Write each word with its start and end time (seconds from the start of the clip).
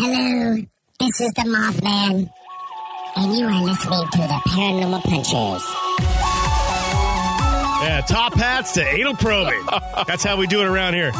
Hello, 0.00 0.54
this 1.00 1.20
is 1.20 1.32
the 1.32 1.42
Mothman, 1.42 2.30
and 3.16 3.36
you 3.36 3.44
are 3.46 3.64
listening 3.64 4.06
to 4.12 4.18
the 4.18 4.40
Paranormal 4.46 5.02
Punchers. 5.02 5.64
Yeah, 7.82 8.00
top 8.06 8.34
hats 8.34 8.74
to 8.74 8.86
anal 8.86 9.16
probing. 9.16 9.60
That's 10.06 10.22
how 10.22 10.36
we 10.36 10.46
do 10.46 10.60
it 10.60 10.66
around 10.66 10.94
here. 10.94 11.10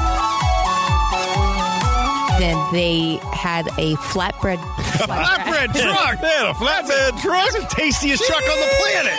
Then 2.38 2.56
they 2.72 3.18
had 3.32 3.66
a 3.78 3.96
flatbread. 3.96 4.58
Flatbread 5.08 5.74
truck. 5.74 6.22
Man, 6.22 6.46
a 6.46 6.54
flatbed 6.54 7.20
truck. 7.20 7.50
That's 7.50 7.58
the 7.58 7.66
tastiest 7.74 8.22
truck 8.28 8.42
on 8.42 8.60
the 8.60 8.68
planet. 8.78 9.12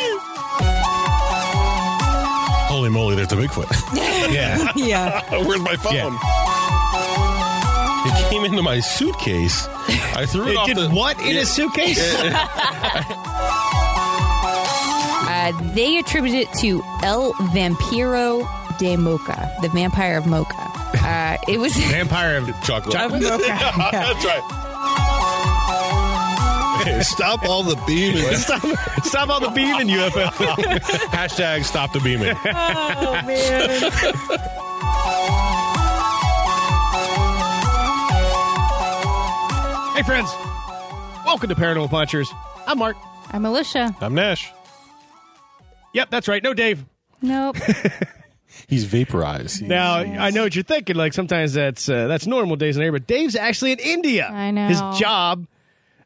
Holy 2.70 2.90
moly, 2.90 3.18
there's 3.18 3.34
a 3.34 3.36
Bigfoot. 3.36 3.70
Yeah. 4.34 4.72
yeah. 4.78 5.44
Where's 5.46 5.60
my 5.60 5.76
phone? 5.76 5.96
Yeah. 5.96 6.30
It 8.30 8.32
came 8.32 8.46
into 8.46 8.62
my 8.62 8.80
suitcase. 8.80 9.68
I 10.16 10.26
threw 10.28 10.48
it, 10.48 10.52
It 10.52 10.58
off 10.58 10.68
did 10.68 10.78
the, 10.78 10.90
what 10.90 11.20
in 11.22 11.38
a 11.38 11.46
suitcase? 11.46 12.00
Uh, 15.32 15.52
they 15.74 15.98
attribute 16.00 16.34
it 16.36 16.52
to 16.54 16.82
El 17.04 17.34
Vampiro 17.54 18.48
de 18.80 18.98
Mocha, 18.98 19.56
the 19.62 19.70
vampire 19.70 20.18
of 20.18 20.26
Mocha. 20.26 20.56
Uh, 21.06 21.38
it 21.48 21.60
was 21.60 21.76
Vampire 21.78 22.38
of 22.38 22.50
chocolate. 22.64 22.96
of 22.96 23.12
Mocha. 23.12 23.38
Yeah. 23.48 23.92
That's 23.92 24.26
right. 24.26 24.42
Hey, 26.84 27.02
stop 27.04 27.44
all 27.44 27.62
the 27.64 27.76
beaming. 27.86 28.24
Stop, 28.36 28.62
stop 29.04 29.30
all 29.30 29.40
the 29.40 29.50
beaming, 29.50 29.88
UFO. 29.88 30.26
Hashtag 31.12 31.64
stop 31.64 31.94
the 31.94 32.00
beaming. 32.00 32.36
Oh 32.46 33.22
man. 33.26 33.70
Hey, 40.00 40.06
friends. 40.06 40.34
Welcome 41.26 41.50
to 41.50 41.56
Paranormal 41.56 41.90
Punchers. 41.90 42.32
I'm 42.66 42.78
Mark. 42.78 42.96
I'm 43.32 43.46
Alicia. 43.46 43.94
I'm 44.00 44.16
Nash. 44.16 44.50
Yep, 45.94 46.10
that's 46.10 46.30
right. 46.30 46.42
No 46.42 46.54
Dave. 46.54 46.86
Nope. 47.22 47.58
He's 48.68 48.86
vaporized. 48.86 49.62
Now 49.62 49.96
I 49.96 50.30
know 50.30 50.44
what 50.44 50.56
you're 50.56 50.64
thinking. 50.64 50.96
Like 50.96 51.12
sometimes 51.12 51.54
that's 51.54 51.90
uh, 51.90 52.08
that's 52.08 52.26
normal 52.28 52.56
days 52.56 52.78
in 52.78 52.82
there, 52.82 52.94
but 52.94 53.08
Dave's 53.08 53.36
actually 53.36 53.74
in 53.74 53.80
India. 53.80 54.30
I 54.30 54.52
know. 54.52 54.68
his 54.68 54.80
job 54.98 55.48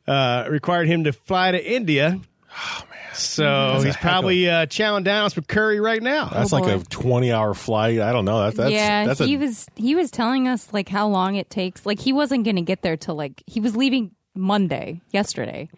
uh, 0.08 0.48
required 0.50 0.88
him 0.88 1.04
to 1.04 1.14
fly 1.14 1.52
to 1.52 1.64
India. 1.64 2.20
Oh 2.52 2.82
man! 2.90 2.93
So 3.14 3.44
That's 3.44 3.84
he's 3.84 3.96
heck 3.96 4.02
probably 4.02 4.50
uh, 4.50 4.66
chowing 4.66 5.04
down 5.04 5.24
on 5.26 5.30
some 5.30 5.44
curry 5.44 5.80
right 5.80 6.02
now. 6.02 6.30
That's 6.30 6.52
Oh, 6.54 6.58
like 6.58 6.66
boy. 6.66 6.82
a 6.82 6.84
20 6.84 7.32
hour 7.32 7.54
flight. 7.54 8.00
I 8.00 8.12
don't 8.12 8.26
know. 8.26 8.44
That, 8.46 8.56
that's, 8.56 8.72
yeah, 8.72 9.06
that's 9.06 9.20
he 9.20 9.36
a, 9.36 9.38
was 9.40 9.68
he 9.76 9.96
was 9.96 10.12
telling 10.12 10.48
us 10.48 10.68
like 10.74 10.90
how 10.90 11.08
long 11.08 11.36
it 11.36 11.50
takes. 11.50 11.86
Like 11.86 12.00
he 12.00 12.14
wasn't 12.14 12.44
going 12.44 12.56
to 12.56 12.62
get 12.62 12.82
there 12.82 12.98
till 12.98 13.16
like 13.16 13.44
he 13.48 13.60
was 13.60 13.76
leaving 13.76 14.12
Monday 14.36 15.02
yesterday, 15.12 15.70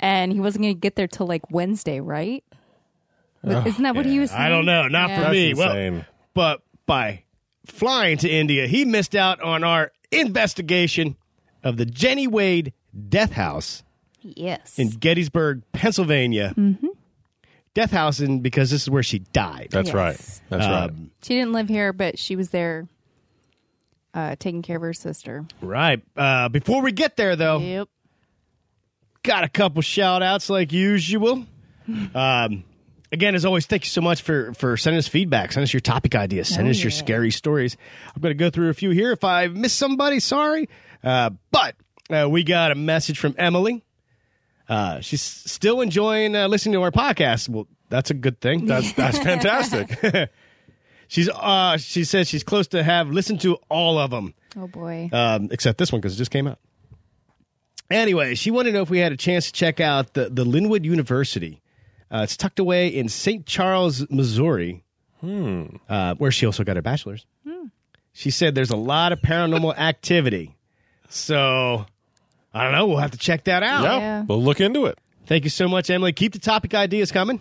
and 0.00 0.32
he 0.32 0.40
wasn't 0.40 0.62
going 0.64 0.74
to 0.74 0.80
get 0.80 0.96
there 0.96 1.06
till 1.08 1.26
like 1.26 1.50
Wednesday, 1.50 2.00
right? 2.00 2.44
Isn't 3.44 3.82
that 3.84 3.94
what 3.94 4.06
he 4.06 4.18
was? 4.18 4.30
Saying? 4.30 4.42
I 4.42 4.48
don't 4.48 4.66
know. 4.66 4.88
Not 4.88 5.08
Yeah. 5.10 5.16
for 5.16 5.20
that's 5.22 5.32
me. 5.32 5.50
insane. 5.50 5.94
Well, 5.94 6.04
but 6.34 6.62
by 6.86 7.22
flying 7.64 8.18
to 8.18 8.28
India, 8.28 8.66
he 8.66 8.84
missed 8.84 9.14
out 9.14 9.40
on 9.40 9.62
our 9.64 9.92
investigation 10.10 11.16
of 11.62 11.76
the 11.76 11.86
Jenny 11.86 12.26
Wade 12.26 12.72
death 13.08 13.32
house 13.32 13.82
Yes. 14.36 14.78
in 14.78 14.88
Gettysburg, 14.90 15.62
Pennsylvania. 15.72 16.54
Mm-hmm. 16.56 16.86
Death 17.74 17.90
house, 17.90 18.20
in 18.20 18.40
because 18.40 18.70
this 18.70 18.82
is 18.82 18.90
where 18.90 19.02
she 19.02 19.18
died. 19.18 19.68
that's 19.70 19.88
Yes. 19.88 19.94
right. 19.94 20.16
That's 20.48 20.66
right. 20.66 20.84
Um, 20.90 21.10
She 21.22 21.34
didn't 21.34 21.52
live 21.52 21.68
here, 21.68 21.92
but 21.92 22.18
she 22.18 22.34
was 22.34 22.48
there 22.50 22.88
uh, 24.14 24.34
taking 24.38 24.62
care 24.62 24.76
of 24.76 24.82
her 24.82 24.94
sister. 24.94 25.44
Right. 25.60 26.02
Uh, 26.16 26.48
before 26.48 26.80
we 26.82 26.92
get 26.92 27.16
there, 27.16 27.36
though, 27.36 27.58
Yep. 27.58 27.88
got 29.22 29.44
a 29.44 29.48
couple 29.48 29.82
shout 29.82 30.22
outs 30.22 30.48
like 30.50 30.72
usual. 30.72 31.44
Um, 32.16 32.64
again, 33.12 33.36
as 33.36 33.44
always, 33.44 33.66
thank 33.66 33.84
you 33.84 33.90
so 33.90 34.00
much 34.00 34.22
for, 34.22 34.52
for 34.54 34.76
sending 34.76 34.98
us 34.98 35.06
feedback. 35.06 35.52
Send 35.52 35.62
us 35.62 35.72
your 35.72 35.80
topic 35.80 36.16
ideas. 36.16 36.48
Send 36.48 36.66
Oh, 36.66 36.70
us 36.70 36.82
your 36.82 36.90
scary 36.90 37.30
stories. 37.30 37.76
I'm 38.14 38.20
going 38.20 38.30
to 38.30 38.34
go 38.38 38.50
through 38.50 38.70
a 38.70 38.74
few 38.74 38.90
here. 38.90 39.12
If 39.12 39.22
I 39.22 39.46
miss 39.46 39.72
somebody, 39.72 40.18
sorry. 40.18 40.68
Uh, 41.04 41.30
but 41.52 41.76
uh, 42.10 42.28
we 42.28 42.42
got 42.42 42.72
a 42.72 42.74
message 42.74 43.20
from 43.20 43.36
Emily. 43.38 43.84
Uh, 44.68 45.00
she's 45.00 45.22
still 45.22 45.80
enjoying 45.80 46.34
uh, 46.34 46.48
listening 46.48 46.74
to 46.74 46.82
our 46.82 46.90
podcast. 46.90 47.48
Well, 47.48 47.66
that's 47.88 48.10
a 48.10 48.14
good 48.14 48.40
thing. 48.40 48.66
That's, 48.66 48.92
that's 48.94 49.18
fantastic. 49.18 50.30
She's 51.08 51.28
uh, 51.28 51.76
she 51.76 52.02
says 52.02 52.26
she's 52.26 52.42
close 52.42 52.66
to 52.68 52.82
have 52.82 53.10
listened 53.10 53.40
to 53.42 53.58
all 53.68 53.96
of 53.96 54.10
them. 54.10 54.34
Oh 54.56 54.66
boy. 54.66 55.08
um, 55.12 55.50
except 55.52 55.78
this 55.78 55.92
one 55.92 56.00
because 56.00 56.14
it 56.14 56.18
just 56.18 56.32
came 56.32 56.48
out. 56.48 56.58
Anyway, 57.88 58.34
she 58.34 58.50
wanted 58.50 58.70
to 58.72 58.76
know 58.78 58.82
if 58.82 58.90
we 58.90 58.98
had 58.98 59.12
a 59.12 59.16
chance 59.16 59.46
to 59.46 59.52
check 59.52 59.78
out 59.78 60.14
the, 60.14 60.28
the 60.28 60.44
Linwood 60.44 60.84
University. 60.84 61.62
Uh, 62.10 62.22
it's 62.24 62.36
tucked 62.36 62.58
away 62.58 62.88
in 62.88 63.08
St. 63.08 63.46
Charles, 63.46 64.04
Missouri, 64.10 64.82
hmm. 65.20 65.66
uh, 65.88 66.16
where 66.16 66.32
she 66.32 66.44
also 66.44 66.64
got 66.64 66.74
her 66.74 66.82
bachelor's. 66.82 67.24
She 68.16 68.30
said 68.30 68.54
there's 68.54 68.70
a 68.70 68.76
lot 68.76 69.12
of 69.12 69.20
paranormal 69.20 69.76
activity. 69.76 70.56
So, 71.10 71.84
I 72.56 72.64
don't 72.64 72.72
know. 72.72 72.86
We'll 72.86 72.96
have 72.98 73.10
to 73.12 73.18
check 73.18 73.44
that 73.44 73.62
out. 73.62 73.82
yeah, 73.84 73.98
Yeah. 73.98 74.22
We'll 74.26 74.42
look 74.42 74.60
into 74.60 74.86
it. 74.86 74.98
Thank 75.26 75.44
you 75.44 75.50
so 75.50 75.68
much, 75.68 75.90
Emily. 75.90 76.12
Keep 76.12 76.32
the 76.32 76.38
topic 76.38 76.74
ideas 76.74 77.10
coming. 77.12 77.40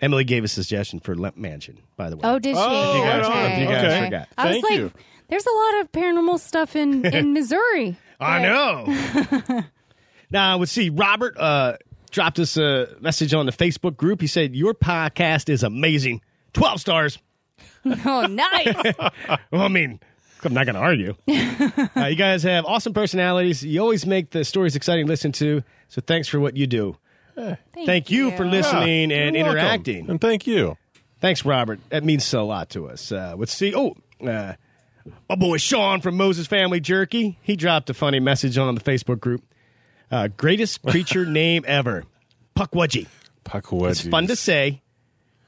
Emily 0.00 0.24
gave 0.24 0.44
a 0.44 0.48
suggestion 0.48 1.00
for 1.00 1.14
Lemp 1.14 1.36
Mansion, 1.36 1.78
by 1.96 2.08
the 2.10 2.16
way. 2.16 2.22
oh, 2.24 2.38
did 2.38 2.54
she? 2.56 2.62
Oh, 2.62 2.96
you 2.96 3.02
guys- 3.02 3.26
okay. 3.26 3.52
if 3.54 3.58
you 3.60 3.66
guys 3.66 3.84
okay. 3.84 4.04
forgot. 4.04 4.28
I 4.38 4.44
was 4.46 4.52
Thank 4.54 4.64
like, 4.64 4.78
you. 4.78 4.92
there's 5.28 5.46
a 5.46 5.50
lot 5.52 5.80
of 5.80 5.92
paranormal 5.92 6.38
stuff 6.40 6.76
in 6.76 7.04
in 7.14 7.32
Missouri. 7.34 7.96
I 8.18 8.40
know. 8.42 9.64
now, 10.30 10.52
I 10.52 10.56
would 10.56 10.68
see 10.68 10.90
Robert 10.90 11.36
uh, 11.38 11.76
dropped 12.10 12.38
us 12.38 12.56
a 12.56 12.94
message 13.00 13.34
on 13.34 13.46
the 13.46 13.52
Facebook 13.52 13.96
group. 13.96 14.20
He 14.20 14.26
said, 14.26 14.54
Your 14.54 14.74
podcast 14.74 15.48
is 15.48 15.62
amazing. 15.62 16.20
12 16.52 16.80
stars. 16.80 17.18
Oh, 18.04 18.26
nice. 18.26 18.74
Well, 19.50 19.62
I 19.62 19.68
mean, 19.68 20.00
I'm 20.44 20.54
not 20.54 20.66
going 20.66 20.74
to 20.74 20.80
argue. 20.80 21.14
uh, 21.96 22.06
you 22.06 22.16
guys 22.16 22.42
have 22.42 22.64
awesome 22.64 22.92
personalities. 22.94 23.62
You 23.64 23.80
always 23.80 24.06
make 24.06 24.30
the 24.30 24.44
stories 24.44 24.76
exciting 24.76 25.06
to 25.06 25.10
listen 25.10 25.32
to. 25.32 25.62
So 25.88 26.00
thanks 26.00 26.28
for 26.28 26.40
what 26.40 26.56
you 26.56 26.66
do. 26.66 26.96
Thank, 27.86 28.10
you. 28.10 28.30
for 28.36 28.44
listening 28.44 29.10
Yeah, 29.10 29.16
and 29.18 29.36
you're 29.36 29.44
welcome. 29.44 29.58
interacting. 29.58 30.10
And 30.10 30.20
thank 30.20 30.46
you. 30.46 30.76
Thanks, 31.20 31.44
Robert. 31.44 31.80
That 31.88 32.04
means 32.04 32.32
a 32.34 32.42
lot 32.42 32.70
to 32.70 32.88
us. 32.88 33.12
Uh, 33.12 33.34
let's 33.36 33.52
see. 33.52 33.74
Oh, 33.74 33.94
uh, 34.26 34.54
my 35.28 35.34
boy 35.36 35.56
Sean 35.56 36.00
from 36.00 36.16
Moses 36.16 36.46
Family 36.46 36.80
Jerky. 36.80 37.38
He 37.42 37.56
dropped 37.56 37.88
a 37.90 37.94
funny 37.94 38.20
message 38.20 38.58
on 38.58 38.74
the 38.74 38.80
Facebook 38.80 39.20
group. 39.20 39.42
Uh, 40.10 40.28
greatest 40.28 40.82
creature 40.86 41.24
name 41.24 41.64
ever, 41.66 42.04
Puckwudgie. 42.56 43.06
Puckwudgie. 43.44 43.90
It's 43.90 44.06
fun 44.06 44.26
to 44.26 44.36
say. 44.36 44.82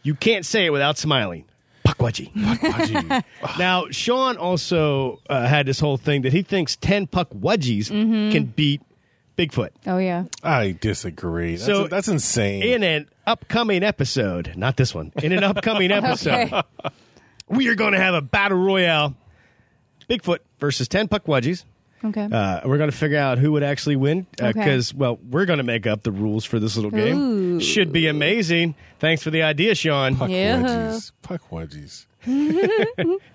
You 0.03 0.15
can't 0.15 0.45
say 0.47 0.67
it 0.67 0.71
without 0.71 0.99
smiling. 0.99 1.45
Puckwudgie. 1.95 2.33
Puckwudgie. 2.33 3.25
now, 3.59 3.87
Sean 3.91 4.37
also 4.37 5.21
uh, 5.29 5.47
had 5.47 5.67
this 5.67 5.81
whole 5.81 5.97
thing 5.97 6.23
that 6.23 6.33
he 6.33 6.43
thinks 6.43 6.77
10 6.77 7.07
Puckwudgies 7.09 7.89
can 7.89 8.45
beat 8.47 8.81
Bigfoot. 9.37 9.71
Oh 9.87 9.99
yeah. 9.99 10.25
I 10.43 10.77
disagree. 10.81 11.53
That's, 11.53 11.65
So- 11.67 11.89
that's 11.89 12.09
insane. 12.09 12.63
In 12.63 12.83
an 12.83 13.09
upcoming 13.27 13.83
episode, 13.83 14.55
not 14.57 14.77
this 14.77 14.95
one, 14.95 15.13
in 15.23 15.33
an 15.33 15.43
upcoming 15.45 15.91
episode, 15.93 16.53
Okay. 16.53 16.63
we 17.49 17.69
are 17.69 17.75
going 17.75 17.93
to 17.93 17.99
have 18.01 18.15
a 18.15 18.21
battle 18.23 18.59
royale 18.59 19.15
Bigfoot 20.09 20.39
versus 20.59 20.89
10 20.89 21.09
Puckwudgies. 21.09 21.65
Okay. 22.05 22.29
Uh, 22.31 22.61
we're 22.65 22.79
going 22.79 22.91
to 22.91 22.97
figure 22.97 23.19
out 23.19 23.39
who 23.39 23.53
would 23.53 23.63
actually 23.63 23.97
win 23.97 24.27
Okay. 24.41 24.53
because, 24.53 24.93
well, 24.93 25.19
we're 25.31 25.45
going 25.45 25.59
to 25.59 25.63
make 25.65 25.87
up 25.87 26.03
the 26.03 26.11
rules 26.13 26.45
for 26.45 26.59
this 26.59 26.75
little 26.77 26.91
game. 26.91 27.17
Ooh. 27.19 27.61
Should 27.61 27.93
be 27.93 28.07
amazing. 28.09 28.75
Thanks 28.99 29.23
for 29.23 29.31
the 29.31 29.43
idea, 29.43 29.75
Sean. 29.75 30.17
Puck 30.17 30.31
Yeah. 30.31 30.61
wedgies. 30.63 31.13
Puck 31.23 31.43
wedgies. 31.51 32.07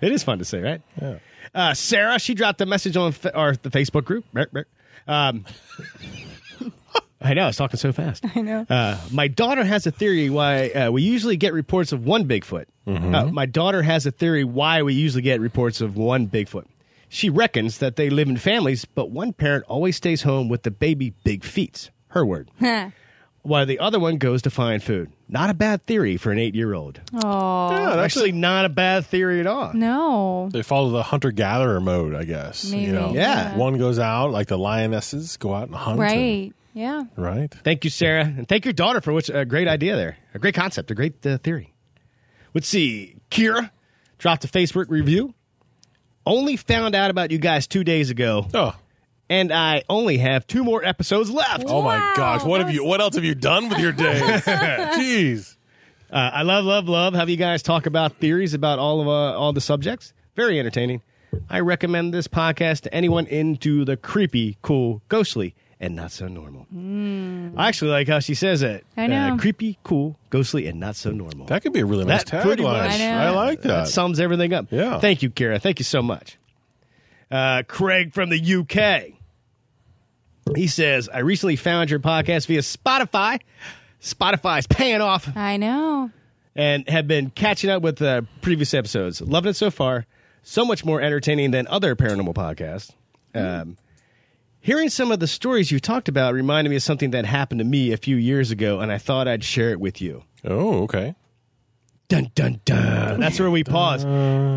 It 0.00 0.12
is 0.12 0.22
fun 0.22 0.38
to 0.38 0.44
say, 0.44 0.60
right? 0.60 0.80
Yeah. 1.00 1.18
Uh, 1.54 1.74
Sarah, 1.74 2.18
she 2.18 2.34
dropped 2.34 2.60
a 2.60 2.66
message 2.66 2.96
on 2.96 3.12
fa- 3.12 3.34
our, 3.34 3.54
the 3.56 3.70
Facebook 3.70 4.04
group. 4.04 4.24
Merk, 4.32 4.52
merk. 4.52 4.68
Um, 5.06 5.44
I 7.20 7.34
know, 7.34 7.44
I 7.44 7.46
was 7.48 7.56
talking 7.56 7.78
so 7.78 7.92
fast. 7.92 8.24
I 8.36 8.40
know. 8.42 8.64
Uh, 8.68 8.96
my 9.10 9.26
daughter 9.28 9.64
has 9.64 9.86
a 9.86 9.90
theory 9.90 10.30
why 10.30 10.68
uh, 10.70 10.90
we 10.90 11.02
usually 11.02 11.36
get 11.36 11.52
reports 11.52 11.90
of 11.92 12.06
one 12.06 12.26
Bigfoot. 12.28 12.66
Uh, 12.86 13.26
my 13.26 13.44
daughter 13.44 13.82
has 13.82 14.06
a 14.06 14.10
theory 14.10 14.44
why 14.44 14.82
we 14.82 14.94
usually 14.94 15.20
get 15.22 15.40
reports 15.40 15.80
of 15.82 15.96
one 15.96 16.26
Bigfoot. 16.28 16.64
She 17.08 17.30
reckons 17.30 17.78
that 17.78 17.96
they 17.96 18.10
live 18.10 18.28
in 18.28 18.36
families, 18.36 18.84
but 18.84 19.10
one 19.10 19.32
parent 19.32 19.64
always 19.66 19.96
stays 19.96 20.22
home 20.22 20.48
with 20.48 20.62
the 20.62 20.70
baby 20.70 21.14
big 21.24 21.44
feet. 21.44 21.90
Her 22.08 22.24
word. 22.24 22.50
while 23.42 23.64
the 23.66 23.78
other 23.78 23.98
one 24.00 24.18
goes 24.18 24.42
to 24.42 24.50
find 24.50 24.82
food. 24.82 25.10
Not 25.28 25.48
a 25.50 25.54
bad 25.54 25.86
theory 25.86 26.16
for 26.16 26.32
an 26.32 26.38
eight 26.38 26.54
year 26.54 26.74
old. 26.74 27.00
Oh 27.24 27.70
Yeah, 27.70 27.86
that's 27.96 27.98
Actually, 28.16 28.32
not 28.32 28.64
a 28.64 28.68
bad 28.68 29.06
theory 29.06 29.40
at 29.40 29.46
all. 29.46 29.72
no. 29.72 30.48
They 30.52 30.62
follow 30.62 30.90
the 30.90 31.02
hunter 31.02 31.30
gatherer 31.30 31.80
mode, 31.80 32.14
I 32.14 32.24
guess. 32.24 32.70
Maybe, 32.70 32.84
You 32.86 32.92
know, 32.92 33.12
Yeah. 33.14 33.56
One 33.56 33.78
goes 33.78 33.98
out, 33.98 34.30
like 34.32 34.48
the 34.48 34.58
lionesses 34.58 35.36
go 35.38 35.54
out 35.54 35.68
and 35.68 35.76
hunt. 35.76 36.00
and- 36.00 36.00
Right. 36.00 36.52
Yeah. 36.74 37.04
right. 37.16 37.52
Thank 37.64 37.84
you, 37.84 37.90
Sarah, 37.90 38.24
and 38.24 38.46
thank 38.48 38.64
your 38.64 38.72
daughter 38.74 39.00
for 39.00 39.12
which 39.12 39.28
a 39.30 39.44
great 39.44 39.66
idea 39.66 39.96
there, 39.96 40.16
a 40.34 40.38
great 40.38 40.54
concept, 40.54 40.90
a 40.90 40.94
great 40.94 41.24
uh, 41.26 41.38
theory. 41.38 41.72
Let's 42.54 42.68
see, 42.68 43.16
Kira 43.30 43.70
dropped 44.18 44.44
a 44.44 44.48
Facebook 44.48 44.86
review. 44.88 45.34
Only 46.28 46.56
found 46.56 46.94
out 46.94 47.10
about 47.10 47.30
you 47.30 47.38
guys 47.38 47.66
two 47.66 47.82
days 47.84 48.10
ago, 48.10 48.46
Oh. 48.52 48.74
and 49.30 49.50
I 49.50 49.82
only 49.88 50.18
have 50.18 50.46
two 50.46 50.62
more 50.62 50.84
episodes 50.84 51.30
left. 51.30 51.64
Oh 51.66 51.80
my 51.82 51.96
Wow, 51.98 52.12
gosh! 52.16 52.44
What 52.44 52.58
that 52.58 52.66
have 52.66 52.74
you? 52.74 52.84
What 52.84 53.00
else 53.00 53.14
have 53.14 53.24
you 53.24 53.34
done 53.34 53.68
with 53.70 53.78
your 53.78 53.92
day? 53.92 54.20
Jeez. 54.44 55.56
Uh, 56.10 56.30
I 56.34 56.42
love, 56.42 56.64
love, 56.64 56.88
love. 56.88 57.14
Have 57.14 57.28
you 57.28 57.36
guys 57.36 57.62
talk 57.62 57.86
about 57.86 58.16
theories 58.16 58.52
about 58.54 58.78
all 58.78 59.00
of 59.00 59.08
uh, 59.08 59.38
all 59.38 59.52
the 59.54 59.60
subjects? 59.60 60.12
Very 60.36 60.58
entertaining. 60.60 61.02
I 61.50 61.60
recommend 61.60 62.12
this 62.14 62.28
podcast 62.28 62.82
to 62.82 62.94
anyone 62.94 63.26
into 63.26 63.84
the 63.84 63.96
creepy, 63.96 64.56
cool, 64.62 65.02
ghostly, 65.08 65.54
and 65.80 65.94
not 65.94 66.10
so 66.12 66.26
normal. 66.28 66.66
I 67.56 67.68
actually 67.68 67.90
like 67.92 68.08
how 68.08 68.18
she 68.20 68.34
says 68.34 68.62
it. 68.62 68.84
I 68.96 69.06
know. 69.06 69.34
Uh, 69.34 69.36
creepy, 69.38 69.78
cool, 69.84 70.18
ghostly, 70.30 70.66
and 70.66 70.80
not 70.80 70.96
so 70.96 71.10
normal. 71.10 71.46
That 71.46 71.62
could 71.62 71.72
be 71.72 71.80
a 71.80 71.86
really 71.86 72.04
nice 72.04 72.24
That 72.24 72.44
tagline. 72.44 72.62
much- 72.62 72.92
I 72.92 72.98
know. 72.98 73.18
I 73.18 73.30
like 73.30 73.62
That 73.62 73.68
that. 73.68 73.88
sums 73.88 74.18
everything 74.20 74.52
up. 74.52 74.66
Yeah. 74.70 74.98
Thank 74.98 75.22
you, 75.22 75.30
Kara. 75.30 75.58
Thank 75.58 75.78
you 75.78 75.84
so 75.84 76.02
much. 76.02 76.36
Uh, 77.30 77.62
Craig 77.68 78.14
from 78.14 78.30
the 78.30 78.38
UK. 78.56 79.12
He 80.56 80.66
says, 80.66 81.08
I 81.12 81.18
recently 81.18 81.56
found 81.56 81.90
your 81.90 82.00
podcast 82.00 82.46
via 82.46 82.60
Spotify. 82.60 83.40
Spotify's 84.00 84.66
paying 84.66 85.00
off 85.02 85.28
I 85.36 85.56
know. 85.58 86.10
and 86.56 86.88
have 86.88 87.06
been 87.06 87.30
catching 87.30 87.68
up 87.68 87.82
with 87.82 87.96
the 87.96 88.26
previous 88.40 88.72
episodes. 88.72 89.20
Loving 89.20 89.50
it 89.50 89.56
so 89.56 89.70
far. 89.70 90.06
So 90.42 90.64
much 90.64 90.84
more 90.84 91.02
entertaining 91.02 91.50
than 91.50 91.66
other 91.66 91.94
paranormal 91.94 92.32
podcasts. 92.34 92.92
Um, 93.34 93.76
hearing 94.60 94.88
some 94.88 95.10
of 95.12 95.20
the 95.20 95.26
stories 95.26 95.70
you 95.70 95.80
talked 95.80 96.08
about 96.08 96.34
reminded 96.34 96.70
me 96.70 96.76
of 96.76 96.82
something 96.82 97.10
that 97.10 97.24
happened 97.26 97.58
to 97.60 97.64
me 97.64 97.92
a 97.92 97.96
few 97.96 98.16
years 98.16 98.50
ago, 98.50 98.80
and 98.80 98.90
I 98.92 98.98
thought 98.98 99.28
I'd 99.28 99.44
share 99.44 99.70
it 99.70 99.80
with 99.80 100.00
you. 100.00 100.24
oh, 100.44 100.82
okay. 100.84 101.14
Dun 102.08 102.30
dun 102.34 102.60
dun. 102.64 103.20
That's 103.20 103.38
where 103.38 103.50
we 103.50 103.64
pause 103.64 104.02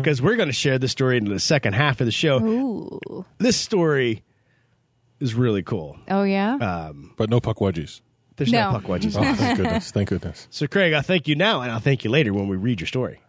because 0.00 0.22
we're 0.22 0.36
going 0.36 0.48
to 0.48 0.54
share 0.54 0.78
the 0.78 0.88
story 0.88 1.18
in 1.18 1.26
the 1.26 1.38
second 1.38 1.74
half 1.74 2.00
of 2.00 2.06
the 2.06 2.10
show. 2.12 2.42
Ooh. 2.42 3.26
This 3.36 3.58
story 3.58 4.22
is 5.20 5.34
really 5.34 5.62
cool. 5.62 5.98
Oh 6.08 6.22
yeah. 6.22 6.56
Uh, 6.56 6.92
But 7.18 7.28
no 7.28 7.40
puck 7.40 7.58
wedgies. 7.58 8.00
There's 8.36 8.50
no, 8.50 8.70
No. 8.72 8.78
puck 8.78 8.84
wedgies. 8.84 9.14
Oh, 9.18 9.34
thank 9.34 9.58
goodness. 9.58 9.90
Thank 9.90 10.08
goodness. 10.08 10.48
So, 10.50 10.66
Craig, 10.66 10.94
I 10.94 11.02
thank 11.02 11.28
you 11.28 11.34
now, 11.34 11.60
and 11.60 11.70
I'll 11.70 11.78
thank 11.78 12.04
you 12.04 12.10
later 12.10 12.32
when 12.32 12.48
we 12.48 12.56
read 12.56 12.80
your 12.80 12.86
story. 12.88 13.20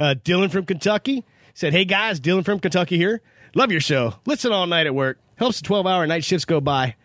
Uh, 0.00 0.16
Dylan 0.24 0.50
from 0.50 0.66
Kentucky 0.66 1.24
said, 1.54 1.72
Hey 1.72 1.84
guys, 1.84 2.18
Dylan 2.20 2.44
from 2.44 2.58
Kentucky 2.58 2.96
here. 2.96 3.22
Love 3.54 3.70
your 3.70 3.80
show. 3.80 4.14
Listen 4.26 4.50
all 4.50 4.66
night 4.66 4.86
at 4.88 4.94
work. 4.96 5.18
Helps 5.36 5.60
the 5.60 5.66
12 5.66 5.86
hour 5.86 6.06
night 6.06 6.24
shifts 6.24 6.44
go 6.44 6.60
by. 6.60 6.96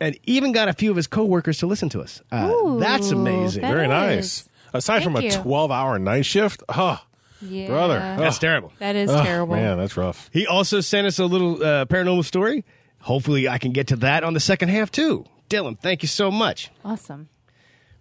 And 0.00 0.18
even 0.24 0.50
got 0.52 0.68
a 0.68 0.72
few 0.72 0.90
of 0.90 0.96
his 0.96 1.06
coworkers 1.06 1.58
to 1.58 1.66
listen 1.66 1.88
to 1.90 2.00
us. 2.00 2.20
Uh, 2.32 2.50
Ooh, 2.50 2.80
that's 2.80 3.10
amazing. 3.12 3.62
that 3.62 3.70
Very 3.72 3.84
is. 3.84 3.88
nice. 3.90 4.48
Aside 4.72 5.04
from 5.04 5.14
a 5.16 5.20
Thank 5.20 5.32
you. 5.34 5.38
12 5.42 5.70
hour 5.70 5.98
night 5.98 6.24
shift, 6.26 6.62
oh, 6.68 6.98
yeah. 7.40 7.66
brother. 7.68 7.98
That's 7.98 8.38
Oh. 8.38 8.40
terrible. 8.40 8.72
That 8.78 8.96
is 8.96 9.10
oh, 9.10 9.22
terrible. 9.22 9.54
Man, 9.54 9.76
that's 9.78 9.96
rough. 9.96 10.28
He 10.32 10.46
also 10.46 10.80
sent 10.80 11.06
us 11.06 11.18
a 11.18 11.26
little 11.26 11.62
uh, 11.62 11.84
paranormal 11.84 12.24
story. 12.24 12.64
Hopefully, 13.00 13.48
I 13.48 13.58
can 13.58 13.72
get 13.72 13.88
to 13.88 13.96
that 13.96 14.24
on 14.24 14.32
the 14.34 14.40
second 14.40 14.70
half, 14.70 14.90
too. 14.90 15.24
Dylan, 15.50 15.78
thank 15.78 16.02
you 16.02 16.08
so 16.08 16.30
much. 16.30 16.70
Awesome. 16.84 17.28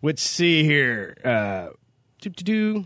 Let's 0.01 0.23
see 0.23 0.63
here. 0.63 1.17
Uh, 1.23 1.69
do 2.21 2.85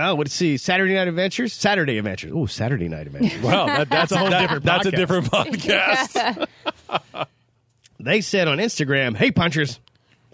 Oh, 0.00 0.14
let's 0.14 0.32
see. 0.32 0.56
Saturday 0.56 0.94
Night 0.94 1.08
Adventures? 1.08 1.52
Saturday 1.52 1.98
Adventures. 1.98 2.32
Oh, 2.34 2.46
Saturday 2.46 2.88
Night 2.88 3.06
Adventures. 3.06 3.42
Well, 3.42 3.66
that, 3.66 3.88
that's, 3.90 4.12
a 4.12 4.18
whole 4.18 4.30
that- 4.30 4.40
different 4.40 4.64
That's 4.64 4.86
a 4.86 4.92
podcast. 4.92 4.96
different 4.96 5.26
podcast. 5.30 7.26
they 8.00 8.20
said 8.20 8.48
on 8.48 8.58
Instagram, 8.58 9.16
"Hey 9.16 9.30
punchers, 9.30 9.80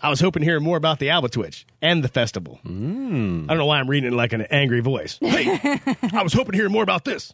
I 0.00 0.10
was 0.10 0.20
hoping 0.20 0.40
to 0.40 0.44
hear 0.46 0.60
more 0.60 0.76
about 0.76 0.98
the 0.98 1.06
Albatwitch 1.08 1.64
and 1.80 2.04
the 2.04 2.08
festival. 2.08 2.58
Hmm. 2.62 3.44
I 3.48 3.52
don't 3.54 3.58
know 3.58 3.66
why 3.66 3.78
I'm 3.78 3.88
reading 3.88 4.12
it 4.12 4.16
like 4.16 4.32
an 4.32 4.42
angry 4.42 4.80
voice. 4.80 5.18
Hey, 5.20 5.46
I 6.12 6.22
was 6.22 6.32
hoping 6.32 6.52
to 6.52 6.58
hear 6.58 6.68
more 6.68 6.82
about 6.82 7.04
this. 7.04 7.32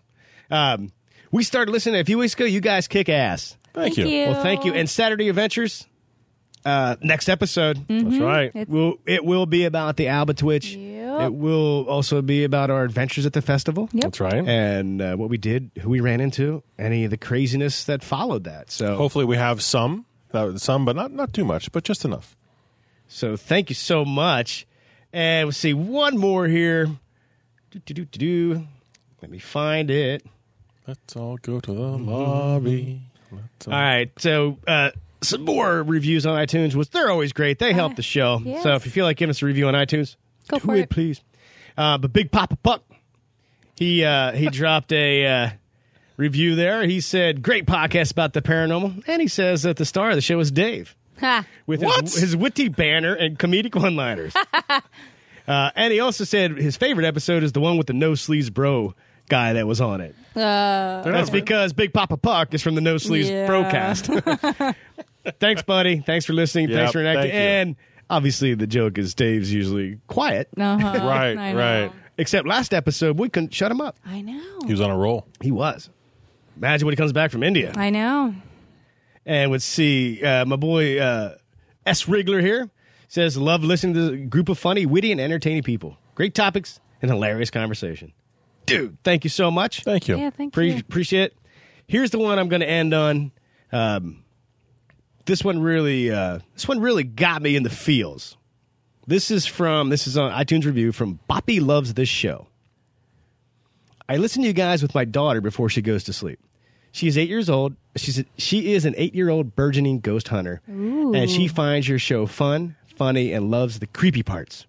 Um, 0.51 0.93
we 1.33 1.43
started 1.43 1.73
listening 1.73 2.01
a 2.01 2.05
few 2.05 2.19
weeks 2.19 2.35
ago. 2.35 2.45
You 2.45 2.61
guys 2.61 2.89
kick 2.89 3.09
ass. 3.09 3.57
Thank, 3.73 3.95
Thank 3.95 4.09
you. 4.09 4.27
Well, 4.31 4.43
thank 4.43 4.65
you. 4.65 4.75
And 4.75 4.91
Saturday 4.91 5.29
Adventures, 5.29 5.87
uh, 6.65 6.97
next 7.03 7.29
episode, 7.29 7.87
That's 7.89 8.19
right. 8.19 8.51
It's- 8.55 8.67
will 8.69 8.99
it 9.07 9.25
will 9.25 9.47
be 9.47 9.65
about 9.65 9.97
the 9.97 10.07
Albatwitch. 10.07 10.77
Yep. 11.19 11.27
It 11.29 11.35
will 11.35 11.87
also 11.89 12.23
be 12.23 12.45
about 12.45 12.71
our 12.71 12.85
adventures 12.85 13.27
at 13.27 13.33
the 13.33 13.43
festival. 13.43 13.89
Yep. 13.93 14.03
That's 14.03 14.21
right. 14.21 14.47
And 14.47 15.03
uh, 15.03 15.17
what 15.17 15.29
we 15.31 15.39
did, 15.39 15.71
who 15.81 15.91
we 15.91 16.01
ran 16.01 16.21
into, 16.21 16.63
any 16.79 17.05
of 17.05 17.11
the 17.11 17.17
craziness 17.17 17.85
that 17.85 18.03
followed 18.05 18.45
that. 18.45 18.71
So, 18.71 18.97
Hopefully, 18.97 19.25
we 19.25 19.37
have 19.37 19.63
some, 19.63 20.07
uh, 20.33 20.57
some, 20.59 20.85
but 20.85 20.97
not 20.97 21.11
not 21.13 21.33
too 21.33 21.45
much, 21.45 21.73
but 21.73 21.85
just 21.85 22.05
enough. 22.05 22.37
So 23.09 23.37
thank 23.37 23.69
you 23.71 23.75
so 23.75 24.05
much. 24.05 24.67
And 25.13 25.47
we'll 25.47 25.53
see 25.53 25.75
one 25.75 26.17
more 26.17 26.47
here. 26.47 26.87
Do, 27.73 27.79
do, 27.85 27.95
do, 27.95 28.05
do, 28.05 28.19
do. 28.19 28.67
Let 29.21 29.31
me 29.31 29.39
find 29.39 29.91
it. 29.91 30.25
Let's 30.87 31.17
all 31.17 31.37
go 31.37 31.59
to 31.61 31.73
the 31.73 31.81
lobby. 31.81 33.03
Let's 33.33 33.67
all- 33.69 33.75
All 33.75 33.81
right. 33.81 34.11
So 34.19 34.59
uh, 34.67 34.91
some 35.23 35.45
more 35.45 35.83
reviews 35.83 36.27
on 36.27 36.37
iTunes, 36.39 36.75
which 36.75 36.91
they're 36.91 37.11
always 37.11 37.33
great. 37.33 37.59
They 37.59 37.73
help 37.73 37.97
the 37.97 38.03
show. 38.03 38.41
yes. 38.45 38.63
So 38.63 38.75
if 38.75 38.87
you 38.87 38.93
feel 38.93 39.05
like 39.05 39.17
giving 39.17 39.31
us 39.31 39.43
a 39.43 39.47
review 39.47 39.69
on 39.69 39.75
iTunes, 39.75 40.17
Go 40.49 40.59
do 40.59 40.65
for 40.67 40.75
it, 40.77 40.81
it. 40.81 40.91
please. 40.91 41.21
Uh, 41.77 41.99
but 41.99 42.13
Big 42.13 42.31
Papa 42.31 42.57
Puck, 42.63 42.83
he 43.77 44.05
uh, 44.05 44.33
he 44.33 44.47
dropped 44.51 44.93
a 44.93 45.27
uh, 45.27 45.51
review 46.17 46.55
there. 46.57 46.87
He 46.87 47.01
said, 47.01 47.43
"Great 47.43 47.67
podcast 47.67 48.13
about 48.13 48.33
the 48.33 48.43
paranormal," 48.43 49.03
and 49.07 49.23
he 49.23 49.29
says 49.29 49.63
that 49.63 49.77
the 49.77 49.85
star 49.85 50.11
of 50.11 50.17
the 50.17 50.21
show 50.23 50.39
is 50.41 50.51
Dave. 50.51 50.97
Ha. 51.21 51.45
with 51.67 51.83
What? 51.83 52.03
his, 52.05 52.15
his 52.15 52.37
witty 52.37 52.69
banner 52.71 53.13
and 53.15 53.39
comedic 53.39 53.75
one-liners. 53.79 54.35
uh, 55.49 55.71
and 55.77 55.93
he 55.93 56.01
also 56.01 56.25
said 56.25 56.57
his 56.57 56.79
favorite 56.79 57.05
episode 57.05 57.43
is 57.43 57.53
the 57.53 57.61
one 57.61 57.77
with 57.77 57.89
the 57.89 57.93
no 57.93 58.15
sleeves 58.15 58.49
bro 58.49 58.95
guy 59.29 59.53
that 59.53 59.67
was 59.67 59.81
on 59.83 60.01
it. 60.01 60.15
Uh, 60.35 61.03
That's 61.03 61.29
because 61.31 61.73
Big 61.75 61.93
Papa 61.93 62.17
Puck 62.17 62.55
is 62.55 62.63
from 62.63 62.75
the 62.75 62.81
No 62.81 62.97
Sleeves 62.99 63.29
Yeah. 63.29 63.47
Broadcast. 63.47 64.07
Thanks, 65.41 65.63
buddy. 65.63 66.01
Thanks 66.01 66.25
for 66.25 66.33
listening. 66.33 66.69
Yep, 66.71 66.77
Thanks 66.79 66.93
for 66.93 67.01
enacting. 67.01 67.23
thank 67.31 67.35
you. 67.35 67.39
And 67.41 67.77
obviously, 68.11 68.55
the 68.55 68.67
joke 68.67 68.99
is 68.99 69.15
Dave's 69.15 69.53
usually 69.53 69.99
quiet. 70.07 70.49
uh-huh. 70.57 70.99
Right, 71.07 71.37
I 71.39 71.53
know. 71.53 71.59
right. 71.59 71.93
Except 72.19 72.47
last 72.47 72.75
episode, 72.75 73.19
we 73.19 73.31
couldn't 73.31 73.55
shut 73.55 73.71
him 73.73 73.81
up. 73.81 73.99
I 74.05 74.21
know. 74.21 74.43
He 74.67 74.73
was 74.73 74.81
on 74.83 74.91
a 74.91 74.97
roll. 74.97 75.27
He 75.41 75.51
was. 75.51 75.89
Imagine 76.57 76.85
when 76.87 76.93
he 76.93 76.97
comes 76.97 77.13
back 77.15 77.31
from 77.31 77.43
India. 77.43 77.73
I 77.77 77.89
know. 77.89 78.35
And 79.25 79.51
let's 79.51 79.65
see, 79.65 80.23
uh, 80.23 80.45
my 80.45 80.57
boy 80.57 80.99
uh, 81.01 81.37
S. 81.87 82.05
Rigler 82.05 82.41
here 82.43 82.69
says, 83.09 83.37
Love 83.39 83.63
listening 83.65 83.95
to 83.95 84.11
the 84.11 84.17
group 84.19 84.49
of 84.51 84.59
funny, 84.59 84.85
witty, 84.85 85.13
and 85.13 85.21
entertaining 85.21 85.63
people. 85.63 85.97
Great 86.15 86.35
topics 86.35 86.81
and 87.01 87.11
hilarious 87.11 87.51
conversation. 87.51 88.13
Dude, 88.67 88.99
thank 89.03 89.25
you 89.25 89.31
so 89.31 89.51
much. 89.51 89.83
Thank 89.85 90.07
you. 90.09 90.19
Yeah, 90.19 90.31
thank 90.31 90.53
Pre- 90.53 90.73
you. 90.73 90.79
appreciate 90.79 91.23
it. 91.33 91.37
Here's 91.87 92.11
the 92.11 92.19
one 92.19 92.39
I'm 92.39 92.49
going 92.49 92.61
to 92.61 92.69
end 92.69 92.93
on. 92.93 93.33
Um, 93.73 94.25
this 95.31 95.45
one 95.45 95.63
really, 95.63 96.11
uh, 96.11 96.41
this 96.55 96.67
one 96.67 96.81
really 96.81 97.05
got 97.05 97.41
me 97.41 97.55
in 97.55 97.63
the 97.63 97.71
feels. 97.71 98.37
This 99.07 99.31
is 99.31 99.47
from 99.47 99.89
this 99.89 100.09
is 100.09 100.19
on 100.19 100.33
iTunes 100.33 100.65
review 100.65 100.91
from 100.91 101.21
Boppy 101.31 101.65
loves 101.65 101.95
this 101.95 102.09
show. 102.09 102.49
I 104.09 104.17
listen 104.17 104.43
to 104.43 104.49
you 104.49 104.53
guys 104.53 104.83
with 104.83 104.93
my 104.93 105.05
daughter 105.05 105.41
before 105.41 105.69
she 105.69 105.83
goes 105.83 106.03
to 106.05 106.13
sleep. 106.13 106.41
She 106.91 107.07
is 107.07 107.17
eight 107.17 107.29
years 107.29 107.49
old. 107.49 107.77
She's 107.95 108.19
a, 108.19 108.25
she 108.39 108.73
is 108.73 108.85
an 108.85 108.95
eight 108.97 109.15
year 109.15 109.31
old 109.31 109.55
burgeoning 109.55 110.01
ghost 110.01 110.29
hunter, 110.29 110.63
and 111.15 111.31
she 111.31 111.47
finds 111.47 111.89
your 111.89 112.01
show 112.01 112.27
fun, 112.27 112.75
funny, 112.97 113.33
and 113.33 113.53
loves 113.53 113.79
the 113.79 113.87
creepy 113.87 114.25
parts. 114.25 114.67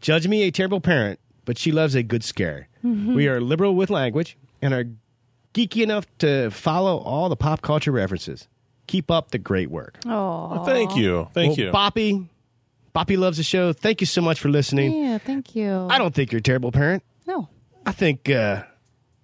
Judge 0.00 0.26
me 0.26 0.44
a 0.44 0.50
terrible 0.50 0.80
parent, 0.80 1.20
but 1.44 1.58
she 1.58 1.72
loves 1.72 1.94
a 1.94 2.02
good 2.02 2.24
scare. 2.24 2.68
We 3.14 3.28
are 3.28 3.38
liberal 3.38 3.74
with 3.74 3.90
language 3.90 4.38
and 4.62 4.72
are 4.72 4.84
geeky 5.52 5.82
enough 5.82 6.06
to 6.18 6.50
follow 6.50 6.96
all 6.98 7.28
the 7.28 7.36
pop 7.36 7.60
culture 7.60 7.92
references. 7.92 8.48
Keep 8.86 9.10
up 9.10 9.30
the 9.30 9.38
great 9.38 9.70
work. 9.70 9.98
Oh, 10.06 10.64
Thank 10.64 10.96
you. 10.96 11.28
Thank 11.34 11.56
Well, 11.56 11.66
you. 11.66 11.72
Boppy. 11.72 12.28
Boppy 12.94 13.18
loves 13.18 13.38
the 13.38 13.42
show. 13.42 13.72
Thank 13.72 14.00
you 14.00 14.06
so 14.06 14.20
much 14.20 14.38
for 14.40 14.48
listening. 14.48 14.92
yeah. 15.04 15.18
Thank 15.18 15.56
you. 15.56 15.88
I 15.90 15.98
don't 15.98 16.14
think 16.14 16.30
you're 16.32 16.38
a 16.38 16.42
terrible 16.42 16.70
parent. 16.70 17.02
No. 17.26 17.48
I 17.86 17.92
think 17.92 18.30
uh, 18.30 18.62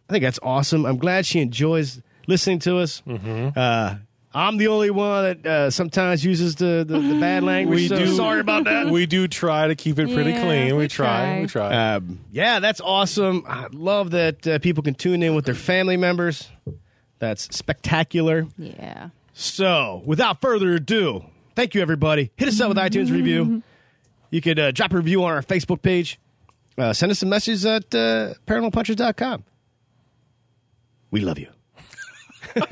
I 0.09 0.13
think 0.13 0.23
that's 0.25 0.41
awesome. 0.43 0.85
I'm 0.87 0.99
glad 0.99 1.25
she 1.27 1.41
enjoys 1.41 2.01
listening 2.27 2.59
to 2.61 2.79
us. 2.79 3.03
Mm-hmm. 3.07 3.51
Uh, 3.59 3.95
I'm 4.33 4.57
the 4.59 4.69
only 4.69 4.91
one 4.91 5.25
that 5.25 5.47
uh, 5.47 5.71
sometimes 5.71 6.25
uses 6.25 6.55
the, 6.57 6.85
the, 6.87 6.99
the 7.01 7.19
bad 7.21 7.43
language. 7.53 7.81
We 7.81 7.89
so 7.89 7.97
do- 7.99 8.15
sorry 8.15 8.41
about 8.41 8.65
that. 8.65 8.87
we 8.87 9.07
do 9.07 9.27
try 9.29 9.67
to 9.69 9.75
keep 9.75 9.99
it 9.99 10.13
pretty 10.15 10.31
Yeah, 10.31 10.43
clean. 10.45 10.67
We, 10.77 10.83
we 10.85 10.89
try. 10.89 11.07
try. 11.25 11.41
We 11.43 11.47
try. 11.49 11.95
Um, 11.95 12.21
yeah, 12.33 12.61
that's 12.61 12.81
awesome. 12.81 13.45
I 13.49 13.67
love 13.73 14.13
that 14.13 14.47
uh, 14.47 14.59
people 14.61 14.83
can 14.85 14.95
tune 14.95 15.23
in 15.23 15.35
with 15.35 15.45
their 15.47 15.55
family 15.57 15.97
members. 15.97 16.49
That's 17.19 17.55
spectacular. 17.57 18.47
Yeah. 18.57 19.11
So, 19.33 20.03
without 20.05 20.41
further 20.41 20.75
ado, 20.75 21.25
thank 21.55 21.75
you, 21.75 21.83
everybody. 21.83 22.31
Hit 22.37 22.49
us 22.49 22.61
up 22.61 22.69
with 22.69 22.79
iTunes 22.79 23.11
review. 23.11 23.63
You 24.31 24.41
could 24.41 24.59
uh, 24.59 24.71
drop 24.73 24.93
a 24.93 24.97
review 24.97 25.25
on 25.25 25.33
our 25.33 25.43
Facebook 25.43 25.83
page. 25.83 26.19
Uh, 26.77 26.93
send 26.93 27.13
us 27.13 27.23
a 27.23 27.27
message 27.27 27.65
at 27.65 27.95
uh, 27.95 28.35
paranormalpunchers.com. 28.47 29.45
We 31.11 31.21
love 31.21 31.39
you. 31.39 31.49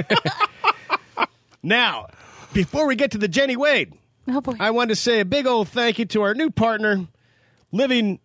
now, 1.63 2.07
before 2.53 2.87
we 2.87 2.97
get 2.97 3.11
to 3.13 3.19
the 3.19 3.29
Jenny 3.29 3.57
Wade, 3.57 3.93
Oh 4.31 4.41
boy. 4.41 4.55
I 4.61 4.71
wanted 4.71 4.91
to 4.91 4.97
say 4.97 5.21
a 5.21 5.25
big 5.25 5.47
old 5.47 5.69
thank 5.69 5.99
you 5.99 6.05
to 6.07 6.23
our 6.23 6.35
new 6.35 6.51
partner, 6.51 7.07
Living. 7.73 8.21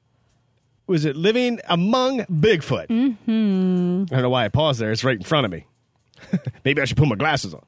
Was 0.86 1.06
it 1.06 1.16
Living 1.16 1.60
Among 1.68 2.20
Bigfoot? 2.25 2.88
Mm-hmm. 2.88 4.04
I 4.12 4.16
don't 4.16 4.22
know 4.22 4.30
why 4.30 4.44
I 4.44 4.50
paused 4.50 4.82
there. 4.82 4.92
It's 4.92 5.04
right 5.04 5.16
in 5.16 5.24
front 5.24 5.46
of 5.46 5.52
me. 5.52 5.66
Maybe 6.66 6.82
I 6.82 6.86
should 6.86 6.98
put 6.98 7.08
my 7.08 7.16
glasses 7.16 7.54
on. 7.54 7.63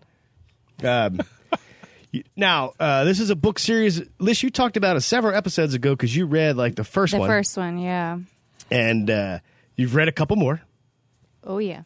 Um, 0.83 1.19
now, 2.35 2.73
uh, 2.79 3.03
this 3.03 3.19
is 3.19 3.29
a 3.29 3.35
book 3.35 3.59
series. 3.59 4.01
Liz, 4.19 4.41
you 4.41 4.49
talked 4.49 4.77
about 4.77 4.95
it 4.95 5.01
several 5.01 5.35
episodes 5.35 5.73
ago 5.73 5.91
because 5.93 6.15
you 6.15 6.25
read 6.25 6.55
like 6.55 6.75
the 6.75 6.83
first 6.83 7.13
the 7.13 7.19
one, 7.19 7.29
first 7.29 7.57
one. 7.57 7.77
Yeah. 7.77 8.19
and 8.71 9.09
uh, 9.09 9.39
you've 9.75 9.95
read 9.95 10.07
a 10.07 10.11
couple 10.13 10.35
more. 10.37 10.61
Oh 11.43 11.57
yeah. 11.57 11.83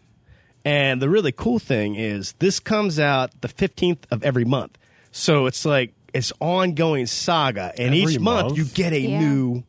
And 0.66 1.02
the 1.02 1.10
really 1.10 1.32
cool 1.32 1.58
thing 1.60 1.96
is 1.96 2.34
this 2.40 2.60
comes 2.60 3.00
out 3.00 3.42
the 3.42 3.48
15th 3.48 4.04
of 4.12 4.24
every 4.24 4.46
month. 4.46 4.78
So 5.12 5.48
it's 5.48 5.66
like 5.66 5.94
it's 6.14 6.32
ongoing 6.40 7.06
saga 7.08 7.72
and 7.78 7.96
Every 7.96 8.14
each 8.14 8.20
month, 8.20 8.48
month? 8.48 8.58
you 8.58 8.66
get 8.66 8.94
a 8.94 9.00
Yeah. 9.00 9.20
new 9.20 9.64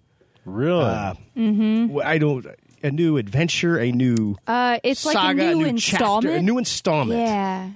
really? 0.44 0.84
uh, 0.84 1.14
w- 1.36 2.02
I 2.02 2.18
don't 2.18 2.46
a 2.82 2.90
new 2.90 3.16
adventure, 3.18 3.78
a 3.78 3.92
new 3.92 4.36
Uh, 4.46 4.78
it's 4.82 5.04
like 5.06 5.14
saga, 5.14 5.50
a 5.50 5.54
new, 5.54 5.72
new 5.72 5.78
chapter, 5.78 6.04
installment. 6.04 6.36
a 6.36 6.42
new 6.42 6.58
installment. 6.58 7.20
Yeah. 7.20 7.70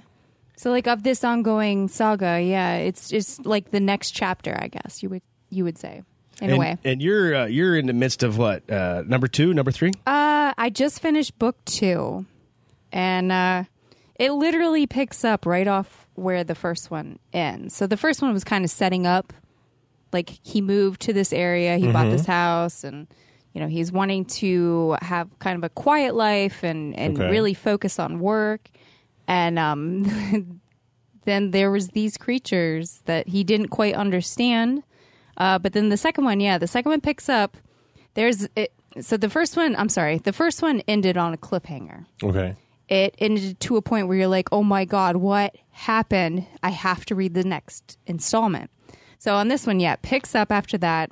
So 0.65 0.71
like 0.71 0.87
of 0.87 1.03
this 1.03 1.23
ongoing 1.23 1.87
saga, 1.89 2.41
yeah, 2.41 2.77
it's 2.77 3.07
just 3.07 3.45
like 3.45 3.69
the 3.69 3.79
next 3.79 4.13
chapter, 4.13 4.57
I 4.59 4.67
guess 4.67 5.03
you 5.03 5.09
would 5.09 5.21
you 5.51 5.63
would 5.63 5.77
say 5.77 6.01
in 6.41 6.49
and, 6.49 6.53
a 6.53 6.57
way. 6.57 6.77
and 6.83 7.03
you're 7.03 7.35
uh, 7.35 7.45
you're 7.45 7.77
in 7.77 7.85
the 7.85 7.93
midst 7.93 8.23
of 8.23 8.39
what 8.39 8.67
uh, 8.67 9.03
number 9.05 9.27
two, 9.27 9.53
number 9.53 9.71
three? 9.71 9.91
Uh, 10.07 10.53
I 10.57 10.71
just 10.73 11.03
finished 11.03 11.37
book 11.37 11.55
two, 11.65 12.25
and 12.91 13.31
uh, 13.31 13.65
it 14.15 14.31
literally 14.31 14.87
picks 14.87 15.23
up 15.23 15.45
right 15.45 15.67
off 15.67 16.07
where 16.15 16.43
the 16.43 16.55
first 16.55 16.89
one 16.89 17.19
ends. 17.31 17.75
So 17.75 17.85
the 17.85 17.95
first 17.95 18.23
one 18.23 18.33
was 18.33 18.43
kind 18.43 18.65
of 18.65 18.71
setting 18.71 19.05
up, 19.05 19.33
like 20.11 20.31
he 20.41 20.61
moved 20.61 21.01
to 21.01 21.13
this 21.13 21.31
area, 21.31 21.77
he 21.77 21.91
bought 21.91 22.09
this 22.09 22.25
house, 22.25 22.83
and 22.83 23.05
you 23.53 23.61
know 23.61 23.67
he's 23.67 23.91
wanting 23.91 24.25
to 24.41 24.97
have 25.03 25.29
kind 25.37 25.57
of 25.59 25.63
a 25.63 25.69
quiet 25.69 26.15
life 26.15 26.63
and 26.63 26.95
and 26.97 27.19
Okay. 27.19 27.29
really 27.29 27.53
focus 27.53 27.99
on 27.99 28.19
work, 28.19 28.71
and 29.27 29.57
um, 29.59 30.61
then 31.25 31.51
there 31.51 31.71
was 31.71 31.89
these 31.89 32.17
creatures 32.17 33.01
that 33.05 33.27
he 33.27 33.43
didn't 33.43 33.69
quite 33.69 33.95
understand. 33.95 34.83
Uh, 35.37 35.59
but 35.59 35.73
then 35.73 35.89
the 35.89 35.97
second 35.97 36.23
one, 36.23 36.39
yeah, 36.39 36.57
the 36.57 36.67
second 36.67 36.89
one 36.91 37.01
picks 37.01 37.27
up. 37.27 37.57
There's 38.13 38.47
it, 38.55 38.71
so 39.01 39.17
the 39.17 39.29
first 39.29 39.57
one. 39.57 39.75
I'm 39.75 39.89
sorry, 39.89 40.19
the 40.19 40.33
first 40.33 40.61
one 40.61 40.81
ended 40.87 41.17
on 41.17 41.33
a 41.33 41.37
cliffhanger. 41.37 42.05
okay. 42.23 42.55
It 42.87 43.15
ended 43.17 43.59
to 43.61 43.77
a 43.77 43.81
point 43.81 44.07
where 44.07 44.15
you're 44.15 44.27
like, 44.27 44.49
oh 44.51 44.61
my 44.61 44.85
god, 44.85 45.15
what 45.15 45.55
happened? 45.71 46.45
I 46.61 46.69
have 46.69 47.03
to 47.05 47.15
read 47.15 47.33
the 47.33 47.43
next 47.43 47.97
installment. 48.05 48.69
So 49.17 49.33
on 49.33 49.47
this 49.47 49.65
one, 49.65 49.79
yeah, 49.79 49.93
it 49.93 50.03
picks 50.03 50.35
up 50.35 50.51
after 50.51 50.77
that. 50.77 51.09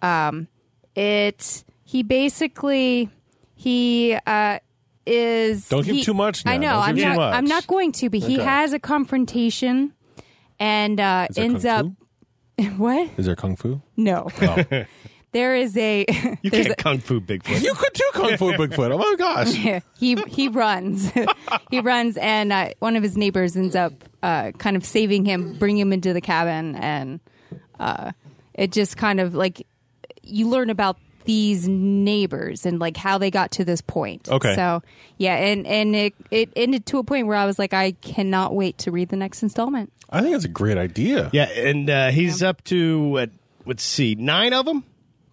Um, 0.00 0.48
it 0.96 1.64
he 1.84 2.02
basically 2.02 3.10
he 3.54 4.16
uh 4.26 4.58
is 5.06 5.68
Don't 5.68 5.84
give 5.84 5.96
he- 5.96 6.04
too 6.04 6.14
much 6.14 6.42
I 6.46 6.56
know 6.58 6.70
Don't 6.70 6.82
I'm 6.88 6.96
too 6.96 7.04
not 7.04 7.16
much. 7.16 7.34
I'm 7.34 7.44
not 7.44 7.66
going 7.66 7.92
to, 7.92 8.10
but 8.10 8.20
he 8.20 8.36
has 8.38 8.72
a 8.72 8.78
confrontation 8.78 9.92
and 10.58 11.00
uh, 11.00 11.26
Is 11.30 11.36
there 11.36 11.44
ends 11.44 11.64
kung 11.64 11.72
up 11.72 11.86
fu? 12.60 12.64
what? 12.82 13.10
Is 13.16 13.26
there 13.26 13.36
kung 13.36 13.56
fu? 13.56 13.82
No, 13.96 14.28
Oh. 14.40 14.64
there 15.32 15.56
is 15.56 15.76
a 15.76 16.04
You 16.42 16.50
there's 16.50 16.66
can't 16.66 16.78
kung 16.78 16.98
fu 16.98 17.20
Bigfoot. 17.20 17.62
you 17.62 17.74
could 17.74 17.92
do 17.94 18.04
kung 18.12 18.36
fu, 18.36 18.52
Bigfoot. 18.52 18.92
Oh 18.92 18.98
my 18.98 19.14
gosh. 19.18 19.52
he 19.98 20.14
he 20.28 20.48
runs 20.48 21.10
he 21.70 21.80
runs 21.80 22.16
and 22.18 22.52
uh, 22.52 22.70
one 22.78 22.96
of 22.96 23.02
his 23.02 23.16
neighbors 23.16 23.56
ends 23.56 23.74
up 23.74 23.92
uh, 24.22 24.52
kind 24.58 24.76
of 24.76 24.84
saving 24.84 25.24
him 25.24 25.54
bring 25.58 25.76
him 25.76 25.92
into 25.92 26.12
the 26.12 26.20
cabin 26.20 26.76
and 26.76 27.18
uh, 27.80 28.12
it 28.54 28.70
just 28.70 28.96
kind 28.96 29.18
of 29.20 29.34
like 29.34 29.66
you 30.22 30.48
learn 30.48 30.70
about 30.70 30.96
these 31.24 31.68
neighbors 31.68 32.66
and 32.66 32.78
like 32.78 32.96
how 32.96 33.18
they 33.18 33.30
got 33.30 33.50
to 33.52 33.64
this 33.64 33.80
point 33.80 34.28
Okay. 34.28 34.54
so 34.54 34.82
yeah 35.18 35.34
and 35.36 35.66
and 35.66 35.94
it 35.94 36.14
it 36.30 36.50
ended 36.56 36.86
to 36.86 36.98
a 36.98 37.04
point 37.04 37.26
where 37.26 37.36
i 37.36 37.44
was 37.46 37.58
like 37.58 37.72
i 37.74 37.92
cannot 38.02 38.54
wait 38.54 38.78
to 38.78 38.90
read 38.90 39.08
the 39.08 39.16
next 39.16 39.42
installment 39.42 39.92
I 40.14 40.20
think 40.20 40.32
that's 40.34 40.44
a 40.44 40.48
great 40.48 40.76
idea. 40.76 41.30
yeah, 41.32 41.44
and 41.44 41.88
uh, 41.88 42.10
he's 42.10 42.42
up 42.42 42.62
to 42.64 43.02
what? 43.08 43.30
Let's 43.64 43.82
see, 43.82 44.14
nine 44.14 44.52
of 44.52 44.66
them. 44.66 44.84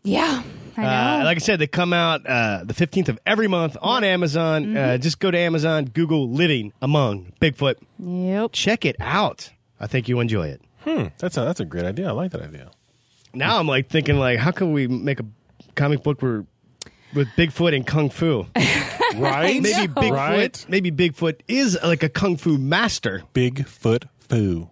yeah 0.03 0.41
i 0.77 0.81
know 0.81 0.87
Uh, 0.87 1.21
like 1.25 1.35
I 1.35 1.39
said, 1.39 1.59
they 1.59 1.67
come 1.67 1.91
out 1.91 2.25
uh, 2.25 2.63
the 2.63 2.73
15th 2.73 3.09
of 3.09 3.19
every 3.25 3.49
month 3.49 3.75
on 3.81 4.05
Amazon. 4.05 4.67
Mm-hmm. 4.67 4.77
Uh, 4.77 4.97
just 4.97 5.19
go 5.19 5.31
to 5.31 5.37
Amazon, 5.37 5.83
Google 5.83 6.29
Living 6.29 6.71
Among 6.81 7.33
Bigfoot. 7.41 7.75
yep 7.99 8.51
Check 8.53 8.85
it 8.85 8.95
out. 9.01 9.51
I 9.81 9.87
think 9.87 10.07
you'll 10.07 10.21
enjoy 10.21 10.47
it. 10.47 10.61
Hmm. 10.85 11.07
That's 11.17 11.35
a 11.35 11.41
that's 11.41 11.59
a 11.59 11.65
great 11.65 11.83
idea. 11.83 12.07
I 12.07 12.11
like 12.11 12.31
that 12.31 12.41
idea. 12.41 12.71
Now 13.33 13.59
I'm 13.59 13.67
like 13.67 13.89
thinking 13.89 14.17
like, 14.17 14.39
how 14.39 14.51
can 14.51 14.71
we 14.71 14.87
make 14.87 15.19
a 15.19 15.25
comic 15.79 16.03
book 16.03 16.21
where 16.21 16.45
with 17.13 17.27
Bigfoot 17.29 17.75
and 17.75 17.87
Kung 17.87 18.09
Fu? 18.09 18.45
Right? 19.15 19.59
Maybe 19.59 19.91
Bigfoot. 19.91 20.11
Right? 20.11 20.65
Maybe 20.69 20.91
Bigfoot 20.91 21.39
is 21.47 21.75
like 21.83 22.03
a 22.03 22.09
Kung 22.09 22.37
Fu 22.37 22.59
master. 22.59 23.23
Bigfoot 23.33 24.03
foo. 24.19 24.69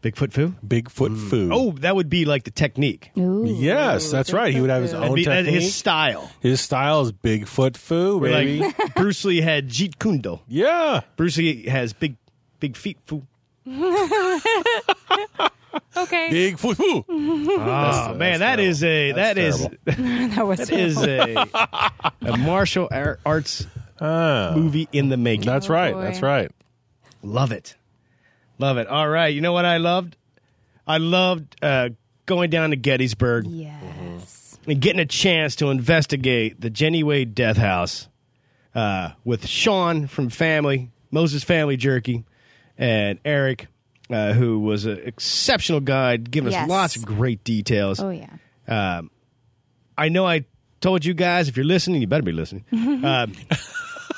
Bigfoot 0.00 0.32
Fu. 0.32 0.54
Bigfoot 0.64 1.08
hmm. 1.08 1.28
foo. 1.28 1.50
Oh, 1.52 1.72
that 1.72 1.96
would 1.96 2.08
be 2.08 2.24
like 2.24 2.44
the 2.44 2.52
technique. 2.52 3.10
Ooh. 3.18 3.44
yes, 3.46 4.12
that's 4.12 4.32
right. 4.32 4.54
He 4.54 4.60
would 4.60 4.70
have 4.70 4.82
his 4.82 4.94
own 4.94 5.16
be- 5.16 5.26
uh, 5.26 5.34
technique. 5.34 5.54
his 5.54 5.74
style. 5.74 6.30
His 6.38 6.60
style 6.60 7.00
is 7.00 7.10
Bigfoot 7.10 7.76
foo, 7.76 8.18
Where, 8.18 8.30
baby. 8.30 8.60
Like 8.60 8.94
Bruce 8.94 9.24
Lee 9.24 9.40
had 9.40 9.68
Jeet 9.68 9.98
Kune 9.98 10.20
Do. 10.20 10.38
yeah. 10.46 11.00
Bruce 11.16 11.36
Lee 11.36 11.66
has 11.66 11.92
big, 11.92 12.14
big 12.60 12.76
feet. 12.76 12.98
Fu. 13.04 13.26
okay 15.96 16.52
Bigfoot 16.52 16.76
foo. 16.76 17.04
Oh 17.60 18.14
man, 18.14 18.40
that 18.40 18.58
is 18.60 18.82
a 18.84 19.12
that 19.12 19.34
That's 19.36 19.60
is 19.60 19.68
terrible. 19.86 20.28
that 20.34 20.46
was 20.46 20.58
that 20.58 20.70
is 20.70 21.02
a 21.02 21.46
a 22.22 22.36
martial 22.36 22.88
ar- 22.90 23.18
arts 23.24 23.66
Ah, 24.00 24.52
movie 24.56 24.88
in 24.92 25.10
the 25.10 25.16
making. 25.18 25.44
that's 25.46 25.68
Oh, 25.68 25.74
right. 25.74 25.92
boy. 25.92 26.02
That's 26.02 26.22
right. 26.22 26.50
Love 27.22 27.52
it, 27.52 27.76
love 28.58 28.78
it. 28.78 28.86
All 28.88 29.08
right, 29.08 29.28
you 29.28 29.40
know 29.42 29.52
what 29.52 29.64
I 29.66 29.76
loved? 29.76 30.16
I 30.86 30.96
loved 30.96 31.54
uh, 31.62 31.90
going 32.26 32.48
down 32.50 32.70
to 32.70 32.76
Gettysburg 32.76 33.46
yes 33.46 34.58
and 34.66 34.80
getting 34.80 35.00
a 35.00 35.06
chance 35.06 35.54
to 35.56 35.68
investigate 35.70 36.60
the 36.60 36.70
Jenny 36.70 37.02
Wade 37.02 37.34
death 37.34 37.58
house 37.58 38.08
uh, 38.74 39.10
with 39.24 39.46
Sean 39.46 40.06
from 40.06 40.30
Family, 40.30 40.90
Moses 41.10 41.44
Family 41.44 41.76
Jerky, 41.76 42.24
and 42.78 43.18
Eric, 43.24 43.66
uh, 44.10 44.32
who 44.32 44.58
was 44.60 44.84
an 44.86 45.00
exceptional 45.04 45.80
guy, 45.80 46.16
giving 46.16 46.52
Yes. 46.52 46.64
us 46.64 46.68
lots 46.68 46.96
of 46.96 47.04
great 47.06 47.42
details. 47.44 48.00
oh 48.00 48.10
yeah 48.10 48.28
Um, 48.68 49.10
I 49.98 50.08
know 50.08 50.26
I 50.26 50.44
told 50.80 51.04
you 51.04 51.14
guys 51.14 51.48
if 51.48 51.56
you're 51.56 51.66
listening, 51.66 52.00
you 52.00 52.06
better 52.06 52.22
be 52.22 52.32
listening. 52.32 52.64
um, 53.04 53.32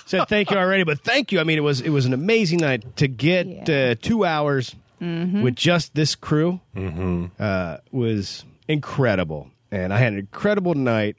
said 0.07 0.29
thank 0.29 0.51
you 0.51 0.57
already, 0.57 0.85
but 0.85 1.01
thank 1.03 1.33
you. 1.33 1.41
I 1.41 1.45
mean, 1.45 1.59
it 1.59 1.63
was 1.63 1.81
it 1.81 1.91
was 1.91 2.07
an 2.07 2.13
amazing 2.15 2.61
night 2.61 2.97
to 2.97 3.09
get 3.09 3.47
Yeah. 3.47 3.91
uh, 3.93 3.95
two 4.01 4.25
hours 4.25 4.75
with 5.01 5.57
just 5.57 5.95
this 5.95 6.15
crew. 6.15 6.61
Uh, 6.77 7.79
was 7.91 8.45
incredible, 8.69 9.51
and 9.73 9.93
I 9.93 9.99
had 9.99 10.13
an 10.13 10.19
incredible 10.21 10.75
night. 10.75 11.17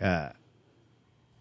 Uh, 0.00 0.30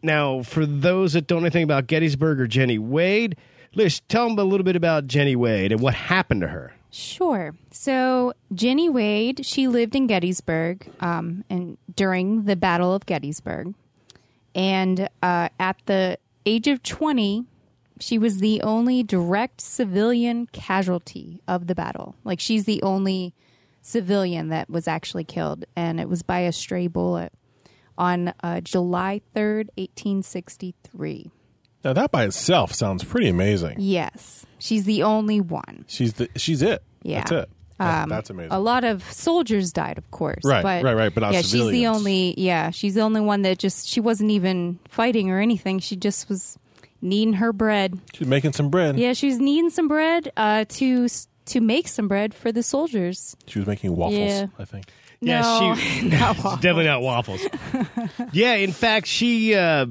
now, 0.03 0.41
for 0.43 0.65
those 0.65 1.13
that 1.13 1.27
don't 1.27 1.39
know 1.41 1.45
anything 1.45 1.63
about 1.63 1.87
Gettysburg 1.87 2.39
or 2.39 2.47
Jenny 2.47 2.77
Wade, 2.77 3.35
Liz, 3.73 4.01
tell 4.09 4.27
them 4.27 4.37
a 4.37 4.43
little 4.43 4.65
bit 4.65 4.75
about 4.75 5.07
Jenny 5.07 5.35
Wade 5.35 5.71
and 5.71 5.81
what 5.81 5.93
happened 5.93 6.41
to 6.41 6.47
her. 6.47 6.73
Sure. 6.89 7.55
So 7.71 8.33
Jenny 8.53 8.89
Wade, 8.89 9.45
she 9.45 9.67
lived 9.67 9.95
in 9.95 10.07
Gettysburg, 10.07 10.91
um, 10.99 11.45
and 11.49 11.77
during 11.95 12.43
the 12.43 12.57
Battle 12.57 12.93
of 12.93 13.05
Gettysburg, 13.05 13.73
and 14.53 15.07
uh, 15.23 15.47
at 15.57 15.77
the 15.85 16.17
age 16.45 16.67
of 16.67 16.83
twenty, 16.83 17.45
She 18.01 18.17
was 18.17 18.39
the 18.39 18.61
only 18.61 19.03
direct 19.03 19.61
civilian 19.61 20.47
casualty 20.47 21.39
of 21.47 21.67
the 21.67 21.75
battle. 21.75 22.15
Like 22.23 22.39
she's 22.39 22.65
the 22.65 22.81
only 22.81 23.33
civilian 23.81 24.49
that 24.49 24.69
was 24.69 24.87
actually 24.87 25.23
killed, 25.23 25.65
and 25.75 25.99
it 25.99 26.09
was 26.09 26.23
by 26.23 26.39
a 26.39 26.51
stray 26.51 26.87
bullet 26.87 27.31
on 27.97 28.33
uh, 28.43 28.61
July 28.61 29.21
third, 29.35 29.69
eighteen 29.77 30.23
sixty 30.23 30.73
three. 30.83 31.29
Now 31.83 31.93
that 31.93 32.11
by 32.11 32.25
itself 32.25 32.73
sounds 32.73 33.03
pretty 33.03 33.27
amazing. 33.27 33.75
Yes, 33.79 34.45
she's 34.59 34.83
the 34.85 35.03
only 35.03 35.41
one. 35.41 35.85
She's 35.87 36.13
the 36.13 36.29
she's 36.35 36.61
it. 36.61 36.83
Yeah. 37.03 37.19
That's 37.19 37.31
it. 37.31 37.49
That- 37.79 38.03
Um, 38.03 38.09
that's 38.09 38.29
amazing. 38.29 38.51
A 38.51 38.59
lot 38.59 38.83
of 38.83 39.01
soldiers 39.11 39.71
died, 39.73 39.97
of 39.97 40.09
course. 40.11 40.43
Right, 40.45 40.61
but, 40.61 40.83
right, 40.83 40.93
right, 40.93 41.11
but 41.11 41.21
not 41.21 41.33
yeah, 41.33 41.41
she's 41.41 41.67
the 41.71 41.87
only. 41.87 42.35
Yeah, 42.39 42.69
she's 42.69 42.93
the 42.93 43.01
only 43.01 43.21
one 43.21 43.41
that 43.41 43.57
just 43.57 43.87
she 43.87 43.99
wasn't 43.99 44.29
even 44.29 44.77
fighting 44.87 45.31
or 45.31 45.39
anything. 45.39 45.79
She 45.79 45.95
just 45.95 46.29
was 46.29 46.59
kneading 47.01 47.33
her 47.33 47.51
bread. 47.51 47.99
She's 48.13 48.27
making 48.27 48.53
some 48.53 48.69
bread. 48.69 48.99
Yeah, 48.99 49.13
she 49.13 49.25
was 49.27 49.39
kneading 49.39 49.71
some 49.71 49.87
bread 49.87 50.31
uh, 50.37 50.65
to 50.69 51.07
to 51.45 51.59
make 51.59 51.87
some 51.87 52.07
bread 52.07 52.35
for 52.35 52.51
the 52.51 52.61
soldiers. 52.61 53.35
She 53.47 53.57
was 53.57 53.67
making 53.67 53.95
waffles, 53.95 54.19
Yeah. 54.19 54.45
I 54.59 54.65
think. 54.65 54.85
Yeah, 55.19 55.41
no, 55.41 55.75
she 55.75 56.01
not 56.09 56.35
definitely 56.61 56.85
not 56.85 57.01
waffles. 57.01 57.41
yeah, 58.31 58.53
in 58.55 58.71
fact, 58.71 59.07
she 59.07 59.55
uh, 59.55 59.87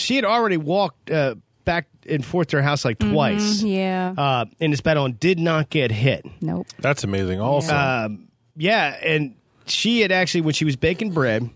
she 0.00 0.16
had 0.16 0.24
already 0.24 0.56
walked 0.56 1.10
uh, 1.10 1.34
back 1.64 1.86
and 2.08 2.24
forth 2.24 2.48
to 2.48 2.56
her 2.56 2.62
house 2.62 2.84
like 2.84 2.98
twice 2.98 3.58
Mm-hmm, 3.58 3.66
Yeah. 3.66 4.14
uh, 4.16 4.44
in 4.58 4.70
this 4.70 4.80
battle 4.80 5.04
and 5.04 5.18
did 5.20 5.38
not 5.38 5.70
get 5.70 5.90
hit. 5.92 6.24
nope. 6.40 6.66
That's 6.78 7.04
amazing. 7.04 7.40
Also, 7.40 7.74
Um, 7.74 8.28
yeah, 8.56 8.96
and 9.04 9.34
she 9.66 10.00
had 10.00 10.10
actually 10.10 10.40
when 10.40 10.54
she 10.54 10.64
was 10.64 10.76
baking 10.76 11.12
bread, 11.12 11.48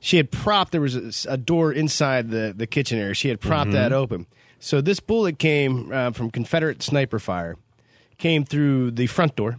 she 0.00 0.16
had 0.18 0.30
propped 0.30 0.72
there 0.72 0.80
was 0.82 1.24
a, 1.26 1.32
a 1.32 1.36
door 1.36 1.72
inside 1.72 2.30
the 2.30 2.52
the 2.54 2.66
kitchen 2.66 2.98
area. 2.98 3.14
She 3.14 3.28
had 3.28 3.40
propped 3.40 3.72
that 3.72 3.92
open. 3.92 4.26
So 4.58 4.80
this 4.80 4.98
bullet 5.00 5.38
came 5.38 5.90
uh, 5.92 6.10
from 6.12 6.30
Confederate 6.30 6.82
sniper 6.82 7.18
fire, 7.18 7.56
came 8.18 8.44
through 8.44 8.90
the 8.92 9.06
front 9.06 9.36
door, 9.36 9.58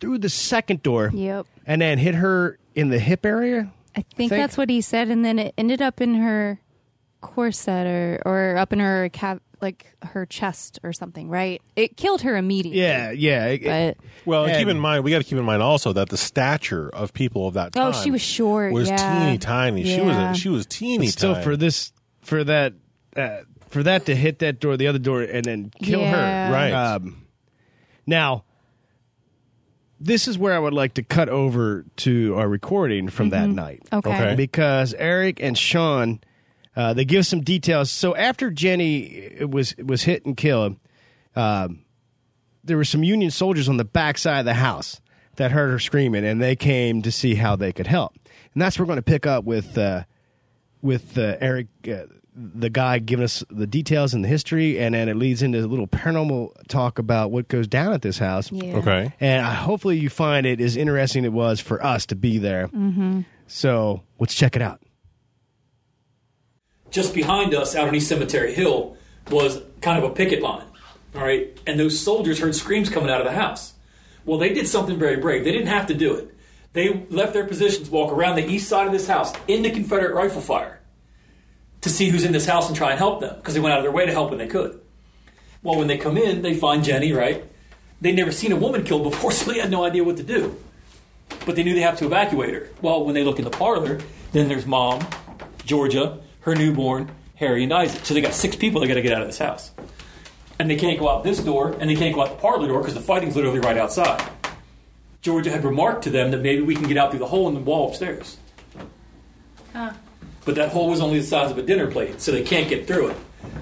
through 0.00 0.18
the 0.18 0.28
second 0.28 0.82
door, 0.82 1.10
Yep. 1.14 1.46
and 1.66 1.80
then 1.80 1.98
hit 1.98 2.14
her 2.16 2.58
in 2.74 2.90
the 2.90 2.98
hip 2.98 3.24
area. 3.24 3.72
I 3.96 4.02
think 4.02 4.16
think- 4.16 4.30
that's 4.30 4.56
what 4.58 4.68
he 4.68 4.80
said, 4.80 5.08
and 5.08 5.24
then 5.24 5.38
it 5.38 5.54
ended 5.56 5.80
up 5.80 6.00
in 6.00 6.14
her 6.16 6.58
corset 7.26 7.86
or 7.86 8.22
or 8.24 8.56
up 8.56 8.72
in 8.72 8.78
her 8.78 9.08
cap, 9.10 9.42
like 9.60 9.86
her 10.02 10.24
chest 10.26 10.78
or 10.82 10.92
something. 10.92 11.28
Right? 11.28 11.60
It 11.74 11.96
killed 11.96 12.22
her 12.22 12.36
immediately. 12.36 12.80
Yeah, 12.80 13.10
yeah. 13.10 13.46
it- 13.46 13.64
But 13.64 13.96
well, 14.24 14.44
and 14.46 14.56
keep 14.56 14.68
in 14.68 14.78
mind, 14.78 15.04
we 15.04 15.10
got 15.10 15.18
to 15.18 15.24
keep 15.24 15.38
in 15.38 15.44
mind 15.44 15.62
also 15.62 15.92
that 15.94 16.08
the 16.08 16.16
stature 16.16 16.88
of 16.88 17.12
people 17.12 17.46
of 17.48 17.54
that 17.54 17.72
time. 17.72 17.88
Oh, 17.88 17.92
she 17.92 18.10
was 18.10 18.22
short, 18.22 18.72
Was 18.72 18.88
yeah. 18.88 19.24
teeny 19.24 19.38
tiny. 19.38 19.84
She 19.84 20.00
was 20.00 20.16
a, 20.16 20.34
she 20.34 20.48
was 20.48 20.66
teeny 20.66 21.08
still 21.08 21.32
tiny. 21.34 21.44
for 21.44 21.56
this 21.56 21.92
for 22.20 22.44
that 22.44 22.74
uh, 23.16 23.38
for 23.68 23.82
that 23.82 24.06
to 24.06 24.14
hit 24.16 24.38
that 24.40 24.60
door, 24.60 24.76
the 24.76 24.86
other 24.86 24.98
door, 24.98 25.22
and 25.22 25.44
then 25.44 25.70
kill 25.82 26.00
Yeah. 26.00 26.46
her. 26.48 26.52
Right. 26.52 26.72
Um, 26.72 27.26
now, 28.06 28.44
this 29.98 30.28
is 30.28 30.36
where 30.38 30.54
I 30.54 30.58
would 30.58 30.74
like 30.74 30.94
to 30.94 31.02
cut 31.02 31.28
over 31.28 31.84
to 31.96 32.34
our 32.36 32.48
recording 32.48 33.08
from 33.08 33.30
that 33.30 33.48
night. 33.48 33.82
Okay. 33.92 34.10
Okay. 34.10 34.34
Because 34.36 34.92
Eric 34.98 35.40
and 35.42 35.56
Sean, 35.56 36.20
uh, 36.76 36.92
they 36.92 37.04
give 37.04 37.26
some 37.26 37.40
details. 37.40 37.90
So 37.90 38.14
after 38.14 38.50
Jenny 38.50 39.32
was 39.40 39.74
was 39.78 40.02
hit 40.02 40.26
and 40.26 40.36
killed, 40.36 40.76
um, 41.34 41.84
there 42.62 42.76
were 42.76 42.84
some 42.84 43.02
Union 43.02 43.30
soldiers 43.30 43.68
on 43.68 43.78
the 43.78 43.84
backside 43.84 44.40
of 44.40 44.44
the 44.44 44.54
house 44.54 45.00
that 45.36 45.52
heard 45.52 45.70
her 45.70 45.78
screaming, 45.78 46.24
and 46.24 46.40
they 46.40 46.56
came 46.56 47.02
to 47.02 47.10
see 47.10 47.34
how 47.34 47.56
they 47.56 47.72
could 47.72 47.86
help. 47.86 48.14
And 48.52 48.60
that's 48.60 48.78
where 48.78 48.84
we're 48.84 48.88
going 48.88 48.96
to 48.98 49.02
pick 49.02 49.26
up 49.26 49.44
with 49.44 49.78
uh, 49.78 50.04
with 50.82 51.16
uh, 51.16 51.36
Eric, 51.40 51.68
uh, 51.90 52.04
the 52.34 52.68
guy 52.68 52.98
giving 52.98 53.24
us 53.24 53.42
the 53.50 53.66
details 53.66 54.12
and 54.12 54.22
the 54.22 54.28
history, 54.28 54.78
and 54.78 54.94
then 54.94 55.08
it 55.08 55.16
leads 55.16 55.42
into 55.42 55.58
a 55.58 55.66
little 55.66 55.86
paranormal 55.86 56.52
talk 56.68 56.98
about 56.98 57.30
what 57.30 57.48
goes 57.48 57.66
down 57.66 57.92
at 57.92 58.02
this 58.02 58.18
house. 58.18 58.52
Yeah. 58.52 58.76
okay. 58.76 59.14
And 59.20 59.44
I, 59.44 59.54
hopefully 59.54 59.98
you 59.98 60.10
find 60.10 60.46
it 60.46 60.60
as 60.60 60.76
interesting 60.76 61.24
as 61.24 61.28
it 61.28 61.32
was 61.32 61.60
for 61.60 61.84
us 61.84 62.06
to 62.06 62.16
be 62.16 62.38
there. 62.38 62.68
Mm-hmm. 62.68 63.22
So 63.46 64.02
let's 64.18 64.34
check 64.34 64.56
it 64.56 64.62
out. 64.62 64.80
Just 66.96 67.12
behind 67.12 67.52
us 67.52 67.76
out 67.76 67.86
on 67.86 67.94
East 67.94 68.08
Cemetery 68.08 68.54
Hill 68.54 68.96
was 69.30 69.60
kind 69.82 70.02
of 70.02 70.10
a 70.10 70.14
picket 70.14 70.40
line. 70.40 70.64
All 71.14 71.20
right. 71.20 71.56
And 71.66 71.78
those 71.78 72.00
soldiers 72.00 72.38
heard 72.38 72.54
screams 72.54 72.88
coming 72.88 73.10
out 73.10 73.20
of 73.20 73.26
the 73.26 73.34
house. 73.34 73.74
Well, 74.24 74.38
they 74.38 74.54
did 74.54 74.66
something 74.66 74.98
very 74.98 75.18
brave. 75.18 75.44
They 75.44 75.52
didn't 75.52 75.66
have 75.66 75.88
to 75.88 75.94
do 75.94 76.14
it. 76.14 76.34
They 76.72 77.04
left 77.10 77.34
their 77.34 77.46
positions, 77.46 77.90
walk 77.90 78.12
around 78.12 78.36
the 78.36 78.46
east 78.46 78.66
side 78.66 78.86
of 78.86 78.92
this 78.92 79.06
house 79.06 79.34
into 79.46 79.70
Confederate 79.70 80.14
rifle 80.14 80.40
fire 80.40 80.80
to 81.82 81.90
see 81.90 82.08
who's 82.08 82.24
in 82.24 82.32
this 82.32 82.46
house 82.46 82.66
and 82.66 82.74
try 82.74 82.90
and 82.92 82.98
help 82.98 83.20
them 83.20 83.36
because 83.36 83.52
they 83.52 83.60
went 83.60 83.74
out 83.74 83.78
of 83.78 83.84
their 83.84 83.92
way 83.92 84.06
to 84.06 84.12
help 84.12 84.30
when 84.30 84.38
they 84.38 84.46
could. 84.46 84.80
Well, 85.62 85.78
when 85.78 85.88
they 85.88 85.98
come 85.98 86.16
in, 86.16 86.40
they 86.40 86.54
find 86.54 86.82
Jenny, 86.82 87.12
right? 87.12 87.44
They'd 88.00 88.16
never 88.16 88.32
seen 88.32 88.52
a 88.52 88.56
woman 88.56 88.84
killed 88.84 89.02
before, 89.02 89.32
so 89.32 89.52
they 89.52 89.60
had 89.60 89.70
no 89.70 89.84
idea 89.84 90.02
what 90.02 90.16
to 90.16 90.22
do. 90.22 90.56
But 91.44 91.56
they 91.56 91.62
knew 91.62 91.74
they 91.74 91.82
have 91.82 91.98
to 91.98 92.06
evacuate 92.06 92.54
her. 92.54 92.70
Well, 92.80 93.04
when 93.04 93.14
they 93.14 93.22
look 93.22 93.38
in 93.38 93.44
the 93.44 93.50
parlor, 93.50 94.00
then 94.32 94.48
there's 94.48 94.64
mom, 94.64 95.06
Georgia, 95.64 96.20
her 96.46 96.54
newborn, 96.54 97.10
Harry, 97.34 97.64
and 97.64 97.72
Isaac. 97.74 98.06
So 98.06 98.14
they 98.14 98.22
got 98.22 98.32
six 98.32 98.56
people 98.56 98.80
they 98.80 98.86
got 98.86 98.94
to 98.94 99.02
get 99.02 99.12
out 99.12 99.20
of 99.20 99.28
this 99.28 99.38
house. 99.38 99.72
And 100.58 100.70
they 100.70 100.76
can't 100.76 100.98
go 100.98 101.10
out 101.10 101.22
this 101.22 101.40
door, 101.40 101.76
and 101.78 101.90
they 101.90 101.96
can't 101.96 102.14
go 102.14 102.22
out 102.22 102.30
the 102.30 102.36
parlor 102.36 102.66
door 102.66 102.78
because 102.78 102.94
the 102.94 103.00
fighting's 103.00 103.36
literally 103.36 103.58
right 103.58 103.76
outside. 103.76 104.26
Georgia 105.20 105.50
had 105.50 105.64
remarked 105.64 106.04
to 106.04 106.10
them 106.10 106.30
that 106.30 106.40
maybe 106.40 106.62
we 106.62 106.74
can 106.74 106.86
get 106.88 106.96
out 106.96 107.10
through 107.10 107.18
the 107.18 107.26
hole 107.26 107.48
in 107.48 107.54
the 107.54 107.60
wall 107.60 107.88
upstairs. 107.88 108.38
But 109.74 110.54
that 110.54 110.70
hole 110.70 110.88
was 110.88 111.00
only 111.00 111.18
the 111.18 111.26
size 111.26 111.50
of 111.50 111.58
a 111.58 111.62
dinner 111.62 111.90
plate, 111.90 112.20
so 112.22 112.30
they 112.30 112.44
can't 112.44 112.68
get 112.68 112.86
through 112.86 113.08
it. 113.08 113.16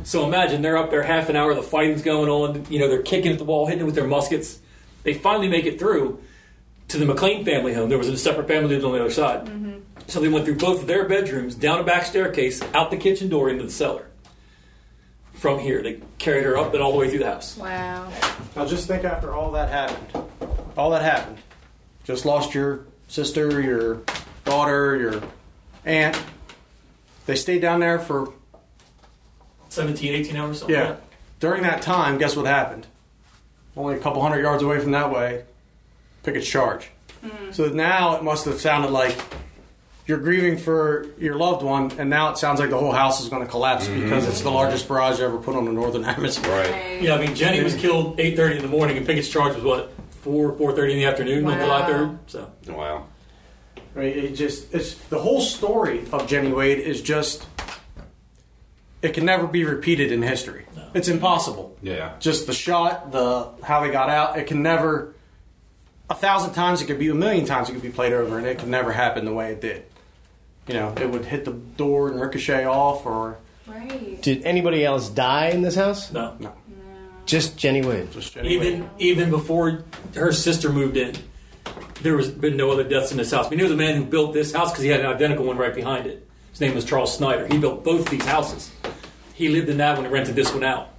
So 0.04 0.26
imagine 0.26 0.60
they're 0.60 0.76
up 0.76 0.90
there 0.90 1.02
half 1.02 1.30
an 1.30 1.36
hour, 1.36 1.54
the 1.54 1.62
fighting's 1.62 2.02
going 2.02 2.28
on, 2.28 2.66
you 2.70 2.78
know, 2.78 2.88
they're 2.88 3.02
kicking 3.02 3.32
at 3.32 3.38
the 3.38 3.44
wall, 3.44 3.66
hitting 3.66 3.80
it 3.80 3.86
with 3.86 3.94
their 3.94 4.06
muskets. 4.06 4.60
They 5.02 5.14
finally 5.14 5.48
make 5.48 5.64
it 5.64 5.78
through 5.78 6.22
to 6.88 6.98
the 6.98 7.06
McLean 7.06 7.46
family 7.46 7.72
home. 7.72 7.88
There 7.88 7.98
was 7.98 8.08
a 8.08 8.18
separate 8.18 8.46
family 8.46 8.68
that 8.68 8.74
lived 8.74 8.84
on 8.84 8.92
the 8.92 9.00
other 9.00 9.10
side. 9.10 9.46
Mm-hmm. 9.46 9.63
So 10.06 10.20
they 10.20 10.28
went 10.28 10.44
through 10.44 10.56
both 10.56 10.82
of 10.82 10.86
their 10.86 11.08
bedrooms, 11.08 11.54
down 11.54 11.80
a 11.80 11.82
back 11.82 12.04
staircase, 12.04 12.62
out 12.74 12.90
the 12.90 12.96
kitchen 12.96 13.28
door 13.28 13.48
into 13.48 13.64
the 13.64 13.70
cellar. 13.70 14.06
From 15.32 15.58
here, 15.58 15.82
they 15.82 16.00
carried 16.18 16.44
her 16.44 16.56
up 16.56 16.72
and 16.74 16.82
all 16.82 16.92
the 16.92 16.98
way 16.98 17.08
through 17.08 17.20
the 17.20 17.26
house. 17.26 17.56
Wow. 17.56 18.10
Now 18.56 18.66
just 18.66 18.86
think 18.86 19.04
after 19.04 19.32
all 19.32 19.52
that 19.52 19.68
happened. 19.68 20.28
All 20.76 20.90
that 20.90 21.02
happened. 21.02 21.38
Just 22.04 22.24
lost 22.24 22.54
your 22.54 22.86
sister, 23.08 23.60
your 23.60 24.02
daughter, 24.44 24.96
your 24.96 25.22
aunt. 25.84 26.20
They 27.26 27.36
stayed 27.36 27.60
down 27.60 27.80
there 27.80 27.98
for 27.98 28.32
17, 29.70 30.14
18 30.14 30.36
hours, 30.36 30.58
something 30.60 30.74
yeah. 30.74 30.90
like. 30.90 31.00
During 31.40 31.62
that 31.62 31.82
time, 31.82 32.18
guess 32.18 32.36
what 32.36 32.46
happened? 32.46 32.86
Only 33.76 33.96
a 33.96 33.98
couple 33.98 34.22
hundred 34.22 34.40
yards 34.42 34.62
away 34.62 34.78
from 34.78 34.92
that 34.92 35.10
way, 35.10 35.44
Pickett's 36.22 36.48
charge. 36.48 36.90
Hmm. 37.22 37.52
So 37.52 37.68
now 37.68 38.16
it 38.16 38.22
must 38.22 38.44
have 38.44 38.60
sounded 38.60 38.90
like 38.90 39.18
you're 40.06 40.18
grieving 40.18 40.58
for 40.58 41.06
your 41.18 41.36
loved 41.36 41.62
one, 41.62 41.90
and 41.98 42.10
now 42.10 42.30
it 42.30 42.38
sounds 42.38 42.60
like 42.60 42.70
the 42.70 42.78
whole 42.78 42.92
house 42.92 43.22
is 43.22 43.28
going 43.28 43.42
to 43.42 43.48
collapse 43.48 43.86
mm-hmm. 43.86 44.02
because 44.02 44.28
it's 44.28 44.42
the 44.42 44.50
largest 44.50 44.86
barrage 44.86 45.20
ever 45.20 45.38
put 45.38 45.56
on 45.56 45.64
the 45.64 45.72
northern 45.72 46.02
hemisphere. 46.14 46.52
Right. 46.52 47.02
Yeah, 47.02 47.14
I 47.14 47.20
mean, 47.20 47.34
Jenny 47.34 47.62
was 47.62 47.74
killed 47.74 48.18
8.30 48.18 48.56
in 48.56 48.62
the 48.62 48.68
morning, 48.68 48.96
and 48.96 49.06
Pickett's 49.06 49.28
charge 49.28 49.54
was, 49.54 49.64
what, 49.64 49.92
4, 50.22 50.52
4.30 50.52 50.90
in 50.90 50.96
the 50.98 51.04
afternoon 51.04 51.46
on 51.46 51.58
July 51.58 51.90
3rd? 51.90 52.18
So, 52.26 52.50
Wow. 52.68 53.06
Right? 53.94 54.16
It 54.16 54.34
just 54.34 54.74
it's 54.74 54.94
the 54.94 55.20
whole 55.20 55.40
story 55.40 56.04
of 56.10 56.26
Jenny 56.26 56.50
Wade 56.50 56.80
is 56.80 57.00
just 57.00 57.46
it 59.02 59.14
can 59.14 59.24
never 59.24 59.46
be 59.46 59.64
repeated 59.64 60.10
in 60.10 60.20
history. 60.20 60.64
It's 60.94 61.06
impossible. 61.06 61.76
Yeah. 61.80 62.14
Just 62.18 62.48
the 62.48 62.52
shot, 62.52 63.12
the 63.12 63.50
how 63.62 63.82
they 63.82 63.92
got 63.92 64.10
out, 64.10 64.36
it 64.36 64.48
can 64.48 64.64
never 64.64 65.14
a 66.10 66.14
thousand 66.14 66.54
times 66.54 66.82
it 66.82 66.86
could 66.86 66.98
be 66.98 67.08
a 67.08 67.14
million 67.14 67.44
times 67.44 67.68
it 67.68 67.72
could 67.72 67.82
be 67.82 67.90
played 67.90 68.12
over 68.12 68.36
and 68.36 68.46
it 68.46 68.58
could 68.58 68.68
never 68.68 68.90
happen 68.90 69.24
the 69.24 69.32
way 69.32 69.52
it 69.52 69.60
did. 69.60 69.84
You 70.66 70.74
know, 70.74 70.94
it 70.98 71.10
would 71.10 71.24
hit 71.24 71.44
the 71.44 71.52
door 71.52 72.08
and 72.08 72.20
ricochet 72.20 72.64
off 72.64 73.04
or 73.04 73.38
Right. 73.66 74.20
Did 74.20 74.44
anybody 74.44 74.84
else 74.84 75.08
die 75.08 75.48
in 75.48 75.62
this 75.62 75.74
house? 75.74 76.12
no. 76.12 76.36
no. 76.38 76.52
Just 77.26 77.56
Jenny 77.56 77.80
Wade. 77.80 78.12
Just 78.12 78.34
Jenny 78.34 78.58
Wade. 78.58 78.66
Even 78.66 78.90
even 78.98 79.30
before 79.30 79.84
her 80.14 80.32
sister 80.32 80.70
moved 80.70 80.98
in, 80.98 81.14
there 82.02 82.16
was 82.16 82.30
been 82.30 82.56
no 82.56 82.70
other 82.70 82.84
deaths 82.84 83.12
in 83.12 83.16
this 83.16 83.30
house. 83.30 83.48
We 83.48 83.56
knew 83.56 83.68
the 83.68 83.76
man 83.76 83.96
who 83.96 84.04
built 84.04 84.34
this 84.34 84.52
house 84.52 84.70
because 84.70 84.84
he 84.84 84.90
had 84.90 85.00
an 85.00 85.06
identical 85.06 85.46
one 85.46 85.56
right 85.56 85.74
behind 85.74 86.06
it. 86.06 86.28
His 86.50 86.60
name 86.60 86.74
was 86.74 86.84
Charles 86.84 87.16
Snyder. 87.16 87.46
He 87.46 87.56
built 87.56 87.82
both 87.82 88.10
these 88.10 88.24
houses. 88.26 88.70
He 89.32 89.48
lived 89.48 89.70
in 89.70 89.78
that 89.78 89.96
one 89.96 90.04
and 90.04 90.12
rented 90.12 90.36
this 90.36 90.52
one 90.52 90.64
out. 90.64 90.90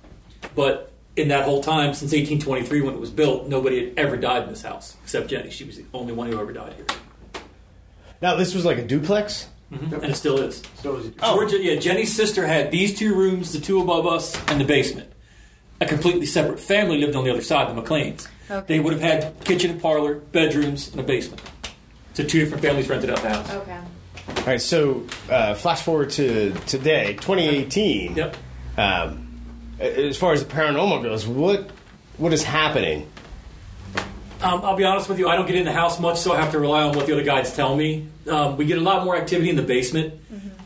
But 0.55 0.91
in 1.15 1.27
that 1.27 1.45
whole 1.45 1.61
time, 1.61 1.93
since 1.93 2.11
1823 2.11 2.81
when 2.81 2.95
it 2.95 2.99
was 2.99 3.11
built, 3.11 3.47
nobody 3.47 3.85
had 3.85 3.99
ever 3.99 4.17
died 4.17 4.43
in 4.43 4.49
this 4.49 4.63
house 4.63 4.97
except 5.03 5.27
Jenny. 5.27 5.51
She 5.51 5.63
was 5.63 5.77
the 5.77 5.85
only 5.93 6.13
one 6.13 6.31
who 6.31 6.39
ever 6.39 6.51
died 6.51 6.73
here, 6.73 7.43
Now 8.19 8.35
this 8.35 8.55
was 8.55 8.65
like 8.65 8.79
a 8.79 8.83
duplex. 8.83 9.47
And 9.81 10.03
it 10.05 10.15
still 10.15 10.37
is. 10.39 10.61
So 10.81 10.95
it 10.95 10.97
was- 10.97 11.09
Georgia, 11.21 11.61
yeah, 11.61 11.75
Jenny's 11.75 12.15
sister 12.15 12.45
had 12.45 12.71
these 12.71 12.97
two 12.97 13.13
rooms, 13.15 13.53
the 13.53 13.59
two 13.59 13.81
above 13.81 14.07
us, 14.07 14.35
and 14.47 14.59
the 14.59 14.65
basement. 14.65 15.11
A 15.81 15.85
completely 15.85 16.25
separate 16.25 16.59
family 16.59 16.99
lived 16.99 17.15
on 17.15 17.23
the 17.25 17.31
other 17.31 17.41
side, 17.41 17.75
the 17.75 17.81
McLeans. 17.81 18.27
Okay. 18.49 18.75
They 18.75 18.79
would 18.79 18.93
have 18.93 19.01
had 19.01 19.43
kitchen 19.43 19.71
and 19.71 19.81
parlor, 19.81 20.15
bedrooms, 20.15 20.89
and 20.91 20.99
a 20.99 21.03
basement. 21.03 21.41
So 22.13 22.23
two 22.23 22.39
different 22.39 22.63
families 22.63 22.87
rented 22.87 23.09
out 23.09 23.21
the 23.21 23.29
house. 23.29 23.51
Okay. 23.51 23.77
All 24.37 24.43
right, 24.45 24.61
so 24.61 25.05
uh, 25.29 25.53
flash 25.55 25.81
forward 25.81 26.11
to 26.11 26.53
today, 26.65 27.13
2018. 27.15 28.15
Yep. 28.15 28.37
Um, 28.77 29.41
as 29.79 30.17
far 30.17 30.33
as 30.33 30.43
the 30.45 30.51
paranormal 30.51 31.03
goes, 31.03 31.27
what 31.27 31.69
what 32.17 32.31
is 32.31 32.43
happening? 32.43 33.09
Um, 34.41 34.61
I'll 34.63 34.75
be 34.75 34.83
honest 34.83 35.09
with 35.09 35.19
you, 35.19 35.27
I 35.27 35.35
don't 35.35 35.45
get 35.47 35.55
in 35.55 35.65
the 35.65 35.71
house 35.73 35.99
much, 35.99 36.17
so 36.19 36.31
I 36.31 36.39
have 36.39 36.51
to 36.51 36.59
rely 36.59 36.83
on 36.83 36.95
what 36.95 37.07
the 37.07 37.13
other 37.13 37.23
guides 37.23 37.53
tell 37.53 37.75
me. 37.75 38.07
Um, 38.29 38.57
we 38.57 38.65
get 38.65 38.77
a 38.77 38.81
lot 38.81 39.05
more 39.05 39.15
activity 39.15 39.49
in 39.49 39.55
the 39.55 39.63
basement. 39.63 40.19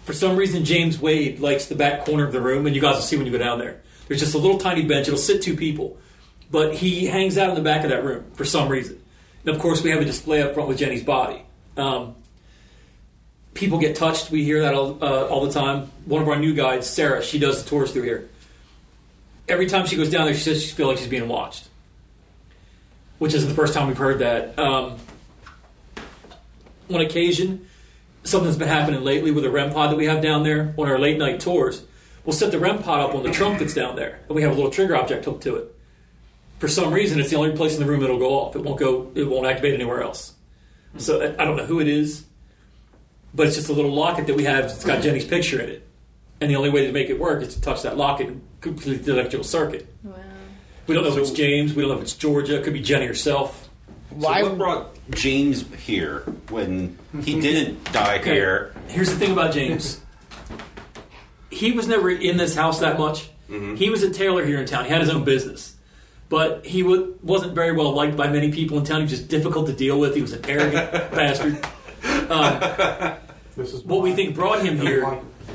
For 0.06 0.14
some 0.14 0.38
reason, 0.38 0.66
James 0.66 1.00
Wade 1.00 1.40
likes 1.40 1.66
the 1.66 1.76
back 1.76 2.06
corner 2.06 2.26
of 2.26 2.32
the 2.32 2.42
room, 2.42 2.66
and 2.66 2.76
you 2.76 2.82
guys 2.82 2.96
will 2.96 3.02
see 3.02 3.18
when 3.18 3.26
you 3.26 3.32
go 3.32 3.38
down 3.38 3.60
there. 3.60 3.82
There's 4.08 4.20
just 4.20 4.34
a 4.34 4.38
little 4.38 4.58
tiny 4.58 4.84
bench, 4.84 5.08
it'll 5.08 5.20
sit 5.20 5.42
two 5.42 5.56
people. 5.56 5.98
But 6.52 6.74
he 6.74 7.06
hangs 7.06 7.38
out 7.38 7.50
in 7.50 7.56
the 7.56 7.62
back 7.62 7.84
of 7.84 7.92
that 7.92 8.04
room 8.04 8.26
for 8.34 8.44
some 8.44 8.70
reason. 8.70 9.00
And 9.46 9.56
of 9.56 9.62
course, 9.62 9.84
we 9.84 9.92
have 9.92 10.02
a 10.02 10.06
display 10.06 10.42
up 10.42 10.56
front 10.56 10.68
with 10.68 10.80
Jenny's 10.80 11.04
body. 11.04 11.44
Um, 11.78 12.16
people 13.54 13.78
get 13.78 13.96
touched, 13.96 14.32
we 14.32 14.44
hear 14.44 14.62
that 14.62 14.74
all, 14.74 14.98
uh, 15.04 15.28
all 15.28 15.46
the 15.46 15.52
time. 15.52 15.92
One 16.06 16.22
of 16.22 16.28
our 16.28 16.40
new 16.40 16.56
guides, 16.56 16.88
Sarah, 16.88 17.24
she 17.24 17.38
does 17.38 17.64
the 17.64 17.70
tours 17.70 17.92
through 17.92 18.04
here. 18.04 18.30
Every 19.48 19.68
time 19.68 19.86
she 19.86 19.96
goes 19.96 20.10
down 20.10 20.26
there, 20.26 20.34
she 20.34 20.42
says 20.42 20.64
she 20.64 20.74
feels 20.74 20.90
like 20.90 20.98
she's 20.98 21.08
being 21.08 21.28
watched 21.28 21.70
which 23.20 23.34
isn't 23.34 23.50
the 23.50 23.56
first 23.56 23.74
time 23.74 23.88
we've 23.88 23.98
heard 23.98 24.20
that. 24.20 24.58
Um, 24.58 24.98
on 26.90 27.02
occasion, 27.02 27.68
something's 28.24 28.58
been 28.58 28.68
happening 28.68 29.04
lately 29.04 29.32
with 29.32 29.46
a 29.46 29.50
REM 29.50 29.72
pod 29.72 29.92
that 29.92 29.96
we 29.96 30.06
have 30.06 30.22
down 30.22 30.44
there 30.44 30.74
on 30.78 30.88
our 30.88 31.00
late 31.00 31.18
night 31.18 31.40
tours. 31.40 31.84
We'll 32.26 32.34
set 32.34 32.52
the 32.52 32.60
REM 32.60 32.84
pod 32.84 33.00
up 33.00 33.16
on 33.16 33.24
the 33.24 33.32
trunk 33.32 33.60
that's 33.60 33.74
down 33.74 33.96
there, 33.96 34.20
and 34.28 34.36
we 34.36 34.42
have 34.42 34.52
a 34.52 34.56
little 34.56 34.72
trigger 34.72 34.96
object 34.96 35.26
hooked 35.26 35.44
to 35.44 35.56
it. 35.56 35.76
For 36.60 36.68
some 36.68 36.94
reason, 36.94 37.20
it's 37.20 37.30
the 37.30 37.38
only 37.38 37.56
place 37.56 37.76
in 37.76 37.80
the 37.80 37.86
room 37.86 38.02
that'll 38.02 38.20
go 38.20 38.32
off. 38.32 38.56
It 38.56 38.64
won't 38.64 38.80
go. 38.80 39.12
It 39.16 39.24
won't 39.24 39.48
activate 39.48 39.74
anywhere 39.74 40.04
else. 40.04 40.34
So 40.98 41.22
I 41.22 41.42
I 41.42 41.46
don't 41.46 41.56
know 41.56 41.66
who 41.66 41.80
it 41.80 41.88
is, 41.88 42.26
but 43.34 43.48
it's 43.48 43.56
just 43.56 43.70
a 43.70 43.74
little 43.74 43.94
locket 43.94 44.28
that 44.28 44.36
we 44.36 44.44
have. 44.44 44.66
It's 44.66 44.84
got 44.84 45.02
Jenny's 45.02 45.26
picture 45.26 45.62
in 45.62 45.70
it, 45.70 45.88
and 46.42 46.52
the 46.52 46.58
only 46.58 46.70
way 46.70 46.86
to 46.86 46.92
make 46.92 47.10
it 47.10 47.18
work 47.18 47.42
is 47.42 47.56
to 47.56 47.62
touch 47.62 47.84
that 47.84 47.96
locket 47.96 48.28
and 48.28 48.42
complete 48.60 49.06
the 49.06 49.14
electrical 49.14 49.46
circuit. 49.46 49.88
Wow. 50.04 50.16
We 50.88 50.96
don't 50.96 51.04
know 51.04 51.12
if 51.12 51.18
it's 51.18 51.32
James. 51.32 51.74
We 51.74 51.84
don't 51.84 51.92
know 51.92 51.98
if 51.98 52.04
it's 52.04 52.16
Georgia. 52.16 52.58
It 52.58 52.64
could 52.64 52.74
be 52.74 52.82
Jenny 52.82 53.06
herself. 53.06 53.69
Why? 54.12 54.42
So 54.42 54.50
what 54.50 54.58
brought 54.58 55.10
James 55.12 55.66
here 55.76 56.22
when 56.50 56.98
he 57.24 57.40
didn't 57.42 57.92
die 57.92 58.18
Okay, 58.20 58.34
here? 58.34 58.74
Here's 58.88 59.10
the 59.10 59.16
thing 59.18 59.32
about 59.32 59.54
James. 59.54 60.00
he 61.52 61.72
was 61.72 61.88
never 61.88 62.10
in 62.10 62.38
this 62.38 62.56
house 62.56 62.80
that 62.80 62.98
much. 63.00 63.30
He 63.50 63.90
was 63.90 64.04
a 64.04 64.12
tailor 64.12 64.46
here 64.46 64.60
in 64.60 64.68
town. 64.68 64.86
He 64.86 64.92
had 64.92 65.02
his 65.02 65.10
own 65.10 65.24
business. 65.24 65.76
But 66.30 66.64
he 66.68 66.84
w- 66.84 67.18
wasn't 67.24 67.56
very 67.56 67.72
well 67.72 67.92
liked 67.94 68.16
by 68.16 68.28
many 68.30 68.52
people 68.52 68.78
in 68.78 68.84
town. 68.84 68.98
He 68.98 69.04
was 69.06 69.12
just 69.12 69.28
difficult 69.28 69.66
to 69.66 69.74
deal 69.74 70.00
with. 70.00 70.14
He 70.14 70.22
was 70.22 70.34
an 70.34 70.46
arrogant 70.48 70.92
bastard. 71.12 71.58
Um, 72.30 73.16
This 73.58 73.74
is 73.74 73.84
what 73.84 74.02
we 74.04 74.14
think 74.14 74.36
brought 74.36 74.62
him 74.64 74.78
here, 74.80 75.04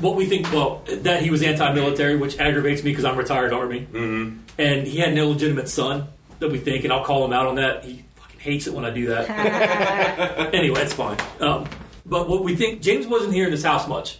what 0.01 0.15
we 0.17 0.25
think, 0.25 0.51
well, 0.51 0.83
that 0.87 1.21
he 1.23 1.29
was 1.31 1.41
anti-military, 1.41 2.17
which 2.17 2.37
aggravates 2.37 2.83
me 2.83 2.91
because 2.91 3.05
I'm 3.05 3.15
retired 3.17 3.53
Army, 3.53 3.87
mm-hmm. 3.91 4.37
and 4.59 4.85
he 4.85 4.97
had 4.99 5.09
an 5.09 5.17
illegitimate 5.17 5.69
son 5.69 6.07
that 6.39 6.51
we 6.51 6.59
think, 6.59 6.83
and 6.83 6.91
I'll 6.93 7.05
call 7.05 7.23
him 7.25 7.31
out 7.33 7.47
on 7.47 7.55
that. 7.55 7.83
He 7.85 7.93
fucking 7.93 8.04
hates 8.45 8.67
it 8.67 8.73
when 8.73 8.85
I 8.85 8.91
do 8.91 9.07
that. 9.07 9.27
anyway, 10.53 10.81
it's 10.81 10.93
fine. 10.93 11.17
Um, 11.39 11.67
but 12.05 12.29
what 12.29 12.43
we 12.43 12.55
think, 12.55 12.81
James 12.81 13.07
wasn't 13.07 13.33
here 13.33 13.45
in 13.45 13.51
this 13.51 13.63
house 13.63 13.87
much. 13.87 14.19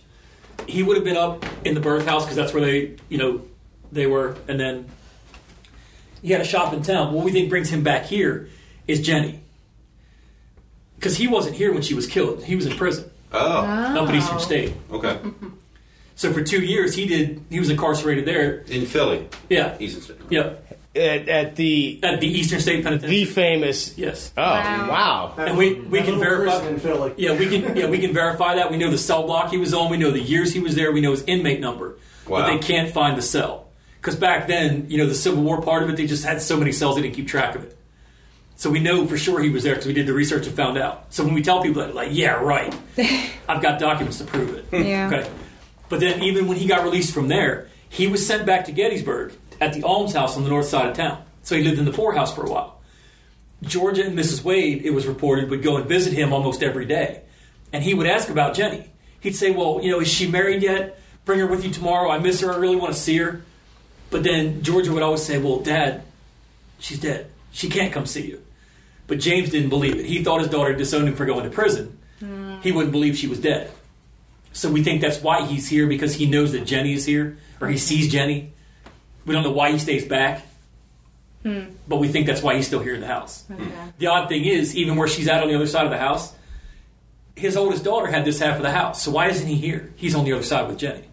He 0.68 0.82
would 0.84 0.98
have 0.98 1.06
been 1.06 1.16
up 1.18 1.46
in 1.64 1.76
the 1.76 1.80
birth 1.80 2.06
house 2.08 2.24
because 2.24 2.36
that's 2.36 2.54
where 2.54 2.64
they, 2.66 2.96
you 3.08 3.18
know, 3.20 3.42
they 3.92 4.08
were, 4.08 4.36
and 4.48 4.60
then 4.60 4.90
he 6.24 6.32
had 6.32 6.42
a 6.42 6.46
shop 6.46 6.74
in 6.74 6.82
town. 6.82 7.14
What 7.14 7.24
we 7.24 7.32
think 7.32 7.50
brings 7.50 7.70
him 7.70 7.84
back 7.84 8.06
here 8.06 8.50
is 8.88 9.00
Jenny. 9.02 9.40
Because 10.96 11.16
he 11.18 11.28
wasn't 11.28 11.56
here 11.56 11.72
when 11.72 11.84
she 11.84 11.94
was 11.94 12.08
killed. 12.08 12.44
He 12.44 12.56
was 12.56 12.66
in 12.66 12.76
prison 12.76 13.12
Oh, 13.32 13.40
up 13.62 14.10
at 14.10 14.16
Eastern 14.16 14.40
State. 14.40 14.74
okay. 14.92 15.20
So 16.16 16.32
for 16.34 16.42
two 16.42 16.62
years, 16.62 16.96
he 16.96 17.06
did. 17.06 17.44
He 17.50 17.60
was 17.60 17.70
incarcerated 17.70 18.26
there. 18.26 18.60
In 18.70 18.86
Philly, 18.86 19.28
Yeah, 19.50 19.76
Eastern 19.80 20.02
State. 20.02 20.18
yep. 20.30 20.80
At, 20.96 21.28
at 21.28 21.56
the 21.58 22.00
At 22.04 22.22
the 22.22 22.28
Eastern 22.28 22.60
State 22.62 22.84
Penitentiary. 22.84 23.24
the 23.24 23.26
famous. 23.26 23.98
yes, 23.98 24.32
Oh 24.38 24.44
wow! 24.44 25.34
and 25.38 25.58
we 25.58 25.74
we 25.76 26.00
That 26.00 26.06
can 26.08 26.20
verify. 26.20 26.58
prison 26.60 26.74
in 26.76 26.80
Philly. 26.80 27.14
Yeah, 27.18 27.38
we 27.38 27.48
can. 27.48 27.76
Yeah, 27.76 27.88
we 27.90 28.00
can 28.00 28.14
verify 28.14 28.56
that. 28.56 28.72
We 28.72 28.78
know 28.78 28.90
the 28.90 28.98
cell 28.98 29.24
block 29.26 29.52
he 29.52 29.58
was 29.58 29.74
on. 29.74 29.90
We 29.92 29.98
know 29.98 30.12
the 30.12 30.22
years 30.22 30.54
he 30.54 30.60
was 30.60 30.76
there. 30.76 30.92
We 30.92 31.02
know 31.02 31.12
his 31.12 31.24
inmate 31.24 31.60
number. 31.60 31.98
But 32.28 32.48
they 32.48 32.58
can't 32.60 32.92
find 32.92 33.18
the 33.18 33.22
cell 33.22 33.68
because 34.02 34.16
back 34.16 34.48
then, 34.48 34.86
you 34.90 34.98
know, 34.98 35.06
the 35.06 35.14
Civil 35.16 35.44
War 35.44 35.62
part 35.62 35.84
of 35.84 35.90
it, 35.90 35.96
they 35.98 36.08
just 36.08 36.24
had 36.26 36.42
so 36.42 36.58
many 36.58 36.72
cells 36.72 36.96
they 36.96 37.02
didn't 37.04 37.16
keep 37.16 37.28
track 37.28 37.56
of 37.56 37.64
it. 37.64 37.78
So 38.56 38.70
we 38.72 38.80
know 38.80 39.06
for 39.06 39.18
sure 39.18 39.42
he 39.44 39.50
was 39.50 39.64
there 39.64 39.74
because 39.76 39.86
we 39.86 39.94
did 39.94 40.08
the 40.08 40.14
research 40.14 40.48
and 40.48 40.56
found 40.56 40.78
out. 40.78 41.14
So 41.14 41.24
when 41.26 41.34
we 41.34 41.42
tell 41.44 41.62
people 41.62 41.82
that, 41.82 41.94
like, 41.94 42.10
yeah, 42.14 42.32
right, 42.42 42.74
I've 43.50 43.62
got 43.62 43.80
documents 43.80 44.18
to 44.20 44.24
prove 44.24 44.56
it. 44.56 44.66
Yeah. 44.72 45.08
Okay. 45.08 45.30
But 45.90 46.00
then 46.00 46.24
even 46.24 46.48
when 46.48 46.58
he 46.58 46.66
got 46.68 46.84
released 46.84 47.14
from 47.14 47.28
there, 47.28 47.68
he 47.90 48.08
was 48.08 48.26
sent 48.26 48.46
back 48.46 48.66
to 48.66 48.72
Gettysburg 48.72 49.34
at 49.62 49.74
the 49.74 49.84
almshouse 49.84 50.38
on 50.38 50.44
the 50.44 50.50
north 50.50 50.68
side 50.68 50.90
of 50.90 50.96
town. 50.96 51.24
So 51.44 51.56
he 51.56 51.64
lived 51.64 51.80
in 51.80 51.86
the 51.86 51.92
poorhouse 51.92 52.34
for 52.34 52.46
a 52.46 52.50
while. 52.50 52.82
Georgia 53.64 54.06
and 54.06 54.18
Mrs. 54.18 54.44
Wade, 54.44 54.86
it 54.86 54.92
was 54.92 55.08
reported, 55.08 55.50
would 55.50 55.64
go 55.64 55.78
and 55.78 55.88
visit 55.88 56.14
him 56.14 56.34
almost 56.34 56.64
every 56.64 56.86
day. 56.86 57.22
And 57.72 57.84
he 57.84 57.94
would 57.94 58.08
ask 58.08 58.30
about 58.30 58.56
Jenny. 58.56 58.90
He'd 59.22 59.36
say, 59.36 59.52
Well, 59.52 59.80
you 59.82 59.92
know, 59.92 60.00
is 60.00 60.08
she 60.08 60.28
married 60.28 60.62
yet? 60.62 61.00
Bring 61.26 61.40
her 61.40 61.48
with 61.48 61.66
you 61.66 61.72
tomorrow. 61.72 62.10
I 62.10 62.20
miss 62.20 62.42
her. 62.42 62.54
I 62.54 62.58
really 62.58 62.76
want 62.76 62.94
to 62.94 63.00
see 63.00 63.18
her. 63.18 63.42
But 64.12 64.24
then 64.24 64.62
Georgia 64.62 64.94
would 64.94 65.04
always 65.04 65.24
say, 65.24 65.38
Well, 65.38 65.60
Dad, 65.60 66.04
she's 66.80 67.00
dead. 67.00 67.32
She 67.52 67.70
can't 67.70 67.92
come 67.92 68.06
see 68.06 68.28
you. 68.28 68.42
But 69.08 69.20
James 69.20 69.50
didn't 69.50 69.70
believe 69.70 69.96
it. 69.96 70.06
He 70.06 70.24
thought 70.24 70.42
his 70.42 70.50
daughter 70.50 70.74
disowned 70.74 71.08
him 71.08 71.16
for 71.16 71.26
going 71.26 71.44
to 71.44 71.50
prison. 71.50 71.98
Hmm. 72.20 72.60
He 72.62 72.72
wouldn't 72.72 72.92
believe 72.92 73.18
she 73.18 73.28
was 73.28 73.40
dead. 73.40 73.72
So 74.54 74.70
we 74.70 74.84
think 74.84 75.02
that's 75.02 75.22
why 75.22 75.46
he's 75.46 75.68
here 75.68 75.86
because 75.88 76.16
he 76.16 76.26
knows 76.26 76.54
that 76.54 76.66
Jenny 76.66 76.94
is 76.94 77.06
here, 77.06 77.38
or 77.60 77.68
he 77.68 77.78
sees 77.78 78.12
Jenny. 78.12 78.54
We 79.26 79.34
don't 79.34 79.44
know 79.44 79.52
why 79.52 79.72
he 79.72 79.80
stays 79.80 80.06
back, 80.06 80.46
hmm. 81.44 81.62
but 81.88 81.98
we 81.98 82.08
think 82.08 82.28
that's 82.28 82.42
why 82.44 82.56
he's 82.56 82.68
still 82.68 82.80
here 82.82 82.94
in 82.96 83.02
the 83.02 83.08
house. 83.08 83.44
Hmm. 83.48 83.64
The 83.98 84.08
odd 84.08 84.30
thing 84.30 84.46
is, 84.46 84.76
even 84.76 84.96
where 84.96 85.08
she's 85.08 85.28
at 85.28 85.42
on 85.42 85.50
the 85.50 85.56
other 85.56 85.68
side 85.68 85.86
of 85.86 85.92
the 85.92 85.98
house, 85.98 86.34
his 87.36 87.58
oldest 87.58 87.84
daughter 87.84 88.08
had 88.08 88.24
this 88.26 88.40
half 88.40 88.58
of 88.58 88.62
the 88.62 88.72
house. 88.72 89.02
So 89.04 89.12
why 89.12 89.28
isn't 89.30 89.48
he 89.48 89.56
here? 89.56 89.92
He's 89.96 90.16
on 90.16 90.26
the 90.26 90.34
other 90.34 90.44
side 90.44 90.68
with 90.68 90.78
Jenny. 90.78 91.04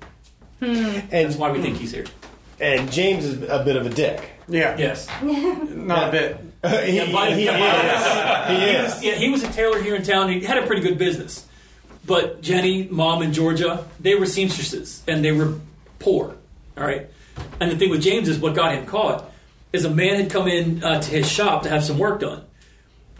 That's 0.60 0.78
And 0.78 1.10
that's 1.10 1.36
why 1.36 1.50
we 1.50 1.60
think 1.60 1.76
he's 1.78 1.92
here. 1.92 2.04
and 2.60 2.90
James 2.92 3.24
is 3.24 3.42
a 3.48 3.64
bit 3.64 3.76
of 3.76 3.86
a 3.86 3.90
dick. 3.90 4.28
Yeah, 4.48 4.76
Yes. 4.76 5.08
not 5.22 6.08
a 6.08 6.10
bit. 6.12 6.36
he, 6.86 6.96
Yeah, 6.96 7.12
by- 7.12 7.32
he 7.34 7.44
yeah, 7.46 7.58
by- 7.58 8.54
is. 8.54 8.60
He 8.60 8.66
He 8.66 8.70
is. 8.72 9.04
yeah, 9.04 9.14
he 9.14 9.30
was 9.30 9.42
a 9.42 9.50
tailor 9.52 9.82
here 9.82 9.96
in 9.96 10.02
town. 10.02 10.28
He 10.30 10.40
had 10.40 10.58
a 10.58 10.66
pretty 10.66 10.82
good 10.82 10.98
business. 10.98 11.46
But 12.04 12.42
Jenny, 12.42 12.86
mom, 12.90 13.22
and 13.22 13.32
Georgia, 13.32 13.84
they 14.00 14.14
were 14.16 14.26
seamstresses 14.26 15.02
and 15.08 15.24
they 15.24 15.32
were 15.32 15.54
poor. 15.98 16.36
All 16.76 16.84
right. 16.84 17.08
And 17.60 17.70
the 17.70 17.76
thing 17.76 17.90
with 17.90 18.02
James 18.02 18.28
is 18.28 18.38
what 18.38 18.54
got 18.54 18.74
him 18.74 18.86
caught 18.86 19.30
is 19.72 19.84
a 19.84 19.90
man 19.90 20.16
had 20.16 20.30
come 20.30 20.48
in 20.48 20.82
uh, 20.84 21.00
to 21.00 21.10
his 21.10 21.30
shop 21.30 21.62
to 21.62 21.68
have 21.68 21.82
some 21.84 21.98
work 21.98 22.20
done. 22.20 22.44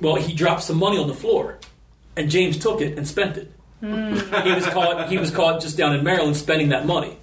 Well, 0.00 0.16
he 0.16 0.32
dropped 0.34 0.62
some 0.64 0.78
money 0.78 0.98
on 0.98 1.06
the 1.06 1.14
floor, 1.14 1.58
and 2.16 2.28
James 2.30 2.58
took 2.58 2.80
it 2.80 2.98
and 2.98 3.06
spent 3.06 3.36
it. 3.36 3.52
he 3.80 3.86
was 4.52 4.66
caught. 4.66 5.08
He 5.08 5.18
was 5.18 5.30
caught 5.30 5.60
just 5.60 5.76
down 5.76 5.94
in 5.94 6.04
Maryland 6.04 6.36
spending 6.36 6.68
that 6.70 6.86
money. 6.86 7.16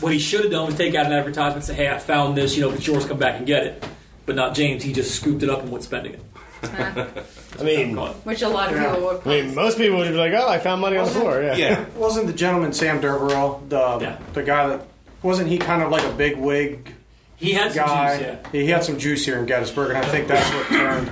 What 0.00 0.12
he 0.12 0.18
should 0.18 0.40
have 0.42 0.50
done 0.50 0.66
was 0.66 0.74
take 0.74 0.94
out 0.94 1.06
an 1.06 1.12
advertisement 1.12 1.56
and 1.56 1.64
say, 1.64 1.74
"Hey, 1.74 1.88
I 1.88 1.98
found 1.98 2.36
this. 2.36 2.56
You 2.56 2.62
know, 2.62 2.70
if 2.70 2.76
it's 2.76 2.86
yours, 2.86 3.04
come 3.06 3.18
back 3.18 3.36
and 3.36 3.46
get 3.46 3.64
it." 3.64 3.84
But 4.26 4.36
not 4.36 4.54
James. 4.54 4.82
He 4.82 4.92
just 4.92 5.14
scooped 5.14 5.42
it 5.42 5.50
up 5.50 5.60
and 5.62 5.70
went 5.70 5.84
spending 5.84 6.14
it. 6.14 6.22
I 7.58 7.62
mean, 7.62 7.96
Which 7.96 8.42
a 8.42 8.48
lot 8.48 8.70
of 8.72 8.76
Yeah. 8.76 8.94
people 8.94 9.08
would. 9.08 9.20
I 9.26 9.42
mean, 9.42 9.54
most 9.54 9.78
people 9.78 9.98
would 9.98 10.08
be 10.08 10.14
like, 10.14 10.32
"Oh, 10.34 10.48
I 10.48 10.58
found 10.58 10.80
money 10.80 10.96
on 10.96 11.04
the 11.06 11.10
floor." 11.12 11.42
Yeah. 11.42 11.56
Yeah. 11.56 11.84
Wasn't 11.96 12.26
the 12.26 12.32
gentleman 12.32 12.72
Sam 12.72 13.00
Derberell 13.00 13.68
the 13.68 13.98
Yeah. 14.00 14.18
the 14.32 14.42
guy 14.42 14.66
that 14.68 14.86
wasn't 15.22 15.48
he 15.48 15.58
kind 15.58 15.82
of 15.82 15.90
like 15.90 16.04
a 16.04 16.12
big 16.12 16.36
wig 16.36 16.94
He 17.36 17.52
had 17.52 17.72
some 17.72 17.86
guy? 17.86 18.18
juice, 18.18 18.26
yeah. 18.26 18.48
he 18.52 18.66
had 18.68 18.84
some 18.84 18.98
juice 18.98 19.24
here 19.24 19.38
in 19.38 19.46
Gettysburg, 19.46 19.90
and 19.90 19.98
I 19.98 20.04
think 20.08 20.28
that's 20.28 20.48
what 20.54 20.66
turned 20.68 21.10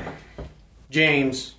James, 0.91 1.55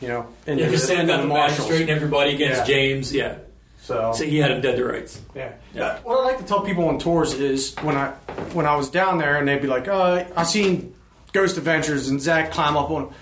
you 0.00 0.08
know, 0.08 0.26
into 0.46 0.62
Yeah, 0.62 0.68
because 0.68 0.82
the, 0.82 0.86
Sam 0.88 1.06
got 1.06 1.16
the 1.16 1.22
the 1.22 1.28
marshals. 1.28 1.58
magistrate 1.58 1.80
and 1.82 1.90
everybody 1.90 2.34
against 2.34 2.60
Yeah. 2.60 2.64
James. 2.64 3.12
Yeah, 3.12 3.34
So, 3.82 4.12
so 4.14 4.24
he 4.24 4.38
had 4.38 4.50
him 4.50 4.60
dead 4.60 4.76
to 4.76 4.84
rights. 4.84 5.20
yeah. 5.34 5.52
Yeah. 5.74 5.98
What 6.04 6.20
I 6.20 6.24
like 6.24 6.38
to 6.38 6.44
tell 6.44 6.60
people 6.62 6.88
on 6.88 6.98
tours 6.98 7.34
is 7.34 7.74
when 7.82 7.96
I 7.96 8.10
when 8.52 8.66
I 8.66 8.76
was 8.76 8.88
down 8.90 9.18
there 9.18 9.36
and 9.36 9.46
they'd 9.48 9.60
be 9.60 9.66
like, 9.68 9.88
"Uh, 9.88 10.24
I 10.36 10.42
seen 10.44 10.94
Ghost 11.32 11.56
Adventures 11.58 12.08
and 12.08 12.20
Zach 12.20 12.50
climb 12.52 12.76
up 12.76 12.90
on." 12.90 13.12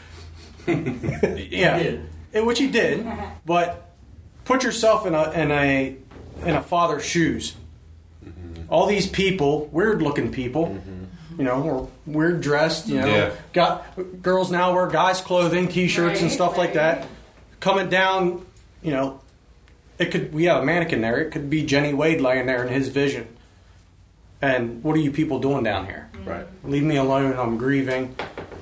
him. 0.67 1.01
yeah, 1.51 1.79
He 1.79 1.85
did. 1.85 2.09
Eh, 2.33 2.41
which 2.41 2.59
he 2.59 2.69
did, 2.69 3.07
but 3.45 3.91
put 4.45 4.63
yourself 4.65 5.07
in 5.07 5.15
a 5.15 5.31
in 5.33 5.51
a 5.51 5.97
in 6.43 6.55
a 6.57 6.63
father's 6.63 7.05
shoes. 7.05 7.55
All 8.75 8.87
these 8.87 9.07
people, 9.07 9.67
weird 9.71 10.03
looking 10.03 10.33
people, 10.33 10.77
you 11.39 11.45
know, 11.45 11.63
or 11.63 11.89
weird 12.07 12.41
dressed, 12.41 12.89
you 12.89 12.99
know, 13.01 13.07
Yeah. 13.07 13.31
got 13.53 13.87
girls 14.21 14.51
now 14.51 14.75
wear 14.75 14.89
guys' 14.89 15.21
clothing, 15.21 15.69
t-shirts 15.69 16.19
and 16.21 16.29
Right, 16.29 16.35
stuff 16.35 16.59
like 16.59 16.73
that. 16.75 17.07
Coming 17.61 17.89
down, 17.89 18.45
you 18.83 18.91
know, 18.91 19.21
it 20.01 20.07
could 20.11 20.35
we 20.35 20.47
have 20.47 20.61
a 20.61 20.65
mannequin 20.67 21.03
there. 21.03 21.19
It 21.21 21.31
could 21.31 21.49
be 21.49 21.63
Jenny 21.65 21.95
Wade 21.95 22.21
laying 22.21 22.47
there 22.47 22.65
in 22.65 22.73
his 22.73 22.89
vision. 22.89 23.29
And 24.43 24.83
what 24.83 24.97
are 24.97 25.01
you 25.01 25.13
people 25.13 25.39
doing 25.39 25.63
down 25.63 25.87
here? 25.87 26.09
Right. 26.25 26.45
Leave 26.65 26.83
me 26.83 26.97
alone. 26.97 27.39
I'm 27.39 27.57
grieving. 27.57 28.17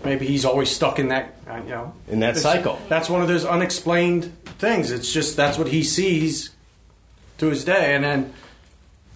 Maybe 0.04 0.26
he's 0.26 0.44
always 0.44 0.68
stuck 0.70 0.98
in 0.98 1.08
that, 1.08 1.34
uh, 1.48 1.56
you 1.64 1.70
know, 1.70 1.94
In 2.06 2.20
that 2.20 2.36
cycle. 2.36 2.78
That's 2.90 3.08
one 3.08 3.22
of 3.22 3.28
those 3.28 3.46
unexplained 3.46 4.30
things. 4.58 4.90
It's 4.90 5.10
just 5.10 5.38
that's 5.38 5.56
what 5.56 5.68
he 5.68 5.82
sees 5.82 6.50
to 7.38 7.46
his 7.46 7.64
day. 7.64 7.94
And 7.94 8.04
then 8.04 8.32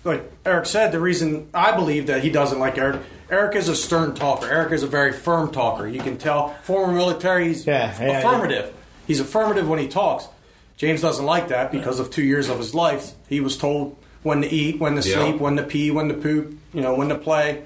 like 0.07 0.31
Eric 0.45 0.66
said, 0.66 0.92
the 0.92 1.01
reason 1.01 1.49
I 1.53 1.75
believe 1.77 2.07
that 2.07 2.23
he 2.23 2.31
doesn't 2.31 2.59
like 2.59 2.79
Eric, 2.79 3.03
Eric 3.31 3.57
is 3.57 3.69
a 3.69 3.75
stern 3.77 4.14
talker. 4.14 4.47
Eric 4.49 4.73
is 4.73 4.83
a 4.83 4.87
very 4.87 5.12
firm 5.12 5.51
talker. 5.51 5.87
You 5.87 6.01
can 6.01 6.16
tell, 6.16 6.55
former 6.62 6.92
military, 6.92 7.49
he's 7.49 7.66
Yeah, 7.66 7.95
yeah, 8.01 8.19
affirmative. 8.21 8.73
He's 9.07 9.21
affirmative 9.21 9.69
when 9.69 9.79
he 9.81 9.88
talks. 9.88 10.29
James 10.77 11.01
doesn't 11.01 11.25
like 11.25 11.49
that 11.49 11.73
because 11.73 11.99
of 11.99 12.11
two 12.11 12.23
years 12.23 12.49
of 12.49 12.59
his 12.59 12.75
life. 12.75 13.12
He 13.29 13.40
was 13.40 13.57
told 13.57 13.97
when 14.23 14.42
to 14.42 14.49
eat, 14.49 14.79
when 14.79 14.95
to 15.01 15.09
Yeah. 15.09 15.16
sleep, 15.16 15.40
when 15.40 15.57
to 15.57 15.62
pee, 15.62 15.90
when 15.90 16.09
to 16.09 16.14
poop, 16.14 16.55
you 16.73 16.83
know, 16.83 16.95
when 16.95 17.09
to 17.09 17.14
play. 17.16 17.62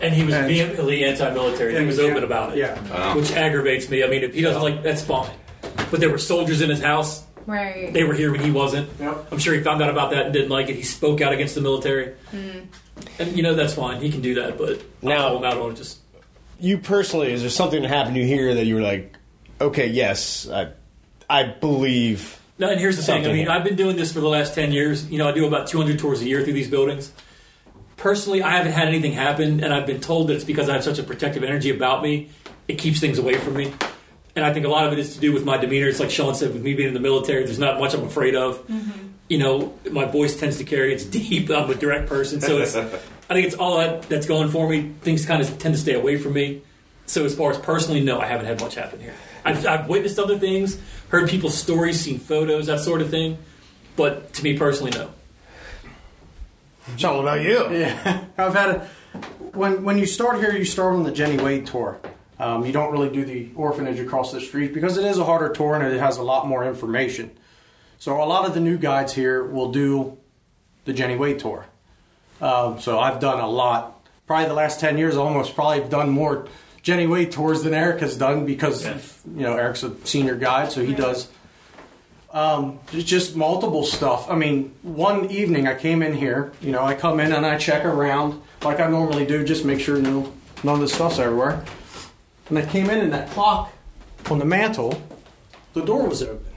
And 0.00 0.14
he 0.14 0.24
was 0.24 0.34
And- 0.34 0.46
vehemently 0.46 1.04
anti-military. 1.04 1.76
He 1.78 1.84
was 1.86 1.98
Yeah. 1.98 2.04
open 2.04 2.22
about 2.22 2.52
it, 2.52 2.58
Yeah. 2.58 2.76
Wow. 2.92 3.16
which 3.16 3.32
aggravates 3.32 3.88
me. 3.88 4.04
I 4.04 4.06
mean, 4.08 4.22
if 4.22 4.34
he 4.34 4.42
doesn't 4.42 4.62
like, 4.62 4.82
that's 4.82 5.02
fine. 5.02 5.30
But 5.90 6.00
there 6.00 6.10
were 6.10 6.18
soldiers 6.18 6.60
in 6.60 6.70
his 6.70 6.82
house. 6.82 7.23
Right. 7.46 7.92
They 7.92 8.04
were 8.04 8.14
here 8.14 8.30
when 8.30 8.40
he 8.40 8.50
wasn't. 8.50 8.88
Yep. 8.98 9.28
I'm 9.32 9.38
sure 9.38 9.54
he 9.54 9.60
found 9.62 9.82
out 9.82 9.90
about 9.90 10.10
that 10.10 10.26
and 10.26 10.32
didn't 10.32 10.50
like 10.50 10.68
it. 10.68 10.76
He 10.76 10.82
spoke 10.82 11.20
out 11.20 11.32
against 11.32 11.54
the 11.54 11.60
military, 11.60 12.14
hmm. 12.30 12.60
and 13.18 13.36
you 13.36 13.42
know 13.42 13.54
that's 13.54 13.74
fine. 13.74 14.00
He 14.00 14.10
can 14.10 14.20
do 14.20 14.34
that, 14.36 14.56
but 14.58 14.82
Now- 15.02 15.10
now 15.10 15.28
call 15.28 15.38
him 15.38 15.44
out 15.44 15.58
on. 15.58 15.76
Just 15.76 15.98
You 16.58 16.78
personally, 16.78 17.32
is 17.32 17.40
there 17.42 17.50
something 17.50 17.82
that 17.82 17.88
happened 17.88 18.14
to 18.14 18.20
you 18.20 18.26
here 18.26 18.54
that 18.54 18.64
you 18.64 18.76
were 18.76 18.80
like, 18.80 19.16
okay, 19.60 19.88
yes, 19.88 20.48
I, 20.48 20.70
I 21.28 21.44
believe. 21.44 22.40
No, 22.58 22.70
and 22.70 22.80
here's 22.80 22.96
the 22.96 23.02
thing. 23.02 23.26
I 23.26 23.32
mean, 23.32 23.48
I've 23.48 23.64
been 23.64 23.76
doing 23.76 23.96
this 23.96 24.12
for 24.12 24.20
the 24.20 24.28
last 24.28 24.54
10 24.54 24.70
years. 24.72 25.10
You 25.10 25.18
know, 25.18 25.28
I 25.28 25.32
do 25.32 25.46
about 25.46 25.66
200 25.66 25.98
tours 25.98 26.20
a 26.22 26.24
year 26.24 26.42
through 26.44 26.52
these 26.52 26.70
buildings. 26.70 27.12
Personally, 27.96 28.42
I 28.42 28.50
haven't 28.50 28.72
had 28.72 28.86
anything 28.88 29.12
happen, 29.12 29.64
and 29.64 29.72
I've 29.72 29.86
been 29.86 30.00
told 30.00 30.28
that 30.28 30.34
it's 30.34 30.44
because 30.44 30.68
I 30.68 30.74
have 30.74 30.84
such 30.84 30.98
a 30.98 31.02
protective 31.02 31.42
energy 31.42 31.70
about 31.70 32.02
me. 32.02 32.30
It 32.68 32.78
keeps 32.78 33.00
things 33.00 33.18
away 33.18 33.34
from 33.38 33.54
me. 33.54 33.72
And 34.36 34.44
I 34.44 34.52
think 34.52 34.66
a 34.66 34.68
lot 34.68 34.86
of 34.86 34.92
it 34.92 34.98
is 34.98 35.14
to 35.14 35.20
do 35.20 35.32
with 35.32 35.44
my 35.44 35.56
demeanor. 35.56 35.86
It's 35.86 36.00
like 36.00 36.10
Sean 36.10 36.34
said, 36.34 36.52
with 36.52 36.62
me 36.62 36.74
being 36.74 36.88
in 36.88 36.94
the 36.94 37.00
military, 37.00 37.44
there's 37.44 37.58
not 37.58 37.78
much 37.78 37.94
I'm 37.94 38.04
afraid 38.04 38.34
of. 38.34 38.66
Mm-hmm. 38.66 39.08
You 39.28 39.38
know, 39.38 39.74
my 39.90 40.04
voice 40.04 40.38
tends 40.38 40.58
to 40.58 40.64
carry. 40.64 40.92
It's 40.92 41.04
deep. 41.04 41.50
I'm 41.50 41.70
a 41.70 41.74
direct 41.74 42.08
person. 42.08 42.40
So 42.40 42.58
it's, 42.58 42.76
I 42.76 42.84
think 43.28 43.46
it's 43.46 43.54
all 43.54 43.78
that, 43.78 44.02
that's 44.02 44.26
going 44.26 44.50
for 44.50 44.68
me. 44.68 44.92
Things 45.02 45.24
kind 45.24 45.40
of 45.40 45.58
tend 45.58 45.74
to 45.74 45.80
stay 45.80 45.94
away 45.94 46.18
from 46.18 46.32
me. 46.32 46.62
So 47.06 47.24
as 47.24 47.34
far 47.34 47.50
as 47.50 47.58
personally, 47.58 48.00
no, 48.00 48.20
I 48.20 48.26
haven't 48.26 48.46
had 48.46 48.60
much 48.60 48.74
happen 48.74 49.00
here. 49.00 49.14
I've, 49.44 49.66
I've 49.66 49.88
witnessed 49.88 50.18
other 50.18 50.38
things, 50.38 50.80
heard 51.08 51.28
people's 51.28 51.56
stories, 51.56 52.00
seen 52.00 52.18
photos, 52.18 52.66
that 52.66 52.80
sort 52.80 53.02
of 53.02 53.10
thing. 53.10 53.38
But 53.94 54.32
to 54.34 54.42
me 54.42 54.56
personally, 54.56 54.92
no. 54.92 55.10
Sean, 56.96 57.16
what 57.16 57.22
about 57.22 57.42
you? 57.42 57.78
Yeah, 57.78 58.24
I've 58.38 58.54
had 58.54 58.70
a 58.70 58.88
when 59.54 59.84
when 59.84 59.98
you 59.98 60.06
start 60.06 60.38
here, 60.38 60.54
you 60.54 60.64
start 60.64 60.94
on 60.94 61.04
the 61.04 61.12
Jenny 61.12 61.42
Wade 61.42 61.66
tour. 61.66 61.98
Um, 62.44 62.66
you 62.66 62.72
don't 62.72 62.92
really 62.92 63.08
do 63.08 63.24
the 63.24 63.48
orphanage 63.56 63.98
across 64.00 64.32
the 64.32 64.40
street 64.40 64.74
because 64.74 64.98
it 64.98 65.04
is 65.04 65.18
a 65.18 65.24
harder 65.24 65.48
tour 65.48 65.74
and 65.76 65.84
it 65.94 65.98
has 65.98 66.18
a 66.18 66.22
lot 66.22 66.46
more 66.46 66.62
information. 66.64 67.30
So 67.98 68.22
a 68.22 68.26
lot 68.26 68.44
of 68.46 68.52
the 68.54 68.60
new 68.60 68.76
guides 68.76 69.12
here 69.14 69.42
will 69.44 69.72
do 69.72 70.18
the 70.84 70.92
Jenny 70.92 71.16
Wade 71.16 71.38
tour. 71.38 71.64
Um, 72.42 72.80
so 72.80 72.98
I've 72.98 73.18
done 73.20 73.40
a 73.40 73.48
lot. 73.48 74.04
Probably 74.26 74.46
the 74.46 74.54
last 74.54 74.78
ten 74.80 74.98
years, 74.98 75.16
almost 75.16 75.54
probably 75.54 75.80
have 75.80 75.90
done 75.90 76.10
more 76.10 76.46
Jenny 76.82 77.06
Wade 77.06 77.32
tours 77.32 77.62
than 77.62 77.72
Eric 77.72 78.00
has 78.00 78.16
done 78.18 78.44
because 78.44 78.84
Yeah. 78.84 78.98
you 79.34 79.42
know 79.42 79.56
Eric's 79.56 79.82
a 79.82 79.92
senior 80.04 80.34
guide, 80.34 80.70
so 80.72 80.84
he 80.84 80.92
does 80.94 81.28
um, 82.32 82.78
just 82.92 83.36
multiple 83.36 83.84
stuff. 83.84 84.28
I 84.30 84.34
mean, 84.34 84.74
one 84.82 85.30
evening 85.30 85.66
I 85.68 85.74
came 85.76 86.02
in 86.02 86.14
here. 86.14 86.52
You 86.60 86.72
know, 86.72 86.82
I 86.84 86.94
come 86.94 87.20
in 87.20 87.32
and 87.32 87.46
I 87.46 87.56
check 87.58 87.84
around 87.84 88.42
like 88.62 88.80
I 88.80 88.88
normally 88.88 89.24
do, 89.24 89.44
just 89.44 89.64
make 89.64 89.80
sure 89.80 89.96
no 89.98 90.32
none 90.62 90.74
of 90.74 90.80
the 90.80 90.88
stuff's 90.88 91.18
everywhere. 91.18 91.64
And 92.48 92.58
I 92.58 92.66
came 92.66 92.90
in 92.90 93.00
and 93.00 93.12
that 93.12 93.30
clock 93.30 93.72
on 94.30 94.38
the 94.38 94.44
mantle, 94.44 95.02
the 95.72 95.84
door 95.84 96.06
was 96.06 96.22
open. 96.22 96.52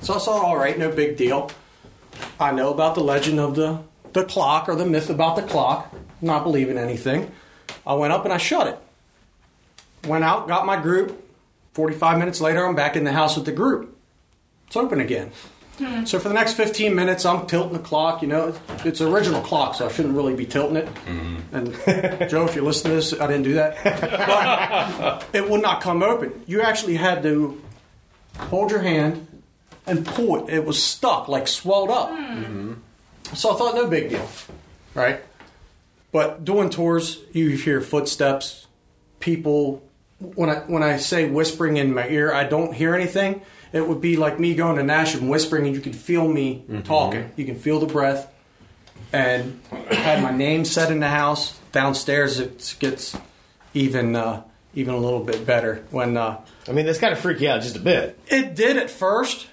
So 0.00 0.14
I 0.14 0.18
saw, 0.18 0.42
all 0.42 0.56
right, 0.56 0.78
no 0.78 0.90
big 0.90 1.16
deal. 1.16 1.50
I 2.38 2.52
know 2.52 2.72
about 2.72 2.94
the 2.94 3.02
legend 3.02 3.40
of 3.40 3.54
the 3.54 3.80
the 4.12 4.24
clock 4.24 4.68
or 4.68 4.74
the 4.74 4.84
myth 4.84 5.08
about 5.08 5.36
the 5.36 5.42
clock. 5.42 5.94
Not 6.20 6.44
believing 6.44 6.76
anything. 6.76 7.32
I 7.86 7.94
went 7.94 8.12
up 8.12 8.24
and 8.24 8.32
I 8.32 8.36
shut 8.36 8.66
it. 8.66 8.78
Went 10.06 10.22
out, 10.22 10.48
got 10.48 10.66
my 10.66 10.80
group. 10.80 11.18
Forty-five 11.72 12.18
minutes 12.18 12.40
later, 12.40 12.66
I'm 12.66 12.74
back 12.74 12.96
in 12.96 13.04
the 13.04 13.12
house 13.12 13.36
with 13.36 13.46
the 13.46 13.52
group 13.52 13.92
it's 14.72 14.76
open 14.78 15.02
again. 15.02 15.30
Hmm. 15.78 16.04
So 16.04 16.18
for 16.18 16.28
the 16.28 16.34
next 16.34 16.54
15 16.54 16.94
minutes, 16.94 17.24
I'm 17.24 17.46
tilting 17.46 17.72
the 17.72 17.78
clock. 17.78 18.22
You 18.22 18.28
know, 18.28 18.54
it's 18.84 19.00
an 19.00 19.08
original 19.08 19.40
clock, 19.40 19.74
so 19.74 19.86
I 19.86 19.92
shouldn't 19.92 20.14
really 20.14 20.34
be 20.34 20.46
tilting 20.46 20.76
it. 20.76 20.86
Mm-hmm. 20.86 21.56
And 21.56 22.30
Joe, 22.30 22.44
if 22.44 22.54
you 22.54 22.62
listen 22.62 22.90
to 22.90 22.96
this, 22.96 23.18
I 23.18 23.26
didn't 23.26 23.44
do 23.44 23.54
that. 23.54 23.82
But 23.82 25.26
it 25.32 25.48
would 25.48 25.62
not 25.62 25.80
come 25.80 26.02
open. 26.02 26.42
You 26.46 26.62
actually 26.62 26.96
had 26.96 27.22
to 27.22 27.60
hold 28.36 28.70
your 28.70 28.80
hand 28.80 29.26
and 29.86 30.06
pull 30.06 30.46
it. 30.46 30.54
It 30.54 30.64
was 30.64 30.82
stuck, 30.82 31.28
like 31.28 31.48
swelled 31.48 31.90
up. 31.90 32.10
Hmm. 32.10 32.42
Mm-hmm. 32.42 32.72
So 33.34 33.54
I 33.54 33.56
thought, 33.56 33.74
no 33.74 33.86
big 33.86 34.10
deal, 34.10 34.28
right? 34.94 35.22
But 36.12 36.44
doing 36.44 36.68
tours, 36.68 37.18
you 37.32 37.50
hear 37.50 37.80
footsteps, 37.80 38.66
people. 39.20 39.82
When 40.18 40.50
I 40.50 40.56
when 40.60 40.82
I 40.82 40.98
say 40.98 41.28
whispering 41.28 41.78
in 41.78 41.94
my 41.94 42.06
ear, 42.08 42.32
I 42.32 42.44
don't 42.44 42.74
hear 42.74 42.94
anything. 42.94 43.42
It 43.72 43.88
would 43.88 44.00
be 44.00 44.16
like 44.16 44.38
me 44.38 44.54
going 44.54 44.76
to 44.76 44.82
Nash 44.82 45.14
and 45.14 45.30
whispering, 45.30 45.66
and 45.66 45.74
you 45.74 45.80
can 45.80 45.92
feel 45.92 46.28
me 46.28 46.64
talking. 46.84 47.30
You 47.36 47.44
can 47.44 47.58
feel 47.58 47.80
the 47.80 47.86
breath. 47.86 48.28
And 49.12 49.60
I 49.90 49.94
had 49.94 50.22
my 50.22 50.30
name 50.30 50.64
set 50.64 50.90
in 50.90 51.00
the 51.00 51.08
house. 51.08 51.58
Downstairs, 51.72 52.38
it 52.38 52.76
gets 52.78 53.16
even 53.74 54.14
uh, 54.16 54.42
even 54.74 54.94
a 54.94 54.98
little 54.98 55.24
bit 55.24 55.46
better 55.46 55.84
when. 55.90 56.16
Uh, 56.16 56.40
I 56.68 56.72
mean, 56.72 56.86
that's 56.86 56.98
kind 56.98 57.12
of 57.12 57.18
freak 57.18 57.40
you 57.40 57.48
out 57.48 57.62
just 57.62 57.76
a 57.76 57.80
bit. 57.80 58.18
it 58.28 58.54
did 58.54 58.76
at 58.76 58.90
first, 58.90 59.48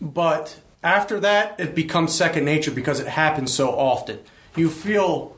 but 0.00 0.58
after 0.82 1.20
that, 1.20 1.58
it 1.58 1.74
becomes 1.74 2.14
second 2.14 2.44
nature 2.44 2.70
because 2.70 3.00
it 3.00 3.06
happens 3.06 3.52
so 3.52 3.70
often. 3.70 4.18
You 4.56 4.70
feel 4.70 5.36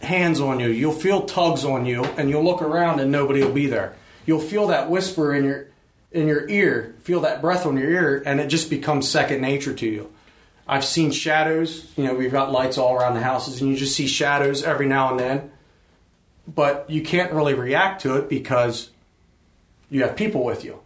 hands 0.00 0.40
on 0.40 0.60
you, 0.60 0.68
you'll 0.68 0.92
feel 0.92 1.22
tugs 1.22 1.64
on 1.64 1.86
you, 1.86 2.04
and 2.04 2.30
you'll 2.30 2.44
look 2.44 2.62
around 2.62 3.00
and 3.00 3.10
nobody 3.10 3.42
will 3.42 3.52
be 3.52 3.66
there. 3.66 3.96
You'll 4.26 4.40
feel 4.40 4.68
that 4.68 4.90
whisper 4.90 5.34
in 5.34 5.44
your 5.44 5.66
in 6.14 6.28
your 6.28 6.48
ear, 6.48 6.94
feel 7.00 7.20
that 7.22 7.42
breath 7.42 7.66
on 7.66 7.76
your 7.76 7.90
ear, 7.90 8.22
and 8.24 8.40
it 8.40 8.46
just 8.46 8.70
becomes 8.70 9.08
second 9.08 9.42
nature 9.42 9.74
to 9.74 9.86
you. 9.86 10.10
I've 10.66 10.84
seen 10.84 11.10
shadows. 11.10 11.92
You 11.96 12.04
know, 12.04 12.14
we've 12.14 12.32
got 12.32 12.52
lights 12.52 12.78
all 12.78 12.94
around 12.94 13.14
the 13.14 13.20
houses, 13.20 13.60
and 13.60 13.70
you 13.70 13.76
just 13.76 13.94
see 13.94 14.06
shadows 14.06 14.62
every 14.62 14.86
now 14.86 15.10
and 15.10 15.20
then. 15.20 15.50
But 16.46 16.88
you 16.88 17.02
can't 17.02 17.32
really 17.32 17.54
react 17.54 18.02
to 18.02 18.16
it 18.16 18.28
because 18.28 18.90
you 19.90 20.02
have 20.02 20.16
people 20.16 20.44
with 20.44 20.64
you. 20.64 20.80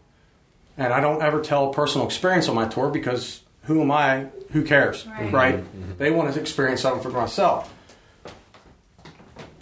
And 0.76 0.92
I 0.92 1.00
don't 1.00 1.22
ever 1.22 1.40
tell 1.40 1.70
a 1.70 1.72
personal 1.72 2.06
experience 2.06 2.48
on 2.48 2.54
my 2.54 2.66
tour 2.66 2.88
because 2.88 3.42
who 3.64 3.82
am 3.82 3.90
I? 3.90 4.28
Who 4.52 4.62
cares? 4.62 5.06
Right? 5.06 5.56
Mm-hmm. 5.56 5.82
Mm-hmm. 5.82 5.98
They 5.98 6.10
want 6.10 6.32
to 6.32 6.40
experience 6.40 6.80
something 6.80 7.02
for 7.02 7.10
myself. 7.10 7.72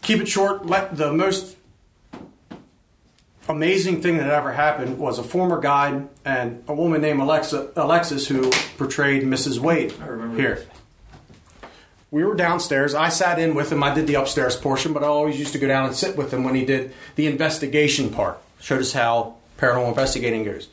Keep 0.03 0.21
it 0.21 0.29
short. 0.29 0.67
Let 0.67 0.97
the 0.97 1.13
most 1.13 1.56
amazing 3.49 4.03
thing 4.03 4.19
that 4.19 4.29
ever 4.29 4.53
happened 4.53 4.99
was 4.99 5.19
a 5.19 5.23
former 5.23 5.61
guide 5.61 6.09
and 6.25 6.63
a 6.69 6.75
woman 6.75 7.01
named 7.01 7.21
Alexa, 7.21 7.73
Alexis 7.77 8.27
who 8.27 8.51
portrayed 8.77 9.23
Mrs. 9.23 9.59
Wade 9.59 9.95
I 10.01 10.07
remember 10.07 10.37
here. 10.37 10.55
this. 10.57 10.67
We 12.11 12.25
were 12.25 12.35
downstairs. 12.35 12.95
I 12.95 13.09
sat 13.09 13.39
in 13.39 13.55
with 13.55 13.71
him. 13.71 13.83
I 13.83 13.93
did 13.95 14.07
the 14.07 14.15
upstairs 14.15 14.57
portion, 14.57 14.93
but 14.93 15.03
I 15.03 15.07
always 15.07 15.39
used 15.39 15.53
to 15.53 15.59
go 15.59 15.67
down 15.67 15.87
and 15.87 15.95
sit 15.95 16.17
with 16.17 16.33
him 16.33 16.45
when 16.45 16.55
he 16.55 16.65
did 16.65 16.93
the 17.17 17.27
investigation 17.27 18.11
part. 18.11 18.39
Showed 18.61 18.81
us 18.81 18.93
how 18.93 19.37
paranormal 19.59 19.89
investigating 19.89 20.45
goes. 20.45 20.69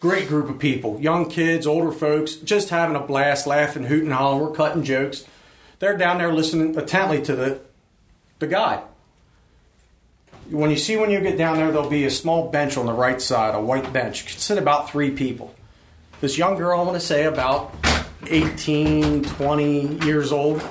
Great 0.00 0.28
group 0.28 0.48
of 0.48 0.58
people, 0.58 1.00
young 1.00 1.28
kids, 1.28 1.66
older 1.66 1.90
folks, 1.90 2.34
just 2.36 2.68
having 2.68 2.94
a 2.94 3.00
blast, 3.00 3.46
laughing, 3.46 3.84
hooting, 3.84 4.10
hollering. 4.10 4.40
We're 4.48 4.54
cutting 4.54 4.84
jokes. 4.84 5.24
They're 5.80 5.96
down 5.96 6.18
there 6.18 6.32
listening 6.32 6.74
intently 6.74 7.22
to 7.22 7.34
the 7.34 7.60
the 8.38 8.46
guide. 8.46 8.82
When 10.50 10.70
you 10.70 10.78
see 10.78 10.96
when 10.96 11.10
you 11.10 11.20
get 11.20 11.36
down 11.36 11.58
there, 11.58 11.70
there'll 11.70 11.90
be 11.90 12.06
a 12.06 12.10
small 12.10 12.48
bench 12.48 12.76
on 12.76 12.86
the 12.86 12.92
right 12.92 13.20
side, 13.20 13.54
a 13.54 13.60
white 13.60 13.92
bench. 13.92 14.26
Could 14.26 14.38
sit 14.38 14.56
about 14.56 14.90
three 14.90 15.10
people. 15.10 15.54
This 16.20 16.38
young 16.38 16.56
girl, 16.56 16.80
I 16.80 16.82
want 16.84 16.98
to 16.98 17.04
say 17.04 17.24
about 17.24 17.74
18, 18.26 19.24
20 19.24 20.06
years 20.06 20.32
old, 20.32 20.62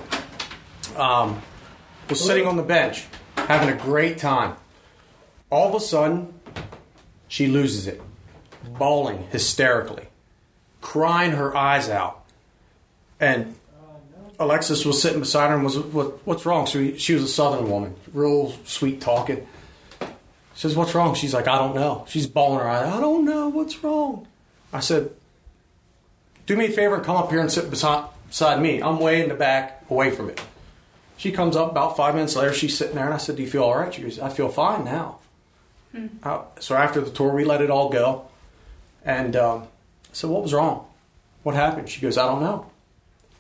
um, 0.95 1.41
was 2.09 2.25
sitting 2.25 2.47
on 2.47 2.57
the 2.57 2.63
bench 2.63 3.05
having 3.35 3.69
a 3.69 3.75
great 3.75 4.17
time. 4.17 4.55
All 5.49 5.69
of 5.69 5.75
a 5.75 5.79
sudden, 5.79 6.33
she 7.27 7.47
loses 7.47 7.87
it, 7.87 8.01
bawling 8.77 9.27
hysterically, 9.31 10.07
crying 10.81 11.31
her 11.31 11.55
eyes 11.55 11.87
out. 11.87 12.25
And 13.19 13.55
Alexis 14.39 14.85
was 14.85 15.01
sitting 15.01 15.19
beside 15.19 15.49
her 15.49 15.55
and 15.55 15.63
was, 15.63 15.77
what, 15.77 16.25
What's 16.25 16.45
wrong? 16.45 16.65
So 16.65 16.95
she 16.95 17.13
was 17.13 17.23
a 17.23 17.27
southern 17.27 17.69
woman, 17.69 17.95
real 18.11 18.53
sweet 18.65 19.01
talking. 19.01 19.47
Says, 20.57 20.75
What's 20.75 20.93
wrong? 20.93 21.13
She's 21.13 21.33
like, 21.33 21.47
I 21.47 21.57
don't 21.57 21.75
know. 21.75 22.05
She's 22.07 22.27
bawling 22.27 22.59
her 22.59 22.67
eyes. 22.67 22.93
I 22.93 22.99
don't 22.99 23.25
know. 23.25 23.47
What's 23.47 23.83
wrong? 23.83 24.27
I 24.73 24.81
said, 24.81 25.11
Do 26.45 26.57
me 26.57 26.65
a 26.65 26.71
favor 26.71 26.95
and 26.95 27.05
come 27.05 27.15
up 27.15 27.29
here 27.29 27.39
and 27.39 27.51
sit 27.51 27.69
beside, 27.69 28.05
beside 28.27 28.61
me. 28.61 28.81
I'm 28.81 28.99
way 28.99 29.21
in 29.21 29.29
the 29.29 29.35
back, 29.35 29.85
away 29.89 30.11
from 30.11 30.29
it. 30.29 30.41
She 31.15 31.31
comes 31.31 31.55
up 31.55 31.71
about 31.71 31.95
five 31.95 32.13
minutes 32.13 32.35
later. 32.35 32.53
She's 32.53 32.77
sitting 32.77 32.95
there, 32.95 33.05
and 33.05 33.13
I 33.13 33.17
said, 33.17 33.37
"Do 33.37 33.41
you 33.43 33.49
feel 33.49 33.63
all 33.63 33.77
right?" 33.77 33.91
She 33.91 34.03
goes, 34.03 34.19
"I 34.19 34.29
feel 34.29 34.49
fine 34.49 34.85
now." 34.85 35.17
Uh, 36.21 36.43
so 36.59 36.75
after 36.75 37.01
the 37.01 37.09
tour, 37.09 37.33
we 37.33 37.43
let 37.43 37.59
it 37.61 37.71
all 37.71 37.89
go, 37.89 38.27
and 39.03 39.35
um, 39.35 39.63
I 39.63 40.13
said, 40.13 40.29
"What 40.29 40.43
was 40.43 40.53
wrong? 40.53 40.85
What 41.41 41.55
happened?" 41.55 41.89
She 41.89 42.01
goes, 42.01 42.19
"I 42.19 42.27
don't 42.27 42.41
know." 42.41 42.69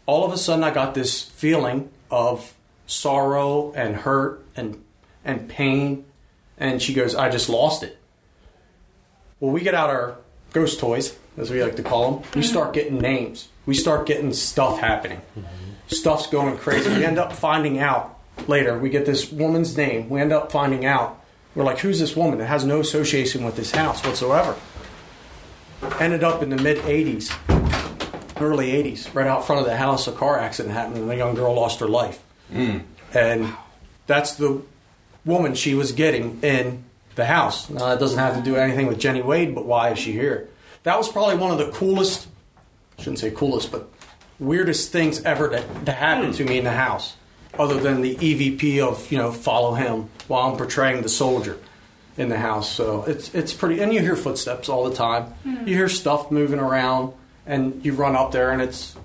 all 0.07 0.25
of 0.25 0.33
a 0.33 0.37
sudden 0.37 0.63
I 0.63 0.71
got 0.71 0.95
this 0.95 1.21
feeling 1.21 1.91
of 2.09 2.55
sorrow 2.87 3.73
and 3.73 3.95
hurt 3.95 4.43
and 4.55 4.83
and 5.23 5.47
pain. 5.47 6.05
And 6.57 6.81
she 6.81 6.93
goes, 6.93 7.15
I 7.15 7.29
just 7.29 7.49
lost 7.49 7.83
it. 7.83 7.97
Well, 9.39 9.51
we 9.51 9.61
get 9.61 9.75
out 9.75 9.89
our 9.89 10.17
ghost 10.53 10.79
toys, 10.79 11.15
as 11.37 11.51
we 11.51 11.61
like 11.63 11.75
to 11.75 11.83
call 11.83 12.11
them. 12.11 12.21
We 12.21 12.41
mm-hmm. 12.41 12.41
start 12.41 12.73
getting 12.73 12.97
names. 12.97 13.49
We 13.65 13.75
start 13.75 14.07
getting 14.07 14.33
stuff 14.33 14.79
happening. 14.79 15.21
Mm-hmm. 15.37 15.67
Stuff's 15.87 16.27
going 16.27 16.57
crazy. 16.57 16.89
We 16.89 17.05
end 17.05 17.19
up 17.19 17.33
finding 17.33 17.79
out 17.79 18.19
later. 18.47 18.77
We 18.77 18.89
get 18.89 19.05
this 19.05 19.31
woman's 19.31 19.77
name. 19.77 20.09
We 20.09 20.19
end 20.19 20.33
up 20.33 20.51
finding 20.51 20.85
out. 20.85 21.23
We're 21.55 21.63
like, 21.63 21.79
who's 21.79 21.99
this 21.99 22.15
woman? 22.15 22.41
It 22.41 22.45
has 22.45 22.65
no 22.65 22.79
association 22.79 23.45
with 23.45 23.55
this 23.55 23.71
house 23.71 24.05
whatsoever. 24.05 24.55
Ended 25.99 26.23
up 26.23 26.43
in 26.43 26.49
the 26.49 26.57
mid 26.57 26.77
80s, 26.79 27.31
early 28.41 28.71
80s, 28.71 29.13
right 29.13 29.27
out 29.27 29.45
front 29.45 29.61
of 29.61 29.67
the 29.67 29.77
house. 29.77 30.07
A 30.07 30.11
car 30.11 30.39
accident 30.39 30.73
happened, 30.73 30.97
and 30.97 31.11
a 31.11 31.15
young 31.15 31.35
girl 31.35 31.53
lost 31.53 31.79
her 31.79 31.87
life. 31.87 32.21
Mm. 32.51 32.83
And 33.13 33.53
that's 34.07 34.35
the 34.35 34.61
woman 35.27 35.53
she 35.53 35.75
was 35.75 35.91
getting 35.91 36.39
in 36.41 36.83
the 37.15 37.25
house. 37.25 37.69
Now, 37.69 37.89
that 37.89 37.99
doesn't 37.99 38.17
have 38.17 38.35
to 38.37 38.41
do 38.41 38.55
anything 38.55 38.87
with 38.87 38.99
Jenny 38.99 39.21
Wade, 39.21 39.53
but 39.53 39.65
why 39.65 39.89
is 39.89 39.99
she 39.99 40.13
here? 40.13 40.49
That 40.83 40.97
was 40.97 41.09
probably 41.09 41.35
one 41.35 41.51
of 41.51 41.57
the 41.57 41.69
coolest, 41.71 42.27
shouldn't 42.97 43.19
say 43.19 43.31
coolest, 43.31 43.71
but 43.71 43.89
weirdest 44.39 44.91
things 44.91 45.21
ever 45.23 45.49
to, 45.49 45.63
to 45.85 45.91
happen 45.91 46.31
to 46.31 46.45
me 46.45 46.59
in 46.59 46.63
the 46.63 46.71
house, 46.71 47.15
other 47.59 47.79
than 47.79 48.01
the 48.01 48.15
EVP 48.15 48.79
of, 48.79 49.11
you 49.11 49.17
know, 49.17 49.31
follow 49.31 49.73
him 49.73 50.09
while 50.27 50.49
I'm 50.49 50.57
portraying 50.57 51.01
the 51.01 51.09
soldier 51.09 51.57
in 52.17 52.29
the 52.29 52.37
house. 52.37 52.71
So 52.71 53.03
it's, 53.03 53.33
it's 53.35 53.53
pretty, 53.53 53.81
and 53.81 53.93
you 53.93 53.99
hear 53.99 54.15
footsteps 54.15 54.69
all 54.69 54.89
the 54.89 54.95
time. 54.95 55.33
Mm-hmm. 55.45 55.67
You 55.67 55.75
hear 55.75 55.89
stuff 55.89 56.31
moving 56.31 56.59
around, 56.59 57.13
and 57.45 57.83
you 57.83 57.93
run 57.93 58.15
up 58.15 58.31
there, 58.31 58.51
and 58.51 58.61
it's 58.61 58.95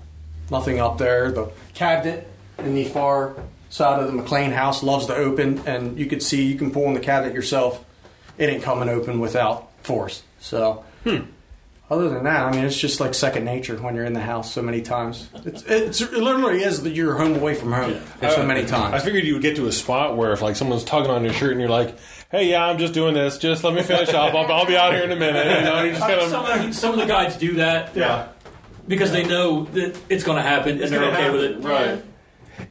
nothing 0.49 0.79
up 0.79 0.97
there. 0.97 1.31
The 1.31 1.51
cabinet 1.73 2.27
in 2.59 2.75
the 2.75 2.85
far 2.85 3.35
side 3.69 3.99
of 3.99 4.07
the 4.07 4.13
McLean 4.13 4.51
house 4.51 4.83
loves 4.83 5.07
to 5.07 5.15
open, 5.15 5.59
and 5.65 5.97
you 5.97 6.05
can 6.05 6.19
see 6.19 6.43
you 6.45 6.55
can 6.57 6.71
pull 6.71 6.85
in 6.85 6.93
the 6.93 6.99
cabinet 6.99 7.33
yourself. 7.33 7.83
It 8.37 8.49
ain't 8.49 8.63
coming 8.63 8.89
open 8.89 9.19
without 9.19 9.71
force. 9.83 10.23
So, 10.39 10.83
hmm. 11.03 11.21
other 11.89 12.09
than 12.09 12.23
that, 12.25 12.45
I 12.45 12.51
mean, 12.51 12.65
it's 12.65 12.77
just 12.77 12.99
like 12.99 13.13
second 13.13 13.45
nature 13.45 13.75
when 13.77 13.95
you're 13.95 14.05
in 14.05 14.13
the 14.13 14.21
house 14.21 14.51
so 14.53 14.61
many 14.61 14.81
times. 14.81 15.27
It's, 15.45 15.63
it's 15.63 16.01
it 16.01 16.13
literally 16.13 16.63
is 16.63 16.83
that 16.83 16.91
you're 16.91 17.15
home 17.15 17.35
away 17.35 17.55
from 17.55 17.71
home 17.71 17.99
so 18.21 18.45
many 18.45 18.65
times. 18.65 18.93
I 18.93 18.99
figured 18.99 19.23
you 19.23 19.33
would 19.33 19.41
get 19.41 19.55
to 19.57 19.67
a 19.67 19.71
spot 19.71 20.17
where 20.17 20.33
if 20.33 20.41
like 20.41 20.55
someone's 20.55 20.83
tugging 20.83 21.11
on 21.11 21.23
your 21.23 21.33
shirt 21.33 21.51
and 21.51 21.59
you're 21.59 21.69
like, 21.69 21.97
"Hey, 22.31 22.49
yeah, 22.49 22.65
I'm 22.65 22.77
just 22.77 22.93
doing 22.93 23.13
this. 23.13 23.37
Just 23.37 23.63
let 23.63 23.73
me 23.73 23.81
finish 23.83 24.09
up. 24.09 24.33
I'll, 24.33 24.51
I'll 24.51 24.65
be 24.65 24.77
out 24.77 24.93
here 24.93 25.03
in 25.03 25.11
a 25.11 25.15
minute." 25.15 25.45
You 25.45 25.63
know, 25.63 25.75
and 25.75 25.87
you 25.87 25.93
just 25.93 26.07
kind 26.07 26.29
some, 26.29 26.45
of 26.45 26.65
of, 26.69 26.75
some 26.75 26.93
of 26.93 26.99
the 26.99 27.05
guides 27.05 27.37
do 27.37 27.55
that 27.55 27.95
Yeah. 27.95 28.27
because 28.87 29.11
they 29.11 29.25
know 29.25 29.65
that 29.65 29.97
it's 30.09 30.23
going 30.23 30.37
to 30.37 30.43
happen 30.43 30.81
and 30.81 30.91
they're 30.91 30.99
gonna 30.99 31.17
okay 31.17 31.29
with 31.31 31.43
it. 31.43 31.63
right. 31.63 32.03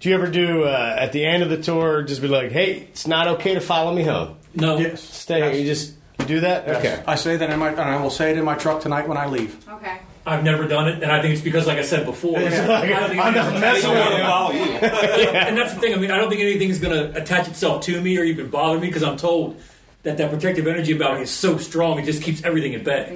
Do 0.00 0.08
you 0.08 0.14
ever 0.14 0.28
do 0.28 0.64
uh, 0.64 0.96
at 0.98 1.12
the 1.12 1.24
end 1.24 1.42
of 1.42 1.50
the 1.50 1.56
tour 1.60 2.02
just 2.02 2.20
be 2.22 2.28
like, 2.28 2.52
"Hey, 2.52 2.72
it's 2.90 3.06
not 3.06 3.28
okay 3.28 3.54
to 3.54 3.60
follow 3.60 3.92
me 3.94 4.02
home. 4.04 4.36
No, 4.54 4.78
Yes. 4.78 5.00
Stay 5.02 5.40
here." 5.40 5.52
You 5.60 5.64
just 5.66 5.94
you 6.18 6.26
do 6.26 6.40
that. 6.40 6.68
Okay. 6.68 7.02
I 7.06 7.14
say 7.16 7.36
that 7.36 7.50
in 7.50 7.58
my, 7.58 7.70
and 7.70 7.80
I 7.80 8.00
will 8.02 8.10
say 8.10 8.30
it 8.30 8.38
in 8.38 8.44
my 8.44 8.54
truck 8.54 8.80
tonight 8.82 9.08
when 9.08 9.16
I 9.18 9.26
leave. 9.26 9.68
Okay. 9.68 9.98
I've 10.24 10.44
never 10.44 10.68
done 10.68 10.86
it, 10.88 11.02
and 11.02 11.10
I 11.10 11.20
think 11.20 11.34
it's 11.34 11.42
because, 11.42 11.66
like 11.66 11.78
I 11.78 11.82
said 11.82 12.06
before, 12.06 12.38
I 12.38 12.42
don't 12.42 12.52
think 12.52 13.20
I'm 13.20 13.34
not 13.34 13.52
anything's- 13.54 13.60
messing 13.60 13.90
with 13.90 14.18
you. 14.18 14.18
follow 14.24 14.52
you. 14.52 14.60
and 14.60 15.58
that's 15.58 15.74
the 15.74 15.80
thing. 15.80 15.94
I 15.94 15.96
mean, 15.96 16.12
I 16.12 16.18
don't 16.18 16.28
think 16.28 16.40
anything's 16.42 16.78
going 16.78 16.94
to 17.12 17.20
attach 17.20 17.48
itself 17.48 17.82
to 17.86 18.00
me 18.00 18.16
or 18.18 18.22
even 18.22 18.48
bother 18.48 18.78
me 18.78 18.86
because 18.86 19.02
I'm 19.02 19.16
told 19.16 19.60
that 20.04 20.18
that 20.18 20.30
protective 20.30 20.68
energy 20.68 20.92
about 20.94 21.16
me 21.16 21.22
is 21.22 21.30
so 21.30 21.58
strong 21.58 21.98
it 21.98 22.04
just 22.04 22.22
keeps 22.22 22.44
everything 22.44 22.74
at 22.76 22.84
bay. 22.84 23.12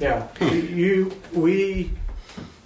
Yeah. 0.00 0.28
Yeah, 0.40 0.44
you, 0.54 1.12
we, 1.34 1.90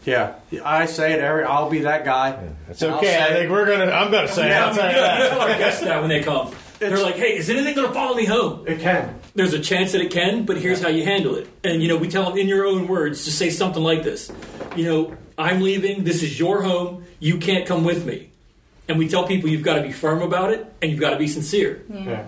yeah. 0.04 0.34
I 0.64 0.86
say 0.86 1.12
it 1.12 1.20
every. 1.20 1.44
I'll 1.44 1.70
be 1.70 1.80
that 1.80 2.04
guy. 2.04 2.38
It's 2.68 2.82
okay. 2.82 3.22
I 3.22 3.32
think 3.32 3.50
we're 3.50 3.66
gonna. 3.66 3.90
I'm 3.90 4.10
gonna 4.10 4.28
say. 4.28 4.46
it. 4.46 4.50
Yeah, 4.50 4.64
I 4.64 4.68
I'll 4.68 4.74
mean, 4.74 4.76
tell 4.76 4.92
yeah, 4.92 5.18
that. 5.18 5.30
tell 5.30 5.40
our 5.40 5.58
guests 5.58 5.80
that 5.82 6.00
when 6.00 6.08
they 6.08 6.22
come. 6.22 6.54
They're 6.78 7.02
like, 7.02 7.14
"Hey, 7.16 7.36
is 7.38 7.48
anything 7.48 7.74
going 7.74 7.88
to 7.88 7.94
follow 7.94 8.14
me 8.14 8.26
home?" 8.26 8.66
It 8.66 8.80
can. 8.80 9.18
There's 9.34 9.54
a 9.54 9.60
chance 9.60 9.92
that 9.92 10.00
it 10.00 10.10
can, 10.10 10.44
but 10.44 10.58
here's 10.58 10.82
how 10.82 10.88
you 10.88 11.04
handle 11.04 11.36
it. 11.36 11.48
And 11.62 11.82
you 11.82 11.88
know, 11.88 11.96
we 11.96 12.08
tell 12.08 12.28
them 12.28 12.38
in 12.38 12.46
your 12.48 12.66
own 12.66 12.88
words, 12.88 13.24
just 13.24 13.38
say 13.38 13.50
something 13.50 13.82
like 13.82 14.02
this. 14.02 14.30
You 14.76 14.84
know, 14.84 15.16
I'm 15.38 15.62
leaving. 15.62 16.04
This 16.04 16.22
is 16.22 16.38
your 16.38 16.62
home. 16.62 17.04
You 17.20 17.38
can't 17.38 17.66
come 17.66 17.84
with 17.84 18.04
me. 18.04 18.30
And 18.88 18.98
we 18.98 19.08
tell 19.08 19.26
people 19.26 19.48
you've 19.48 19.62
got 19.62 19.76
to 19.76 19.82
be 19.82 19.92
firm 19.92 20.20
about 20.20 20.52
it 20.52 20.70
and 20.82 20.90
you've 20.90 21.00
got 21.00 21.10
to 21.10 21.16
be 21.16 21.26
sincere. 21.26 21.82
Yeah. 21.88 22.26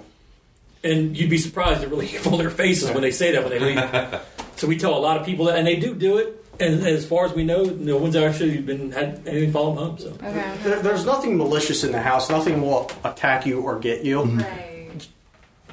And 0.82 1.16
you'd 1.16 1.28
be 1.28 1.38
surprised 1.38 1.82
at 1.82 1.90
really 1.90 2.06
fall 2.24 2.38
their 2.38 2.50
faces 2.50 2.90
when 2.90 3.02
they 3.02 3.10
say 3.10 3.32
that 3.32 3.42
when 3.42 3.50
they 3.50 3.58
leave. 3.58 4.20
so 4.56 4.66
we 4.66 4.78
tell 4.78 4.96
a 4.96 4.98
lot 5.00 5.18
of 5.18 5.26
people 5.26 5.46
that, 5.46 5.58
and 5.58 5.66
they 5.66 5.76
do 5.76 5.94
do 5.94 6.18
it. 6.18 6.45
And 6.58 6.86
as 6.86 7.04
far 7.06 7.26
as 7.26 7.32
we 7.34 7.44
know, 7.44 7.64
no 7.64 7.96
one's 7.98 8.16
actually 8.16 8.58
been 8.60 8.92
had 8.92 9.22
anything 9.26 9.52
follow 9.52 9.74
them 9.74 9.84
home. 9.84 9.98
So 9.98 10.08
Okay. 10.08 10.56
There, 10.62 10.80
there's 10.80 11.04
nothing 11.04 11.36
malicious 11.36 11.84
in 11.84 11.92
the 11.92 12.00
house. 12.00 12.30
Nothing 12.30 12.62
will 12.62 12.90
attack 13.04 13.46
you 13.46 13.60
or 13.60 13.78
get 13.78 14.04
you. 14.04 14.22
Right. 14.22 15.06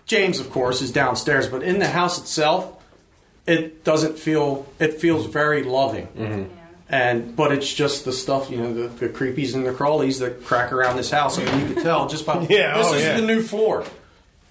James, 0.05 0.39
of 0.39 0.49
course, 0.51 0.81
is 0.81 0.91
downstairs, 0.91 1.47
but 1.47 1.63
in 1.63 1.79
the 1.79 1.87
house 1.87 2.19
itself, 2.19 2.81
it 3.45 3.83
doesn't 3.83 4.17
feel. 4.19 4.65
It 4.79 4.99
feels 4.99 5.25
very 5.25 5.63
loving. 5.63 6.07
Mm-hmm. 6.07 6.43
And 6.89 7.35
but 7.35 7.51
it's 7.51 7.73
just 7.73 8.05
the 8.05 8.11
stuff, 8.11 8.51
you 8.51 8.57
know, 8.57 8.73
the, 8.73 8.87
the 8.87 9.09
creepies 9.09 9.55
and 9.55 9.65
the 9.65 9.71
crawlies 9.71 10.19
that 10.19 10.43
crack 10.43 10.71
around 10.71 10.97
this 10.97 11.09
house. 11.09 11.39
I 11.39 11.45
mean, 11.45 11.67
you 11.67 11.73
can 11.73 11.83
tell 11.83 12.07
just 12.07 12.25
by 12.25 12.41
Yeah, 12.49 12.77
This 12.77 12.87
oh, 12.87 12.93
is 12.93 13.01
yeah. 13.01 13.19
the 13.19 13.25
new 13.25 13.41
floor. 13.41 13.85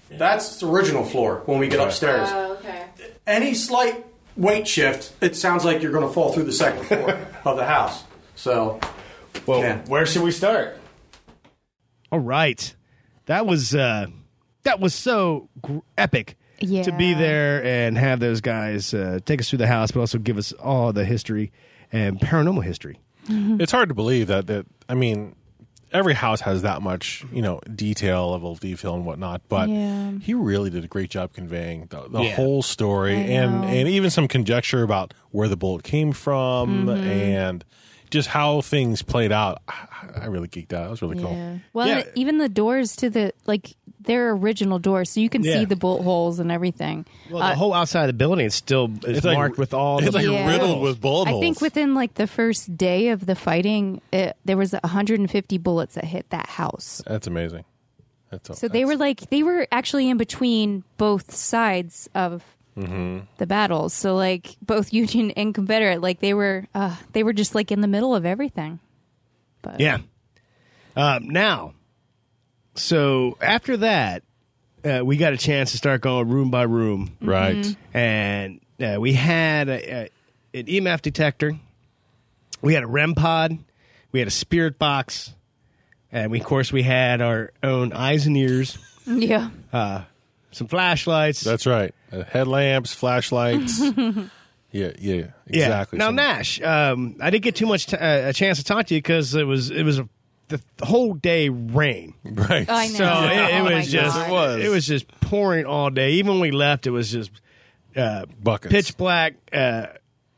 That's 0.09 0.59
the 0.59 0.67
original 0.67 1.03
floor 1.05 1.41
when 1.45 1.59
we 1.59 1.67
get 1.67 1.79
upstairs. 1.79 2.29
Oh, 2.31 2.53
okay. 2.53 2.85
Any 3.25 3.53
slight 3.53 4.03
weight 4.35 4.67
shift, 4.67 5.13
it 5.21 5.35
sounds 5.35 5.63
like 5.65 5.81
you're 5.81 5.91
going 5.91 6.07
to 6.07 6.13
fall 6.13 6.33
through 6.33 6.43
the 6.43 6.51
second 6.51 6.85
floor 6.85 7.17
of 7.45 7.57
the 7.57 7.65
house. 7.65 8.03
So 8.35 8.79
Well, 9.45 9.59
Yeah. 9.59 9.79
where 9.87 10.05
should 10.05 10.23
we 10.23 10.31
start? 10.31 10.77
All 12.11 12.19
right, 12.19 12.75
that 13.25 13.45
was 13.45 13.73
uh, 13.73 14.05
that 14.63 14.79
was 14.79 14.93
so 14.93 15.49
gr- 15.61 15.79
epic 15.97 16.37
Yeah. 16.59 16.83
to 16.83 16.91
be 16.91 17.13
there 17.13 17.63
and 17.63 17.97
have 17.97 18.19
those 18.19 18.39
guys 18.41 18.93
uh, 18.93 19.19
take 19.25 19.41
us 19.41 19.49
through 19.49 19.57
the 19.59 19.67
house, 19.67 19.91
but 19.91 20.01
also 20.01 20.19
give 20.19 20.37
us 20.37 20.51
all 20.53 20.93
the 20.93 21.05
history 21.05 21.51
and 21.91 22.19
paranormal 22.19 22.63
history. 22.63 22.99
It's 23.27 23.71
hard 23.71 23.89
to 23.89 23.95
believe 23.95 24.27
that 24.27 24.47
that 24.47 24.65
I 24.89 24.93
mean, 24.95 25.35
every 25.93 26.13
house 26.15 26.41
has 26.41 26.63
that 26.63 26.81
much 26.81 27.23
you 27.31 27.41
know 27.41 27.59
detail, 27.75 28.31
level 28.31 28.51
of 28.51 28.59
detail 28.59 28.95
and 28.95 29.05
whatnot. 29.05 29.41
But 29.47 29.69
Yeah. 29.69 30.13
he 30.21 30.33
really 30.33 30.69
did 30.69 30.83
a 30.83 30.87
great 30.87 31.09
job 31.09 31.33
conveying 31.33 31.87
the, 31.89 32.07
the 32.09 32.21
Yeah. 32.23 32.35
whole 32.35 32.61
story 32.63 33.15
and 33.33 33.63
and 33.65 33.87
even 33.87 34.09
some 34.09 34.27
conjecture 34.27 34.83
about 34.83 35.13
where 35.31 35.47
the 35.47 35.57
bullet 35.57 35.83
came 35.83 36.11
from 36.11 36.85
Mm-hmm. 36.87 37.03
and 37.07 37.65
just 38.09 38.29
how 38.29 38.61
things 38.61 39.01
played 39.01 39.31
out. 39.31 39.59
I, 39.67 39.87
I 40.21 40.25
really 40.25 40.47
geeked 40.47 40.71
out. 40.71 40.85
It 40.87 40.89
was 40.91 41.01
really 41.01 41.19
cool. 41.19 41.59
Well, 41.73 41.87
Yeah. 41.87 42.03
even 42.13 42.37
the 42.37 42.47
doors 42.49 42.95
to 42.97 43.09
the 43.09 43.33
like 43.47 43.75
their 44.03 44.31
original 44.31 44.79
doors, 44.79 45.09
so 45.09 45.19
you 45.19 45.29
can 45.29 45.43
Yeah. 45.43 45.53
see 45.59 45.65
the 45.65 45.75
bullet 45.75 46.03
holes 46.03 46.39
and 46.39 46.51
everything. 46.51 47.05
Well, 47.29 47.39
the 47.39 47.45
Uh, 47.53 47.55
whole 47.55 47.73
outside 47.73 48.01
of 48.01 48.07
the 48.07 48.13
building 48.13 48.45
is 48.45 48.53
still 48.55 48.91
is 49.05 49.17
It's 49.17 49.25
like- 49.25 49.37
marked 49.37 49.57
with 49.57 49.73
all 49.73 49.99
the 49.99 50.05
It's 50.07 50.15
like 50.15 50.25
Yeah. 50.25 50.47
riddled 50.47 50.81
with 50.81 51.01
bullet 51.01 51.27
I 51.27 51.31
holes. 51.31 51.41
think 51.41 51.61
within 51.61 51.93
like 51.95 52.15
the 52.15 52.27
first 52.27 52.77
day 52.77 53.09
of 53.09 53.25
the 53.25 53.35
fighting, 53.35 54.01
it, 54.11 54.35
there 54.45 54.57
was 54.57 54.73
150 54.83 55.57
bullets 55.57 55.95
that 55.95 56.05
hit 56.05 56.29
that 56.31 56.47
house. 56.47 57.01
That's 57.07 57.27
amazing. 57.27 57.63
That's 58.31 58.59
So 58.59 58.67
they 58.67 58.83
were 58.85 58.95
like 58.95 59.29
they 59.29 59.43
were 59.43 59.67
actually 59.71 60.09
in 60.09 60.17
between 60.17 60.83
both 60.97 61.33
sides 61.35 62.09
of 62.15 62.43
Mm-hmm. 62.75 63.19
the 63.37 63.45
battles. 63.45 63.93
So 63.93 64.15
like 64.15 64.57
both 64.59 64.91
Union 65.01 65.29
and 65.37 65.53
Confederate, 65.53 66.01
like 66.01 66.19
they 66.21 66.33
were 66.33 66.65
uh, 66.73 66.95
they 67.11 67.21
were 67.21 67.33
just 67.33 67.53
like 67.53 67.71
in 67.71 67.81
the 67.81 67.87
middle 67.87 68.15
of 68.15 68.25
everything. 68.25 68.79
But 69.61 69.79
Yeah. 69.79 69.99
Um, 70.95 71.27
now, 71.29 71.73
so 72.75 73.37
after 73.41 73.77
that, 73.77 74.23
uh, 74.83 75.01
we 75.03 75.17
got 75.17 75.33
a 75.33 75.37
chance 75.37 75.71
to 75.71 75.77
start 75.77 76.01
going 76.01 76.27
room 76.29 76.49
by 76.51 76.63
room, 76.63 77.15
right. 77.21 77.55
Mm-hmm. 77.55 77.97
and 77.97 78.59
uh, 78.81 78.99
we 78.99 79.13
had 79.13 79.69
a, 79.69 79.91
a, 79.93 80.09
an 80.59 80.65
EMF 80.65 81.01
detector, 81.01 81.53
we 82.61 82.73
had 82.73 82.83
a 82.83 82.87
REM 82.87 83.15
pod, 83.15 83.57
we 84.11 84.19
had 84.19 84.27
a 84.27 84.31
spirit 84.31 84.77
box, 84.77 85.33
and 86.11 86.31
we, 86.31 86.39
of 86.39 86.45
course 86.45 86.71
we 86.71 86.83
had 86.83 87.21
our 87.21 87.51
own 87.61 87.93
eyes 87.93 88.27
and 88.27 88.35
ears, 88.35 88.77
yeah. 89.05 89.49
some 90.51 90.67
flashlights. 90.67 91.41
That's 91.41 91.65
right. 91.65 91.93
Uh, 92.11 92.23
headlamps, 92.23 92.93
flashlights. 92.93 93.79
yeah, 94.71 94.91
yeah, 94.99 95.27
exactly. 95.47 95.97
Yeah. 95.97 95.99
Now 95.99 96.07
Some- 96.07 96.15
Nash, 96.15 96.61
um, 96.61 97.15
I 97.21 97.29
didn't 97.29 97.43
get 97.43 97.55
too 97.55 97.67
much 97.67 97.87
t- 97.87 97.97
uh, 97.97 98.29
a 98.29 98.33
chance 98.33 98.57
to 98.57 98.63
talk 98.63 98.87
to 98.87 98.95
you 98.95 98.99
because 99.01 99.33
it 99.33 99.45
was 99.45 99.71
it 99.71 99.83
was 99.83 99.99
a, 99.99 100.09
the, 100.49 100.61
the 100.77 100.85
whole 100.85 101.13
day 101.13 101.49
rain. 101.49 102.13
right? 102.23 102.69
I 102.69 102.87
know. 102.87 102.93
So 102.93 103.03
it, 103.03 103.31
it 103.31 103.53
Oh 103.61 103.63
my 103.63 103.75
was 103.75 103.91
just 103.91 104.15
God. 104.15 104.27
It 104.27 104.31
was. 104.31 104.63
it 104.65 104.69
was 104.69 104.85
just 104.87 105.07
pouring 105.21 105.65
all 105.65 105.89
day. 105.89 106.13
Even 106.13 106.33
when 106.33 106.39
we 106.41 106.51
left, 106.51 106.85
it 106.87 106.91
was 106.91 107.11
just 107.11 107.31
uh, 107.95 108.25
Buckets. 108.41 108.71
pitch 108.71 108.97
black. 108.97 109.35
Uh, 109.51 109.87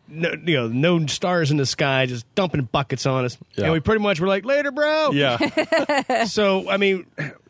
no, 0.08 0.32
you 0.46 0.56
know, 0.56 0.68
no 0.68 1.08
stars 1.08 1.50
in 1.50 1.58
the 1.58 1.66
sky, 1.66 2.06
just 2.06 2.26
dumping 2.36 2.62
buckets 2.72 3.06
on 3.08 3.26
us, 3.26 3.38
Yeah. 3.56 3.66
and 3.66 3.74
we 3.74 3.80
pretty 3.80 4.02
much 4.04 4.20
were 4.20 4.28
like, 4.28 4.46
"Later, 4.46 4.72
bro." 4.72 5.12
Yeah. 5.12 5.38
So, 6.28 6.70
I 6.70 6.78
mean, 6.78 7.08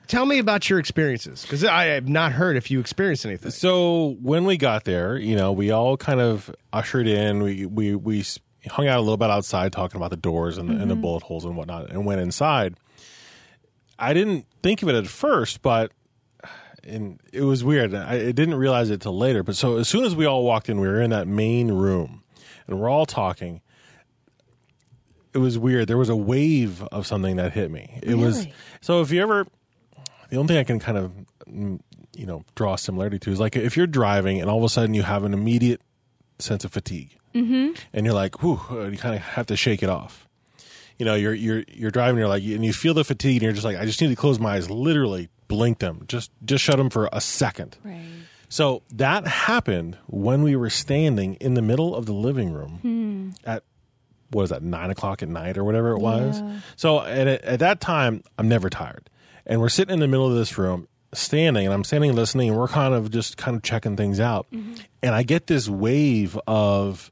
tell 0.08 0.26
me 0.26 0.39
about 0.39 0.70
your 0.70 0.80
experiences 0.80 1.41
because 1.41 1.66
I 1.66 1.86
have 1.86 2.08
not 2.08 2.32
heard 2.32 2.56
if 2.56 2.72
you 2.72 2.80
experienced 2.80 3.26
anything. 3.26 3.51
So 3.51 4.16
when 4.22 4.45
we 4.45 4.56
got 4.56 4.86
there, 4.86 5.18
you 5.18 5.36
know, 5.36 5.51
we 5.51 5.72
all 5.72 5.97
kind 5.97 6.22
of 6.22 6.49
ushered 6.72 7.08
in. 7.08 7.43
We 7.43 7.66
we 7.66 7.93
we 7.95 8.24
hung 8.70 8.88
out 8.88 8.97
a 8.97 9.01
little 9.01 9.18
bit 9.18 9.30
outside 9.30 9.72
talking 9.72 9.97
about 9.97 10.09
the 10.09 10.18
doors 10.18 10.57
and, 10.57 10.70
and 10.70 10.89
the 10.89 10.95
bullet 10.95 11.24
holes 11.24 11.45
and 11.45 11.55
whatnot, 11.55 11.89
and 11.89 12.05
went 12.05 12.22
inside. 12.22 12.76
I 13.97 14.13
didn't 14.13 14.45
think 14.61 14.82
of 14.82 14.89
it 14.89 14.95
at 14.95 15.07
first, 15.07 15.61
but 15.61 15.91
and 16.86 17.20
it 17.34 17.41
was 17.41 17.63
weird. 17.63 17.93
I, 17.93 18.13
I 18.13 18.32
didn't 18.32 18.55
realize 18.55 18.89
it 18.89 19.01
till 19.01 19.18
later. 19.18 19.43
But 19.43 19.55
so 19.55 19.78
as 19.78 19.88
soon 19.88 20.05
as 20.05 20.16
we 20.16 20.26
all 20.26 20.43
walked 20.43 20.70
in, 20.70 20.80
we 20.80 20.88
were 20.88 21.01
in 21.01 21.09
that 21.09 21.28
main 21.28 21.72
room, 21.72 22.24
and 22.68 22.80
we're 22.80 22.89
all 22.89 23.05
talking. 23.05 23.61
It 25.34 25.39
was 25.39 25.57
weird. 25.57 25.88
There 25.88 25.97
was 25.97 26.09
a 26.09 26.16
wave 26.16 26.82
of 26.84 27.05
something 27.05 27.36
that 27.38 27.51
hit 27.51 27.70
me. 27.70 27.99
It 28.01 28.16
was 28.16 28.47
so. 28.82 29.01
If 29.01 29.11
you 29.11 29.22
ever, 29.22 29.45
the 30.30 30.38
only 30.38 30.47
thing 30.47 30.57
I 30.57 30.63
can 30.63 30.80
kind 30.80 30.97
of 30.97 31.11
mm, 31.47 31.80
you 32.16 32.26
know 32.26 32.45
draw 32.55 32.76
similarity 32.76 33.20
to 33.20 33.32
is 33.32 33.39
like 33.39 33.55
if 33.55 33.76
you're 33.76 33.88
driving 33.88 34.39
and 34.39 34.49
all 34.49 34.57
of 34.57 34.63
a 34.63 34.70
sudden 34.70 34.93
you 34.93 35.03
have 35.03 35.24
an 35.24 35.34
immediate 35.34 35.82
sense 36.39 36.63
of 36.63 36.72
fatigue, 36.72 37.18
mm-hmm. 37.36 37.74
and 37.94 38.06
you're 38.06 38.16
like, 38.16 38.42
"Whew," 38.42 38.90
you 38.92 38.98
kind 38.98 39.16
of 39.16 39.22
have 39.22 39.46
to 39.48 39.56
shake 39.56 39.84
it 39.84 39.90
off 39.90 40.26
you 40.98 41.06
know, 41.06 41.16
you're 41.16 41.34
you're 41.34 41.64
you're 41.68 41.92
driving, 41.92 42.18
you're 42.18 42.28
like, 42.28 42.44
and 42.44 42.64
you 42.64 42.74
feel 42.74 42.94
the 42.94 43.04
fatigue, 43.04 43.38
and 43.38 43.44
you're 43.44 43.54
just 43.54 43.66
like, 43.66 43.78
I 43.78 43.86
just 43.86 44.02
need 44.02 44.08
to 44.10 44.16
close 44.16 44.40
my 44.40 44.56
eyes, 44.56 44.70
literally 44.70 45.30
blink 45.48 45.80
them, 45.80 46.06
just 46.08 46.32
just 46.44 46.64
shut 46.64 46.78
them 46.78 46.90
for 46.90 47.10
a 47.12 47.20
second. 47.20 47.78
Right. 47.84 48.02
So 48.48 48.84
that 48.94 49.28
happened 49.28 49.98
when 50.08 50.44
we 50.44 50.56
were 50.56 50.70
standing 50.70 51.36
in 51.36 51.56
the 51.56 51.62
middle 51.62 51.96
of 51.96 52.06
the 52.06 52.14
living 52.14 52.54
room 52.54 53.34
at 53.44 53.64
what 54.30 54.44
is 54.44 54.50
that 54.52 54.64
nine 54.64 54.90
o'clock 54.90 55.22
at 55.22 55.30
night 55.30 55.58
or 55.58 55.64
whatever 55.64 55.92
it 55.92 56.00
was. 56.00 56.40
Yeah. 56.40 56.60
So 56.76 57.02
at 57.02 57.28
at 57.28 57.60
that 57.60 57.82
time, 57.82 58.24
I'm 58.38 58.48
never 58.48 58.70
tired, 58.70 59.10
and 59.46 59.60
we're 59.60 59.70
sitting 59.70 59.94
in 59.94 60.00
the 60.00 60.08
middle 60.08 60.28
of 60.28 60.36
this 60.36 60.58
room. 60.58 60.88
Standing 61.14 61.66
and 61.66 61.74
I'm 61.74 61.86
standing 61.86 62.14
listening, 62.14 62.50
and 62.50 62.58
we're 62.58 62.68
kind 62.68 62.94
of 62.94 63.10
just 63.10 63.38
kind 63.38 63.56
of 63.56 63.64
checking 63.64 63.96
things 63.96 64.20
out. 64.20 64.48
And 64.52 65.16
I 65.16 65.24
get 65.24 65.48
this 65.48 65.70
wave 65.70 66.38
of 66.46 67.10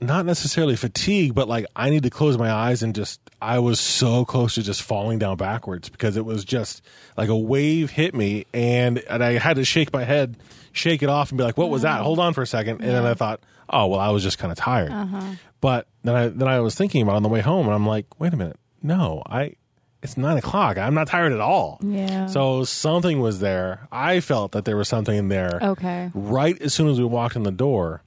not 0.00 0.26
necessarily 0.26 0.76
fatigue, 0.76 1.34
but 1.34 1.48
like 1.48 1.66
I 1.74 1.90
need 1.90 2.02
to 2.02 2.10
close 2.10 2.36
my 2.38 2.50
eyes 2.52 2.82
and 2.82 2.94
just 2.94 3.20
I 3.40 3.58
was 3.60 3.80
so 3.80 4.24
close 4.24 4.54
to 4.56 4.62
just 4.62 4.82
falling 4.82 5.18
down 5.18 5.36
backwards 5.36 5.88
because 5.88 6.16
it 6.16 6.24
was 6.24 6.44
just 6.44 6.82
like 7.16 7.28
a 7.28 7.36
wave 7.36 7.90
hit 7.90 8.14
me 8.14 8.46
and, 8.52 8.98
and 8.98 9.22
I 9.24 9.32
had 9.38 9.56
to 9.56 9.64
shake 9.64 9.92
my 9.92 10.04
head, 10.04 10.36
shake 10.72 11.02
it 11.02 11.08
off 11.08 11.30
and 11.30 11.38
be 11.38 11.44
like, 11.44 11.56
What 11.56 11.70
was 11.70 11.82
that? 11.82 11.96
Mm-hmm. 11.96 12.04
Hold 12.04 12.18
on 12.18 12.34
for 12.34 12.42
a 12.42 12.46
second. 12.46 12.80
And 12.82 12.90
then 12.90 13.06
I 13.06 13.14
thought, 13.14 13.40
Oh 13.68 13.86
well 13.86 14.00
I 14.00 14.10
was 14.10 14.22
just 14.22 14.38
kinda 14.38 14.54
tired. 14.54 14.92
Uh-huh. 14.92 15.34
But 15.60 15.86
then 16.02 16.14
I 16.14 16.28
then 16.28 16.48
I 16.48 16.60
was 16.60 16.74
thinking 16.74 17.02
about 17.02 17.16
on 17.16 17.22
the 17.22 17.28
way 17.30 17.40
home 17.40 17.66
and 17.66 17.74
I'm 17.74 17.86
like, 17.86 18.06
wait 18.20 18.32
a 18.32 18.36
minute, 18.36 18.58
no, 18.82 19.22
I 19.26 19.54
it's 20.02 20.16
nine 20.18 20.36
o'clock. 20.36 20.76
I'm 20.76 20.94
not 20.94 21.08
tired 21.08 21.32
at 21.32 21.40
all. 21.40 21.78
Yeah. 21.82 22.26
So 22.26 22.64
something 22.64 23.18
was 23.20 23.40
there. 23.40 23.88
I 23.90 24.20
felt 24.20 24.52
that 24.52 24.64
there 24.66 24.76
was 24.76 24.88
something 24.88 25.16
in 25.16 25.28
there 25.28 25.58
Okay. 25.62 26.10
right 26.14 26.60
as 26.60 26.74
soon 26.74 26.88
as 26.88 26.98
we 26.98 27.06
walked 27.06 27.34
in 27.34 27.42
the 27.44 27.50
door. 27.50 28.02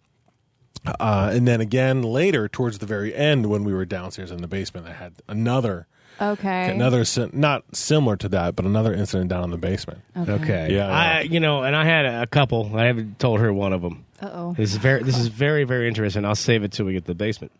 Uh, 0.86 1.32
and 1.34 1.48
then 1.48 1.62
again 1.62 2.02
later, 2.02 2.48
towards 2.48 2.80
the 2.80 2.86
very 2.86 3.14
end, 3.14 3.48
when 3.48 3.64
we 3.64 3.74
were 3.74 3.86
downstairs 3.86 4.32
in 4.32 4.42
the 4.42 4.48
basement, 4.48 4.88
I 4.88 4.94
had 4.94 5.14
another, 5.28 5.88
Okay. 6.22 6.70
another, 6.72 7.04
not 7.34 7.64
similar 7.74 8.16
to 8.18 8.30
that, 8.30 8.56
but 8.56 8.66
another 8.66 8.94
incident 8.94 9.30
down 9.30 9.44
in 9.46 9.50
the 9.52 9.58
basement. 9.58 10.00
Okay. 10.18 10.74
Yeah, 10.74 10.88
I 10.88 11.22
you 11.22 11.40
know, 11.40 11.64
and 11.64 11.76
I 11.76 11.86
had 11.86 12.06
a 12.06 12.28
couple. 12.28 12.76
I 12.76 12.86
haven't 12.86 13.20
told 13.20 13.40
her 13.40 13.52
one 13.54 13.74
of 13.74 13.82
them. 13.82 14.06
Uh 14.22 14.30
oh. 14.34 14.54
This 14.58 14.72
is 14.72 14.78
very 14.78 15.04
this 15.04 15.18
is 15.18 15.28
very 15.28 15.64
very 15.64 15.88
interesting. 15.88 16.26
I'll 16.26 16.36
save 16.36 16.64
it 16.64 16.72
till 16.72 16.86
we 16.86 16.94
get 16.94 17.02
to 17.06 17.08
the 17.08 17.16
basement. 17.16 17.52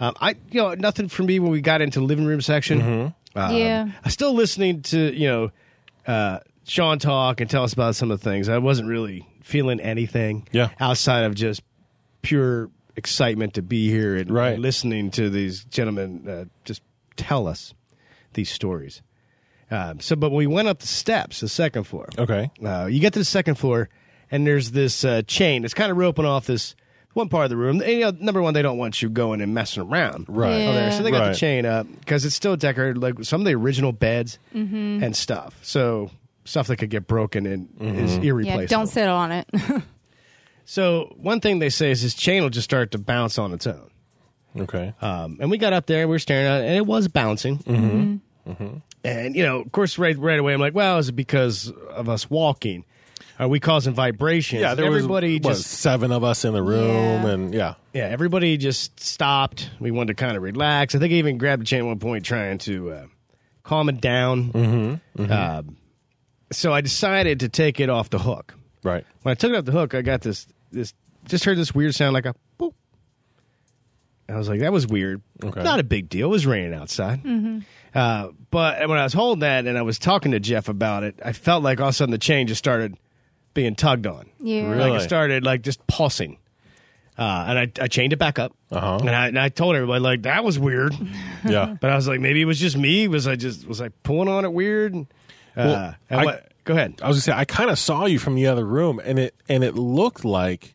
Um, 0.00 0.14
I 0.20 0.30
you 0.50 0.60
know 0.60 0.74
nothing 0.74 1.08
for 1.08 1.22
me 1.22 1.38
when 1.38 1.50
we 1.52 1.60
got 1.60 1.80
into 1.80 2.00
the 2.00 2.04
living 2.06 2.24
room 2.26 2.40
section. 2.40 2.80
Mm-hmm. 2.80 3.38
Um, 3.38 3.54
Yeah. 3.56 3.88
I'm 4.04 4.10
still 4.10 4.34
listening 4.34 4.82
to 4.82 5.14
you 5.14 5.28
know 5.28 5.50
uh, 6.06 6.40
Sean 6.66 6.98
talk 6.98 7.40
and 7.40 7.48
tell 7.48 7.62
us 7.64 7.72
about 7.72 7.94
some 7.94 8.10
of 8.10 8.20
the 8.20 8.24
things. 8.30 8.48
I 8.48 8.58
wasn't 8.58 8.88
really 8.88 9.26
feeling 9.42 9.80
anything. 9.80 10.46
Yeah. 10.52 10.70
outside 10.80 11.24
of 11.24 11.34
just 11.34 11.62
pure 12.24 12.70
excitement 12.96 13.54
to 13.54 13.62
be 13.62 13.88
here 13.90 14.16
and, 14.16 14.30
Right. 14.30 14.54
and 14.54 14.62
listening 14.62 15.10
to 15.12 15.30
these 15.30 15.64
gentlemen 15.64 16.28
uh, 16.28 16.44
just 16.64 16.82
tell 17.16 17.46
us 17.46 17.74
these 18.34 18.50
stories. 18.50 19.02
Um, 19.70 19.98
so, 20.00 20.14
but 20.16 20.30
we 20.30 20.46
went 20.46 20.68
up 20.68 20.78
the 20.80 20.86
steps, 20.86 21.40
the 21.40 21.48
second 21.48 21.84
floor. 21.84 22.08
Okay. 22.18 22.50
Uh, 22.64 22.86
you 22.86 23.00
get 23.00 23.12
to 23.14 23.18
the 23.18 23.24
second 23.24 23.54
floor, 23.56 23.88
and 24.30 24.46
there's 24.46 24.72
this 24.72 25.04
uh, 25.04 25.22
chain 25.26 25.64
It's 25.64 25.74
kind 25.74 25.90
of 25.90 25.96
roping 25.96 26.24
off 26.24 26.46
this 26.46 26.74
one 27.14 27.28
part 27.28 27.44
of 27.44 27.50
the 27.50 27.56
room. 27.56 27.80
And, 27.80 27.90
you 27.92 28.00
know, 28.00 28.10
number 28.18 28.42
one, 28.42 28.54
they 28.54 28.62
don't 28.62 28.76
want 28.78 29.00
you 29.00 29.08
going 29.08 29.40
and 29.40 29.54
messing 29.54 29.82
around. 29.84 30.26
Right. 30.28 30.58
Yeah. 30.58 30.72
There. 30.72 30.92
So 30.92 31.02
they 31.04 31.10
got 31.12 31.20
Right. 31.20 31.28
the 31.32 31.34
chain 31.38 31.64
up 31.66 31.86
because 32.00 32.24
it's 32.24 32.34
still 32.34 32.56
decorated 32.56 32.98
like 32.98 33.22
some 33.24 33.40
of 33.40 33.44
the 33.46 33.54
original 33.54 33.92
beds 33.92 34.38
and 34.52 35.14
stuff. 35.16 35.56
So 35.62 36.10
stuff 36.44 36.66
that 36.66 36.76
could 36.76 36.90
get 36.90 37.06
broken 37.06 37.46
and 37.46 37.68
is 37.80 38.16
irreplaceable. 38.16 38.62
Yeah. 38.62 38.66
Don't 38.66 38.86
sit 38.88 39.08
on 39.08 39.32
it. 39.32 39.48
So 40.64 41.12
one 41.16 41.40
thing 41.40 41.58
they 41.58 41.70
say 41.70 41.90
is 41.90 42.02
this 42.02 42.14
chain 42.14 42.42
will 42.42 42.50
just 42.50 42.64
start 42.64 42.90
to 42.92 42.98
bounce 42.98 43.38
on 43.38 43.52
its 43.52 43.66
own. 43.66 43.90
Okay. 44.58 44.94
Um, 45.00 45.38
and 45.40 45.50
we 45.50 45.58
got 45.58 45.72
up 45.72 45.86
there, 45.86 46.02
and 46.02 46.08
we 46.10 46.14
were 46.14 46.18
staring 46.20 46.46
at 46.46 46.60
it, 46.62 46.66
and 46.66 46.76
it 46.76 46.86
was 46.86 47.08
bouncing. 47.08 47.58
Mm-hmm. 47.58 48.76
And 49.04 49.36
you 49.36 49.42
know, 49.42 49.60
of 49.60 49.72
course, 49.72 49.98
right 49.98 50.16
right 50.18 50.38
away, 50.38 50.54
I'm 50.54 50.60
like, 50.60 50.74
"Well, 50.74 50.98
is 50.98 51.08
it 51.08 51.12
because 51.12 51.70
of 51.90 52.08
us 52.08 52.30
walking? 52.30 52.84
Are 53.38 53.48
we 53.48 53.58
causing 53.60 53.94
vibrations?" 53.94 54.60
yeah, 54.62 54.74
there 54.74 54.86
everybody 54.86 55.38
was 55.38 55.44
what, 55.44 55.50
just 55.56 55.70
seven 55.70 56.12
of 56.12 56.22
us 56.24 56.44
in 56.44 56.52
the 56.54 56.62
room, 56.62 57.22
Yeah. 57.24 57.28
and 57.28 57.54
yeah, 57.54 57.74
yeah, 57.92 58.04
everybody 58.04 58.56
just 58.56 59.00
stopped. 59.00 59.70
We 59.80 59.90
wanted 59.90 60.16
to 60.16 60.24
kind 60.24 60.36
of 60.36 60.42
relax. 60.42 60.94
I 60.94 60.98
think 60.98 61.12
I 61.12 61.16
even 61.16 61.36
grabbed 61.38 61.62
the 61.62 61.66
chain 61.66 61.80
at 61.80 61.86
one 61.86 61.98
point, 61.98 62.24
trying 62.24 62.58
to 62.58 62.92
uh, 62.92 63.06
calm 63.62 63.88
it 63.88 64.00
down. 64.00 64.52
Mm-hmm. 64.52 65.32
Um, 65.32 65.76
so 66.52 66.72
I 66.72 66.80
decided 66.80 67.40
to 67.40 67.48
take 67.48 67.80
it 67.80 67.90
off 67.90 68.08
the 68.10 68.18
hook. 68.20 68.54
right. 68.82 69.04
When 69.22 69.32
I 69.32 69.34
took 69.34 69.50
it 69.52 69.56
off 69.56 69.64
the 69.64 69.72
hook, 69.72 69.94
I 69.94 70.02
got 70.02 70.20
this 70.20 70.46
this 70.74 70.92
just 71.26 71.44
heard 71.44 71.56
this 71.56 71.74
weird 71.74 71.94
sound 71.94 72.12
like 72.12 72.26
a 72.26 72.34
boop. 72.60 72.74
I 74.28 74.36
was 74.36 74.48
like, 74.48 74.60
that 74.60 74.72
was 74.72 74.86
weird. 74.86 75.20
Okay. 75.42 75.62
Not 75.62 75.80
a 75.80 75.84
big 75.84 76.08
deal. 76.08 76.28
It 76.28 76.30
was 76.30 76.46
raining 76.46 76.72
outside. 76.74 77.20
Uh, 77.94 78.28
but 78.50 78.88
when 78.88 78.98
I 78.98 79.04
was 79.04 79.12
holding 79.12 79.40
that 79.40 79.66
and 79.66 79.76
I 79.76 79.82
was 79.82 79.98
talking 79.98 80.32
to 80.32 80.40
Jeff 80.40 80.68
about 80.68 81.02
it, 81.04 81.20
I 81.24 81.32
felt 81.32 81.62
like 81.62 81.78
all 81.80 81.88
of 81.88 81.90
a 81.90 81.94
sudden 81.94 82.10
the 82.10 82.18
chain 82.18 82.46
just 82.46 82.58
started 82.58 82.96
being 83.52 83.74
tugged 83.74 84.06
on. 84.06 84.30
Yeah. 84.40 84.70
Really? 84.70 84.90
Like 84.90 85.00
it 85.02 85.04
started 85.04 85.44
like 85.44 85.62
just 85.62 85.86
pulsing. 85.86 86.38
Uh, 87.16 87.44
and 87.48 87.58
I, 87.58 87.72
I 87.80 87.86
chained 87.86 88.12
it 88.12 88.18
back 88.18 88.38
up. 88.38 88.52
Uh-huh. 88.72 88.96
And, 89.00 89.10
I, 89.10 89.28
and 89.28 89.38
I 89.38 89.48
told 89.50 89.76
everybody 89.76 90.00
like 90.00 90.22
that 90.22 90.42
was 90.42 90.58
weird. 90.58 90.94
Yeah. 91.46 91.76
But 91.78 91.90
I 91.90 91.94
was 91.96 92.08
like, 92.08 92.20
maybe 92.20 92.40
it 92.40 92.46
was 92.46 92.58
just 92.58 92.74
me. 92.78 93.06
Was 93.06 93.26
I 93.26 93.36
just 93.36 93.68
was 93.68 93.82
I 93.82 93.90
pulling 94.02 94.28
on 94.30 94.46
it 94.46 94.52
weird? 94.54 94.94
Uh, 94.94 95.04
Well, 95.56 95.94
and 96.08 96.20
I- 96.20 96.24
what, 96.24 96.52
go 96.64 96.74
ahead. 96.74 97.00
I 97.02 97.08
was 97.08 97.16
gonna 97.16 97.22
say 97.36 97.40
I 97.40 97.44
kind 97.44 97.70
of 97.70 97.78
saw 97.78 98.06
you 98.06 98.18
from 98.18 98.34
the 98.34 98.46
other 98.46 98.64
room, 98.64 99.00
and 99.04 99.18
it 99.18 99.34
and 99.48 99.62
it 99.64 99.74
looked 99.74 100.24
like 100.24 100.74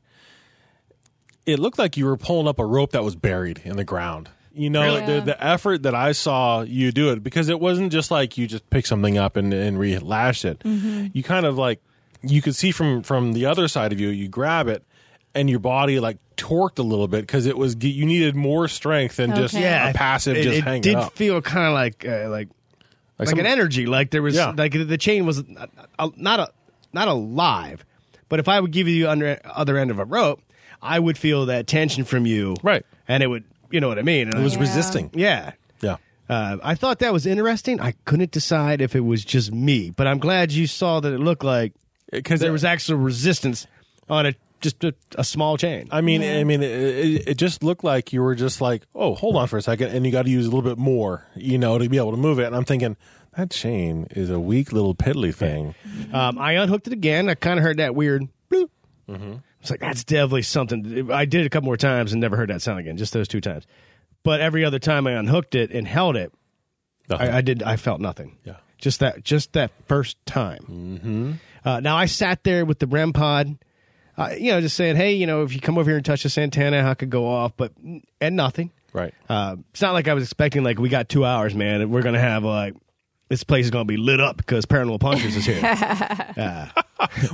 it 1.46 1.60
looked 1.60 1.80
like 1.80 1.98
you 1.98 2.06
were 2.06 2.18
pulling 2.18 2.48
up 2.48 2.60
a 2.60 2.66
rope 2.66 2.92
that 2.92 3.04
was 3.04 3.16
buried 3.16 3.62
in 3.66 3.76
the 3.78 3.84
ground. 3.84 4.30
You 4.54 4.70
know, 4.70 4.82
Really? 4.82 5.06
the, 5.20 5.22
the 5.22 5.44
effort 5.44 5.84
that 5.84 5.96
I 5.96 6.12
saw 6.12 6.62
you 6.62 6.92
do 6.92 7.12
it 7.12 7.24
because 7.24 7.50
it 7.50 7.60
wasn't 7.60 7.92
just 7.92 8.12
like 8.12 8.38
you 8.38 8.46
just 8.48 8.70
pick 8.70 8.86
something 8.86 9.18
up 9.18 9.36
and 9.38 9.54
and 9.54 9.78
relashed 9.80 10.44
it. 10.46 10.62
You 10.66 11.24
kind 11.24 11.46
of 11.46 11.58
like 11.58 11.82
you 12.22 12.42
could 12.42 12.56
see 12.56 12.72
from 12.72 13.04
from 13.04 13.34
the 13.34 13.46
other 13.46 13.68
side 13.68 13.92
of 13.94 14.00
you. 14.00 14.10
You 14.10 14.28
grab 14.28 14.68
it, 14.68 14.84
and 15.34 15.50
your 15.50 15.60
body 15.60 16.00
like 16.00 16.18
torqued 16.36 16.80
a 16.80 16.84
little 16.84 17.08
bit 17.08 17.22
because 17.22 17.46
it 17.46 17.58
was 17.58 17.76
you 17.82 18.06
needed 18.06 18.36
more 18.36 18.68
strength 18.68 19.18
than 19.18 19.36
just 19.36 19.54
Yeah, 19.54 19.90
a 19.90 19.94
passive 19.94 20.36
It, 20.38 20.44
just 20.44 20.58
it 20.58 20.64
hanging 20.64 20.82
did 20.82 20.96
up. 20.96 21.14
feel 21.14 21.42
kind 21.42 21.68
of 21.68 21.74
like 21.74 22.06
uh, 22.06 22.30
like 22.30 22.50
like, 23.20 23.30
some- 23.30 23.40
an 23.40 23.46
energy. 23.46 23.86
Like 23.86 24.12
there 24.12 24.22
was 24.22 24.36
Yeah. 24.36 24.54
like 24.58 24.72
the 24.74 24.98
chain 24.98 25.26
was 25.26 25.40
uh, 25.40 25.68
uh, 25.98 26.10
not 26.16 26.40
a 26.40 26.50
not 26.94 27.08
alive, 27.08 27.84
but 28.30 28.40
if 28.40 28.48
I 28.48 28.60
would 28.60 28.72
give 28.72 28.88
you 28.88 29.08
under, 29.10 29.40
other 29.46 29.78
end 29.78 29.92
of 29.92 30.00
a 30.00 30.06
rope, 30.06 30.42
I 30.82 30.98
would 31.00 31.18
feel 31.18 31.46
that 31.48 31.68
tension 31.68 32.04
from 32.06 32.26
you, 32.26 32.56
Right. 32.64 32.84
And 33.08 33.22
it 33.22 33.28
would, 33.28 33.44
you 33.72 33.80
know 33.80 33.88
what 33.88 34.00
I 34.00 34.02
mean? 34.04 34.28
And 34.30 34.40
It 34.40 34.44
was 34.44 34.54
Yeah. 34.56 34.60
resisting. 34.62 35.10
yeah. 35.14 35.52
Yeah. 35.82 35.98
Uh, 36.30 36.58
I 36.64 36.76
thought 36.76 37.00
that 37.00 37.12
was 37.14 37.26
interesting. 37.26 37.80
I 37.82 37.94
couldn't 38.06 38.32
decide 38.32 38.82
if 38.82 38.96
it 38.96 39.02
was 39.02 39.24
just 39.26 39.52
me, 39.52 39.90
but 39.92 40.06
I'm 40.08 40.20
glad 40.20 40.52
you 40.52 40.68
saw 40.68 41.00
that 41.00 41.12
it 41.14 41.20
looked 41.20 41.44
like 41.44 41.74
Because 42.12 42.40
there 42.40 42.52
was 42.52 42.64
actual 42.64 42.98
resistance 42.98 43.68
on 44.10 44.26
a 44.28 44.34
just 44.60 44.84
a, 44.84 44.94
a 45.16 45.24
small 45.24 45.58
chain. 45.58 45.88
I 45.92 46.02
mean, 46.02 46.22
I 46.24 46.44
mean, 46.44 46.64
it, 46.64 46.72
it, 46.72 47.28
it 47.30 47.38
just 47.38 47.64
looked 47.64 47.84
like 47.84 48.14
you 48.14 48.22
were 48.22 48.36
just 48.36 48.62
like, 48.62 48.84
oh, 48.94 49.16
hold 49.16 49.36
on 49.36 49.48
for 49.48 49.58
a 49.58 49.62
second, 49.62 49.90
and 49.90 50.06
you 50.06 50.12
got 50.12 50.24
to 50.24 50.30
use 50.30 50.46
a 50.46 50.50
little 50.50 50.68
bit 50.68 50.78
more, 50.78 51.26
you 51.36 51.58
know, 51.58 51.78
to 51.78 51.90
be 51.90 51.98
able 51.98 52.12
to 52.12 52.18
move 52.18 52.40
it. 52.40 52.46
And 52.46 52.56
I'm 52.56 52.66
thinking 52.66 52.98
that 53.36 53.52
chain 53.52 54.08
is 54.12 54.30
a 54.30 54.40
weak 54.40 54.72
little 54.72 54.96
piddly 54.96 55.34
thing. 55.34 55.76
Um, 56.14 56.38
I 56.38 56.54
unhooked 56.54 56.88
it 56.88 56.94
again. 56.94 57.30
I 57.30 57.36
kind 57.36 57.60
of 57.60 57.64
heard 57.64 57.78
that 57.78 57.96
weird 57.96 58.28
bloop. 58.50 58.70
Mm-hmm. 59.08 59.36
It's 59.62 59.70
like 59.70 59.80
that's 59.80 60.04
definitely 60.04 60.44
something. 60.44 61.12
I 61.12 61.26
did 61.26 61.42
it 61.42 61.48
a 61.48 61.50
couple 61.50 61.66
more 61.66 61.78
times 61.78 62.12
and 62.12 62.22
never 62.22 62.38
heard 62.38 62.50
that 62.50 62.62
sound 62.62 62.80
again. 62.80 62.98
Just 62.98 63.14
those 63.14 63.28
two 63.28 63.42
times. 63.42 63.66
But 64.24 64.42
every 64.42 64.66
other 64.66 64.80
time 64.80 65.08
I 65.08 65.14
unhooked 65.14 65.56
it 65.56 65.72
and 65.72 65.88
held 65.88 66.16
it, 66.16 66.32
I, 67.10 67.38
I 67.38 67.42
did. 67.42 67.64
I 67.64 67.76
felt 67.76 68.02
nothing. 68.02 68.38
Yeah. 68.44 68.58
Just 68.78 69.00
that. 69.00 69.24
Just 69.24 69.54
that 69.54 69.72
first 69.88 70.18
time. 70.26 70.60
Mm-hmm. 70.70 71.32
Uh, 71.66 71.80
now 71.82 71.98
I 71.98 72.06
sat 72.06 72.44
there 72.44 72.66
with 72.66 72.80
the 72.80 72.88
REM 72.88 73.14
pod. 73.14 73.58
Uh, 74.20 74.36
you 74.38 74.52
know, 74.52 74.62
just 74.62 74.76
saying, 74.76 74.96
hey, 74.96 75.14
you 75.14 75.26
know, 75.26 75.44
if 75.44 75.54
you 75.54 75.62
come 75.62 75.78
over 75.78 75.90
here 75.90 75.98
and 75.98 76.06
touch 76.06 76.24
the 76.24 76.42
antenna, 76.42 76.88
I 76.90 76.94
could 76.94 77.10
go 77.10 77.28
off, 77.28 77.54
but 77.56 77.72
and 78.20 78.36
nothing. 78.36 78.72
right. 78.94 79.14
Uh, 79.30 79.56
it's 79.72 79.82
not 79.82 79.94
like 79.94 80.08
I 80.08 80.14
was 80.14 80.24
expecting. 80.24 80.64
Like 80.64 80.78
we 80.80 80.90
got 80.90 81.08
two 81.10 81.24
hours, 81.26 81.56
man. 81.56 81.82
and 81.82 81.92
We're 81.92 82.02
gonna 82.02 82.20
have 82.20 82.44
like 82.44 82.76
this 83.30 83.44
place 83.44 83.66
is 83.66 83.72
gonna 83.72 83.86
be 83.86 83.98
lit 83.98 84.20
up 84.20 84.38
because 84.38 84.66
Paranormal 84.66 85.00
Punchers 85.00 85.36
is 85.36 85.46
here. 85.46 85.62
uh, 85.64 86.68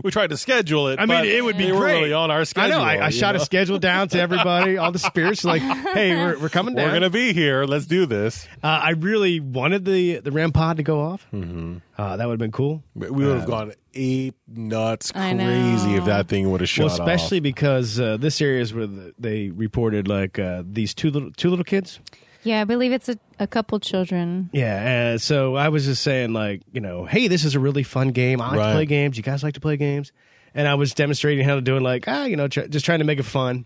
we 0.03 0.11
tried 0.11 0.29
to 0.29 0.37
schedule 0.37 0.89
it. 0.89 0.99
I 0.99 1.05
mean, 1.05 1.23
it 1.23 1.43
would 1.43 1.57
be 1.57 1.65
they 1.65 1.71
great 1.71 2.01
really 2.01 2.13
on 2.13 2.29
our 2.31 2.43
schedule. 2.43 2.79
I 2.79 2.95
know. 2.95 3.01
I, 3.01 3.05
I 3.07 3.09
shot 3.09 3.33
know? 3.33 3.41
a 3.41 3.45
schedule 3.45 3.79
down 3.79 4.09
to 4.09 4.19
everybody, 4.19 4.77
all 4.77 4.91
the 4.91 4.99
spirits. 4.99 5.45
Like, 5.45 5.61
hey, 5.61 6.15
we're, 6.15 6.37
we're 6.37 6.49
coming 6.49 6.75
down. 6.75 6.87
We're 6.87 6.93
gonna 6.93 7.09
be 7.09 7.31
here. 7.31 7.63
Let's 7.63 7.85
do 7.85 8.05
this. 8.05 8.45
Uh, 8.61 8.67
I 8.83 8.89
really 8.91 9.39
wanted 9.39 9.85
the 9.85 10.19
the 10.19 10.31
REM 10.31 10.51
pod 10.51 10.77
to 10.77 10.83
go 10.83 10.99
off. 10.99 11.25
Mm-hmm. 11.33 11.77
Uh, 11.97 12.17
that 12.17 12.25
would 12.27 12.33
have 12.33 12.39
been 12.39 12.51
cool. 12.51 12.83
We 12.93 13.09
would 13.09 13.37
have 13.37 13.47
gone 13.47 13.71
ape 13.93 14.35
nuts 14.47 15.13
crazy 15.13 15.95
if 15.95 16.03
that 16.03 16.27
thing 16.27 16.51
would 16.51 16.59
have 16.59 16.69
shot 16.69 16.87
well, 16.87 16.93
especially 16.93 17.37
off. 17.37 17.43
because 17.43 17.99
uh, 18.01 18.17
this 18.17 18.41
area 18.41 18.61
is 18.61 18.73
where 18.73 18.85
the, 18.85 19.13
they 19.17 19.49
reported 19.49 20.09
like 20.09 20.37
uh, 20.37 20.63
these 20.65 20.93
two 20.93 21.09
little 21.09 21.31
two 21.31 21.49
little 21.49 21.63
kids. 21.63 22.01
Yeah, 22.45 22.61
I 22.61 22.63
believe 22.63 22.91
it's 22.93 23.09
a, 23.09 23.17
a 23.39 23.47
couple 23.47 23.79
children. 23.79 24.49
Yeah, 24.53 25.13
uh, 25.15 25.17
so 25.17 25.55
I 25.55 25.67
was 25.69 25.85
just 25.85 26.01
saying 26.03 26.31
like 26.31 26.61
you 26.71 26.79
know, 26.79 27.03
hey, 27.05 27.27
this 27.27 27.43
is 27.43 27.55
a 27.55 27.59
really 27.59 27.83
fun 27.83 28.09
game. 28.11 28.39
I 28.39 28.49
like 28.51 28.57
Right. 28.59 28.67
to 28.69 28.73
play 28.75 28.85
games. 28.85 29.17
You 29.17 29.23
guys 29.23 29.43
like 29.43 29.55
to 29.55 29.59
play 29.59 29.75
games. 29.77 30.11
And 30.57 30.69
I 30.69 30.75
was 30.75 30.93
demonstrating 30.93 31.43
how 31.43 31.55
to 31.55 31.61
do 31.61 31.75
it, 31.75 31.81
like 31.81 32.05
ah, 32.07 32.23
you 32.23 32.37
know, 32.37 32.47
tr- 32.47 32.67
just 32.69 32.85
trying 32.85 32.99
to 32.99 33.05
make 33.05 33.19
it 33.19 33.23
fun, 33.23 33.65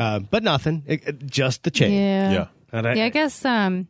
uh, 0.00 0.20
but 0.20 0.42
nothing, 0.42 0.82
It- 0.86 1.06
it- 1.06 1.26
just 1.26 1.62
the 1.64 1.70
chain. 1.70 1.92
Yeah. 1.92 2.32
Yeah. 2.32 2.46
And 2.72 2.88
I- 2.88 2.94
Yeah, 2.94 3.04
I 3.04 3.08
guess 3.10 3.44
um, 3.44 3.86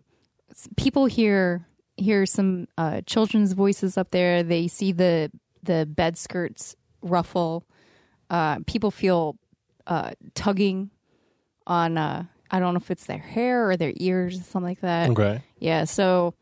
s- 0.50 0.68
people 0.76 1.06
hear 1.06 1.64
hear 1.96 2.26
some 2.26 2.66
uh, 2.78 3.02
children's 3.06 3.52
voices 3.52 3.96
up 3.96 4.10
there. 4.10 4.42
They 4.42 4.66
see 4.66 4.90
the 4.92 5.30
the 5.62 5.86
bed 5.86 6.18
skirts 6.18 6.74
ruffle. 7.02 7.64
Uh, 8.30 8.58
people 8.66 8.90
feel 8.90 9.36
uh, 9.86 10.12
tugging 10.34 10.90
on. 11.66 11.96
Uh, 11.98 12.24
I 12.53 12.61
don't 12.61 12.74
know 12.74 12.78
if 12.78 12.90
it's 12.90 13.07
their 13.07 13.18
hair 13.18 13.68
or 13.70 13.76
their 13.76 13.92
ears, 13.96 14.38
or 14.38 14.42
something 14.44 14.68
like 14.68 14.80
that. 14.82 15.11
Okay. 15.11 15.42
Yeah. 15.59 15.84
So 15.84 16.34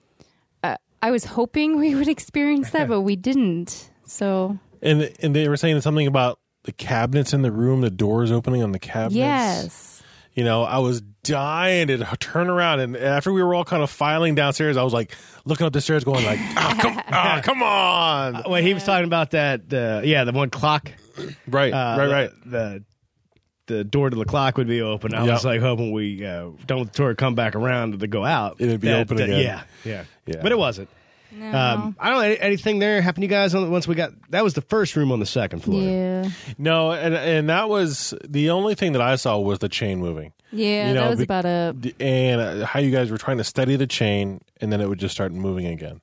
uh, 0.65 0.77
I 1.01 1.11
was 1.13 1.25
hoping 1.25 1.79
we 1.79 1.95
would 1.95 2.09
experience 2.17 2.71
that, 2.71 2.89
but 2.89 3.03
we 3.03 3.17
didn't. 3.17 3.91
So 4.07 4.59
And 4.83 5.11
and 5.23 5.35
they 5.37 5.49
were 5.49 5.57
saying 5.57 5.81
something 5.83 6.07
about 6.09 6.41
the 6.65 6.73
cabinets 6.73 7.33
in 7.33 7.43
the 7.43 7.53
room, 7.53 7.81
the 7.81 7.91
doors 7.91 8.31
opening 8.33 8.63
on 8.63 8.73
the 8.73 8.79
cabinets. 8.81 9.15
yes. 9.17 9.97
You 10.35 10.45
know, 10.45 10.63
I 10.63 10.79
was 10.79 11.01
dying 11.25 11.89
to 11.89 11.99
turn 12.21 12.49
around, 12.49 12.79
and 12.81 12.97
after 12.97 13.33
we 13.33 13.43
were 13.43 13.53
all 13.53 13.65
kind 13.65 13.83
of 13.83 13.91
filing 13.91 14.37
downstairs, 14.37 14.77
I 14.77 14.83
was 14.85 14.93
like 14.93 15.15
looking 15.45 15.67
up 15.67 15.73
the 15.73 15.81
stairs, 15.81 16.05
going 16.05 16.25
like, 16.25 16.39
"Oh, 16.57 16.77
come, 16.81 17.03
oh, 17.13 17.41
come 17.43 17.63
on!" 17.65 18.43
Well, 18.49 18.63
he 18.63 18.73
was 18.73 18.85
talking 18.85 19.07
about 19.07 19.33
that. 19.33 19.73
Uh, 19.73 20.03
yeah, 20.05 20.23
the 20.25 20.33
one 20.33 20.49
clock. 20.49 20.93
Right, 21.49 21.73
Uh, 21.73 21.97
right, 21.99 22.11
right. 22.11 22.31
The, 22.47 22.49
the 22.51 22.85
door 23.85 24.11
to 24.11 24.16
the 24.16 24.25
clock 24.25 24.57
would 24.59 24.66
be 24.68 24.83
open. 24.83 25.14
I 25.14 25.25
Yep. 25.25 25.33
was 25.33 25.45
like 25.45 25.61
hoping 25.61 25.93
we 25.93 26.25
uh, 26.25 26.51
don't 26.66 26.79
let 26.81 26.93
the 26.93 26.97
door 26.99 27.14
come 27.14 27.35
back 27.35 27.55
around 27.55 27.99
to 28.01 28.07
go 28.07 28.25
out. 28.25 28.57
It'd 28.59 28.81
be 28.81 28.89
That- 28.89 29.01
open 29.01 29.16
that- 29.18 29.25
again. 29.25 29.41
Yeah, 29.43 29.62
yeah, 29.85 30.05
Yeah. 30.27 30.43
But 30.43 30.53
it 30.53 30.59
wasn't. 30.59 30.89
Um, 31.33 31.95
I 32.01 32.11
don't 32.11 32.18
know 32.23 32.37
anything 32.41 32.81
there 32.81 33.01
happen 33.01 33.21
to 33.21 33.25
you 33.25 33.31
guys 33.31 33.55
on, 33.55 33.71
once 33.71 33.87
we 33.87 33.95
got 33.95 34.11
that 34.31 34.43
was 34.43 34.55
the 34.55 34.62
first 34.62 34.97
room 34.97 35.12
on 35.12 35.21
the 35.21 35.27
second 35.27 35.61
floor. 35.61 35.81
Yeah. 35.81 36.29
No, 36.59 36.91
and 36.91 37.14
and 37.14 37.49
that 37.49 37.68
was 37.68 38.12
the 38.29 38.51
only 38.51 38.75
thing 38.75 38.93
that 38.95 39.03
I 39.03 39.14
saw 39.14 39.39
was 39.39 39.61
the 39.61 39.68
chain 39.68 40.01
moving. 40.01 40.33
Yeah. 40.51 40.89
You 40.89 40.95
know, 40.95 41.01
that 41.03 41.11
was 41.11 41.18
be- 41.18 41.25
about 41.25 41.45
it. 41.45 41.95
and 42.01 42.41
uh, 42.41 42.66
how 42.66 42.81
you 42.81 42.91
guys 42.91 43.12
were 43.12 43.18
trying 43.18 43.39
to 43.39 43.45
steady 43.45 43.77
the 43.77 43.87
chain 43.87 44.41
and 44.61 44.73
then 44.73 44.81
it 44.81 44.89
would 44.89 44.99
just 44.99 45.14
start 45.14 45.31
moving 45.33 45.66
again 45.66 46.01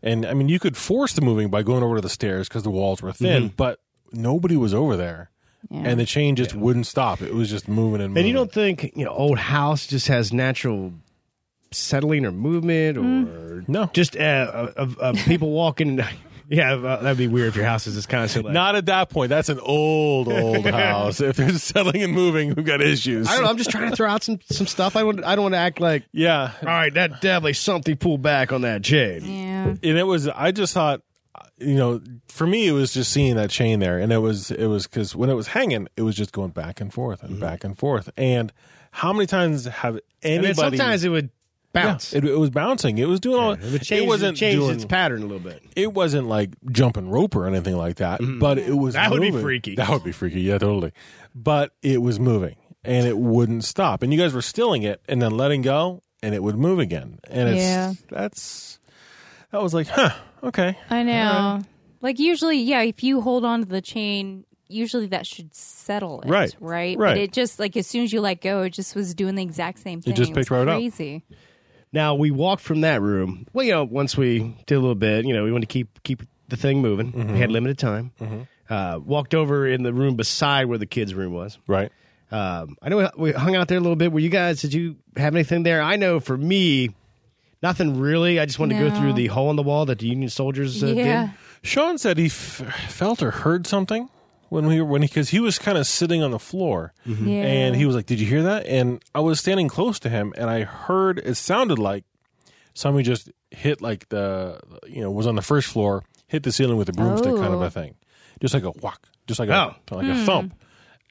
and 0.00 0.24
i 0.24 0.32
mean 0.32 0.48
you 0.48 0.60
could 0.60 0.76
force 0.76 1.12
the 1.14 1.20
moving 1.20 1.50
by 1.50 1.60
going 1.64 1.82
over 1.82 1.96
to 1.96 2.00
the 2.00 2.08
stairs 2.08 2.46
because 2.46 2.62
the 2.62 2.70
walls 2.70 3.02
were 3.02 3.12
thin 3.12 3.52
but 3.56 3.80
nobody 4.12 4.54
was 4.56 4.72
over 4.72 4.96
there 4.96 5.28
Yeah. 5.70 5.82
and 5.84 6.00
the 6.00 6.06
chain 6.06 6.36
just 6.36 6.54
wouldn't 6.54 6.86
stop 6.86 7.20
it 7.20 7.34
was 7.34 7.50
just 7.50 7.68
moving 7.68 8.00
and 8.00 8.10
moving 8.10 8.18
And 8.20 8.28
you 8.28 8.32
don't 8.34 8.50
think 8.52 8.92
you 8.96 9.04
know 9.04 9.10
old 9.10 9.38
house 9.38 9.86
just 9.86 10.08
has 10.08 10.32
natural 10.32 10.92
settling 11.72 12.24
or 12.24 12.32
movement 12.32 12.96
or 12.96 13.02
Mm. 13.02 13.68
No. 13.68 13.90
just 13.92 14.16
uh, 14.16 14.68
of, 14.76 14.96
of 14.98 15.16
people 15.24 15.50
walking. 15.50 16.00
Yeah, 16.50 16.76
uh, 16.76 17.02
that'd 17.02 17.18
be 17.18 17.26
weird 17.26 17.48
if 17.48 17.56
your 17.56 17.66
house 17.66 17.86
is 17.86 17.94
just 17.94 18.08
constantly. 18.08 18.52
not 18.54 18.74
at 18.74 18.86
that 18.86 19.10
point 19.10 19.28
that's 19.28 19.50
an 19.50 19.60
old 19.60 20.28
old 20.32 20.64
house 20.70 21.20
if 21.20 21.36
there's 21.36 21.62
settling 21.62 22.02
and 22.02 22.14
moving 22.14 22.54
we've 22.54 22.64
got 22.64 22.80
issues 22.80 23.28
I 23.28 23.34
don't 23.34 23.42
know. 23.44 23.50
I'm 23.50 23.58
just 23.58 23.68
trying 23.68 23.90
to 23.90 23.94
throw 23.94 24.08
out 24.08 24.22
some 24.22 24.38
some 24.50 24.66
stuff. 24.66 24.96
I 24.96 25.02
don't. 25.02 25.22
I 25.24 25.34
don't 25.36 25.42
want 25.42 25.52
to 25.52 25.58
act 25.58 25.78
like. 25.78 26.04
yeah 26.10 26.52
All 26.62 26.68
right, 26.68 26.94
that 26.94 27.20
definitely 27.20 27.52
something 27.52 27.98
pulled 27.98 28.22
back 28.22 28.50
on 28.50 28.62
that 28.62 28.82
chain. 28.82 29.24
Yeah. 29.26 29.66
and 29.66 29.98
it 29.98 30.04
was 30.06 30.26
i 30.26 30.50
just 30.50 30.72
thought 30.72 31.02
you 31.60 31.74
know 31.74 32.00
for 32.28 32.46
me 32.46 32.68
it 32.68 32.72
was 32.72 32.92
just 32.92 33.12
seeing 33.12 33.36
that 33.36 33.50
chain 33.50 33.80
there 33.80 33.98
and 33.98 34.12
it 34.12 34.18
was 34.18 34.50
it 34.50 34.66
was 34.66 34.86
because 34.86 35.16
when 35.16 35.28
it 35.30 35.34
was 35.34 35.48
hanging 35.48 35.88
it 35.96 36.02
was 36.02 36.14
just 36.14 36.32
going 36.32 36.50
back 36.50 36.80
and 36.80 36.92
forth 36.92 37.22
and 37.22 37.32
mm-hmm. 37.32 37.40
back 37.40 37.64
and 37.64 37.76
forth 37.76 38.10
and 38.16 38.52
how 38.90 39.12
many 39.12 39.26
times 39.26 39.64
have 39.66 39.94
And 39.94 40.02
anybody 40.22 40.46
then 40.46 40.54
sometimes 40.54 41.04
it 41.04 41.08
would 41.10 41.30
bounce. 41.72 42.12
Yeah, 42.12 42.18
it, 42.18 42.24
it 42.24 42.38
was 42.38 42.50
bouncing. 42.50 42.98
It 42.98 43.08
was 43.08 43.20
doing 43.20 43.40
all. 43.40 43.52
it 43.52 43.62
would 43.62 43.82
change, 43.82 44.02
it 44.02 44.06
wasn't 44.06 44.36
change 44.36 44.58
doing. 44.58 44.74
its 44.74 44.84
pattern 44.84 45.22
a 45.22 45.26
little 45.26 45.38
bit. 45.40 45.62
it 45.76 45.92
wasn't 45.92 46.28
like 46.28 46.50
jumping 46.70 47.10
rope 47.10 47.36
or 47.36 47.46
anything 47.46 47.76
like 47.76 47.96
that. 47.96 48.20
Mm-hmm. 48.20 48.38
But 48.38 48.58
it 48.58 48.74
was 48.76 48.94
That 48.94 49.10
would 49.10 49.20
be 49.20 49.30
moving. 49.30 49.44
freaky. 49.44 49.74
That 49.74 49.90
would 49.90 50.04
be 50.04 50.12
freaky. 50.12 50.40
Yeah, 50.40 50.58
totally. 50.58 50.92
But 51.34 51.72
it 51.82 52.02
was 52.02 52.18
moving 52.18 52.56
and 52.84 53.06
it 53.06 53.18
wouldn't 53.18 53.64
stop. 53.64 54.02
And 54.02 54.12
you 54.12 54.18
guys 54.18 54.32
were 54.32 54.42
stilling 54.42 54.82
it 54.82 55.02
and 55.08 55.20
then 55.20 55.32
letting 55.36 55.62
go, 55.62 56.02
and 56.22 56.34
it 56.34 56.42
would 56.42 56.56
move 56.56 56.78
again. 56.78 57.18
And 57.28 57.48
it's 57.48 57.58
Yeah. 57.62 57.92
that's 58.10 58.77
that 59.52 59.62
was 59.62 59.74
like, 59.74 59.86
huh, 59.88 60.10
okay. 60.42 60.76
I 60.90 61.02
know. 61.02 61.62
Like 62.00 62.18
usually, 62.18 62.58
yeah, 62.58 62.82
if 62.82 63.02
you 63.02 63.20
hold 63.20 63.44
on 63.44 63.60
to 63.60 63.66
the 63.66 63.80
chain, 63.80 64.44
usually 64.68 65.06
that 65.06 65.26
should 65.26 65.54
settle 65.54 66.20
it, 66.22 66.28
Right. 66.28 66.54
Right. 66.60 66.96
Right. 66.98 67.10
But 67.14 67.18
it 67.18 67.32
just 67.32 67.58
like 67.58 67.76
as 67.76 67.86
soon 67.86 68.04
as 68.04 68.12
you 68.12 68.20
let 68.20 68.40
go, 68.40 68.62
it 68.62 68.70
just 68.70 68.94
was 68.94 69.14
doing 69.14 69.34
the 69.34 69.42
exact 69.42 69.80
same 69.80 70.00
thing. 70.00 70.14
just 70.14 70.30
It 70.30 70.36
was 70.36 70.44
picked 70.46 70.50
right 70.50 70.68
up. 70.68 70.76
Crazy. 70.76 71.24
Now 71.92 72.14
we 72.14 72.30
walked 72.30 72.62
from 72.62 72.82
that 72.82 73.00
room. 73.00 73.46
Well, 73.52 73.64
you 73.64 73.72
know, 73.72 73.84
once 73.84 74.16
we 74.16 74.54
did 74.66 74.74
a 74.74 74.80
little 74.80 74.94
bit, 74.94 75.24
you 75.24 75.32
know, 75.32 75.44
we 75.44 75.50
wanted 75.52 75.68
to 75.68 75.72
keep 75.72 76.02
keep 76.02 76.22
the 76.48 76.56
thing 76.56 76.80
moving. 76.80 77.12
Mm-hmm. 77.12 77.32
We 77.32 77.38
had 77.40 77.50
limited 77.50 77.78
time. 77.78 78.12
Uh, 78.68 79.00
walked 79.02 79.34
over 79.34 79.66
in 79.66 79.82
the 79.82 79.94
room 79.94 80.14
beside 80.16 80.66
where 80.66 80.76
the 80.76 80.86
kids' 80.86 81.14
room 81.14 81.32
was. 81.32 81.58
Right. 81.66 81.90
Um, 82.30 82.76
I 82.82 82.90
know 82.90 83.10
we 83.16 83.32
hung 83.32 83.56
out 83.56 83.68
there 83.68 83.78
a 83.78 83.80
little 83.80 83.96
bit. 83.96 84.12
Were 84.12 84.20
you 84.20 84.28
guys? 84.28 84.60
Did 84.60 84.74
you 84.74 84.96
have 85.16 85.34
anything 85.34 85.62
there? 85.62 85.80
I 85.80 85.96
know 85.96 86.20
for 86.20 86.36
me, 86.36 86.90
nothing 87.62 87.98
really. 87.98 88.38
I 88.40 88.46
just 88.46 88.58
wanted 88.58 88.78
to 88.78 88.88
go 88.90 88.94
through 88.96 89.14
the 89.14 89.26
hole 89.28 89.50
in 89.50 89.56
the 89.56 89.62
wall 89.62 89.86
that 89.86 89.98
the 90.00 90.06
Union 90.08 90.30
soldiers 90.30 90.82
uh, 90.82 90.86
yeah. 90.88 91.26
did. 91.26 91.30
Sean 91.62 91.98
said 91.98 92.18
he 92.18 92.26
f- 92.26 92.62
felt 92.88 93.22
or 93.22 93.30
heard 93.30 93.66
something 93.66 94.08
when 94.48 94.66
we 94.66 94.80
were 94.80 94.86
when 94.86 95.02
he 95.02 95.08
because 95.08 95.30
he 95.30 95.40
was 95.40 95.58
kind 95.58 95.76
of 95.76 95.86
sitting 95.86 96.22
on 96.22 96.30
the 96.30 96.38
floor 96.38 96.92
Yeah. 97.04 97.42
and 97.42 97.76
he 97.76 97.84
was 97.84 97.94
like, 97.96 98.06
"Did 98.06 98.20
you 98.20 98.26
hear 98.26 98.42
that?" 98.44 98.64
And 98.66 99.02
I 99.14 99.20
was 99.20 99.40
standing 99.40 99.68
close 99.68 99.98
to 100.00 100.08
him 100.08 100.32
and 100.36 100.48
I 100.48 100.62
heard 100.64 101.18
it 101.18 101.34
sounded 101.36 101.78
like 101.78 102.04
somebody 102.74 103.04
just 103.04 103.30
hit 103.50 103.80
like 103.82 104.08
the 104.10 104.60
you 104.86 105.00
know 105.02 105.10
was 105.10 105.26
on 105.26 105.34
the 105.34 105.42
first 105.42 105.68
floor, 105.68 106.04
hit 106.28 106.44
the 106.44 106.52
ceiling 106.52 106.76
with 106.78 106.88
a 106.88 106.92
broomstick, 106.92 107.34
kind 107.34 107.52
of 107.54 107.60
Oh. 107.60 107.64
a 107.64 107.70
thing, 107.70 107.96
just 108.40 108.54
like 108.54 108.62
a 108.64 108.70
whack, 108.70 109.00
just 109.26 109.40
like 109.40 109.48
a 109.48 109.74
Oh. 109.90 109.94
like 109.96 110.06
a 110.06 110.24
thump, 110.24 110.54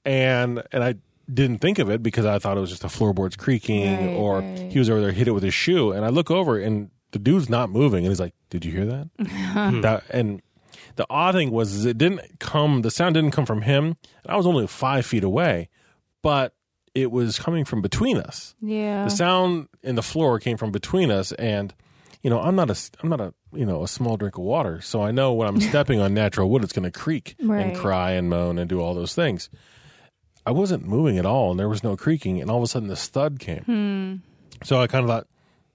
and 0.05 0.63
and 0.71 0.83
I 0.83 0.95
didn't 1.33 1.59
think 1.59 1.79
of 1.79 1.89
it 1.89 2.01
because 2.01 2.25
I 2.25 2.39
thought 2.39 2.57
it 2.57 2.61
was 2.61 2.69
just 2.69 2.81
the 2.83 2.89
floorboards 2.89 3.35
creaking 3.35 3.85
Right, 4.07 4.13
or 4.15 4.39
right. 4.39 4.71
he 4.71 4.79
was 4.79 4.89
over 4.89 5.01
there 5.01 5.11
hit 5.11 5.27
it 5.27 5.31
with 5.31 5.43
his 5.43 5.53
shoe, 5.53 5.91
and 5.91 6.05
I 6.05 6.09
look 6.09 6.31
over 6.31 6.57
and 6.59 6.89
the 7.11 7.19
dude's 7.19 7.49
not 7.49 7.69
moving, 7.69 7.99
and 8.05 8.07
he's 8.11 8.19
like, 8.19 8.33
"Did 8.49 8.65
you 8.65 8.71
hear 8.71 8.85
that?" 8.85 9.09
Hmm. 9.27 9.81
that 9.81 10.03
and 10.09 10.41
the 10.95 11.05
odd 11.09 11.35
thing 11.35 11.51
was 11.51 11.85
it 11.85 11.97
didn't 11.97 12.39
come 12.39 12.81
the 12.81 12.91
sound 12.91 13.15
didn't 13.15 13.31
come 13.31 13.45
from 13.45 13.61
him 13.61 13.85
and 14.23 14.29
i 14.29 14.35
was 14.35 14.45
only 14.47 14.65
five 14.67 15.05
feet 15.05 15.23
away 15.23 15.69
but 16.23 16.53
it 16.95 17.11
was 17.11 17.37
coming 17.39 17.65
from 17.65 17.81
between 17.81 18.17
us 18.17 18.55
Yeah. 18.61 19.03
the 19.03 19.09
sound 19.11 19.67
in 19.83 19.95
the 19.95 20.01
floor 20.01 20.39
came 20.39 20.57
from 20.57 20.71
between 20.71 21.11
us 21.11 21.31
and 21.33 21.73
you 22.23 22.29
know 22.31 22.39
i'm 22.39 22.55
not 22.55 22.69
a 22.71 22.77
i'm 23.01 23.09
not 23.09 23.21
a 23.21 23.33
you 23.53 23.65
know 23.65 23.83
a 23.83 23.87
small 23.87 24.17
drink 24.17 24.37
of 24.37 24.43
water 24.43 24.81
so 24.81 25.01
i 25.03 25.11
know 25.11 25.33
when 25.33 25.47
i'm 25.47 25.61
stepping 25.69 25.99
on 25.99 26.13
natural 26.13 26.49
wood 26.49 26.63
it's 26.63 26.73
going 26.73 26.83
to 26.83 26.91
creak 26.99 27.35
Right. 27.41 27.65
and 27.67 27.75
cry 27.77 28.11
and 28.11 28.29
moan 28.29 28.57
and 28.59 28.67
do 28.69 28.79
all 28.81 28.93
those 28.95 29.13
things 29.15 29.49
i 30.47 30.51
wasn't 30.51 30.87
moving 30.87 31.17
at 31.19 31.25
all 31.25 31.51
and 31.51 31.59
there 31.59 31.69
was 31.69 31.83
no 31.83 31.95
creaking 31.95 32.41
and 32.41 32.49
all 32.49 32.57
of 32.57 32.63
a 32.63 32.67
sudden 32.67 32.87
the 32.87 32.95
stud 32.95 33.39
came 33.39 34.21
so 34.63 34.81
i 34.81 34.87
kind 34.87 35.03
of 35.03 35.09
thought 35.09 35.27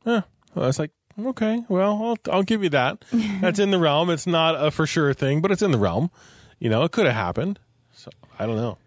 eh. 0.06 0.22
i 0.56 0.58
was 0.66 0.78
like 0.78 0.90
okay 1.20 1.62
well 1.68 2.02
I'll, 2.02 2.34
I'll 2.34 2.42
give 2.42 2.62
you 2.62 2.70
that 2.70 3.04
that's 3.40 3.58
in 3.58 3.70
the 3.70 3.78
realm 3.78 4.10
it's 4.10 4.26
not 4.26 4.56
a 4.64 4.70
for 4.70 4.86
sure 4.86 5.12
thing 5.14 5.40
but 5.40 5.50
it's 5.52 5.62
in 5.62 5.70
the 5.70 5.78
realm 5.78 6.10
you 6.58 6.68
know 6.70 6.82
it 6.84 6.92
could 6.92 7.06
have 7.06 7.14
happened 7.14 7.58
so 7.92 8.10
i 8.38 8.46
don't 8.46 8.56
know 8.56 8.78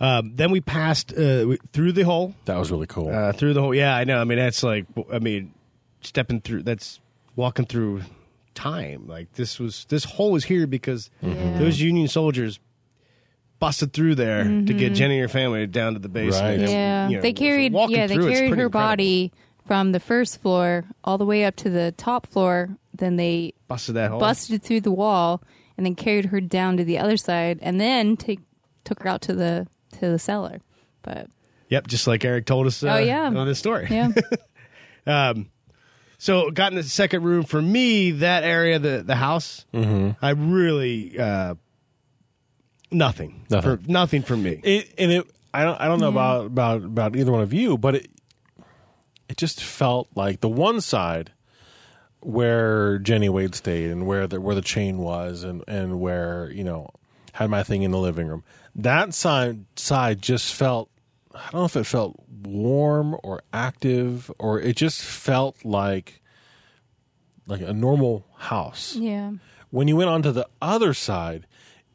Um, 0.00 0.32
then 0.34 0.50
we 0.50 0.60
passed 0.60 1.12
uh, 1.12 1.44
we- 1.46 1.58
through 1.72 1.92
the 1.92 2.02
hole. 2.02 2.34
that 2.46 2.58
was 2.58 2.70
really 2.72 2.88
cool 2.88 3.08
Uh, 3.14 3.32
through 3.32 3.54
the 3.54 3.60
hole. 3.62 3.72
Yeah, 3.74 3.94
I 3.96 4.02
know. 4.04 4.20
I 4.20 4.24
mean, 4.24 4.38
that's 4.38 4.62
like, 4.64 4.86
I 5.10 5.20
mean, 5.20 5.54
stepping 6.00 6.40
through. 6.42 6.64
That's 6.64 6.98
walking 7.36 7.64
through 7.64 8.02
time. 8.54 9.06
Like 9.06 9.32
this 9.34 9.60
was 9.60 9.86
this 9.88 10.04
hole 10.04 10.32
was 10.32 10.44
here 10.44 10.66
because 10.66 11.10
Mm-hmm. 11.22 11.58
those 11.60 11.80
Union 11.80 12.08
soldiers 12.08 12.58
busted 13.60 13.92
through 13.92 14.14
there 14.16 14.44
to 14.44 14.74
get 14.74 14.94
Jenny 14.94 15.14
and 15.18 15.22
her 15.22 15.28
family 15.28 15.66
down 15.66 15.94
to 15.94 15.98
the 15.98 16.08
basement. 16.08 16.60
Right. 16.62 16.68
Yeah, 16.70 17.08
you 17.08 17.16
know, 17.16 17.22
they 17.22 17.32
carried. 17.32 17.72
walking 17.72 17.96
Yeah, 17.96 18.06
they 18.06 18.14
through, 18.14 18.24
carried 18.30 18.38
her 18.50 18.66
incredible. 18.66 18.70
body 18.70 19.32
from 19.66 19.92
the 19.92 20.00
first 20.00 20.42
floor 20.42 20.84
all 21.04 21.16
the 21.18 21.24
way 21.24 21.44
up 21.44 21.56
to 21.56 21.70
the 21.70 21.92
top 21.96 22.26
floor. 22.26 22.76
Then 22.94 23.16
they 23.16 23.54
busted 23.68 23.94
that 23.96 24.10
hole. 24.10 24.20
busted 24.20 24.62
through 24.62 24.82
the 24.82 24.90
wall 24.92 25.42
and 25.76 25.84
then 25.86 25.94
carried 25.94 26.26
her 26.26 26.40
down 26.40 26.76
to 26.76 26.84
the 26.84 26.98
other 26.98 27.16
side, 27.16 27.58
and 27.62 27.80
then 27.80 28.16
take 28.16 28.40
took 28.84 29.02
her 29.02 29.08
out 29.08 29.22
to 29.22 29.32
the 29.34 29.66
to 29.92 30.08
the 30.10 30.18
cellar. 30.18 30.60
But 31.02 31.28
Yep, 31.70 31.86
just 31.88 32.06
like 32.06 32.24
Eric 32.24 32.46
told 32.46 32.66
us. 32.66 32.82
Uh, 32.84 32.88
Oh, 32.88 32.98
yeah. 32.98 33.24
on 33.26 33.46
this 33.46 33.58
story. 33.58 33.88
yeah, 33.90 34.10
um, 35.06 35.48
So, 36.18 36.50
got 36.50 36.72
in 36.72 36.76
the 36.76 36.82
second 36.84 37.22
room 37.24 37.42
for 37.44 37.60
me. 37.60 38.10
That 38.12 38.44
area, 38.44 38.78
the 38.78 39.02
the 39.04 39.16
house, 39.16 39.64
Mm-hmm. 39.74 40.10
I 40.24 40.30
really 40.30 41.18
uh, 41.18 41.54
Nothing. 42.94 43.44
Nothing. 43.50 43.78
For, 43.78 43.90
nothing 43.90 44.22
from 44.22 44.42
me. 44.42 44.60
It, 44.62 44.94
and 44.98 45.10
it, 45.12 45.26
I 45.52 45.64
don't, 45.64 45.80
I 45.80 45.86
don't 45.86 46.00
know 46.00 46.08
about, 46.08 46.46
about 46.46 46.84
about 46.84 47.16
either 47.16 47.32
one 47.32 47.42
of 47.42 47.52
you, 47.52 47.76
but 47.76 47.94
it, 47.96 48.08
it 49.28 49.36
just 49.36 49.62
felt 49.62 50.08
like 50.14 50.40
the 50.40 50.48
one 50.48 50.80
side 50.80 51.32
where 52.20 52.98
Jenny 52.98 53.28
Wade 53.28 53.54
stayed 53.54 53.90
and 53.90 54.06
where 54.06 54.26
the 54.26 54.40
where 54.40 54.54
the 54.54 54.62
chain 54.62 54.98
was 54.98 55.42
and 55.42 55.62
and 55.68 56.00
where 56.00 56.50
you 56.50 56.64
know 56.64 56.90
had 57.32 57.50
my 57.50 57.62
thing 57.62 57.82
in 57.82 57.90
the 57.90 57.98
living 57.98 58.26
room. 58.26 58.44
That 58.74 59.14
side 59.14 59.64
side 59.76 60.22
just 60.22 60.54
felt 60.54 60.88
I 61.34 61.50
don't 61.50 61.60
know 61.60 61.64
if 61.66 61.76
it 61.76 61.84
felt 61.84 62.16
warm 62.44 63.16
or 63.22 63.42
active 63.52 64.30
or 64.38 64.60
it 64.60 64.76
just 64.76 65.02
felt 65.02 65.64
like 65.64 66.20
like 67.46 67.60
a 67.60 67.72
normal 67.74 68.26
house 68.36 68.96
Yeah. 68.96 69.32
when 69.70 69.86
you 69.88 69.96
went 69.96 70.08
onto 70.08 70.32
the 70.32 70.48
other 70.62 70.94
side, 70.94 71.46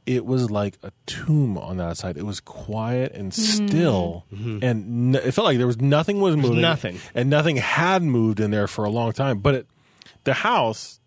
it 0.05 0.25
was 0.25 0.49
like 0.49 0.77
a 0.83 0.91
tomb 1.05 1.57
on 1.57 1.77
that 1.77 1.97
side. 1.97 2.17
It 2.17 2.25
was 2.25 2.39
quiet 2.39 3.13
and 3.13 3.33
still, 3.33 4.25
mm-hmm. 4.33 4.59
and 4.63 5.15
n- 5.15 5.21
it 5.23 5.31
felt 5.31 5.45
like 5.45 5.57
there 5.57 5.67
was 5.67 5.79
nothing 5.79 6.19
was 6.19 6.35
moving, 6.35 6.61
nothing. 6.61 6.99
and 7.13 7.29
nothing 7.29 7.57
had 7.57 8.01
moved 8.01 8.39
in 8.39 8.51
there 8.51 8.67
for 8.67 8.85
a 8.85 8.89
long 8.89 9.11
time. 9.13 9.39
But 9.39 9.55
it, 9.55 9.67
the 10.23 10.33
house, 10.33 10.99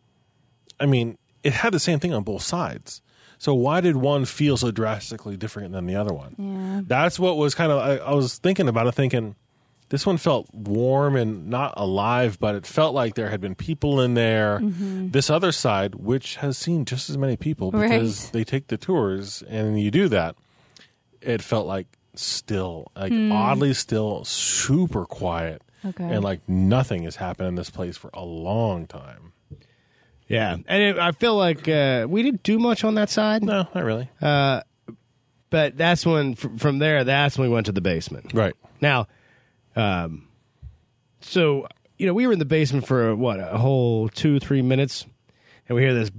I 0.78 0.86
mean, 0.86 1.18
it 1.42 1.52
had 1.52 1.72
the 1.72 1.80
same 1.80 1.98
thing 1.98 2.14
on 2.14 2.22
both 2.22 2.42
sides. 2.42 3.02
So 3.38 3.54
why 3.54 3.80
did 3.80 3.96
one 3.96 4.24
feel 4.24 4.56
so 4.56 4.70
drastically 4.70 5.36
different 5.36 5.72
than 5.72 5.86
the 5.86 5.96
other 5.96 6.14
one? 6.14 6.36
Yeah. 6.38 6.82
That's 6.86 7.18
what 7.18 7.36
was 7.36 7.56
kind 7.56 7.72
of 7.72 7.78
I, 7.78 7.96
I 7.96 8.14
was 8.14 8.38
thinking 8.38 8.68
about 8.68 8.86
it, 8.86 8.92
thinking 8.92 9.34
this 9.92 10.06
one 10.06 10.16
felt 10.16 10.48
warm 10.54 11.16
and 11.16 11.48
not 11.48 11.74
alive, 11.76 12.38
but 12.40 12.54
it 12.54 12.64
felt 12.66 12.94
like 12.94 13.14
there 13.14 13.28
had 13.28 13.42
been 13.42 13.54
people 13.54 14.00
in 14.00 14.14
there. 14.14 14.58
Mm-hmm. 14.58 15.10
This 15.10 15.28
other 15.28 15.52
side, 15.52 15.96
which 15.96 16.36
has 16.36 16.56
seen 16.56 16.86
just 16.86 17.10
as 17.10 17.18
many 17.18 17.36
people 17.36 17.70
because 17.70 18.24
Right. 18.24 18.32
they 18.32 18.42
take 18.42 18.68
the 18.68 18.78
tours 18.78 19.42
and 19.42 19.78
you 19.78 19.90
do 19.90 20.08
that, 20.08 20.34
it 21.20 21.42
felt 21.42 21.66
like 21.66 21.88
still, 22.14 22.90
like 22.96 23.12
hmm. 23.12 23.32
oddly 23.32 23.74
still, 23.74 24.24
super 24.24 25.04
quiet. 25.04 25.60
Okay. 25.84 26.04
And 26.04 26.24
like 26.24 26.40
nothing 26.48 27.02
has 27.02 27.16
happened 27.16 27.48
in 27.48 27.54
this 27.56 27.68
place 27.68 27.98
for 27.98 28.08
a 28.14 28.24
long 28.24 28.86
time. 28.86 29.34
Yeah, 30.26 30.56
and 30.66 30.82
it, 30.82 30.98
I 30.98 31.12
feel 31.12 31.36
like 31.36 31.68
uh, 31.68 32.06
we 32.08 32.22
didn't 32.22 32.44
do 32.44 32.58
much 32.58 32.82
on 32.82 32.94
that 32.94 33.10
side. 33.10 33.44
No, 33.44 33.68
not 33.74 33.84
really. 33.84 34.08
Uh, 34.22 34.62
but 35.50 35.76
that's 35.76 36.06
when, 36.06 36.34
fr- 36.34 36.56
from 36.56 36.78
there, 36.78 37.04
that's 37.04 37.36
when 37.36 37.50
we 37.50 37.54
went 37.54 37.66
to 37.66 37.72
the 37.72 37.82
basement. 37.82 38.32
right. 38.32 38.54
Now, 38.80 39.06
um, 39.76 40.28
so 41.20 41.66
you 41.98 42.06
know, 42.06 42.14
we 42.14 42.26
were 42.26 42.32
in 42.32 42.38
the 42.38 42.44
basement 42.44 42.86
for 42.86 43.14
what 43.14 43.38
a 43.38 43.58
whole 43.58 44.08
two, 44.08 44.40
three 44.40 44.62
minutes, 44.62 45.06
and 45.68 45.76
we 45.76 45.82
hear 45.82 45.94
this 45.94 46.10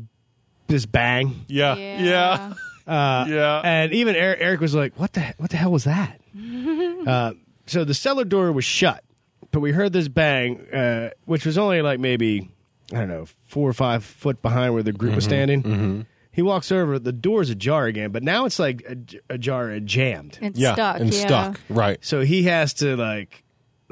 this 0.67 0.85
bang, 0.85 1.45
Yeah. 1.47 1.75
Yeah. 1.75 2.53
uh, 2.87 3.25
Yeah. 3.27 3.61
and 3.63 3.91
even 3.91 4.15
Eric, 4.15 4.39
Eric 4.41 4.61
was 4.61 4.73
like, 4.73 4.97
"What 4.99 5.13
the 5.13 5.33
what 5.37 5.49
the 5.49 5.57
hell 5.57 5.71
was 5.71 5.83
that?" 5.83 6.21
uh, 7.07 7.33
so 7.65 7.83
the 7.83 7.93
cellar 7.93 8.23
door 8.23 8.51
was 8.51 8.65
shut, 8.65 9.03
but 9.51 9.59
we 9.59 9.71
heard 9.71 9.93
this 9.93 10.07
bang, 10.07 10.59
uh, 10.73 11.09
which 11.25 11.45
was 11.45 11.57
only 11.57 11.81
like 11.81 11.99
maybe 11.99 12.49
I 12.93 12.99
don't 12.99 13.09
know 13.09 13.25
four 13.45 13.69
or 13.69 13.73
five 13.73 14.03
foot 14.03 14.41
behind 14.41 14.73
where 14.73 14.83
the 14.83 14.93
group 14.93 15.15
was 15.15 15.25
standing. 15.25 16.05
He 16.31 16.41
walks 16.41 16.71
over, 16.71 16.97
the 16.97 17.11
door's 17.11 17.51
ajar 17.51 17.85
again, 17.85 18.09
but 18.09 18.23
now 18.23 18.45
it's 18.45 18.57
like 18.57 18.83
a, 18.89 18.97
ajar 19.35 19.69
and 19.69 19.85
jammed. 19.85 20.39
It's 20.41 20.57
yeah. 20.57 20.73
stuck. 20.73 20.99
and 20.99 21.13
yeah. 21.13 21.27
stuck. 21.27 21.59
Right. 21.69 22.03
So 22.03 22.21
he 22.21 22.43
has 22.43 22.73
to 22.75 22.97
like 22.97 23.42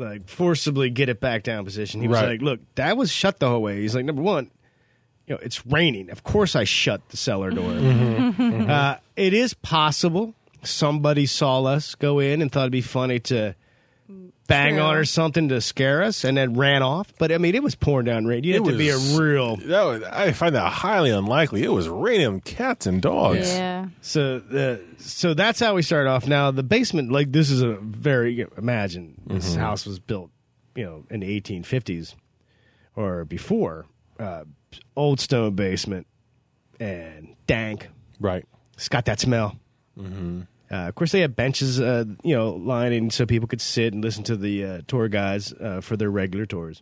like 0.01 0.27
forcibly 0.27 0.89
get 0.89 1.07
it 1.09 1.19
back 1.19 1.43
down 1.43 1.63
position. 1.63 2.01
He 2.01 2.07
was 2.07 2.17
Right. 2.19 2.29
like, 2.31 2.41
"Look, 2.41 2.59
that 2.75 2.97
was 2.97 3.11
shut 3.11 3.39
the 3.39 3.47
whole 3.49 3.61
way." 3.61 3.81
He's 3.81 3.95
like, 3.95 4.05
"Number 4.05 4.21
one, 4.21 4.51
you 5.27 5.35
know, 5.35 5.39
it's 5.43 5.65
raining. 5.65 6.09
Of 6.09 6.23
course, 6.23 6.55
I 6.55 6.63
shut 6.65 7.07
the 7.09 7.17
cellar 7.17 7.51
door. 7.51 7.71
Uh, 7.71 8.97
it 9.15 9.33
is 9.33 9.53
possible 9.53 10.33
somebody 10.63 11.25
saw 11.25 11.63
us 11.63 11.95
go 11.95 12.19
in 12.19 12.41
and 12.41 12.51
thought 12.51 12.61
it'd 12.63 12.71
be 12.71 12.81
funny 12.81 13.19
to." 13.19 13.55
Bang 14.51 14.75
True. 14.75 14.83
on 14.83 14.95
or 14.97 15.05
something 15.05 15.49
to 15.49 15.61
scare 15.61 16.03
us, 16.03 16.23
and 16.23 16.35
then 16.37 16.55
ran 16.55 16.83
off. 16.83 17.13
But 17.17 17.31
I 17.31 17.37
mean, 17.37 17.55
it 17.55 17.63
was 17.63 17.75
pouring 17.75 18.05
down 18.05 18.25
rain. 18.25 18.43
You 18.43 18.55
It 18.55 18.63
had 18.63 18.71
to 18.71 18.77
be 18.77 18.89
a 18.89 18.97
real. 18.97 19.55
That 19.57 19.83
was, 19.83 20.03
I 20.03 20.31
find 20.33 20.55
that 20.55 20.71
highly 20.71 21.09
unlikely. 21.09 21.63
It 21.63 21.69
was 21.71 21.87
raining 21.87 22.41
cats 22.41 22.85
and 22.85 23.01
dogs. 23.01 23.47
Yeah. 23.47 23.87
So 24.01 24.39
the 24.39 24.81
so 24.97 25.33
that's 25.33 25.59
how 25.59 25.75
we 25.75 25.81
start 25.81 26.07
off. 26.07 26.27
Now 26.27 26.51
the 26.51 26.63
basement, 26.63 27.11
like 27.11 27.31
this 27.31 27.49
is 27.49 27.61
a 27.61 27.75
very 27.75 28.45
imagine 28.57 29.21
this 29.25 29.55
house 29.55 29.85
was 29.85 29.99
built, 29.99 30.31
you 30.75 30.83
know, 30.83 31.05
in 31.09 31.21
the 31.21 31.41
1850s 31.41 32.15
or 32.95 33.25
before. 33.25 33.85
Uh, 34.19 34.43
old 34.95 35.19
stone 35.19 35.55
basement 35.55 36.05
and 36.79 37.35
dank. 37.47 37.89
Right. 38.19 38.45
It's 38.75 38.89
got 38.89 39.05
that 39.05 39.19
smell. 39.19 39.57
Mm-hmm. 39.97 40.41
Uh, 40.71 40.87
of 40.87 40.95
course, 40.95 41.11
they 41.11 41.19
have 41.19 41.35
benches, 41.35 41.81
uh, 41.81 42.05
you 42.23 42.33
know, 42.35 42.51
lining 42.51 43.11
so 43.11 43.25
people 43.25 43.47
could 43.47 43.59
sit 43.59 43.93
and 43.93 44.01
listen 44.03 44.23
to 44.23 44.37
the 44.37 44.63
uh, 44.63 44.81
tour 44.87 45.09
guys 45.09 45.51
uh, 45.53 45.81
for 45.81 45.97
their 45.97 46.09
regular 46.09 46.45
tours. 46.45 46.81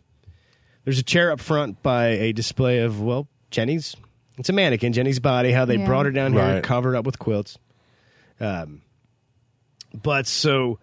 There's 0.84 0.98
a 0.98 1.02
chair 1.02 1.32
up 1.32 1.40
front 1.40 1.82
by 1.82 2.06
a 2.06 2.32
display 2.32 2.78
of 2.78 3.00
well, 3.00 3.26
Jenny's. 3.50 3.96
It's 4.38 4.48
a 4.48 4.52
mannequin, 4.52 4.92
Jenny's 4.92 5.18
body. 5.18 5.50
How 5.52 5.64
they 5.64 5.76
Yeah. 5.76 5.86
brought 5.86 6.06
her 6.06 6.12
down 6.12 6.32
here, 6.32 6.40
Right. 6.42 6.62
covered 6.62 6.94
up 6.94 7.04
with 7.04 7.18
quilts. 7.18 7.58
Um, 8.38 8.82
but 9.92 10.26
so 10.26 10.78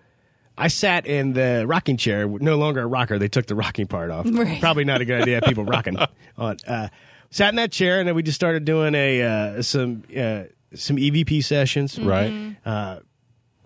I 0.58 0.68
sat 0.68 1.06
in 1.08 1.34
the 1.34 1.64
rocking 1.66 1.98
chair, 1.98 2.28
no 2.28 2.58
longer 2.58 2.82
a 2.82 2.88
rocker. 2.88 3.18
They 3.18 3.30
took 3.30 3.46
the 3.48 3.56
rocking 3.56 3.88
part 3.88 4.12
off. 4.12 4.26
Right. 4.32 4.60
Probably 4.60 4.84
not 4.84 5.02
a 5.02 5.06
good 5.06 5.22
idea. 5.22 5.42
People 5.42 5.64
rocking 5.66 5.98
on. 6.38 6.58
Uh, 6.68 6.90
sat 7.32 7.50
in 7.50 7.56
that 7.56 7.72
chair, 7.72 8.00
and 8.00 8.08
then 8.08 8.16
we 8.16 8.22
just 8.24 8.36
started 8.36 8.66
doing 8.66 8.94
a 8.96 9.22
uh, 9.24 9.62
some 9.62 10.04
uh, 10.16 10.44
some 10.76 10.98
EVP 10.98 11.44
sessions. 11.44 12.00
Right. 12.00 12.56
Uh, 12.66 13.00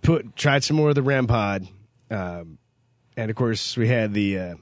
put 0.02 0.36
tried 0.36 0.64
some 0.64 0.78
more 0.78 0.90
of 0.90 0.96
the 0.96 1.02
REM 1.04 1.28
pod, 1.28 1.68
um, 2.10 2.58
and 3.18 3.30
of 3.30 3.36
course 3.36 3.78
we 3.78 3.88
had 3.88 4.14
the 4.14 4.38
uh, 4.40 4.56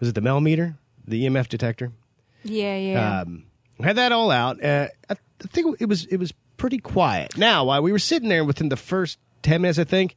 was 0.00 0.08
it 0.08 0.14
the 0.14 0.20
Mel 0.20 0.40
meter, 0.40 0.76
the 1.06 1.24
EMF 1.26 1.48
detector. 1.48 1.92
Yeah. 2.42 2.76
Yeah. 2.76 3.20
Um, 3.20 3.44
had 3.82 3.96
that 3.96 4.12
all 4.12 4.30
out. 4.30 4.62
Uh, 4.62 4.88
I, 5.10 5.14
I 5.14 5.46
think 5.48 5.80
it 5.80 5.86
was 5.88 6.04
it 6.06 6.16
was 6.18 6.32
pretty 6.56 6.78
quiet. 6.78 7.36
Now, 7.36 7.64
while 7.64 7.82
we 7.82 7.92
were 7.92 7.98
sitting 7.98 8.28
there, 8.28 8.44
within 8.44 8.68
the 8.68 8.76
first 8.76 9.18
ten 9.42 9.62
minutes, 9.62 9.78
I 9.78 9.84
think 9.84 10.16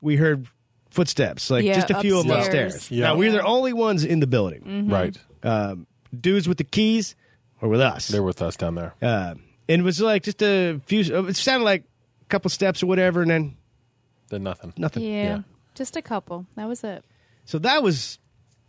we 0.00 0.16
heard 0.16 0.46
footsteps, 0.90 1.50
like 1.50 1.64
Yeah, 1.64 1.74
just 1.74 1.90
a 1.90 2.00
few 2.00 2.18
of 2.18 2.26
them 2.26 2.36
upstairs. 2.38 2.74
upstairs. 2.76 2.98
Yeah. 2.98 3.06
Now 3.08 3.16
we 3.16 3.26
were 3.26 3.32
the 3.32 3.42
only 3.44 3.72
ones 3.72 4.04
in 4.04 4.20
the 4.20 4.26
building. 4.26 4.88
Right. 4.90 5.16
Um, 5.42 5.86
dudes 6.18 6.48
with 6.48 6.58
the 6.58 6.64
keys 6.64 7.14
were 7.60 7.68
with 7.68 7.80
us. 7.80 8.08
They're 8.08 8.22
with 8.22 8.40
us 8.42 8.56
down 8.56 8.74
there. 8.76 8.94
uh, 9.02 9.34
and 9.68 9.80
it 9.80 9.84
was 9.84 10.00
like 10.00 10.22
just 10.22 10.42
a 10.42 10.80
few. 10.86 11.00
It 11.00 11.36
sounded 11.36 11.64
like 11.64 11.84
a 12.22 12.24
couple 12.26 12.50
steps 12.50 12.82
or 12.82 12.86
whatever, 12.86 13.22
and 13.22 13.30
then 13.30 13.56
Then 14.28 14.42
nothing. 14.42 14.72
nothing. 14.76 15.02
yeah. 15.02 15.22
yeah. 15.22 15.40
Just 15.74 15.96
a 15.96 16.02
couple. 16.02 16.46
That 16.56 16.68
was 16.68 16.82
it. 16.84 17.04
So 17.44 17.58
that 17.58 17.82
was 17.82 18.18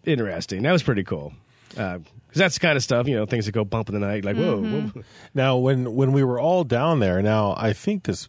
interesting. 0.03 0.63
That 0.63 0.71
was 0.73 0.83
pretty 0.83 1.03
cool. 1.03 1.33
Uh, 1.77 1.99
because 2.27 2.39
that's 2.39 2.53
the 2.55 2.59
kind 2.59 2.75
of 2.75 2.83
stuff, 2.83 3.07
you 3.07 3.15
know, 3.15 3.25
things 3.25 3.45
that 3.45 3.53
go 3.53 3.63
bump 3.63 3.87
in 3.89 3.93
the 3.93 4.05
night, 4.05 4.25
like, 4.25 4.35
whoa, 4.35 4.57
mm-hmm. 4.61 4.87
whoa. 4.99 5.03
Now, 5.33 5.57
when 5.57 5.95
when 5.95 6.11
we 6.11 6.23
were 6.23 6.39
all 6.39 6.63
down 6.65 6.99
there, 6.99 7.21
now 7.21 7.55
I 7.57 7.71
think 7.73 8.03
this, 8.03 8.27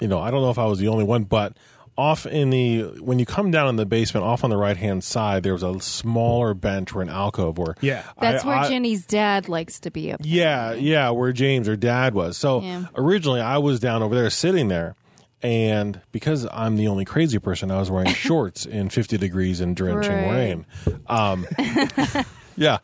you 0.00 0.08
know, 0.08 0.18
I 0.18 0.30
don't 0.30 0.40
know 0.40 0.50
if 0.50 0.58
I 0.58 0.64
was 0.64 0.78
the 0.78 0.88
only 0.88 1.04
one, 1.04 1.24
but 1.24 1.56
off 1.98 2.24
in 2.26 2.50
the 2.50 2.82
when 3.00 3.18
you 3.18 3.26
come 3.26 3.50
down 3.50 3.68
in 3.68 3.74
the 3.76 3.84
basement, 3.84 4.24
off 4.24 4.44
on 4.44 4.50
the 4.50 4.56
right 4.56 4.76
hand 4.76 5.02
side, 5.02 5.42
there 5.42 5.52
was 5.52 5.64
a 5.64 5.80
smaller 5.80 6.54
bench 6.54 6.94
or 6.94 7.02
an 7.02 7.08
alcove 7.08 7.58
where 7.58 7.74
Yeah. 7.80 8.04
That's 8.20 8.44
I- 8.44 8.48
where 8.48 8.56
I- 8.58 8.68
Jenny's 8.68 9.04
dad 9.04 9.48
likes 9.48 9.80
to 9.80 9.90
be 9.90 10.12
up. 10.12 10.20
Yeah, 10.22 10.72
yeah, 10.74 11.10
where 11.10 11.32
James, 11.32 11.66
her 11.66 11.74
dad, 11.76 12.14
was. 12.14 12.36
So 12.38 12.62
Yeah. 12.62 12.84
originally, 12.94 13.40
I 13.40 13.58
was 13.58 13.80
down 13.80 14.02
over 14.04 14.14
there 14.14 14.30
sitting 14.30 14.68
there, 14.68 14.94
and 15.42 16.00
because 16.12 16.46
I'm 16.52 16.76
the 16.76 16.86
only 16.86 17.04
crazy 17.04 17.40
person, 17.40 17.70
I 17.72 17.78
was 17.80 17.90
wearing 17.90 18.12
shorts 18.14 18.64
in 18.64 18.90
50 18.90 19.18
degrees 19.18 19.60
and 19.60 19.74
drenching 19.74 20.12
Right. 20.12 20.30
rain. 20.32 20.66
Um, 21.08 21.46
yeah, 22.56 22.78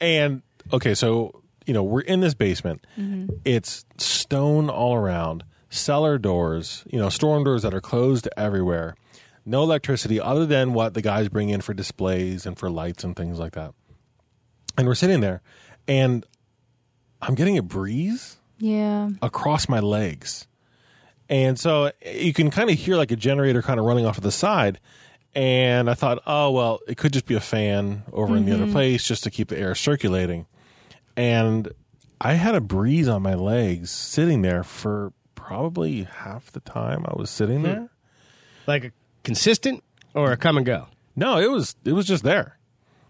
and 0.00 0.42
okay, 0.72 0.94
so 0.94 1.42
you 1.66 1.74
know 1.74 1.82
we're 1.82 2.00
in 2.02 2.20
this 2.20 2.34
basement. 2.34 2.84
It's 3.44 3.84
stone 3.98 4.70
all 4.70 4.94
around, 4.94 5.42
cellar 5.70 6.18
doors, 6.18 6.84
you 6.90 6.98
know, 6.98 7.08
storm 7.08 7.44
doors 7.44 7.62
that 7.62 7.72
are 7.72 7.80
closed 7.80 8.28
everywhere. 8.36 8.96
No 9.46 9.62
electricity 9.62 10.20
other 10.20 10.44
than 10.44 10.74
what 10.74 10.94
the 10.94 11.00
guys 11.00 11.28
bring 11.28 11.48
in 11.48 11.62
for 11.62 11.72
displays 11.72 12.44
and 12.44 12.58
for 12.58 12.68
lights 12.68 13.04
and 13.04 13.16
things 13.16 13.38
like 13.38 13.52
that. 13.52 13.72
And 14.76 14.86
we're 14.86 14.94
sitting 14.94 15.20
there, 15.20 15.40
and 15.88 16.26
I'm 17.22 17.34
getting 17.34 17.56
a 17.56 17.62
breeze 17.62 18.36
Yeah. 18.58 19.10
across 19.22 19.68
my 19.68 19.80
legs. 19.80 20.46
And 21.28 21.58
so 21.58 21.92
eh, 22.02 22.18
you 22.20 22.32
can 22.32 22.50
kind 22.50 22.68
of 22.70 22.78
hear 22.78 22.96
like 22.96 23.10
a 23.10 23.16
generator 23.16 23.62
kind 23.62 23.80
of 23.80 23.86
running 23.86 24.04
off 24.04 24.16
to 24.16 24.20
the 24.20 24.32
side. 24.32 24.80
And 25.34 25.88
I 25.88 25.94
thought, 25.94 26.20
oh, 26.26 26.50
well, 26.50 26.80
it 26.88 26.96
could 26.96 27.12
just 27.12 27.26
be 27.26 27.34
a 27.34 27.40
fan 27.40 28.02
over 28.12 28.36
in 28.36 28.46
the 28.46 28.52
other 28.52 28.64
mm-hmm. 28.64 28.72
place 28.72 29.04
just 29.04 29.22
to 29.24 29.30
keep 29.30 29.48
the 29.48 29.58
air 29.58 29.76
circulating. 29.76 30.46
And 31.16 31.72
I 32.20 32.34
had 32.34 32.56
a 32.56 32.60
breeze 32.60 33.06
on 33.06 33.22
my 33.22 33.34
legs 33.34 33.90
sitting 33.90 34.42
there 34.42 34.64
for 34.64 35.12
probably 35.50 36.04
half 36.04 36.52
the 36.52 36.60
time 36.60 37.04
I 37.06 37.12
was 37.16 37.28
sitting 37.28 37.62
there. 37.64 37.88
like 38.68 38.84
a 38.84 38.92
consistent 39.24 39.82
or 40.14 40.30
a 40.30 40.36
come 40.36 40.56
and 40.56 40.64
go. 40.64 40.86
No, 41.16 41.38
it 41.38 41.50
was 41.50 41.74
it 41.84 41.92
was 41.92 42.06
just 42.06 42.22
there. 42.22 42.56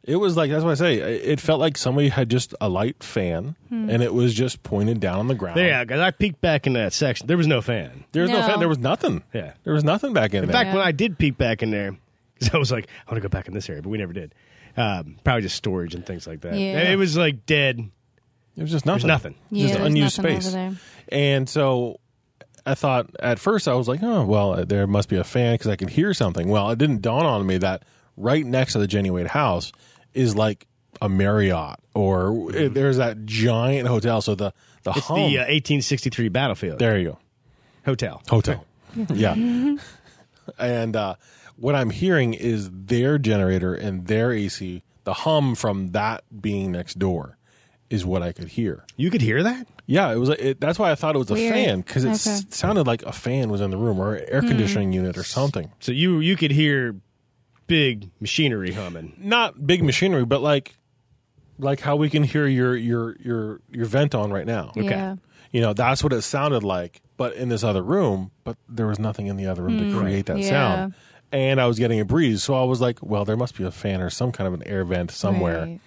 It 0.04 0.16
was 0.16 0.38
like 0.38 0.50
that's 0.50 0.64
what 0.64 0.70
I 0.70 0.74
say. 0.74 0.94
It 0.96 1.38
felt 1.38 1.60
like 1.60 1.76
somebody 1.76 2.08
had 2.08 2.30
just 2.30 2.54
a 2.62 2.70
light 2.70 3.02
fan, 3.04 3.56
Hmm. 3.68 3.90
and 3.90 4.02
it 4.02 4.14
was 4.14 4.32
just 4.32 4.62
pointed 4.62 5.00
down 5.00 5.18
on 5.18 5.28
the 5.28 5.34
ground. 5.34 5.60
Yeah, 5.60 5.84
because 5.84 6.00
I 6.00 6.10
peeked 6.12 6.40
back 6.40 6.66
in 6.66 6.72
that 6.72 6.94
section. 6.94 7.26
There 7.26 7.36
was 7.36 7.46
no 7.46 7.60
fan. 7.60 8.04
there 8.12 8.22
was 8.22 8.30
no. 8.30 8.40
No. 8.40 8.46
fan. 8.46 8.58
There 8.58 8.68
was 8.68 8.78
nothing. 8.78 9.22
Yeah. 9.34 9.52
there 9.64 9.74
was 9.74 9.84
nothing 9.84 10.14
back 10.14 10.32
in, 10.32 10.42
In 10.44 10.48
there. 10.48 10.54
fact, 10.64 10.74
when 10.74 10.82
I 10.82 10.92
did 10.92 11.18
peek 11.18 11.36
back 11.36 11.62
in 11.62 11.70
there, 11.70 11.94
because 12.38 12.54
I 12.54 12.58
was 12.58 12.72
like, 12.72 12.86
I 13.06 13.12
want 13.12 13.22
to 13.22 13.28
go 13.28 13.30
back 13.30 13.48
in 13.48 13.52
this 13.54 13.68
area, 13.68 13.82
but 13.82 13.90
we 13.90 13.98
never 13.98 14.14
did. 14.14 14.34
Um, 14.78 15.16
probably 15.24 15.42
just 15.42 15.56
storage 15.56 15.94
and 15.94 16.06
things 16.06 16.26
like 16.26 16.40
that. 16.40 16.54
Yeah. 16.54 16.78
And 16.78 16.88
it 16.88 16.96
was 16.96 17.18
like 17.18 17.44
dead. 17.44 17.78
it 18.56 18.62
was 18.62 18.70
just 18.70 18.86
nothing. 18.86 19.06
nothing. 19.08 19.34
Yeah, 19.50 19.64
just 19.66 19.74
there's 19.74 19.86
unused 19.86 20.18
nothing 20.22 20.40
space. 20.40 20.54
over 20.54 20.56
there. 20.56 20.76
And 21.12 21.46
so 21.48 22.00
I 22.66 22.74
thought 22.74 23.10
at 23.20 23.38
first 23.38 23.68
I 23.68 23.74
was 23.74 23.88
like, 23.88 24.02
oh 24.02 24.24
well, 24.24 24.64
there 24.64 24.86
must 24.86 25.08
be 25.08 25.16
a 25.16 25.24
fan 25.24 25.54
because 25.54 25.68
I 25.68 25.76
could 25.76 25.90
hear 25.90 26.12
something. 26.14 26.48
Well, 26.48 26.70
it 26.70 26.78
didn't 26.78 27.02
dawn 27.02 27.26
on 27.26 27.46
me 27.46 27.58
that 27.58 27.84
right 28.16 28.44
next 28.44 28.72
to 28.74 28.78
the 28.78 28.86
Jenny 28.86 29.10
Wade 29.10 29.28
house 29.28 29.72
is 30.14 30.36
like 30.36 30.66
a 31.00 31.08
Marriott 31.08 31.78
or 31.94 32.50
there's 32.52 32.98
that 32.98 33.24
giant 33.24 33.88
hotel. 33.88 34.20
So 34.20 34.34
the 34.34 34.52
the 34.82 34.92
It's 34.96 35.06
hum. 35.06 35.16
the 35.16 35.38
uh, 35.38 35.48
1863 35.48 36.28
battlefield 36.28 36.78
there 36.78 36.98
you 36.98 37.10
go. 37.10 37.18
hotel. 37.84 38.22
hotel. 38.28 38.64
yeah. 39.14 39.34
and 40.58 40.96
uh, 40.96 41.14
what 41.56 41.74
I'm 41.74 41.90
hearing 41.90 42.34
is 42.34 42.70
their 42.72 43.18
generator 43.18 43.74
and 43.74 44.06
their 44.06 44.32
AC, 44.32 44.82
the 45.04 45.14
hum 45.14 45.54
from 45.54 45.88
that 45.88 46.24
being 46.40 46.72
next 46.72 46.98
door, 46.98 47.36
is 47.90 48.06
what 48.06 48.22
I 48.22 48.32
could 48.32 48.48
hear. 48.48 48.84
You 48.96 49.10
could 49.10 49.20
hear 49.20 49.42
that? 49.42 49.66
Yeah, 49.86 50.12
it 50.12 50.16
was. 50.16 50.28
It, 50.30 50.60
that's 50.60 50.78
why 50.78 50.92
I 50.92 50.94
thought 50.94 51.16
it 51.16 51.18
was 51.18 51.30
a 51.30 51.34
Weird. 51.34 51.52
fan 51.52 51.80
because 51.80 52.04
it 52.04 52.10
s- 52.10 52.26
Okay. 52.42 52.46
sounded 52.50 52.86
like 52.86 53.02
a 53.02 53.12
fan 53.12 53.50
was 53.50 53.60
in 53.60 53.70
the 53.70 53.76
room 53.76 53.98
or 53.98 54.14
an 54.14 54.24
air 54.28 54.40
hmm. 54.40 54.48
conditioning 54.48 54.92
unit 54.92 55.18
or 55.18 55.24
something. 55.24 55.70
So 55.80 55.90
you 55.92 56.20
you 56.20 56.36
could 56.36 56.52
hear 56.52 56.94
big 57.66 58.08
machinery 58.20 58.72
humming. 58.72 59.14
Not 59.18 59.66
big 59.66 59.82
machinery, 59.82 60.24
but 60.24 60.40
like 60.40 60.76
like 61.58 61.80
how 61.80 61.96
we 61.96 62.08
can 62.08 62.22
hear 62.22 62.46
your 62.46 62.76
your 62.76 63.16
your 63.20 63.60
your 63.70 63.86
vent 63.86 64.14
on 64.14 64.32
right 64.32 64.46
now. 64.46 64.72
Yeah. 64.76 65.16
You 65.52 65.60
know, 65.60 65.72
that's 65.72 66.04
what 66.04 66.12
it 66.12 66.22
sounded 66.22 66.62
like, 66.62 67.02
but 67.16 67.34
in 67.34 67.48
this 67.48 67.64
other 67.64 67.82
room, 67.82 68.30
but 68.44 68.56
there 68.68 68.86
was 68.86 69.00
nothing 69.00 69.26
in 69.26 69.36
the 69.36 69.46
other 69.46 69.62
room 69.64 69.78
to 69.78 69.84
hmm. 69.90 69.98
create 69.98 70.26
that 70.26 70.38
Yeah. 70.38 70.48
sound. 70.48 70.94
And 71.32 71.60
I 71.60 71.66
was 71.66 71.78
getting 71.78 71.98
a 72.00 72.04
breeze, 72.04 72.42
so 72.44 72.54
I 72.54 72.64
was 72.64 72.80
like, 72.80 72.98
well, 73.02 73.24
there 73.24 73.36
must 73.36 73.56
be 73.56 73.64
a 73.64 73.70
fan 73.70 74.00
or 74.00 74.10
some 74.10 74.30
kind 74.32 74.48
of 74.48 74.54
an 74.54 74.66
air 74.66 74.84
vent 74.84 75.10
somewhere, 75.12 75.60
Right. 75.62 75.80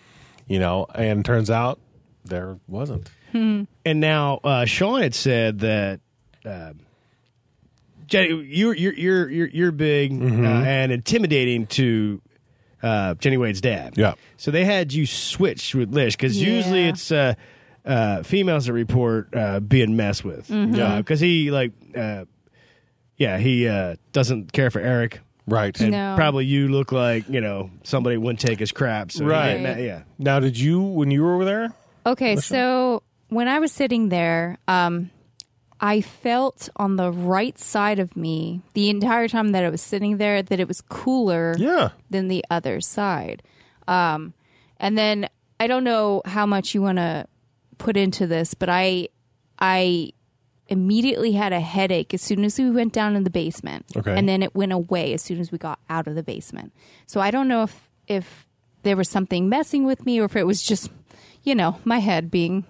you 0.47 0.57
know, 0.59 0.85
and 0.95 1.23
turns 1.25 1.49
out 1.49 1.79
there 2.25 2.57
wasn't. 2.67 3.09
And 3.33 3.67
now 3.85 4.39
uh, 4.43 4.65
Sean 4.65 5.01
had 5.01 5.15
said 5.15 5.59
that 5.59 5.99
uh, 6.45 6.73
Jenny, 8.05 8.29
you're 8.43 8.73
you're 8.75 8.93
you're 8.93 9.29
you're, 9.29 9.47
you're 9.47 9.71
big 9.71 10.11
Mm-hmm. 10.11 10.45
uh, 10.45 10.49
and 10.63 10.91
intimidating 10.91 11.65
to 11.67 12.21
uh, 12.83 13.15
Jenny 13.15 13.37
Wade's 13.37 13.61
dad. 13.61 13.93
Yeah. 13.97 14.13
So 14.37 14.51
they 14.51 14.65
had 14.65 14.93
you 14.93 15.05
switch 15.05 15.73
with 15.73 15.93
Lish 15.93 16.15
because 16.15 16.39
Yeah. 16.41 16.49
usually 16.53 16.87
it's 16.89 17.11
uh, 17.11 17.33
uh, 17.85 18.23
females 18.23 18.65
that 18.67 18.73
report 18.73 19.29
uh, 19.35 19.59
being 19.61 19.95
messed 19.95 20.23
with. 20.23 20.47
Mm-hmm. 20.49 20.75
Yeah. 20.75 20.97
Because 20.97 21.19
he 21.19 21.49
like, 21.49 21.71
uh, 21.97 22.25
yeah, 23.17 23.37
he 23.37 23.67
uh, 23.67 23.95
doesn't 24.11 24.51
care 24.51 24.69
for 24.69 24.79
Eric. 24.79 25.21
Right. 25.47 25.77
And 25.81 25.91
No. 25.91 26.13
probably 26.15 26.45
you 26.45 26.67
look 26.67 26.91
like 26.91 27.27
you 27.29 27.41
know 27.41 27.69
somebody 27.83 28.17
wouldn't 28.17 28.39
take 28.41 28.59
his 28.59 28.71
crap. 28.71 29.11
So 29.11 29.23
he- 29.23 29.29
Right. 29.29 29.59
yeah. 29.79 30.03
Now, 30.19 30.39
did 30.39 30.57
you, 30.59 30.81
when 30.81 31.09
you 31.09 31.23
were 31.23 31.33
over 31.35 31.45
there? 31.45 31.73
Okay, 32.05 32.35
so 32.35 33.03
when 33.29 33.47
I 33.47 33.59
was 33.59 33.71
sitting 33.71 34.09
there, 34.09 34.57
um, 34.67 35.09
I 35.79 36.01
felt 36.01 36.69
on 36.75 36.95
the 36.95 37.11
right 37.11 37.57
side 37.57 37.99
of 37.99 38.15
me 38.15 38.61
the 38.73 38.89
entire 38.89 39.27
time 39.27 39.51
that 39.51 39.63
I 39.63 39.69
was 39.69 39.81
sitting 39.81 40.17
there 40.17 40.41
that 40.41 40.59
it 40.59 40.67
was 40.67 40.81
cooler 40.81 41.55
Yeah. 41.57 41.89
than 42.09 42.27
the 42.27 42.43
other 42.49 42.79
side. 42.81 43.43
Um, 43.87 44.33
and 44.77 44.97
then 44.97 45.29
I 45.59 45.67
don't 45.67 45.83
know 45.83 46.21
how 46.25 46.45
much 46.45 46.73
you 46.73 46.81
want 46.81 46.97
to 46.97 47.27
put 47.77 47.97
into 47.97 48.27
this, 48.27 48.53
but 48.53 48.69
I, 48.69 49.09
I 49.59 50.13
immediately 50.67 51.33
had 51.33 51.51
a 51.53 51.59
headache 51.59 52.13
as 52.13 52.21
soon 52.21 52.43
as 52.45 52.57
we 52.57 52.69
went 52.69 52.93
down 52.93 53.15
in 53.15 53.23
the 53.23 53.29
basement. 53.29 53.85
Okay. 53.95 54.17
And 54.17 54.27
then 54.27 54.41
it 54.43 54.55
went 54.55 54.71
away 54.71 55.13
as 55.13 55.21
soon 55.21 55.39
as 55.39 55.51
we 55.51 55.57
got 55.57 55.79
out 55.89 56.07
of 56.07 56.15
the 56.15 56.23
basement. 56.23 56.73
So 57.07 57.19
I 57.19 57.29
don't 57.31 57.47
know 57.47 57.63
if, 57.63 57.89
if 58.07 58.47
there 58.83 58.95
was 58.95 59.09
something 59.09 59.49
messing 59.49 59.85
with 59.85 60.05
me 60.05 60.19
or 60.19 60.25
if 60.25 60.35
it 60.35 60.45
was 60.45 60.61
just, 60.63 60.89
you 61.43 61.55
know, 61.55 61.77
my 61.85 61.99
head 61.99 62.31
being 62.31 62.65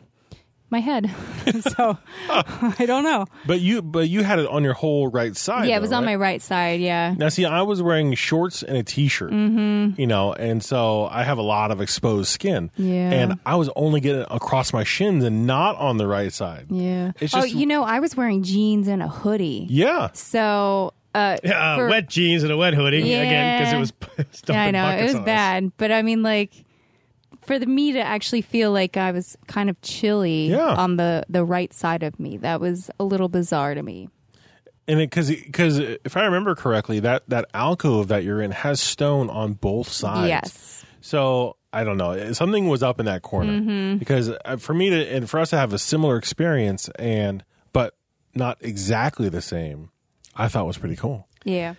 my 0.70 0.80
head. 0.80 1.12
so 1.78 1.98
I 2.30 2.86
don't 2.88 3.04
know. 3.04 3.28
But 3.46 3.60
you, 3.62 3.84
but 3.84 4.10
you 4.10 4.24
had 4.24 4.40
it 4.40 4.48
on 4.48 4.64
your 4.64 4.74
whole 4.74 5.08
right 5.08 5.36
side. 5.38 5.68
Yeah, 5.68 5.76
it 5.76 5.80
though, 5.80 5.82
was 5.82 5.92
on 5.92 6.04
right? 6.04 6.14
my 6.14 6.16
right 6.16 6.42
side. 6.42 6.82
Yeah. 6.82 7.14
Now, 7.16 7.30
see, 7.30 7.46
I 7.46 7.62
was 7.62 7.80
wearing 7.84 8.16
shorts 8.16 8.64
and 8.64 8.76
a 8.76 8.82
t-shirt, 8.84 9.32
Mm-hmm. 9.32 10.02
you 10.02 10.08
know, 10.08 10.34
and 10.34 10.64
so 10.64 11.06
I 11.06 11.24
have 11.26 11.38
a 11.38 11.44
lot 11.44 11.70
of 11.70 11.80
exposed 11.80 12.30
skin. 12.32 12.72
Yeah. 12.76 13.12
And 13.12 13.40
I 13.46 13.56
was 13.56 13.70
only 13.76 14.00
getting 14.00 14.26
across 14.32 14.74
my 14.74 14.84
shins 14.84 15.24
and 15.24 15.46
not 15.46 15.76
on 15.76 15.98
the 15.98 16.08
right 16.08 16.34
side. 16.34 16.66
Yeah. 16.72 17.12
It's 17.20 17.36
oh, 17.36 17.42
just- 17.42 17.54
you 17.54 17.68
know, 17.68 17.84
I 17.84 18.00
was 18.00 18.18
wearing 18.18 18.42
jeans 18.42 18.88
and 18.88 19.04
a 19.04 19.08
hoodie. 19.08 19.68
Yeah. 19.70 20.10
So, 20.14 20.94
uh, 21.14 21.38
Uh, 21.46 21.76
for- 21.76 21.88
wet 21.90 22.10
jeans 22.10 22.42
and 22.42 22.52
a 22.52 22.58
wet 22.58 22.74
hoodie 22.74 23.14
again 23.14 23.60
because 23.60 23.74
it 23.74 23.78
was 23.78 23.94
yeah, 24.50 24.64
I 24.64 24.72
know 24.72 24.90
it 24.90 25.04
was 25.04 25.20
bad, 25.24 25.72
but 25.78 25.92
I 25.92 26.02
mean, 26.02 26.24
like, 26.24 26.52
for 27.46 27.60
the, 27.60 27.66
me 27.66 27.92
to 27.94 28.00
actually 28.02 28.42
feel 28.42 28.72
like 28.72 28.98
I 28.98 29.12
was 29.12 29.38
kind 29.48 29.70
of 29.70 29.80
chilly 29.82 30.48
Yeah. 30.50 30.76
on 30.76 30.96
the 30.98 31.24
the 31.30 31.44
right 31.46 31.74
side 31.74 32.04
of 32.04 32.20
me, 32.20 32.38
that 32.38 32.60
was 32.60 32.90
a 33.00 33.04
little 33.04 33.30
bizarre 33.30 33.74
to 33.76 33.84
me. 33.84 34.10
And 34.88 35.00
because 35.00 35.30
because 35.30 35.78
if 35.80 36.18
I 36.18 36.26
remember 36.26 36.56
correctly, 36.56 37.00
that 37.02 37.24
that 37.30 37.46
alcove 37.54 38.10
that 38.10 38.24
you're 38.24 38.42
in 38.42 38.52
has 38.52 38.82
stone 38.82 39.30
on 39.30 39.54
both 39.54 39.88
sides. 39.88 40.28
Yes. 40.30 40.86
So 41.02 41.56
I 41.72 41.84
don't 41.84 41.98
know. 41.98 42.34
Something 42.34 42.68
was 42.68 42.84
up 42.84 43.00
in 43.00 43.06
that 43.08 43.22
corner 43.22 43.54
Mm-hmm. 43.60 43.98
because 43.98 44.30
uh, 44.30 44.58
for 44.58 44.74
me 44.74 44.90
to 44.90 45.16
and 45.16 45.30
for 45.30 45.40
us 45.40 45.50
to 45.52 45.58
have 45.58 45.74
a 45.74 45.80
similar 45.80 46.18
experience 46.18 46.90
and 47.00 47.44
but 47.72 47.96
not 48.36 48.58
exactly 48.62 49.30
the 49.30 49.42
same, 49.42 49.90
I 50.36 50.48
thought 50.50 50.66
was 50.68 50.78
pretty 50.78 50.96
cool. 50.98 51.28
Yeah. 51.46 51.76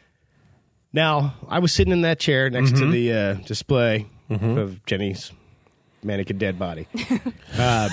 Now, 0.93 1.35
I 1.49 1.59
was 1.59 1.73
sitting 1.73 1.93
in 1.93 2.03
that 2.03 2.21
chair 2.21 2.49
next 2.51 2.73
Mm-hmm. 2.73 2.81
to 2.85 2.91
the 2.91 3.13
uh, 3.13 3.35
display 3.47 4.07
of 4.31 4.85
Jenny's 4.87 5.31
mannequin 6.05 6.39
dead 6.39 6.59
body. 6.59 6.87
um, 7.59 7.91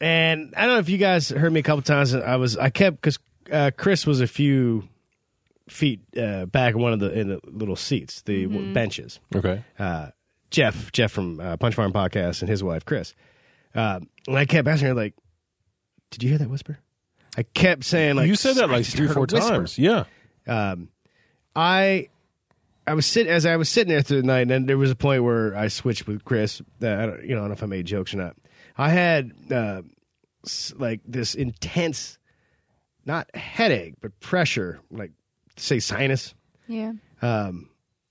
and 0.00 0.54
I 0.56 0.66
don't 0.66 0.74
know 0.74 0.78
if 0.78 0.88
you 0.88 0.98
guys 0.98 1.28
heard 1.28 1.52
me 1.52 1.60
a 1.60 1.62
couple 1.62 1.82
times. 1.82 2.14
I 2.14 2.36
was 2.36 2.56
I 2.56 2.70
kept 2.70 2.96
because 3.00 3.18
uh, 3.50 3.70
Chris 3.76 4.06
was 4.06 4.20
a 4.20 4.26
few 4.26 4.88
feet 5.68 6.00
uh, 6.16 6.46
back 6.46 6.74
in 6.74 6.80
one 6.80 6.92
of 6.92 7.00
the 7.00 7.12
in 7.12 7.28
the 7.28 7.40
little 7.44 7.76
seats, 7.76 8.22
the 8.22 8.44
w 8.44 8.72
benches. 8.72 9.20
Okay. 9.34 9.64
Uh, 9.78 10.08
Jeff, 10.50 10.92
Jeff 10.92 11.12
from 11.12 11.40
uh, 11.40 11.56
Punch 11.56 11.74
Farm 11.74 11.92
Podcast, 11.92 12.40
and 12.40 12.48
his 12.48 12.62
wife 12.62 12.84
Chris. 12.84 13.14
Uh, 13.74 14.00
and 14.26 14.36
I 14.36 14.44
kept 14.44 14.66
asking 14.66 14.88
her 14.88 14.94
like, 14.94 15.14
"Did 16.10 16.22
you 16.22 16.30
hear 16.30 16.38
that 16.38 16.48
whisper?" 16.50 16.78
I 17.36 17.42
kept 17.42 17.84
saying 17.84 18.16
like, 18.16 18.26
you 18.26 18.34
said 18.34 18.56
that 18.56 18.68
like 18.68 18.84
three, 18.86 19.06
heard 19.06 19.14
four 19.14 19.26
times. 19.26 19.78
Yeah. 19.78 20.04
um, 20.46 20.88
I 21.54 22.08
I 22.88 22.94
was 22.94 23.06
sit 23.06 23.26
as 23.26 23.46
I 23.46 23.56
was 23.56 23.68
sitting 23.68 23.90
there 23.92 24.02
through 24.02 24.22
the 24.22 24.26
night, 24.26 24.40
and 24.42 24.50
then 24.50 24.66
there 24.66 24.78
was 24.78 24.90
a 24.90 24.96
point 24.96 25.22
where 25.24 25.56
I 25.56 25.68
switched 25.68 26.06
with 26.06 26.24
Chris. 26.24 26.62
That 26.80 26.98
I 27.00 27.06
don't, 27.06 27.22
you 27.24 27.34
know, 27.34 27.36
I 27.36 27.42
don't 27.42 27.48
know 27.48 27.52
if 27.54 27.62
I 27.62 27.66
made 27.66 27.86
jokes 27.86 28.14
or 28.14 28.16
not. 28.18 28.36
I 28.76 28.88
had 28.90 29.32
uh, 29.50 29.82
like 30.76 31.00
this 31.04 31.34
intense, 31.34 32.18
not 33.04 33.34
headache, 33.34 33.94
but 34.00 34.18
pressure, 34.20 34.80
like 34.90 35.12
say 35.56 35.78
sinus. 35.80 36.34
Yeah. 36.66 36.92
Um, 37.22 37.70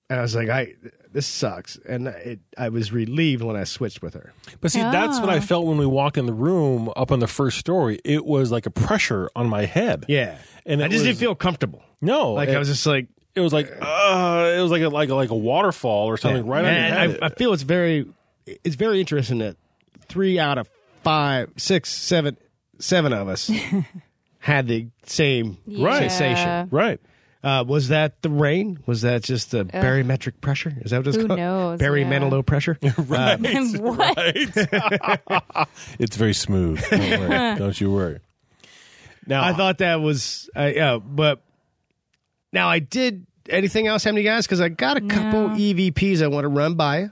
and 0.10 0.20
I 0.20 0.22
was 0.22 0.36
like, 0.36 0.50
I 0.50 0.74
this 1.12 1.26
sucks, 1.26 1.78
and 1.88 2.08
it, 2.08 2.40
I 2.58 2.70
was 2.70 2.92
relieved 2.92 3.42
when 3.44 3.56
I 3.56 3.64
switched 3.64 4.02
with 4.02 4.14
her. 4.14 4.34
But 4.62 4.72
see, 4.72 4.82
that's 4.82 5.20
what 5.20 5.30
I 5.30 5.38
Ah. 5.38 5.42
felt 5.42 5.66
when 5.66 5.78
we 5.78 5.86
walked 5.86 6.18
in 6.18 6.26
the 6.28 6.34
room 6.34 6.90
up 6.96 7.12
on 7.12 7.20
the 7.20 7.28
first 7.28 7.58
story. 7.58 8.00
It 8.06 8.26
was 8.26 8.52
like 8.52 8.66
a 8.66 8.70
pressure 8.72 9.30
on 9.36 9.50
my 9.50 9.66
head. 9.66 10.06
Yeah, 10.08 10.38
And 10.66 10.82
I 10.84 10.88
just 10.88 11.00
was- 11.00 11.04
didn't 11.08 11.20
feel 11.20 11.36
comfortable. 11.36 11.84
No, 12.02 12.34
Like 12.34 12.50
it, 12.50 12.56
I 12.56 12.60
was 12.60 12.68
just 12.68 12.86
like, 12.86 13.08
it 13.38 13.42
was 13.42 13.54
like 13.54 13.72
uh, 13.82 14.54
it 14.58 14.62
was 14.62 14.72
like 14.72 14.82
a, 14.82 14.90
like 14.90 15.10
a, 15.10 15.16
like 15.16 15.30
a 15.30 15.36
waterfall 15.36 16.08
or 16.08 16.18
something 16.18 16.46
right 16.48 16.66
on 16.66 16.74
your 16.74 16.82
head. 16.84 17.20
I, 17.22 17.28
I 17.28 17.30
feel 17.30 17.54
it's 17.54 17.64
very, 17.64 18.08
it's 18.46 18.76
very 18.76 19.00
interesting 19.00 19.38
that 19.40 19.56
three 20.10 20.40
out 20.40 20.58
of 20.58 20.70
five, 21.04 21.52
six, 21.58 21.90
seven, 21.94 22.36
seven 22.80 23.14
of 23.14 23.28
us 23.30 23.50
had 24.40 24.68
the 24.68 24.88
same 25.06 25.58
Right. 25.68 26.10
sensation. 26.12 26.70
right. 26.72 27.00
Uh, 27.44 27.64
was 27.66 27.90
that 27.90 28.22
the 28.24 28.30
rain? 28.30 28.80
Was 28.88 29.04
that 29.04 29.22
just 29.24 29.52
the 29.52 29.64
barometric 29.64 30.42
pressure? 30.42 30.74
Is 30.82 30.90
that 30.92 30.98
what 30.98 31.08
it's 31.08 31.18
Who 31.18 31.28
called? 31.28 31.40
knows? 31.40 31.80
Barometric 31.80 32.46
pressure. 32.48 32.78
right. 32.98 33.40
what? 33.80 35.70
It's 36.00 36.18
very 36.18 36.34
smooth. 36.34 36.84
Don't, 36.90 37.00
worry. 37.30 37.56
Don't 37.60 37.80
you 37.80 37.92
worry. 37.92 38.20
Now 39.28 39.44
I 39.44 39.54
thought 39.54 39.78
that 39.78 40.02
was, 40.02 40.50
uh, 40.58 40.72
yeah, 40.74 40.98
but 40.98 41.42
now 42.58 42.68
I 42.70 42.80
did. 42.80 43.26
Anything 43.50 43.88
else 43.88 44.04
happen 44.04 44.16
to 44.16 44.22
you 44.22 44.28
guys? 44.28 44.46
Because 44.46 44.60
I 44.60 44.68
got 44.70 44.98
a 44.98 45.02
couple 45.02 45.50
No. 45.50 45.56
EVPs 45.56 46.22
I 46.22 46.28
want 46.28 46.44
to 46.44 46.50
run 46.50 46.74
by 46.76 47.00
you. 47.00 47.12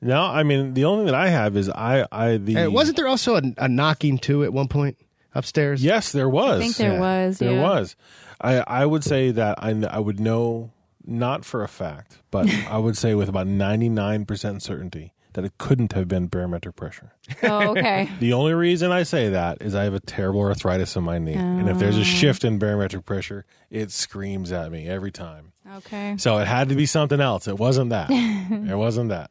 No, 0.00 0.22
I 0.22 0.42
mean 0.44 0.72
the 0.74 0.84
only 0.86 1.00
thing 1.04 1.12
that 1.12 1.14
I 1.14 1.28
have 1.28 1.56
is 1.56 1.68
I 1.68 2.06
I 2.10 2.36
the 2.38 2.68
wasn't 2.68 2.96
there 2.96 3.06
also 3.08 3.36
a, 3.36 3.42
a 3.58 3.68
knocking 3.68 4.18
too 4.18 4.44
at 4.44 4.52
one 4.52 4.68
point 4.68 4.96
upstairs? 5.34 5.84
Yes, 5.84 6.10
there 6.12 6.28
was. 6.28 6.58
I 6.60 6.62
think 6.62 6.76
there 6.76 6.94
Yeah. 6.94 7.00
was. 7.26 7.38
There 7.38 7.52
yeah. 7.52 7.62
was. 7.62 7.96
I 8.40 8.64
I 8.66 8.86
would 8.86 9.04
say 9.04 9.30
that 9.32 9.62
I 9.62 9.70
I 9.90 9.98
would 9.98 10.18
know 10.18 10.70
not 11.04 11.44
for 11.44 11.62
a 11.62 11.68
fact, 11.68 12.18
but 12.30 12.48
I 12.70 12.78
would 12.78 12.96
say 12.96 13.14
with 13.14 13.28
about 13.28 13.46
99% 13.48 14.62
certainty 14.62 15.12
that 15.34 15.44
it 15.44 15.52
couldn't 15.58 15.92
have 15.92 16.08
been 16.08 16.26
barometric 16.26 16.76
pressure. 16.76 17.12
Oh, 17.42 17.70
okay. 17.70 18.08
The 18.20 18.32
only 18.32 18.54
reason 18.54 18.92
I 18.92 19.02
say 19.04 19.30
that 19.30 19.62
is 19.62 19.74
I 19.74 19.84
have 19.84 19.94
a 19.94 20.00
terrible 20.00 20.40
arthritis 20.42 20.94
in 20.96 21.04
my 21.04 21.18
knee. 21.18 21.34
And 21.34 21.68
if 21.68 21.78
there's 21.78 21.96
a 21.96 22.04
shift 22.04 22.44
in 22.44 22.58
barometric 22.58 23.04
pressure, 23.06 23.44
it 23.70 23.90
screams 23.90 24.52
at 24.52 24.70
me 24.70 24.86
every 24.88 25.10
time. 25.10 25.52
Okay. 25.76 26.16
So 26.18 26.38
it 26.38 26.46
had 26.46 26.68
to 26.68 26.74
be 26.74 26.86
something 26.86 27.20
else. 27.20 27.48
It 27.48 27.58
wasn't 27.58 27.90
that. 27.90 28.08
it 28.10 28.76
wasn't 28.76 29.08
that. 29.10 29.30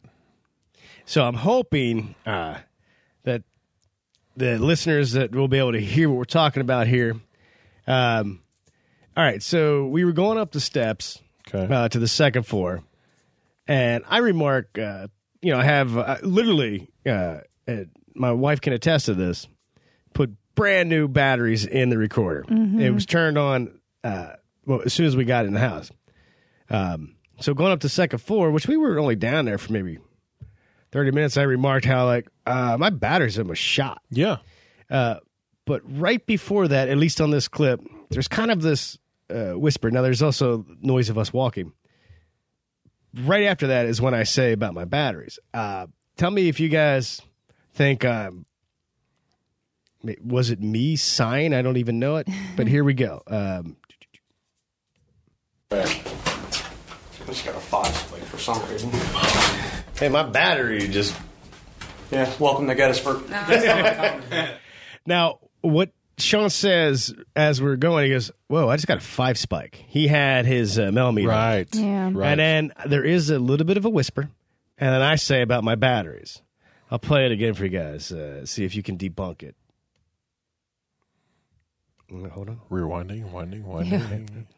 So 1.05 1.23
I'm 1.23 1.33
hoping 1.35 2.15
uh, 2.25 2.57
that 3.23 3.43
the 4.37 4.57
listeners 4.57 5.11
that 5.13 5.33
will 5.35 5.47
be 5.47 5.57
able 5.59 5.73
to 5.73 5.79
hear 5.81 6.09
what 6.09 6.17
we're 6.17 6.23
talking 6.25 6.61
about 6.61 6.87
here. 6.87 7.15
Um, 7.87 8.39
all 9.17 9.23
right, 9.23 9.43
so 9.43 9.85
we 9.87 10.05
were 10.05 10.13
going 10.13 10.37
up 10.37 10.51
the 10.53 10.61
steps 10.61 11.19
Okay. 11.53 11.73
uh, 11.73 11.89
to 11.89 11.99
the 11.99 12.07
second 12.07 12.43
floor, 12.43 12.81
and 13.67 14.03
I 14.07 14.19
remark, 14.19 14.77
uh, 14.79 15.07
you 15.41 15.51
know, 15.51 15.59
I 15.59 15.63
have 15.63 15.97
uh, 15.97 16.17
literally, 16.23 16.89
uh, 17.05 17.39
uh, 17.67 17.75
my 18.15 18.31
wife 18.31 18.61
can 18.61 18.73
attest 18.73 19.07
to 19.07 19.13
this, 19.13 19.47
put 20.13 20.31
brand 20.55 20.89
new 20.89 21.07
batteries 21.07 21.65
in 21.65 21.89
the 21.89 21.97
recorder. 21.97 22.45
It 22.79 22.93
was 22.93 23.05
turned 23.05 23.37
on 23.37 23.79
uh, 24.03 24.33
well 24.65 24.81
as 24.85 24.93
soon 24.93 25.05
as 25.05 25.15
we 25.15 25.25
got 25.25 25.45
in 25.45 25.53
the 25.53 25.59
house. 25.59 25.91
Um, 26.69 27.15
so 27.39 27.53
going 27.53 27.71
up 27.71 27.79
to 27.79 27.85
the 27.85 27.89
second 27.89 28.19
floor, 28.19 28.51
which 28.51 28.67
we 28.67 28.77
were 28.77 28.99
only 28.99 29.15
down 29.15 29.45
there 29.45 29.57
for 29.57 29.73
maybe 29.73 29.97
30 30.91 31.11
minutes, 31.11 31.37
I 31.37 31.43
remarked 31.43 31.85
how, 31.85 32.05
like, 32.05 32.27
uh, 32.45 32.77
my 32.79 32.89
batteries 32.89 33.39
almost 33.39 33.61
shot. 33.61 34.01
Yeah. 34.09 34.37
But 35.65 35.81
right 35.85 36.25
before 36.25 36.67
that, 36.67 36.89
at 36.89 36.97
least 36.97 37.21
on 37.21 37.31
this 37.31 37.47
clip, 37.47 37.81
there's 38.09 38.27
kind 38.27 38.51
of 38.51 38.61
this 38.61 38.97
uh, 39.29 39.53
whisper. 39.53 39.89
Now, 39.89 40.01
there's 40.01 40.21
also 40.21 40.65
noise 40.81 41.09
of 41.09 41.17
us 41.17 41.31
walking. 41.31 41.73
Right 43.16 43.43
after 43.43 43.68
that 43.68 43.86
is 43.88 44.01
when 44.01 44.14
I 44.14 44.24
say 44.24 44.53
about 44.53 44.74
my 44.74 44.86
batteries. 44.86 45.38
Uh, 45.53 45.88
tell 46.18 46.32
me 46.32 46.47
if 46.47 46.59
you 46.59 46.70
guys 46.70 47.22
think, 47.74 48.05
um, 48.05 48.45
was 50.24 50.49
it 50.49 50.62
me 50.62 50.95
sign? 50.95 51.53
I 51.53 51.62
don't 51.62 51.78
even 51.78 51.99
know 51.99 52.16
it. 52.18 52.28
But 52.55 52.68
here 52.68 52.84
we 52.84 52.93
go. 52.93 53.22
Um, 53.28 53.76
I 55.72 55.86
just 57.28 57.45
got 57.45 57.55
a 57.55 57.59
five 57.59 58.12
like 58.12 58.24
for 58.24 58.38
some 58.38 58.62
reason. 58.70 58.89
hey, 59.97 60.09
my 60.09 60.24
battery 60.24 60.88
just 60.88 61.16
Yeah, 62.12 62.32
welcome 62.39 62.68
to 62.68 62.76
Gettysburg. 62.76 63.24
Now, 65.05 65.39
what 65.62 65.89
Sean 66.18 66.49
says 66.49 67.14
as 67.36 67.62
we're 67.62 67.78
going, 67.78 68.05
he 68.05 68.12
goes, 68.12 68.32
"Whoa, 68.47 68.70
I 68.70 68.76
just 68.76 68.88
got 68.88 68.97
a 68.97 69.01
five 69.01 69.38
spike." 69.38 69.84
He 69.88 70.07
had 70.07 70.45
his 70.45 70.78
uh, 70.78 70.91
Mel 70.91 71.12
meter, 71.12 71.30
Right. 71.30 71.68
Yeah. 71.74 72.12
Right. 72.14 72.32
And 72.32 72.39
then 72.39 72.74
there 72.86 73.03
is 73.03 73.30
a 73.30 73.39
little 73.39 73.66
bit 73.66 73.78
of 73.78 73.86
a 73.86 73.89
whisper, 73.89 74.30
and 74.78 74.93
then 74.93 75.01
I 75.01 75.16
say 75.16 75.41
about 75.41 75.64
my 75.64 75.76
batteries. 75.76 76.41
I'll 76.89 76.99
play 76.99 77.26
it 77.26 77.32
again 77.32 77.53
for 77.53 77.64
you 77.64 77.70
guys. 77.70 78.12
Uh, 78.12 78.45
see 78.45 78.66
if 78.66 78.76
you 78.76 78.84
can 78.84 78.97
debunk 78.97 79.43
it. 79.43 79.55
Hold 82.34 82.49
on. 82.49 82.59
Rewinding, 82.70 83.32
winding, 83.32 83.66
winding. 83.66 84.47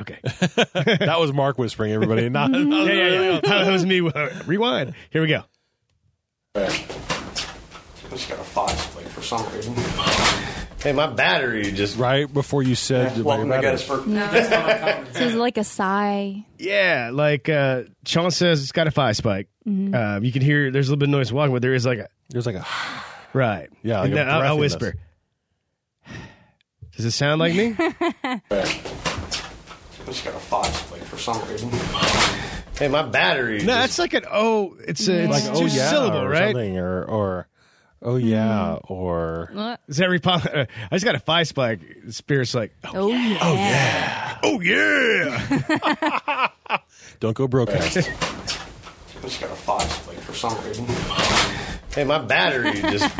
Okay. 0.00 0.18
that 0.24 1.16
was 1.20 1.32
Mark 1.32 1.56
whispering, 1.56 1.92
everybody. 1.92 2.28
Not, 2.30 2.50
yeah, 2.50 2.58
yeah, 2.58 3.20
yeah. 3.34 3.40
That 3.40 3.70
was 3.70 3.86
me. 3.86 4.00
Rewind. 4.00 4.94
Here 5.10 5.22
we 5.22 5.28
go. 5.28 5.44
I 6.56 6.66
just 8.10 8.28
got 8.28 8.40
a 8.40 8.44
five 8.44 8.70
like 8.76 8.93
for 9.14 9.22
some 9.22 9.44
reason. 9.54 9.74
Hey, 10.82 10.92
my 10.92 11.06
battery 11.06 11.72
just. 11.72 11.96
right 11.96 12.30
before 12.32 12.62
you 12.62 12.74
said 12.74 13.12
Yeah, 13.16 13.22
about 13.22 13.24
welcome 13.24 13.48
your 13.48 13.56
to 13.56 13.62
batteries. 13.62 13.88
Gettysburg. 13.88 15.14
So 15.14 15.24
it's 15.26 15.34
like 15.36 15.56
a 15.56 15.64
sigh. 15.64 16.44
Yeah, 16.58 17.10
like 17.12 17.48
uh, 17.48 17.84
Sean 18.04 18.30
says, 18.30 18.62
it's 18.62 18.72
got 18.72 18.86
a 18.86 18.90
five 18.90 19.16
spike. 19.16 19.48
Uh, 19.66 20.20
you 20.22 20.30
can 20.30 20.42
hear 20.42 20.70
there's 20.70 20.88
a 20.88 20.90
little 20.90 20.98
bit 21.00 21.06
of 21.08 21.12
noise 21.12 21.32
walking, 21.32 21.54
but 21.54 21.62
there 21.62 21.72
is 21.74 21.86
like 21.86 22.00
a 22.00 22.08
There's 22.28 22.44
like 22.44 22.56
a 22.56 22.66
right. 23.32 23.70
Yeah, 23.82 24.00
like 24.00 24.04
And 24.06 24.12
a 24.12 24.16
then 24.16 24.28
I'll, 24.28 24.42
I'll 24.42 24.56
breathiness. 24.56 24.60
whisper. 24.60 24.94
Does 26.96 27.06
it 27.06 27.10
sound 27.12 27.40
like 27.40 27.54
me? 27.54 27.74
I 27.78 28.40
just 30.06 30.24
got 30.24 30.34
a 30.34 30.38
five 30.38 30.66
spike 30.66 31.02
for 31.04 31.16
some 31.16 31.40
reason. 31.48 31.70
hey, 32.78 32.88
my 32.88 33.02
battery. 33.02 33.62
No, 33.64 33.82
it's 33.84 33.98
like 33.98 34.12
an 34.14 34.24
oh. 34.30 34.76
It's 34.86 35.08
a 35.08 35.26
like 35.26 35.42
it's 35.44 35.48
oh 35.48 35.60
two 35.60 35.74
yeah 35.74 35.88
syllable, 35.90 36.18
or 36.20 36.28
right? 36.28 36.54
something 36.54 36.78
or 36.78 37.04
or 37.04 37.48
oh 38.04 38.16
yeah 38.16 38.78
or 38.88 39.50
Uh, 39.56 39.76
Is 39.88 40.00
every 40.00 40.20
pop? 40.20 40.46
I 40.54 40.66
just 40.92 41.04
got 41.04 41.14
a 41.14 41.18
five 41.20 41.48
spike. 41.48 41.80
Spirit's 42.10 42.54
like, 42.54 42.72
oh, 42.84 42.90
Oh, 42.94 43.08
yeah. 43.10 44.38
oh 44.42 44.60
yeah. 44.60 46.48
don't 47.20 47.34
go 47.36 47.48
broadcast. 47.48 47.96
I 48.08 49.20
just 49.22 49.40
got 49.40 49.50
a 49.50 49.54
five 49.56 50.06
like 50.06 50.18
for 50.20 50.34
some 50.34 50.56
reason. 50.66 50.86
hey, 51.94 52.04
my 52.04 52.18
battery 52.18 52.72
just. 52.82 53.10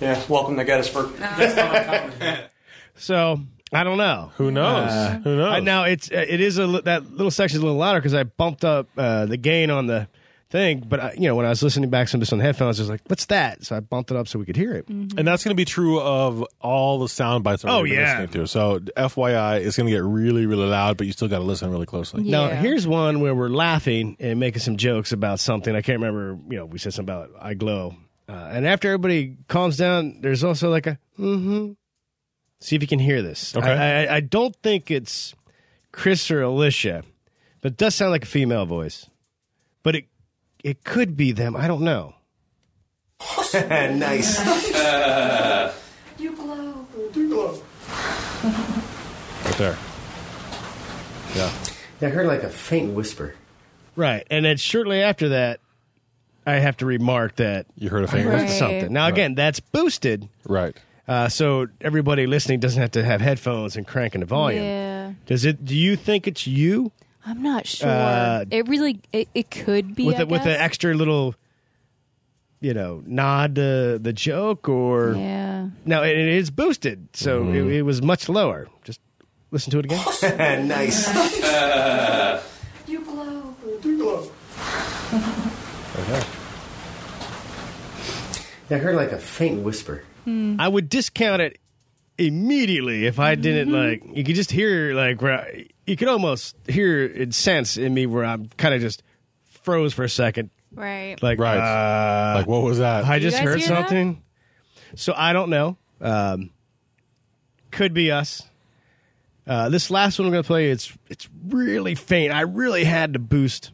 Yeah, 0.00 0.22
welcome 0.28 0.56
to 0.56 0.64
Gettysburg. 0.64 1.10
so 2.96 3.40
I 3.72 3.84
don't 3.84 3.98
know. 3.98 4.30
Who 4.36 4.50
knows? 4.50 5.22
Who 5.24 5.36
knows? 5.36 5.52
Uh, 5.56 5.60
now 5.60 5.84
it's 5.84 6.10
uh, 6.10 6.24
it 6.26 6.40
is 6.40 6.58
a 6.58 6.66
li- 6.66 6.82
that 6.84 7.10
little 7.12 7.30
section's 7.30 7.62
a 7.62 7.66
little 7.66 7.78
louder 7.80 7.98
because 7.98 8.14
I 8.14 8.22
bumped 8.24 8.64
up 8.64 8.88
uh, 8.96 9.26
the 9.26 9.36
gain 9.36 9.70
on 9.70 9.86
the 9.86 10.08
thing. 10.50 10.84
But 10.86 11.00
I, 11.00 11.12
you 11.14 11.28
know, 11.28 11.34
when 11.34 11.46
I 11.46 11.50
was 11.50 11.62
listening 11.62 11.90
back 11.90 12.08
to 12.08 12.18
this 12.18 12.32
on 12.32 12.38
the 12.38 12.44
headphones, 12.44 12.78
I 12.80 12.82
was 12.82 12.90
like, 12.90 13.02
"What's 13.06 13.26
that?" 13.26 13.64
So 13.64 13.76
I 13.76 13.80
bumped 13.80 14.10
it 14.10 14.16
up 14.16 14.28
so 14.28 14.38
we 14.38 14.44
could 14.44 14.56
hear 14.56 14.74
it. 14.74 14.88
and 14.88 15.26
that's 15.26 15.44
going 15.44 15.50
to 15.50 15.60
be 15.60 15.64
true 15.64 16.00
of 16.00 16.44
all 16.60 16.98
the 16.98 17.08
sound 17.08 17.44
bites 17.44 17.62
that 17.62 17.70
Oh, 17.70 17.82
we're 17.82 17.94
yeah. 17.94 18.20
listening 18.20 18.42
to. 18.42 18.46
So 18.48 18.78
FYI, 18.80 19.60
it's 19.64 19.76
going 19.76 19.86
to 19.86 19.92
get 19.92 20.02
really, 20.02 20.46
really 20.46 20.66
loud, 20.66 20.96
but 20.96 21.06
you 21.06 21.12
still 21.12 21.28
got 21.28 21.38
to 21.38 21.44
listen 21.44 21.70
really 21.70 21.86
closely. 21.86 22.22
Yeah. 22.24 22.48
Now 22.48 22.54
here's 22.56 22.86
one 22.86 23.20
where 23.20 23.34
we're 23.34 23.48
laughing 23.48 24.16
and 24.20 24.40
making 24.40 24.60
some 24.60 24.76
jokes 24.76 25.12
about 25.12 25.40
something. 25.40 25.74
I 25.74 25.82
can't 25.82 26.00
remember. 26.00 26.38
You 26.50 26.58
know, 26.58 26.66
we 26.66 26.78
said 26.78 26.94
something 26.94 27.14
about 27.14 27.30
I 27.40 27.54
glow, 27.54 27.94
uh, 28.28 28.32
and 28.52 28.66
after 28.66 28.88
everybody 28.88 29.36
calms 29.48 29.76
down, 29.76 30.20
there's 30.20 30.44
also 30.44 30.70
like 30.70 30.86
a 30.86 30.98
mm-hmm. 31.18 31.72
See 32.60 32.74
if 32.74 32.82
you 32.82 32.88
can 32.88 32.98
hear 32.98 33.22
this. 33.22 33.56
Okay. 33.56 33.70
I, 33.70 34.04
I, 34.06 34.16
I 34.16 34.20
don't 34.20 34.54
think 34.64 34.90
it's 34.90 35.32
Chris 35.92 36.28
or 36.28 36.42
Alicia, 36.42 37.04
but 37.60 37.72
it 37.72 37.78
does 37.78 37.94
sound 37.94 38.10
like 38.10 38.24
a 38.24 38.26
female 38.26 38.66
voice. 38.66 39.08
But 39.84 39.94
it 39.94 40.04
it 40.68 40.84
could 40.84 41.16
be 41.16 41.32
them. 41.32 41.56
I 41.56 41.66
don't 41.66 41.82
know. 41.82 42.14
nice. 43.54 44.38
You 46.18 46.34
glow. 46.34 46.84
You 47.14 47.28
glow. 47.28 47.62
Right 48.42 49.54
there. 49.56 49.78
Yeah. 51.36 51.52
I 52.02 52.06
heard 52.06 52.26
like 52.26 52.42
a 52.42 52.48
faint 52.48 52.92
whisper. 52.92 53.36
Right, 53.94 54.26
and 54.28 54.44
then 54.44 54.56
shortly 54.56 55.00
after 55.00 55.28
that, 55.28 55.60
I 56.44 56.54
have 56.54 56.76
to 56.78 56.86
remark 56.86 57.36
that 57.36 57.66
You 57.76 57.88
heard 57.90 58.02
a 58.02 58.08
finger? 58.08 58.30
heard 58.32 58.40
Right. 58.42 58.50
something. 58.50 58.92
Now 58.92 59.06
again, 59.06 59.36
that's 59.36 59.60
boosted. 59.60 60.28
Right. 60.44 60.76
Uh, 61.06 61.28
so 61.28 61.68
everybody 61.80 62.26
listening 62.26 62.58
doesn't 62.58 62.80
have 62.82 62.90
to 62.92 63.04
have 63.04 63.20
headphones 63.20 63.76
and 63.76 63.86
cranking 63.86 64.20
the 64.20 64.26
volume. 64.26 64.64
Yeah. 64.64 65.12
Does 65.26 65.44
it? 65.44 65.64
Do 65.64 65.76
you 65.76 65.94
think 65.94 66.26
it's 66.26 66.48
you 66.48 66.90
I'm 67.26 67.42
not 67.42 67.66
sure. 67.66 67.88
Uh, 67.88 68.44
it 68.50 68.68
really, 68.68 69.00
it, 69.12 69.28
it 69.34 69.50
could 69.50 69.94
be. 69.94 70.06
with 70.06 70.16
I 70.16 70.18
the, 70.20 70.26
with 70.26 70.42
the 70.44 70.50
guess. 70.50 70.60
extra 70.60 70.94
little, 70.94 71.34
you 72.60 72.72
know, 72.74 73.02
nod 73.06 73.56
to 73.56 73.98
the 73.98 74.12
joke, 74.12 74.68
or 74.68 75.14
Yeah. 75.16 75.68
no? 75.84 76.02
It, 76.02 76.16
it 76.16 76.28
is 76.28 76.50
boosted, 76.50 77.08
so 77.14 77.42
Mm-hmm. 77.42 77.54
it, 77.70 77.72
it 77.78 77.82
was 77.82 78.00
much 78.02 78.28
lower. 78.28 78.68
Just 78.84 79.00
listen 79.50 79.70
to 79.72 79.78
it 79.80 79.84
again. 79.86 80.68
nice. 80.68 81.08
Uh, 81.44 82.42
you 82.86 83.00
glow. 83.04 83.54
You 83.84 83.98
glow. 84.02 84.30
okay. 85.98 86.22
I 88.70 88.74
heard 88.76 88.96
like 88.96 89.12
a 89.12 89.18
faint 89.18 89.62
whisper. 89.62 90.02
I 90.26 90.68
would 90.68 90.90
discount 90.90 91.40
it 91.40 91.58
immediately 92.18 93.06
if 93.06 93.18
I 93.18 93.34
didn't 93.36 93.72
like. 93.72 94.02
You 94.12 94.24
could 94.24 94.34
just 94.36 94.50
hear 94.50 94.94
like 94.94 95.22
where 95.22 95.40
I, 95.40 95.66
you 95.86 95.96
could 95.96 96.08
almost 96.08 96.56
hear 96.68 97.02
it 97.04 97.32
sense 97.34 97.76
in 97.76 97.94
me 97.94 98.06
where 98.06 98.24
I'm 98.24 98.48
kind 98.56 98.74
of 98.74 98.80
just 98.80 99.02
froze 99.62 99.94
for 99.94 100.04
a 100.04 100.08
second, 100.08 100.50
Right. 100.72 101.16
like 101.22 101.38
Right. 101.38 101.58
uh, 101.58 102.38
like, 102.38 102.46
what 102.46 102.62
was 102.62 102.78
that? 102.78 103.04
I 103.04 103.18
just 103.18 103.36
guys 103.36 103.44
heard 103.44 103.58
hear 103.60 103.68
that? 103.68 103.82
something. 103.88 104.22
So 104.96 105.12
I 105.16 105.32
don't 105.32 105.50
know. 105.50 105.76
Um, 106.00 106.50
could 107.70 107.92
be 107.94 108.10
us. 108.10 108.42
Uh, 109.46 109.68
this 109.70 109.90
last 109.90 110.18
one 110.18 110.26
I'm 110.26 110.32
going 110.32 110.42
to 110.42 110.46
play, 110.46 110.70
it's 110.70 110.92
it's 111.08 111.28
really 111.46 111.94
faint. 111.94 112.32
I 112.34 112.42
really 112.42 112.84
had 112.84 113.14
to 113.14 113.18
boost 113.18 113.72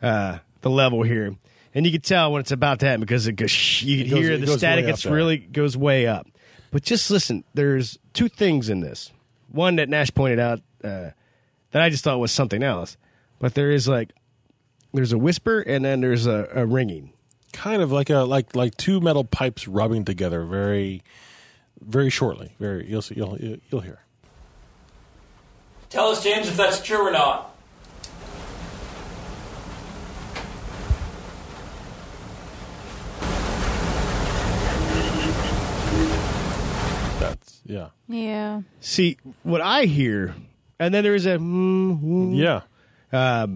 uh, 0.00 0.38
the 0.62 0.70
level 0.70 1.02
here, 1.02 1.36
and 1.74 1.84
you 1.84 1.92
can 1.92 2.00
tell 2.00 2.32
when 2.32 2.40
it's 2.40 2.50
about 2.52 2.80
to 2.80 2.86
happen 2.86 3.00
because 3.02 3.26
it 3.26 3.32
goes. 3.34 3.82
You 3.82 4.04
can 4.04 4.10
goes- 4.10 4.18
hear 4.24 4.32
it 4.32 4.40
the 4.40 4.46
goes 4.46 4.58
static. 4.58 4.84
way 4.86 4.90
up 4.90 4.94
It's 4.94 5.02
there. 5.02 5.12
really 5.12 5.36
goes 5.38 5.76
way 5.76 6.06
up. 6.06 6.26
But 6.72 6.82
just 6.82 7.10
listen. 7.10 7.44
There's 7.54 7.98
two 8.14 8.28
things 8.28 8.68
in 8.68 8.80
this. 8.80 9.12
One 9.50 9.76
that 9.76 9.88
Nash 9.88 10.10
pointed 10.12 10.40
out 10.40 10.60
uh, 10.82 11.10
that 11.70 11.82
I 11.82 11.90
just 11.90 12.02
thought 12.02 12.18
was 12.18 12.32
something 12.32 12.62
else, 12.62 12.96
but 13.38 13.54
there 13.54 13.70
is 13.70 13.86
like 13.86 14.12
there's 14.92 15.12
a 15.12 15.18
whisper 15.18 15.60
and 15.60 15.84
then 15.84 16.00
there's 16.00 16.26
a, 16.26 16.48
a 16.54 16.66
ringing. 16.66 17.12
kind 17.52 17.82
of 17.82 17.92
like 17.92 18.10
a 18.10 18.20
like 18.20 18.56
like 18.56 18.76
two 18.76 19.00
metal 19.00 19.22
pipes 19.24 19.68
rubbing 19.68 20.04
together 20.04 20.44
very 20.44 21.02
very 21.80 22.10
shortly. 22.10 22.54
Very 22.58 22.88
you'll 22.88 23.02
see 23.02 23.14
you'll 23.16 23.38
you'll 23.38 23.82
hear. 23.82 24.00
Tell 25.90 26.08
us, 26.08 26.24
James, 26.24 26.48
if 26.48 26.56
that's 26.56 26.80
true 26.80 27.06
or 27.06 27.10
not. 27.10 27.51
That's 37.22 37.60
yeah, 37.64 37.88
Yeah. 38.08 38.62
See, 38.80 39.16
what 39.42 39.60
I 39.60 39.84
hear, 39.84 40.34
and 40.78 40.92
then 40.92 41.04
there's 41.04 41.26
a. 41.26 41.38
Mm, 41.38 42.02
mm, 42.02 42.36
yeah. 43.12 43.46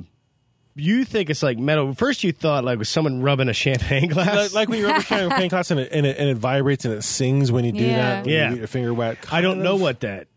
you 0.74 1.04
think 1.04 1.30
it's 1.30 1.42
like 1.42 1.58
metal. 1.58 1.94
First, 1.94 2.22
you 2.24 2.32
thought 2.32 2.64
like 2.64 2.78
was 2.78 2.88
someone 2.88 3.22
rubbing 3.22 3.48
a 3.48 3.52
champagne 3.54 4.08
glass. 4.08 4.36
Like, 4.36 4.52
like 4.54 4.68
when 4.68 4.78
you're 4.80 4.88
rubber 4.88 5.02
champagne 5.02 5.48
glass 5.50 5.70
and 5.70 5.80
it, 5.80 5.88
and, 5.92 6.06
it, 6.06 6.18
and 6.18 6.28
it 6.28 6.36
vibrates 6.36 6.84
and 6.84 6.94
it 6.94 7.02
sings 7.02 7.50
when 7.50 7.64
you 7.64 7.72
do 7.72 7.84
Yeah. 7.84 7.96
that. 7.96 8.24
when 8.24 8.28
you 8.32 8.36
Yeah. 8.38 8.48
get 8.50 8.58
your 8.58 8.66
finger 8.66 8.92
wet. 8.94 9.18
I 9.32 9.40
don't 9.40 9.54
kind 9.54 9.64
know 9.64 9.76
what 9.76 10.00
that, 10.00 10.28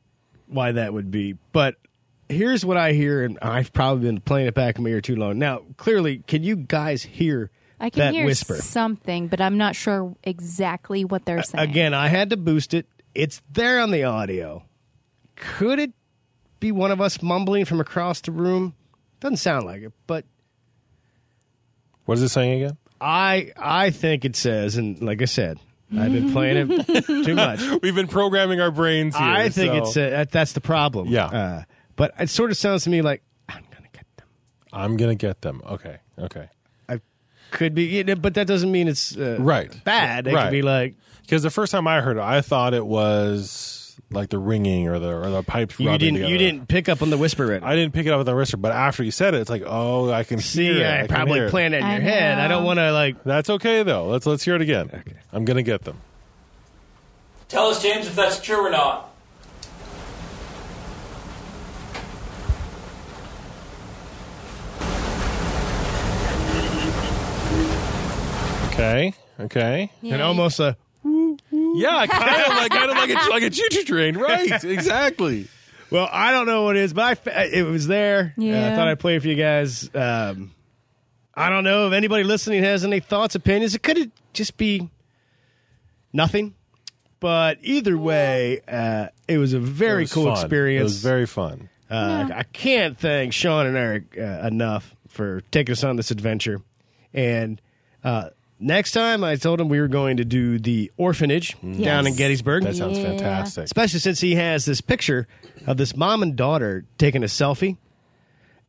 why 0.48 0.72
that 0.74 0.94
would 0.94 1.12
be, 1.12 1.36
but 1.52 1.76
here's 2.30 2.64
what 2.66 2.78
I 2.78 2.94
hear, 2.94 3.24
and 3.24 3.38
I've 3.42 3.74
probably 3.74 4.06
been 4.08 4.22
playing 4.22 4.48
it 4.48 4.54
back 4.54 4.78
in 4.78 4.84
my 4.84 4.92
ear 4.92 5.02
too 5.02 5.16
long. 5.16 5.40
Now, 5.40 5.64
clearly, 5.78 6.20
can 6.28 6.44
you 6.44 6.56
guys 6.56 7.04
hear 7.04 7.50
I 7.80 7.90
can 7.90 8.00
that 8.00 8.14
hear 8.14 8.26
whisper? 8.26 8.56
something, 8.56 9.28
but 9.28 9.42
I'm 9.42 9.58
not 9.58 9.76
sure 9.76 10.16
exactly 10.24 11.04
what 11.06 11.26
they're 11.26 11.44
saying. 11.44 11.70
Again, 11.70 11.94
I 11.94 12.08
had 12.08 12.30
to 12.30 12.38
boost 12.38 12.74
it. 12.74 12.86
It's 13.16 13.42
there 13.52 13.80
on 13.80 13.92
the 13.92 14.04
audio. 14.04 14.64
Could 15.36 15.80
it 15.80 15.92
be 16.60 16.72
one 16.72 16.92
of 16.92 17.02
us 17.02 17.22
mumbling 17.22 17.66
from 17.66 17.80
across 17.80 18.22
the 18.22 18.32
room? 18.32 18.76
Doesn't 19.20 19.38
sound 19.38 19.66
like 19.66 19.82
it, 19.82 19.94
but 20.08 20.26
What 22.06 22.18
is 22.18 22.24
it 22.24 22.30
saying 22.30 22.64
again? 22.64 22.78
I 23.02 23.52
I 23.58 23.92
think 23.92 24.26
it 24.26 24.36
says, 24.36 24.76
and 24.78 25.02
like 25.02 25.22
I 25.22 25.26
said, 25.26 25.58
I've 25.98 26.12
been 26.12 26.32
playing 26.34 26.70
it 26.72 27.06
too 27.26 27.36
much. 27.36 27.62
We've 27.82 27.96
been 27.96 28.08
programming 28.08 28.60
our 28.62 28.72
brains 28.72 29.16
here. 29.16 29.26
I 29.26 29.50
think 29.50 29.74
so- 29.74 29.78
it's 29.78 29.98
uh, 29.98 30.10
that, 30.10 30.32
that's 30.32 30.54
the 30.54 30.62
problem. 30.62 31.08
Yeah. 31.08 31.26
uh, 31.26 31.64
but 31.96 32.14
it 32.20 32.30
sort 32.30 32.52
of 32.52 32.58
sounds 32.58 32.84
to 32.84 32.90
me 32.90 33.02
like 33.02 33.24
I'm 33.48 33.64
gonna 33.72 33.88
get 33.94 34.06
them. 34.18 34.28
I'm 34.74 34.98
gonna 34.98 35.16
get 35.16 35.42
them. 35.42 35.62
Okay, 35.66 35.98
okay. 36.18 36.50
I 36.90 37.00
could 37.52 37.74
be, 37.74 38.04
but 38.04 38.34
that 38.36 38.48
doesn't 38.48 38.72
mean 38.72 38.88
it's 38.88 39.16
uh, 39.18 39.38
Right. 39.40 39.72
bad. 39.86 40.28
It 40.28 40.34
Right. 40.34 40.44
could 40.46 40.52
be 40.52 40.62
like 40.62 40.96
Because 41.30 41.44
the 41.44 41.52
first 41.52 41.72
time 41.72 41.86
I 41.86 42.02
heard 42.02 42.18
it, 42.18 42.24
I 42.24 42.42
thought 42.42 42.74
it 42.74 42.84
was 42.84 43.96
like 44.10 44.32
the 44.32 44.40
ringing 44.40 44.88
or 44.88 44.98
the 44.98 45.16
or 45.16 45.30
the 45.30 45.44
pipes. 45.44 45.80
you 45.80 45.86
didn't 45.96 46.16
together. 46.16 46.32
you 46.32 46.40
didn't 46.40 46.68
pick 46.68 46.90
up 46.90 47.04
on 47.04 47.12
the 47.12 47.20
whisper. 47.20 47.46
Right? 47.46 47.62
I 47.62 47.76
didn't 47.76 47.94
pick 47.94 48.08
it 48.08 48.10
up 48.10 48.18
with 48.18 48.26
the 48.26 48.36
whisper, 48.36 48.58
but 48.58 48.72
after 48.72 49.04
you 49.04 49.12
said 49.12 49.36
it, 49.36 49.42
it's 49.42 49.50
like, 49.52 49.62
oh, 49.64 50.10
I 50.10 50.24
can 50.24 50.40
see. 50.40 50.64
hear 50.64 50.84
it. 50.84 50.88
I 50.88 50.98
can 51.02 51.08
probably 51.08 51.36
hear 51.36 51.46
it. 51.46 51.54
it 51.54 51.74
in 51.74 51.84
I 51.84 51.94
your 51.94 52.02
head. 52.02 52.40
I 52.40 52.48
don't 52.48 52.64
want 52.64 52.80
to 52.80 52.92
like. 52.92 53.24
That's 53.26 53.48
okay 53.48 53.84
though. 53.84 54.08
Let's 54.08 54.26
let's 54.26 54.44
hear 54.44 54.56
it 54.56 54.64
again. 54.64 54.90
Okay. 54.92 55.18
I'm 55.32 55.46
gonna 55.46 55.62
get 55.62 55.84
them. 55.84 56.02
Tell 57.48 57.68
us, 57.68 57.80
James, 57.80 58.08
if 58.08 58.16
that's 58.16 58.42
true 58.42 58.66
or 58.66 58.72
not. 58.72 59.12
Okay. 68.74 69.14
Okay. 69.40 69.92
And 70.02 70.24
almost 70.24 70.60
a 70.60 70.76
Yeah, 71.76 72.06
kind 72.10 72.42
of 72.42 72.48
like 72.58 72.72
kind 72.72 72.90
of 72.92 72.98
like 72.98 73.10
a 73.10 73.30
like 73.30 73.44
a 73.44 73.50
choo 73.50 73.68
choo 73.72 73.84
train. 73.84 74.18
Right. 74.18 74.64
Exactly. 74.64 75.48
well, 75.92 76.08
I 76.12 76.32
don't 76.32 76.46
know 76.46 76.64
what 76.64 76.76
it 76.78 76.84
is, 76.84 76.94
but 76.94 77.04
I 77.04 77.16
fe- 77.16 77.50
it 77.54 77.64
was 77.64 77.88
there. 77.88 78.34
Uh, 78.38 78.44
I 78.44 78.76
thought 78.76 78.88
I'd 78.88 79.00
play 79.00 79.16
it 79.16 79.22
for 79.22 79.28
you 79.28 79.36
guys. 79.36 79.90
Um, 79.96 80.52
I 81.34 81.50
don't 81.50 81.64
know 81.64 81.88
if 81.88 81.94
anybody 81.94 82.24
listening 82.24 82.64
has 82.64 82.84
any 82.84 83.00
thoughts, 83.00 83.36
opinions. 83.36 83.74
It 83.76 83.84
could 83.84 84.12
just 84.34 84.58
be 84.58 84.90
nothing, 86.14 86.54
but 87.20 87.58
either 87.62 87.98
way, 87.98 88.62
uh, 88.68 89.08
it 89.28 89.38
was 89.38 89.54
a 89.54 89.60
very 89.60 90.04
was 90.04 90.14
cool 90.14 90.26
fun. 90.26 90.34
experience. 90.34 90.82
It 90.82 90.84
was 90.84 91.02
very 91.02 91.26
fun. 91.26 91.70
Uh, 91.90 92.30
I 92.34 92.44
can't 92.44 92.98
thank 93.00 93.34
Sean 93.34 93.66
and 93.66 93.76
Eric 93.76 94.16
uh, 94.18 94.48
enough 94.48 94.96
for 95.08 95.42
taking 95.52 95.74
us 95.74 95.84
on 95.84 95.96
this 95.96 96.12
adventure. 96.12 96.62
And 97.14 97.60
uh, 98.04 98.30
next 98.60 98.92
time, 98.92 99.24
I 99.24 99.36
told 99.36 99.60
him 99.62 99.70
we 99.70 99.80
were 99.80 99.88
going 99.88 100.18
to 100.18 100.26
do 100.26 100.60
the 100.60 100.92
orphanage 100.98 101.56
down 101.62 102.06
in 102.08 102.16
Gettysburg. 102.16 102.64
That 102.64 102.76
sounds 102.76 102.98
Yeah. 102.98 103.06
fantastic. 103.06 103.64
Especially 103.66 104.00
since 104.00 104.20
he 104.22 104.36
has 104.36 104.66
this 104.66 104.82
picture 104.82 105.28
of 105.68 105.78
this 105.78 105.96
mom 105.96 106.22
and 106.24 106.36
daughter 106.36 106.86
taking 106.98 107.24
a 107.24 107.28
selfie. 107.28 107.78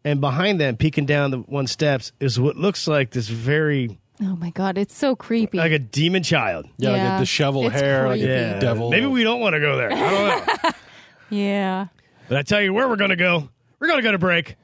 And 0.05 0.21
behind 0.21 0.59
them, 0.61 0.77
peeking 0.77 1.05
down 1.05 1.31
the 1.31 1.39
one 1.41 1.67
steps, 1.67 2.13
is 2.21 2.41
what 2.41 2.57
looks 2.57 2.89
like 2.89 3.11
this 3.11 3.29
very, 3.29 3.99
Oh 4.23 4.35
my 4.37 4.49
god, 4.51 4.79
it's 4.79 4.97
so 4.97 5.15
creepy. 5.15 5.59
like 5.59 5.73
a 5.73 5.79
demon 5.79 6.23
child. 6.23 6.67
Yeah, 6.79 6.91
like 6.93 6.99
Yeah. 6.99 7.17
a 7.17 7.21
disheveled 7.21 7.67
It's 7.67 7.81
hair, 7.81 8.09
like 8.09 8.21
a 8.21 8.25
Yeah. 8.25 8.59
devil. 8.61 8.89
Maybe 8.91 9.05
we 9.07 9.23
don't 9.23 9.41
want 9.41 9.55
to 9.55 9.61
go 9.61 9.77
there. 9.77 9.93
I 9.93 10.11
don't 10.11 10.47
know. 10.65 10.71
yeah. 11.31 11.87
but 12.29 12.39
I 12.39 12.43
tell 12.43 12.63
you 12.63 12.73
where 12.73 12.89
we're 12.89 12.97
going 12.97 13.11
to 13.11 13.17
go. 13.17 13.49
We're 13.79 13.89
going 13.89 13.99
to 13.99 14.03
go 14.03 14.13
to 14.13 14.19
break. 14.19 14.57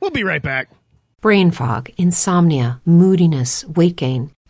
We'll 0.00 0.10
be 0.10 0.22
right 0.24 0.42
back. 0.42 0.68
Brain 1.22 1.50
fog, 1.50 1.88
insomnia, 1.96 2.82
moodiness, 2.84 3.64
weight 3.66 3.96
gain. 3.96 4.32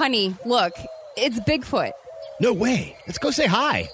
Honey, 0.00 0.34
look. 0.46 0.72
It's 1.18 1.38
Bigfoot. 1.40 1.92
No 2.40 2.54
way. 2.54 2.96
Let's 3.06 3.18
go 3.18 3.30
say 3.30 3.46
hi. 3.46 3.90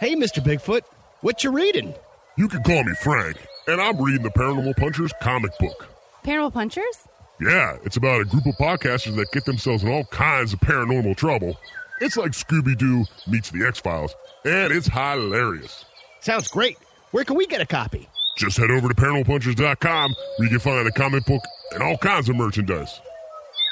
Hey, 0.00 0.16
Mr. 0.16 0.42
Bigfoot. 0.42 0.80
What 1.20 1.44
you 1.44 1.52
reading? 1.52 1.92
You 2.38 2.48
can 2.48 2.62
call 2.62 2.82
me 2.82 2.94
Frank, 3.02 3.36
and 3.66 3.78
I'm 3.78 4.02
reading 4.02 4.22
the 4.22 4.30
Paranormal 4.30 4.74
Punchers 4.78 5.12
comic 5.20 5.50
book. 5.58 5.86
Paranormal 6.24 6.54
Punchers? 6.54 7.06
Yeah, 7.42 7.76
it's 7.84 7.98
about 7.98 8.22
a 8.22 8.24
group 8.24 8.46
of 8.46 8.54
podcasters 8.54 9.16
that 9.16 9.32
get 9.32 9.44
themselves 9.44 9.82
in 9.82 9.90
all 9.90 10.04
kinds 10.04 10.54
of 10.54 10.60
paranormal 10.60 11.14
trouble. 11.18 11.58
It's 12.00 12.16
like 12.16 12.30
Scooby 12.30 12.74
Doo 12.78 13.04
meets 13.26 13.50
the 13.50 13.66
X 13.66 13.80
Files, 13.80 14.16
and 14.46 14.72
it's 14.72 14.86
hilarious. 14.86 15.84
Sounds 16.20 16.48
great. 16.48 16.78
Where 17.10 17.24
can 17.24 17.36
we 17.36 17.46
get 17.46 17.60
a 17.60 17.66
copy? 17.66 18.08
Just 18.38 18.56
head 18.56 18.70
over 18.70 18.88
to 18.88 18.94
paranormalpunchers.com 18.94 20.14
where 20.38 20.48
you 20.48 20.58
can 20.58 20.60
find 20.60 20.86
the 20.86 20.92
comic 20.92 21.26
book 21.26 21.42
and 21.72 21.82
all 21.82 21.98
kinds 21.98 22.30
of 22.30 22.36
merchandise. 22.36 22.98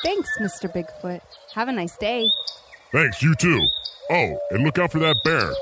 Thanks, 0.04 0.28
Mr. 0.38 0.70
Bigfoot. 0.70 1.22
Have 1.54 1.68
a 1.68 1.72
nice 1.72 1.96
day. 1.98 2.28
Thanks, 2.92 3.22
you 3.22 3.34
too. 3.34 3.66
Oh, 4.10 4.38
and 4.50 4.64
look 4.64 4.78
out 4.78 4.92
for 4.92 4.98
that 5.00 5.16
bear. 5.24 5.52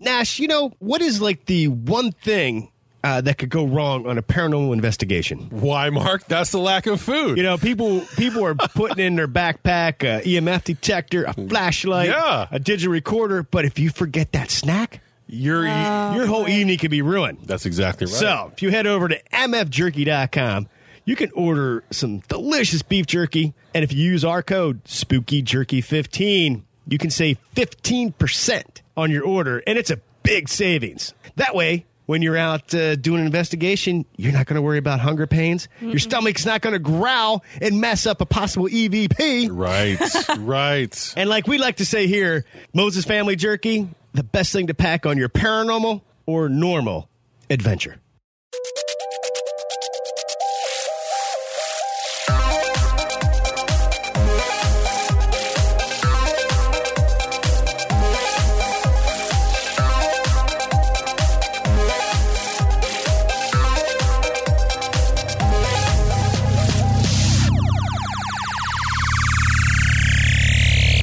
Nash, 0.00 0.38
you 0.38 0.46
know, 0.48 0.72
what 0.78 1.02
is 1.02 1.20
like 1.20 1.46
the 1.46 1.68
one 1.68 2.12
thing 2.12 2.70
uh, 3.02 3.20
that 3.20 3.36
could 3.38 3.50
go 3.50 3.64
wrong 3.66 4.06
on 4.06 4.16
a 4.16 4.22
paranormal 4.22 4.72
investigation? 4.72 5.48
Why, 5.50 5.90
Mark? 5.90 6.24
That's 6.26 6.50
the 6.52 6.58
lack 6.58 6.86
of 6.86 7.00
food. 7.00 7.36
You 7.36 7.42
know, 7.42 7.58
people 7.58 8.02
people 8.16 8.44
are 8.44 8.54
putting 8.54 9.04
in 9.04 9.16
their 9.16 9.26
backpack 9.28 10.02
a 10.04 10.22
EMF 10.22 10.64
detector, 10.64 11.24
a 11.24 11.32
flashlight, 11.32 12.08
Yeah. 12.10 12.46
a 12.50 12.58
digital 12.60 12.92
recorder, 12.92 13.42
but 13.42 13.64
if 13.64 13.78
you 13.78 13.90
forget 13.90 14.32
that 14.32 14.50
snack, 14.50 15.00
You're 15.26 15.66
your 15.66 16.26
whole 16.26 16.48
evening 16.48 16.78
could 16.78 16.90
be 16.92 17.02
ruined. 17.02 17.38
That's 17.44 17.66
exactly 17.66 18.06
right. 18.06 18.14
So, 18.14 18.50
if 18.52 18.62
you 18.62 18.70
head 18.70 18.86
over 18.86 19.08
to 19.08 19.20
mfjerky.com, 19.32 20.68
you 21.08 21.16
can 21.16 21.30
order 21.32 21.82
some 21.90 22.18
delicious 22.28 22.82
beef 22.82 23.06
jerky. 23.06 23.54
And 23.72 23.82
if 23.82 23.94
you 23.94 24.04
use 24.04 24.26
our 24.26 24.42
code 24.42 24.84
SpookyJerky15, 24.84 26.62
you 26.86 26.98
can 26.98 27.08
save 27.08 27.38
15% 27.56 28.82
on 28.94 29.10
your 29.10 29.24
order. 29.24 29.62
And 29.66 29.78
it's 29.78 29.88
a 29.88 30.02
big 30.22 30.50
savings. 30.50 31.14
That 31.36 31.54
way, 31.54 31.86
when 32.04 32.20
you're 32.20 32.36
out 32.36 32.74
uh, 32.74 32.96
doing 32.96 33.20
an 33.20 33.26
investigation, 33.26 34.04
you're 34.18 34.34
not 34.34 34.44
going 34.44 34.56
to 34.56 34.62
worry 34.62 34.76
about 34.76 35.00
hunger 35.00 35.26
pains. 35.26 35.66
Your 35.80 35.98
stomach's 35.98 36.44
not 36.44 36.60
going 36.60 36.74
to 36.74 36.78
growl 36.78 37.42
and 37.62 37.80
mess 37.80 38.04
up 38.04 38.20
a 38.20 38.26
possible 38.26 38.66
EVP. 38.66 39.48
right, 39.50 39.98
right. 40.40 41.14
And 41.16 41.30
like 41.30 41.46
we 41.46 41.56
like 41.56 41.76
to 41.76 41.86
say 41.86 42.06
here, 42.06 42.44
Moses 42.74 43.06
Family 43.06 43.34
Jerky, 43.34 43.88
the 44.12 44.24
best 44.24 44.52
thing 44.52 44.66
to 44.66 44.74
pack 44.74 45.06
on 45.06 45.16
your 45.16 45.30
paranormal 45.30 46.02
or 46.26 46.50
normal 46.50 47.08
adventure. 47.48 47.96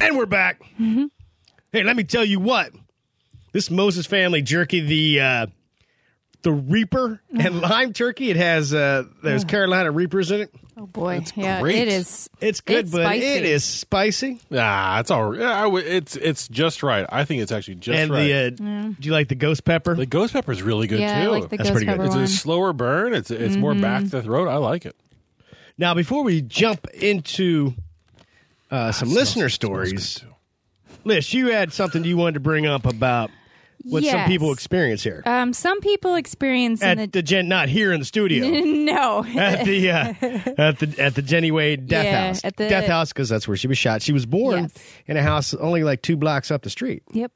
And 0.06 0.16
we're 0.16 0.26
back. 0.26 0.62
Hey, 0.78 1.82
let 1.82 1.96
me 1.96 2.04
tell 2.04 2.24
you 2.24 2.38
what. 2.38 2.70
this 3.52 3.70
Moses 3.72 4.06
family 4.06 4.40
jerky, 4.40 4.78
the 4.80 5.20
uh, 5.20 5.46
the 6.42 6.52
Reaper 6.52 7.20
and 7.36 7.60
lime 7.60 7.92
turkey. 7.92 8.30
It 8.30 8.36
has 8.36 8.72
uh, 8.72 9.02
there's 9.24 9.44
Carolina 9.44 9.90
Reapers 9.90 10.30
in 10.30 10.42
it. 10.42 10.54
Oh 10.76 10.86
boy, 10.86 11.24
yeah, 11.34 11.60
great. 11.60 11.74
it 11.76 11.88
is. 11.88 12.30
It's 12.40 12.60
good, 12.60 12.84
It's 12.84 12.90
but 12.92 13.00
spicy. 13.02 13.24
it 13.26 13.44
is 13.46 13.64
spicy. 13.64 14.40
Ah, 14.52 15.00
it's 15.00 15.10
all. 15.10 15.34
Yeah, 15.36 15.50
I 15.58 15.62
w- 15.62 15.84
it's 15.84 16.14
it's 16.14 16.46
just 16.48 16.84
right. 16.84 17.04
I 17.08 17.24
think 17.24 17.42
it's 17.42 17.50
actually 17.50 17.76
just 17.76 17.98
and 17.98 18.10
right. 18.12 18.56
the 18.56 18.64
uh, 18.64 18.90
do 19.00 19.06
you 19.08 19.12
like 19.12 19.26
the 19.28 19.34
ghost 19.34 19.64
pepper? 19.64 19.94
the 19.96 20.06
ghost 20.06 20.34
pepper 20.34 20.52
is 20.52 20.62
really 20.62 20.86
good 20.86 21.00
yeah, 21.00 21.24
too. 21.24 21.30
I 21.32 21.38
like 21.38 21.48
the 21.48 21.56
That's 21.56 21.70
ghost 21.70 21.72
pretty 21.72 21.86
good. 21.86 21.92
pepper 21.92 22.04
it's 22.04 22.14
one. 22.14 22.24
a 22.24 22.28
slower 22.28 22.72
burn. 22.72 23.12
It's 23.12 23.30
it's 23.32 23.56
more 23.56 23.74
back 23.74 24.04
to 24.04 24.08
the 24.10 24.22
throat. 24.22 24.46
I 24.48 24.56
like 24.58 24.86
it. 24.86 24.94
now, 25.78 25.94
before 25.94 26.22
we 26.22 26.42
jump 26.42 26.86
into 26.88 27.72
uh, 28.70 28.92
some 28.92 29.10
listener 29.10 29.48
stories, 29.48 30.16
too. 30.16 30.26
Liz, 31.04 31.32
you 31.32 31.48
had 31.52 31.72
something 31.72 32.02
you 32.04 32.16
wanted 32.16 32.34
to 32.34 32.40
bring 32.40 32.66
up 32.66 32.84
about 32.86 33.30
what 33.82 34.02
some 34.02 34.26
people 34.26 34.52
experience 34.52 35.04
here 35.04 35.22
Um, 35.26 35.52
some 35.52 35.80
people 35.80 36.16
experience 36.16 36.82
in 36.82 36.98
at 36.98 37.12
the 37.12 37.22
Gen, 37.22 37.46
not 37.46 37.68
here 37.68 37.92
in 37.92 38.00
the 38.00 38.06
studio. 38.06 38.48
no. 38.48 39.24
at 39.24 39.64
the 39.64 39.90
uh, 39.92 40.14
at 40.58 40.78
the 40.80 40.94
at 40.98 41.14
the 41.14 41.22
Jenny 41.22 41.52
Wade 41.52 41.86
death 41.86 42.04
Yeah, 42.04 42.26
house. 42.28 42.40
at 42.44 42.56
the- 42.56 42.68
death 42.68 42.86
house 42.86 43.12
because 43.12 43.28
that's 43.28 43.46
where 43.46 43.56
she 43.56 43.68
was 43.68 43.78
shot. 43.78 44.02
She 44.02 44.12
was 44.12 44.26
born 44.26 44.62
Yes. 44.62 44.74
in 45.06 45.16
a 45.16 45.22
house 45.22 45.54
only 45.54 45.84
like 45.84 46.02
two 46.02 46.16
blocks 46.16 46.50
up 46.50 46.62
the 46.62 46.70
street. 46.70 47.04
Yep. 47.12 47.30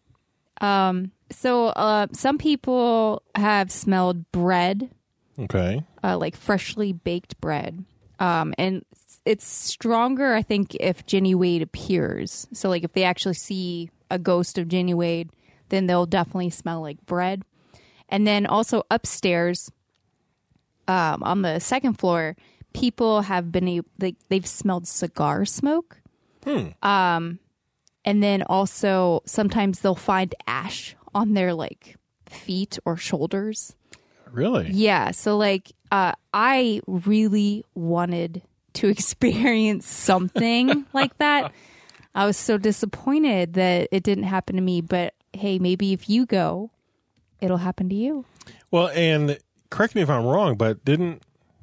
Um, 0.61 1.12
so 1.31 1.66
uh, 1.68 2.09
some 2.12 2.37
people 2.39 3.22
have 3.37 3.70
smelled 3.70 4.31
bread, 4.33 4.91
Okay. 5.39 5.85
uh, 6.03 6.18
like 6.18 6.35
freshly 6.37 6.93
baked 6.93 7.41
bread. 7.41 7.85
Um, 8.18 8.53
and 8.59 8.85
it's 9.25 9.47
stronger, 9.47 10.35
I 10.35 10.43
think, 10.43 10.75
if 10.77 11.07
Jenny 11.07 11.35
Wade 11.35 11.62
appears. 11.62 12.47
So, 12.53 12.68
like, 12.68 12.85
if 12.85 12.93
they 12.93 13.05
actually 13.05 13.35
see 13.35 13.91
a 14.11 14.18
ghost 14.18 14.59
of 14.59 14.68
Jenny 14.68 14.95
Wade, 14.95 15.31
then 15.68 15.87
they'll 15.87 16.07
definitely 16.07 16.51
smell 16.51 16.81
like 16.81 17.05
bread. 17.07 17.43
And 18.09 18.27
then 18.27 18.47
also 18.47 18.83
upstairs, 18.91 19.71
um, 20.89 21.23
on 21.23 21.43
the 21.43 21.61
second 21.61 21.95
floor, 21.95 22.37
people 22.73 23.23
have 23.23 23.53
been 23.53 23.68
able, 23.68 23.89
like, 24.01 24.16
they've 24.29 24.47
smelled 24.47 24.89
cigar 24.89 25.45
smoke. 25.45 26.01
Um, 26.83 27.39
and 28.05 28.23
then 28.23 28.43
also 28.43 29.23
sometimes 29.27 29.81
they'll 29.81 29.95
find 29.95 30.35
ash 30.47 30.97
on 31.14 31.35
their 31.35 31.53
like 31.55 31.97
feet 32.27 32.79
or 32.85 32.97
shoulders. 32.97 33.75
Really? 34.31 34.71
Yeah. 34.71 35.11
So 35.11 35.37
like 35.37 35.73
uh 35.91 36.12
I 36.33 36.81
really 36.87 37.64
wanted 37.75 38.43
to 38.75 38.89
experience 38.89 39.87
something 39.87 40.87
like 40.93 41.16
that. 41.18 41.53
I 42.14 42.27
was 42.27 42.37
so 42.37 42.59
disappointed 42.59 43.55
that 43.55 43.89
it 43.93 44.03
didn't 44.03 44.25
happen 44.25 44.57
to 44.57 44.62
me, 44.62 44.81
but 44.81 45.14
hey, 45.33 45.59
maybe 45.59 45.93
if 45.93 46.09
you 46.11 46.27
go, 46.27 46.71
it'll 47.41 47.59
happen 47.59 47.89
to 47.89 47.95
you. 47.95 48.25
Well, 48.71 48.89
and 48.89 49.39
correct 49.71 49.95
me 49.95 50.03
if 50.03 50.11
I'm 50.11 50.25
wrong, 50.27 50.57
but 50.57 50.85
didn't 50.85 51.23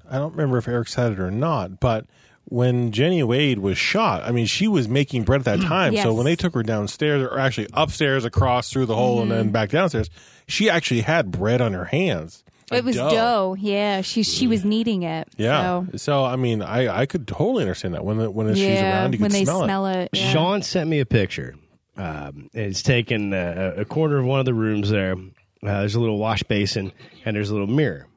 I 0.10 0.18
don't 0.20 0.32
remember 0.32 0.58
if 0.58 0.68
Eric 0.70 0.88
said 0.88 1.12
it 1.12 1.20
or 1.20 1.30
not, 1.32 1.82
but 1.82 2.05
when 2.45 2.93
Jenny 2.93 3.22
Wade 3.24 3.60
was 3.60 3.78
shot, 3.78 4.24
I 4.24 4.32
mean, 4.32 4.45
she 4.45 4.70
was 4.70 4.88
making 4.88 5.24
bread 5.24 5.41
at 5.41 5.60
that 5.60 5.62
time. 5.68 5.91
Yes. 5.91 6.03
So 6.03 6.14
when 6.14 6.24
they 6.24 6.38
took 6.38 6.53
her 6.53 6.64
downstairs, 6.64 7.22
or 7.22 7.38
actually 7.38 7.68
upstairs 7.74 8.24
across 8.24 8.72
through 8.72 8.86
the 8.86 8.95
hole 8.95 9.22
and 9.22 9.30
Mm-hmm. 9.30 9.38
then 9.38 9.51
back 9.51 9.70
downstairs, 9.70 10.10
she 10.47 10.70
actually 10.70 11.01
had 11.01 11.30
bread 11.30 11.60
on 11.60 11.74
her 11.74 11.84
hands. 11.86 12.45
It 12.72 12.84
was 12.84 12.95
dough. 12.95 13.55
Yeah, 13.59 14.01
she 14.01 14.24
she 14.24 14.47
was 14.47 14.65
kneading 14.65 15.03
it. 15.03 15.28
Yeah. 15.38 15.86
So, 15.91 15.97
So, 15.97 16.26
I 16.26 16.36
mean, 16.36 16.61
I, 16.61 17.01
I 17.01 17.05
could 17.05 17.28
totally 17.28 17.63
understand 17.63 17.93
that 17.93 18.03
when 18.03 18.18
the, 18.18 18.30
when 18.32 18.53
she's 18.55 18.63
yeah, 18.63 19.01
around, 19.01 19.13
you 19.13 19.20
when 19.20 19.32
can 19.32 19.39
they 19.39 19.45
smell, 19.45 19.63
smell 19.63 19.86
it. 19.88 20.03
it. 20.03 20.09
yeah. 20.13 20.32
Sean 20.32 20.61
sent 20.61 20.89
me 20.89 20.99
a 20.99 21.05
picture. 21.05 21.55
Um, 21.95 22.49
it's 22.53 22.82
taken 22.84 23.34
uh, 23.34 23.74
a 23.78 23.86
corner 23.86 24.18
of 24.20 24.26
one 24.26 24.39
of 24.39 24.45
the 24.45 24.53
rooms 24.53 24.89
there. 24.89 25.13
Uh, 25.13 25.80
there's 25.80 25.95
a 25.95 25.99
little 25.99 26.20
wash 26.20 26.43
basin 26.43 26.91
and 27.26 27.36
there's 27.36 27.49
a 27.49 27.53
little 27.53 27.68
mirror. 27.68 28.07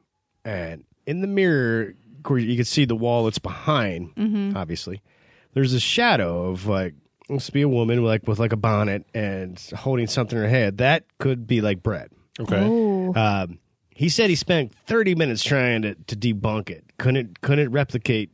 And 0.45 0.83
in 1.07 1.21
the 1.21 1.27
mirror, 1.27 1.93
of 2.17 2.23
course, 2.23 2.43
you 2.43 2.55
can 2.55 2.65
see 2.65 2.85
the 2.85 2.95
wall 2.95 3.23
that's 3.25 3.39
behind, 3.39 4.13
Mm-hmm. 4.15 4.55
obviously. 4.55 5.01
There's 5.53 5.73
a 5.73 5.79
shadow 5.79 6.49
of 6.49 6.67
like, 6.67 6.93
this 7.27 7.49
be 7.49 7.61
a 7.63 7.67
woman 7.69 8.03
like 8.03 8.27
with 8.27 8.37
like 8.39 8.51
a 8.53 8.57
bonnet 8.57 9.05
and 9.13 9.59
holding 9.75 10.05
something 10.07 10.37
in 10.37 10.43
her 10.43 10.49
head. 10.49 10.77
That 10.77 11.05
could 11.17 11.47
be 11.47 11.61
like 11.61 11.81
bread. 11.81 12.11
Okay. 12.39 12.63
Ooh. 12.67 13.13
Um, 13.15 13.57
he 14.01 14.09
said 14.09 14.29
he 14.31 14.35
spent 14.35 14.73
30 14.87 15.13
minutes 15.15 15.43
trying 15.43 15.83
to, 15.83 15.93
to 15.93 16.15
debunk 16.15 16.69
it. 16.71 16.83
Couldn't 16.97 17.39
couldn't 17.41 17.69
replicate 17.71 18.31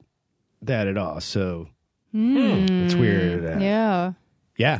that 0.61 0.87
at 0.87 0.97
all. 0.97 1.19
So 1.21 1.67
it's 2.13 2.95
weird. 2.95 3.45
Uh. 3.45 3.59
Yeah. 3.59 4.13
yeah. 4.55 4.79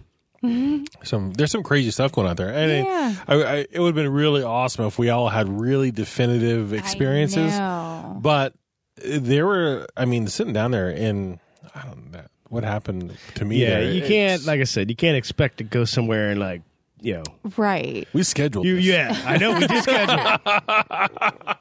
some 1.03 1.33
there's 1.33 1.51
some 1.51 1.63
crazy 1.63 1.91
stuff 1.91 2.11
going 2.13 2.27
on 2.27 2.35
there, 2.37 2.49
and 2.53 2.71
it- 2.71 2.87
I, 2.87 3.35
I, 3.35 3.55
it 3.69 3.79
would 3.79 3.87
have 3.87 3.95
been 3.95 4.11
really 4.11 4.43
awesome 4.43 4.85
if 4.85 4.97
we 4.97 5.09
all 5.09 5.27
had 5.29 5.49
really 5.49 5.91
definitive 5.91 6.73
experiences. 6.73 7.51
know. 7.57 8.17
But 8.21 8.53
there 9.05 9.45
were, 9.45 9.87
I 9.97 10.05
mean, 10.05 10.27
sitting 10.27 10.53
down 10.53 10.71
there 10.71 10.89
in 10.89 11.39
I 11.75 11.81
don't 11.85 12.11
know 12.11 12.25
what 12.49 12.63
happened 12.63 13.17
to 13.35 13.45
me. 13.45 13.57
Yeah, 13.61 13.81
there, 13.81 13.91
you 13.91 14.01
can't, 14.01 14.45
like 14.45 14.61
I 14.61 14.63
said, 14.63 14.89
you 14.89 14.95
can't 14.95 15.17
expect 15.17 15.57
to 15.57 15.63
go 15.63 15.83
somewhere 15.85 16.29
and 16.29 16.39
like, 16.39 16.61
you 17.01 17.15
know, 17.17 17.23
Right. 17.57 18.07
we 18.13 18.23
scheduled. 18.23 18.65
you. 18.65 18.75
this. 18.77 18.85
Yeah, 18.85 19.21
I 19.25 19.37
know 19.37 19.53
we 19.57 19.67
did 19.67 19.83
schedule. 19.83 20.17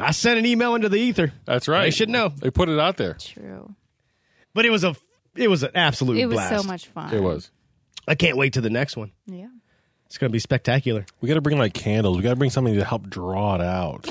I 0.00 0.10
sent 0.12 0.38
an 0.38 0.46
email 0.46 0.74
into 0.74 0.88
the 0.88 0.98
ether, 0.98 1.32
that's 1.44 1.68
right. 1.68 1.84
They 1.84 1.90
should 1.90 2.08
know. 2.10 2.28
They 2.28 2.50
put 2.50 2.68
it 2.68 2.78
out 2.78 2.96
there. 2.96 3.14
True. 3.14 3.74
but 4.52 4.66
it 4.66 4.70
was 4.70 4.84
a, 4.84 4.94
it 5.36 5.48
was 5.48 5.62
an 5.62 5.70
absolute 5.74 6.18
It 6.18 6.26
was 6.26 6.34
blast. 6.36 6.62
so 6.62 6.66
much 6.68 6.86
fun. 6.88 7.14
It 7.14 7.22
was. 7.22 7.50
I 8.06 8.14
can't 8.14 8.36
wait 8.36 8.52
to 8.54 8.60
the 8.60 8.70
next 8.70 8.96
one. 8.96 9.12
Yeah. 9.26 9.46
It's 10.06 10.18
going 10.18 10.30
to 10.30 10.32
be 10.32 10.38
spectacular. 10.38 11.06
We 11.20 11.28
got 11.28 11.34
to 11.36 11.40
bring 11.40 11.58
like 11.58 11.72
candles. 11.72 12.16
We 12.18 12.22
got 12.22 12.30
to 12.30 12.36
bring 12.36 12.50
something 12.50 12.74
to 12.74 12.84
help 12.84 13.08
draw 13.08 13.54
it 13.54 13.62
out. 13.62 14.06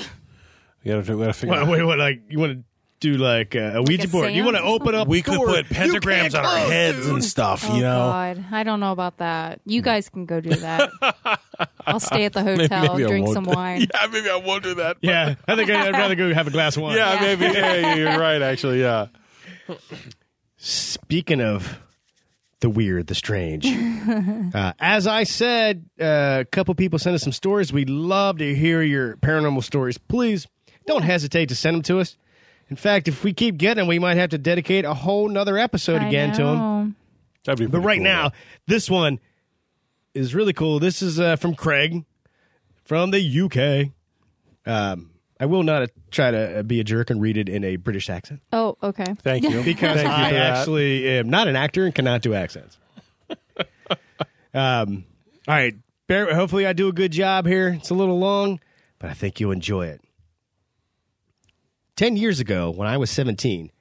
We 0.84 0.92
got 0.92 1.06
to. 1.06 1.14
We 1.16 1.22
got 1.22 1.28
to 1.28 1.34
figure. 1.34 1.54
What, 1.56 1.64
out. 1.64 1.70
wait, 1.70 1.84
what, 1.84 2.00
like 2.00 2.22
you 2.30 2.40
want 2.40 2.54
to 2.54 2.64
do 3.04 3.18
like 3.18 3.56
uh, 3.56 3.74
a 3.76 3.84
Ouija 3.84 4.06
a 4.06 4.08
board? 4.08 4.32
You 4.34 4.46
want 4.46 4.56
to 4.56 4.64
open 4.64 4.96
up? 4.96 5.08
We 5.10 5.20
a 5.20 5.22
could 5.24 5.36
door. 5.36 5.48
put 5.48 5.66
pentagrams 5.68 6.34
on 6.38 6.46
our 6.46 6.58
close, 6.60 6.70
heads 6.72 6.98
dude. 7.06 7.14
and 7.14 7.24
stuff. 7.24 7.66
Oh 7.70 7.76
you 7.76 7.82
know. 7.82 7.98
God, 8.10 8.46
I 8.52 8.64
don't 8.64 8.80
know 8.80 8.94
about 8.94 9.18
that. 9.18 9.60
You 9.66 9.82
guys 9.82 10.08
can 10.10 10.26
go 10.26 10.40
do 10.40 10.52
that. 10.56 10.90
I'll 11.86 12.00
stay 12.00 12.24
at 12.26 12.34
the 12.34 12.42
hotel, 12.44 12.96
maybe 12.96 13.04
I 13.04 13.08
drink 13.08 13.28
some 13.34 13.44
wine. 13.44 13.82
Yeah, 13.94 14.08
maybe 14.12 14.30
I 14.30 14.38
won't 14.38 14.64
do 14.64 14.76
that. 14.76 14.98
Yeah, 15.02 15.36
I 15.48 15.56
think 15.56 15.70
I'd 15.70 15.92
rather 15.92 16.16
go 16.16 16.34
have 16.34 16.48
a 16.48 16.52
glass 16.52 16.78
of 16.78 16.84
wine. 16.84 16.96
Yeah, 16.98 17.14
Yeah. 17.14 17.22
maybe. 17.36 17.46
Yeah, 17.54 17.74
yeah, 17.76 17.96
you're 17.96 18.20
right. 18.20 18.42
Actually, 18.42 18.80
yeah. 18.82 19.08
Speaking 20.58 21.42
of 21.42 21.80
the 22.62 22.70
weird, 22.70 23.08
the 23.08 23.16
strange, 23.16 23.66
uh, 24.56 24.72
as 24.80 25.08
I 25.08 25.24
said, 25.26 25.86
uh, 26.00 26.40
a 26.42 26.46
couple 26.50 26.74
people 26.76 26.98
sent 27.00 27.16
us 27.16 27.24
some 27.24 27.34
stories. 27.34 27.74
We'd 27.74 27.90
love 27.90 28.38
to 28.38 28.56
hear 28.56 28.82
your 28.82 29.18
paranormal 29.18 29.64
stories. 29.64 29.98
Please 29.98 30.48
don't 30.88 31.02
hesitate 31.04 31.50
to 31.50 31.56
send 31.56 31.76
them 31.76 31.82
to 31.84 32.00
us. 32.00 32.16
In 32.70 32.76
fact, 32.76 33.08
if 33.08 33.24
we 33.24 33.34
keep 33.34 33.58
getting 33.58 33.82
them, 33.82 33.88
we 33.88 34.00
might 34.00 34.18
have 34.18 34.32
to 34.32 34.38
dedicate 34.38 34.86
a 34.86 34.94
whole 34.94 35.30
nother 35.30 35.58
episode 35.58 36.02
I 36.02 36.08
again 36.08 36.34
to 36.34 36.44
them. 36.44 36.96
That'd 37.46 37.60
be. 37.60 37.66
But 37.72 37.82
right 37.82 37.98
cool, 37.98 38.04
now, 38.04 38.32
this 38.68 38.90
one 38.90 39.20
is 40.14 40.34
really 40.34 40.54
cool. 40.54 40.80
This 40.80 41.02
is 41.02 41.20
uh, 41.20 41.36
from 41.36 41.56
Craig 41.56 42.06
from 42.86 43.12
the 43.12 43.42
UK. 43.42 43.92
Um, 44.66 45.12
I 45.40 45.46
will 45.46 45.64
not 45.64 45.84
uh, 45.84 45.88
try 46.10 46.32
to 46.32 46.60
uh, 46.60 46.64
be 46.64 46.80
a 46.80 46.84
jerk 46.84 47.10
and 47.10 47.22
read 47.22 47.38
it 47.38 47.50
in 47.50 47.64
a 47.64 47.76
British 47.76 48.10
accent 48.10 48.42
Oh, 48.54 48.78
okay. 48.82 49.14
Thank 49.22 49.44
you. 49.44 49.62
because 49.64 49.98
Thank 49.98 50.08
you 50.08 50.14
I 50.14 50.30
for 50.30 50.36
that. 50.36 50.58
actually 50.58 51.10
am 51.18 51.30
not 51.30 51.48
an 51.48 51.56
actor 51.56 51.86
and 51.86 51.94
cannot 51.94 52.22
do 52.22 52.34
accents. 52.34 52.78
um, 54.54 55.06
all 55.48 55.56
right, 55.56 55.76
bear, 56.08 56.34
hopefully 56.34 56.66
I 56.66 56.74
do 56.74 56.88
a 56.88 56.94
good 56.94 57.12
job 57.12 57.46
here. 57.46 57.70
It's 57.70 57.90
a 57.90 57.94
little 57.94 58.20
long, 58.20 58.60
but 59.00 59.10
I 59.10 59.14
think 59.14 59.40
you'll 59.40 59.52
enjoy 59.52 59.88
it. 59.88 60.02
Ten 61.96 62.18
years 62.18 62.40
ago, 62.40 62.72
when 62.72 62.88
I 62.88 62.98
was 62.98 63.12
17, 63.12 63.72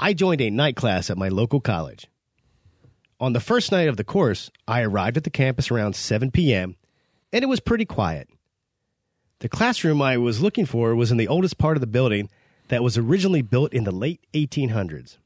I 0.00 0.14
joined 0.14 0.40
a 0.40 0.48
night 0.48 0.74
class 0.74 1.10
at 1.10 1.18
my 1.18 1.28
local 1.28 1.60
college. 1.60 2.06
On 3.20 3.34
the 3.34 3.40
first 3.40 3.70
night 3.70 3.88
of 3.88 3.98
the 3.98 4.04
course, 4.04 4.50
I 4.66 4.80
arrived 4.80 5.18
at 5.18 5.24
the 5.24 5.30
campus 5.30 5.70
around 5.70 5.94
7 5.94 6.30
p.m., 6.30 6.76
and 7.30 7.42
it 7.42 7.48
was 7.48 7.60
pretty 7.60 7.84
quiet. 7.84 8.30
The 9.40 9.50
classroom 9.50 10.00
I 10.00 10.16
was 10.16 10.40
looking 10.40 10.64
for 10.64 10.94
was 10.94 11.10
in 11.10 11.18
the 11.18 11.28
oldest 11.28 11.58
part 11.58 11.76
of 11.76 11.82
the 11.82 11.86
building 11.86 12.30
that 12.68 12.82
was 12.82 12.96
originally 12.96 13.42
built 13.42 13.74
in 13.74 13.84
the 13.84 13.92
late 13.92 14.24
1800s. 14.32 15.18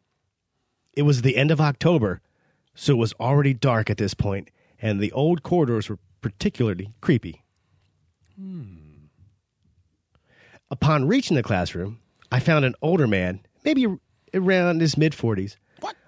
It 0.94 1.02
was 1.02 1.22
the 1.22 1.36
end 1.36 1.52
of 1.52 1.60
October, 1.60 2.20
so 2.74 2.94
it 2.94 2.98
was 2.98 3.14
already 3.20 3.54
dark 3.54 3.88
at 3.88 3.98
this 3.98 4.14
point, 4.14 4.50
and 4.80 4.98
the 4.98 5.12
old 5.12 5.44
corridors 5.44 5.88
were 5.88 5.98
particularly 6.20 6.90
creepy. 7.00 7.44
Hmm. 8.36 9.06
Upon 10.72 11.06
reaching 11.06 11.36
the 11.36 11.42
classroom, 11.44 12.00
I 12.32 12.40
found 12.40 12.64
an 12.64 12.74
older 12.82 13.06
man, 13.06 13.40
maybe 13.64 13.86
around 14.34 14.80
his 14.80 14.96
mid 14.96 15.12
40s, 15.12 15.56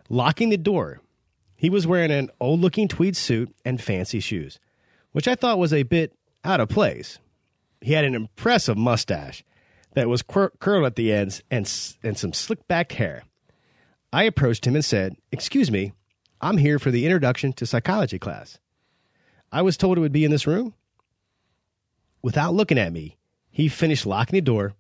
locking 0.08 0.48
the 0.48 0.56
door. 0.56 1.00
He 1.56 1.70
was 1.70 1.86
wearing 1.86 2.10
an 2.10 2.30
old 2.40 2.60
looking 2.60 2.88
tweed 2.88 3.16
suit 3.16 3.54
and 3.64 3.80
fancy 3.80 4.20
shoes, 4.20 4.58
which 5.12 5.28
I 5.28 5.34
thought 5.34 5.58
was 5.58 5.72
a 5.72 5.82
bit 5.82 6.12
out 6.44 6.60
of 6.60 6.68
place. 6.68 7.18
He 7.80 7.92
had 7.92 8.04
an 8.04 8.14
impressive 8.14 8.76
mustache 8.76 9.44
that 9.94 10.08
was 10.08 10.22
cur- 10.22 10.50
curled 10.58 10.84
at 10.86 10.96
the 10.96 11.12
ends 11.12 11.42
and, 11.50 11.66
s- 11.66 11.98
and 12.02 12.18
some 12.18 12.32
slick 12.32 12.66
back 12.68 12.92
hair. 12.92 13.22
I 14.12 14.24
approached 14.24 14.66
him 14.66 14.74
and 14.74 14.84
said, 14.84 15.16
Excuse 15.30 15.70
me, 15.70 15.92
I'm 16.40 16.56
here 16.58 16.78
for 16.78 16.90
the 16.90 17.04
introduction 17.04 17.52
to 17.54 17.66
psychology 17.66 18.18
class. 18.18 18.58
I 19.52 19.62
was 19.62 19.76
told 19.76 19.96
it 19.98 20.00
would 20.00 20.12
be 20.12 20.24
in 20.24 20.30
this 20.30 20.46
room. 20.46 20.74
without 22.22 22.54
looking 22.54 22.78
at 22.78 22.92
me, 22.92 23.16
he 23.50 23.68
finished 23.68 24.06
locking 24.06 24.36
the 24.36 24.40
door, 24.40 24.74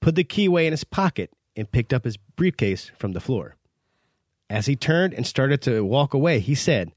put 0.00 0.14
the 0.14 0.24
key 0.24 0.46
away 0.46 0.66
in 0.66 0.72
his 0.72 0.84
pocket, 0.84 1.30
and 1.56 1.72
picked 1.72 1.92
up 1.92 2.04
his 2.04 2.16
briefcase 2.16 2.92
from 2.96 3.12
the 3.12 3.20
floor. 3.20 3.56
As 4.48 4.66
he 4.66 4.76
turned 4.76 5.12
and 5.12 5.26
started 5.26 5.60
to 5.62 5.84
walk 5.84 6.14
away, 6.14 6.38
he 6.38 6.54
said, 6.54 6.92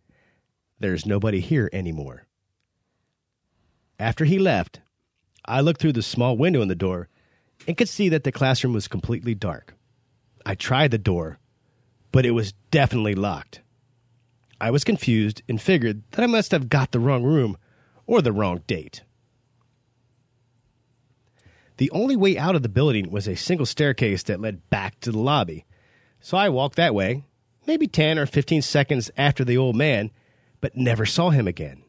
There's 0.79 1.05
nobody 1.05 1.39
here 1.39 1.69
anymore. 1.73 2.27
After 3.99 4.25
he 4.25 4.39
left, 4.39 4.81
I 5.45 5.61
looked 5.61 5.81
through 5.81 5.93
the 5.93 6.03
small 6.03 6.37
window 6.37 6.61
in 6.61 6.67
the 6.67 6.75
door 6.75 7.09
and 7.67 7.75
could 7.75 7.89
see 7.89 8.07
that 8.09 8.23
the 8.23 8.31
classroom 8.31 8.73
was 8.73 8.87
completely 8.87 9.35
dark. 9.35 9.75
I 10.45 10.55
tried 10.55 10.91
the 10.91 10.97
door, 10.97 11.39
but 12.11 12.25
it 12.25 12.31
was 12.31 12.53
definitely 12.69 13.15
locked. 13.15 13.61
I 14.59 14.71
was 14.71 14.83
confused 14.83 15.41
and 15.49 15.59
figured 15.59 16.03
that 16.11 16.23
I 16.23 16.27
must 16.27 16.51
have 16.51 16.69
got 16.69 16.91
the 16.91 16.99
wrong 16.99 17.23
room 17.23 17.57
or 18.05 18.21
the 18.21 18.31
wrong 18.31 18.61
date. 18.67 19.01
The 21.81 21.89
only 21.89 22.15
way 22.15 22.37
out 22.37 22.55
of 22.55 22.61
the 22.61 22.69
building 22.69 23.09
was 23.09 23.27
a 23.27 23.35
single 23.35 23.65
staircase 23.65 24.21
that 24.21 24.39
led 24.39 24.69
back 24.69 24.99
to 24.99 25.11
the 25.11 25.17
lobby. 25.17 25.65
So 26.19 26.37
I 26.37 26.47
walked 26.47 26.75
that 26.75 26.93
way, 26.93 27.23
maybe 27.65 27.87
10 27.87 28.19
or 28.19 28.27
15 28.27 28.61
seconds 28.61 29.09
after 29.17 29.43
the 29.43 29.57
old 29.57 29.75
man, 29.75 30.11
but 30.59 30.77
never 30.77 31.07
saw 31.07 31.31
him 31.31 31.47
again. 31.47 31.81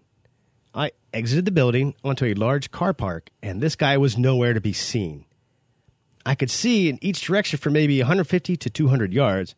I 0.73 0.93
exited 1.13 1.45
the 1.45 1.51
building 1.51 1.95
onto 2.03 2.25
a 2.25 2.33
large 2.33 2.71
car 2.71 2.95
park, 2.95 3.29
and 3.43 3.61
this 3.61 3.77
guy 3.77 3.99
was 3.99 4.17
nowhere 4.17 4.55
to 4.55 4.63
be 4.63 4.73
seen. 4.73 5.27
I 6.25 6.37
could 6.37 6.51
see 6.51 6.89
in 6.89 6.99
each 7.03 7.21
direction 7.21 7.59
for 7.59 7.69
maybe 7.69 7.99
150 7.99 8.57
to 8.57 8.71
200 8.71 9.13
yards, 9.13 9.55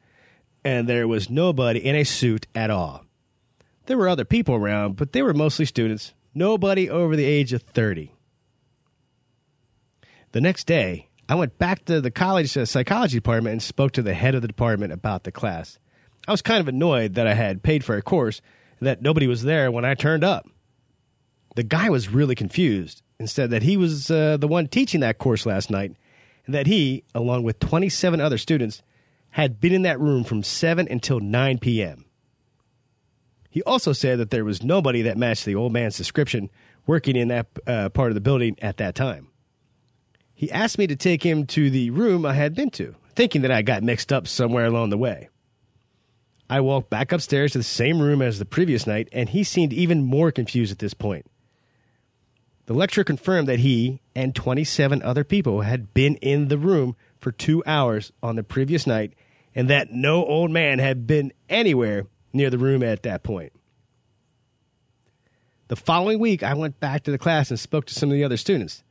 and 0.65 0.89
there 0.89 1.07
was 1.07 1.31
nobody 1.31 1.79
in 1.79 1.95
a 1.95 2.03
suit 2.03 2.49
at 2.57 2.71
all. 2.71 3.05
There 3.87 3.97
were 3.97 4.09
other 4.09 4.25
people 4.25 4.57
around, 4.57 4.97
but 4.97 5.13
they 5.13 5.23
were 5.23 5.33
mostly 5.33 5.65
students, 5.65 6.13
nobody 6.35 6.91
over 6.91 7.15
the 7.15 7.25
age 7.25 7.53
of 7.53 7.63
30. 7.63 8.14
The 10.35 10.41
next 10.41 10.67
day, 10.67 11.11
I 11.29 11.37
went 11.37 11.61
back 11.61 11.85
to 11.85 12.01
the 12.01 12.11
college 12.11 12.57
uh, 12.57 12.67
psychology 12.67 13.19
department 13.19 13.53
and 13.53 13.63
spoke 13.63 13.93
to 13.93 14.03
the 14.03 14.15
head 14.15 14.35
of 14.35 14.43
the 14.43 14.49
department 14.49 14.93
about 14.93 15.23
the 15.23 15.31
class. 15.31 15.79
I 16.27 16.33
was 16.33 16.43
kind 16.43 16.61
of 16.61 16.67
annoyed 16.67 17.15
that 17.15 17.29
I 17.29 17.35
had 17.35 17.63
paid 17.63 17.85
for 17.85 17.97
a 17.97 18.03
course 18.03 18.41
and 18.81 18.89
that 18.89 19.01
nobody 19.01 19.29
was 19.29 19.45
there 19.45 19.71
when 19.71 19.85
I 19.85 19.95
turned 19.95 20.25
up. 20.25 20.45
The 21.55 21.63
guy 21.63 21.89
was 21.89 22.09
really 22.09 22.35
confused 22.35 23.01
and 23.21 23.31
said 23.31 23.51
that 23.51 23.63
he 23.63 23.77
was 23.77 24.11
uh, 24.11 24.37
the 24.37 24.49
one 24.49 24.67
teaching 24.67 25.03
that 25.03 25.19
course 25.19 25.47
last 25.47 25.71
night 25.71 25.95
and 26.47 26.55
that 26.57 26.67
he, 26.67 27.05
along 27.15 27.45
with 27.45 27.61
27 27.61 28.21
other 28.21 28.37
students, 28.37 28.83
had 29.31 29.61
been 29.61 29.73
in 29.73 29.83
that 29.83 30.01
room 30.01 30.25
from 30.25 30.43
7 30.43 30.89
until 30.91 31.21
9 31.21 31.59
p.m. 31.59 32.07
He 33.51 33.63
also 33.63 33.93
said 33.93 34.19
that 34.19 34.31
there 34.31 34.45
was 34.45 34.65
nobody 34.65 35.03
that 35.03 35.17
matched 35.17 35.45
the 35.45 35.55
old 35.55 35.73
man's 35.73 35.97
description 35.97 36.51
working 36.89 37.15
in 37.15 37.29
that 37.29 37.47
uh, 37.69 37.89
part 37.91 38.11
of 38.11 38.17
the 38.17 38.21
building 38.21 38.57
at 38.61 38.79
that 38.79 38.97
time. 38.97 39.29
He 40.45 40.53
asked 40.53 40.77
me 40.77 40.87
to 40.89 40.95
take 40.95 41.23
him 41.23 41.47
to 41.47 41.71
the 41.71 41.89
room 41.89 42.27
I 42.27 42.35
had 42.35 42.55
been 42.55 42.69
to, 42.73 42.95
thinking 43.15 43.41
that 43.41 43.51
I 43.51 43.63
got 43.63 43.83
mixed 43.83 44.13
up 44.13 44.29
somewhere 44.29 44.67
along 44.67 44.91
the 44.91 44.99
way. 44.99 45.31
I 46.51 46.61
walked 46.61 46.91
back 46.91 47.13
upstairs 47.13 47.53
to 47.53 47.59
the 47.59 47.65
same 47.65 47.99
room 47.99 48.21
as 48.21 48.39
the 48.39 48.45
previous 48.45 48.87
night, 48.87 49.09
and 49.11 49.31
he 49.31 49.43
seemed 49.43 49.73
even 49.73 50.05
more 50.05 50.31
confused 50.31 50.71
at 50.71 50.81
this 50.81 50.93
point. 50.93 51.25
The 52.67 52.75
lecturer 52.75 53.05
confirmed 53.05 53.49
that 53.49 53.61
he 53.61 54.03
and 54.15 54.35
27 54.35 55.03
other 55.03 55.25
people 55.25 55.63
had 55.63 55.95
been 55.95 56.17
in 56.17 56.49
the 56.49 56.59
room 56.59 56.95
for 57.23 57.33
two 57.33 57.63
hours 57.65 58.13
on 58.23 58.37
the 58.37 58.43
previous 58.43 58.87
night, 58.87 59.15
and 59.55 59.71
that 59.71 59.93
no 59.93 60.27
old 60.27 60.51
man 60.51 60.79
had 60.79 61.07
been 61.07 61.33
anywhere 61.49 62.05
near 62.35 62.51
the 62.51 62.59
room 62.59 62.83
at 62.83 63.03
that 63.05 63.23
point. 63.23 63.55
The 65.69 65.77
following 65.77 66.19
week, 66.19 66.43
I 66.43 66.53
went 66.53 66.81
back 66.81 67.05
to 67.05 67.11
the 67.11 67.17
class 67.17 67.49
and 67.49 67.59
spoke 67.59 67.87
to 67.87 67.95
some 67.95 68.11
of 68.11 68.15
the 68.15 68.25
other 68.25 68.37
students. 68.37 68.85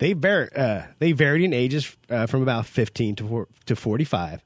They, 0.00 0.14
var- 0.14 0.48
uh, 0.56 0.82
they 0.98 1.12
varied 1.12 1.44
in 1.44 1.52
ages 1.52 1.94
uh, 2.08 2.26
from 2.26 2.40
about 2.40 2.64
15 2.64 3.16
to, 3.16 3.46
to 3.66 3.76
45, 3.76 4.42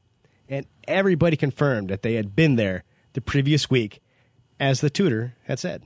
and 0.49 0.67
everybody 0.89 1.37
confirmed 1.37 1.91
that 1.91 2.03
they 2.03 2.15
had 2.15 2.35
been 2.35 2.57
there 2.57 2.83
the 3.13 3.21
previous 3.21 3.71
week, 3.71 4.03
as 4.59 4.81
the 4.81 4.91
tutor 4.91 5.37
had 5.45 5.61
said. 5.61 5.85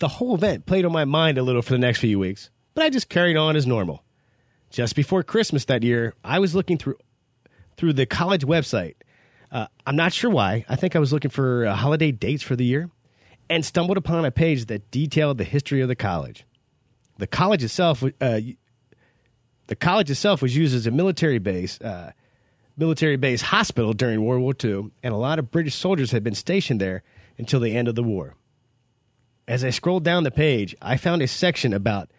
The 0.00 0.08
whole 0.08 0.34
event 0.34 0.66
played 0.66 0.84
on 0.84 0.90
my 0.90 1.04
mind 1.04 1.38
a 1.38 1.44
little 1.44 1.62
for 1.62 1.70
the 1.70 1.78
next 1.78 2.00
few 2.00 2.18
weeks, 2.18 2.50
but 2.74 2.82
I 2.82 2.90
just 2.90 3.08
carried 3.08 3.36
on 3.36 3.54
as 3.54 3.64
normal. 3.64 4.02
Just 4.70 4.96
before 4.96 5.22
Christmas 5.22 5.64
that 5.66 5.84
year, 5.84 6.14
I 6.24 6.40
was 6.40 6.56
looking 6.56 6.78
through 6.78 6.96
through 7.76 7.92
the 7.92 8.06
college 8.06 8.44
website. 8.44 8.94
Uh, 9.52 9.68
I'm 9.86 9.94
not 9.94 10.12
sure 10.12 10.30
why. 10.30 10.64
I 10.68 10.74
think 10.74 10.96
I 10.96 10.98
was 10.98 11.12
looking 11.12 11.30
for 11.30 11.64
uh, 11.64 11.76
holiday 11.76 12.10
dates 12.10 12.42
for 12.42 12.56
the 12.56 12.64
year, 12.64 12.90
and 13.48 13.64
stumbled 13.64 13.98
upon 13.98 14.24
a 14.24 14.32
page 14.32 14.64
that 14.66 14.90
detailed 14.90 15.38
the 15.38 15.44
history 15.44 15.80
of 15.80 15.86
the 15.86 15.94
college. 15.94 16.44
The 17.18 17.26
college 17.26 17.62
itself, 17.62 18.02
uh, 18.02 18.40
the 19.66 19.76
college 19.76 20.10
itself 20.10 20.42
was 20.42 20.56
used 20.56 20.74
as 20.74 20.86
a 20.86 20.90
military 20.90 21.38
base, 21.38 21.80
uh, 21.80 22.12
military 22.76 23.16
base 23.16 23.42
hospital 23.42 23.92
during 23.92 24.24
World 24.24 24.42
War 24.42 24.54
II, 24.62 24.90
and 25.02 25.14
a 25.14 25.18
lot 25.18 25.38
of 25.38 25.50
British 25.50 25.74
soldiers 25.74 26.10
had 26.10 26.24
been 26.24 26.34
stationed 26.34 26.80
there 26.80 27.02
until 27.38 27.60
the 27.60 27.76
end 27.76 27.88
of 27.88 27.94
the 27.94 28.02
war. 28.02 28.34
As 29.46 29.64
I 29.64 29.70
scrolled 29.70 30.04
down 30.04 30.24
the 30.24 30.30
page, 30.30 30.74
I 30.80 30.96
found 30.96 31.22
a 31.22 31.28
section 31.28 31.72
about 31.72 32.10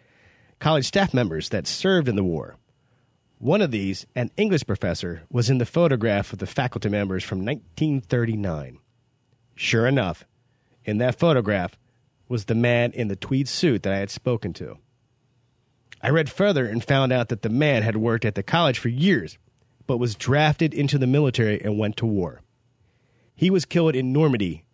college 0.58 0.84
staff 0.84 1.12
members 1.12 1.48
that 1.48 1.66
served 1.66 2.08
in 2.08 2.16
the 2.16 2.24
war. 2.24 2.56
One 3.38 3.60
of 3.60 3.70
these, 3.70 4.06
an 4.14 4.30
English 4.36 4.66
professor, 4.66 5.24
was 5.30 5.50
in 5.50 5.58
the 5.58 5.66
photograph 5.66 6.32
of 6.32 6.38
the 6.38 6.46
faculty 6.46 6.88
members 6.88 7.24
from 7.24 7.44
1939. 7.44 8.78
Sure 9.54 9.86
enough, 9.86 10.24
in 10.84 10.98
that 10.98 11.18
photograph 11.18 11.76
was 12.28 12.46
the 12.46 12.54
man 12.54 12.92
in 12.92 13.08
the 13.08 13.16
tweed 13.16 13.48
suit 13.48 13.82
that 13.82 13.92
I 13.92 13.98
had 13.98 14.10
spoken 14.10 14.52
to. 14.54 14.78
I 16.04 16.10
read 16.10 16.28
further 16.28 16.66
and 16.66 16.84
found 16.84 17.12
out 17.14 17.30
that 17.30 17.40
the 17.40 17.48
man 17.48 17.82
had 17.82 17.96
worked 17.96 18.26
at 18.26 18.34
the 18.34 18.42
college 18.42 18.78
for 18.78 18.90
years, 18.90 19.38
but 19.86 19.96
was 19.96 20.14
drafted 20.14 20.74
into 20.74 20.98
the 20.98 21.06
military 21.06 21.58
and 21.64 21.78
went 21.78 21.96
to 21.96 22.04
war. 22.04 22.42
He 23.34 23.48
was 23.48 23.64
killed 23.64 23.96
in 23.96 24.12
Normandy 24.12 24.66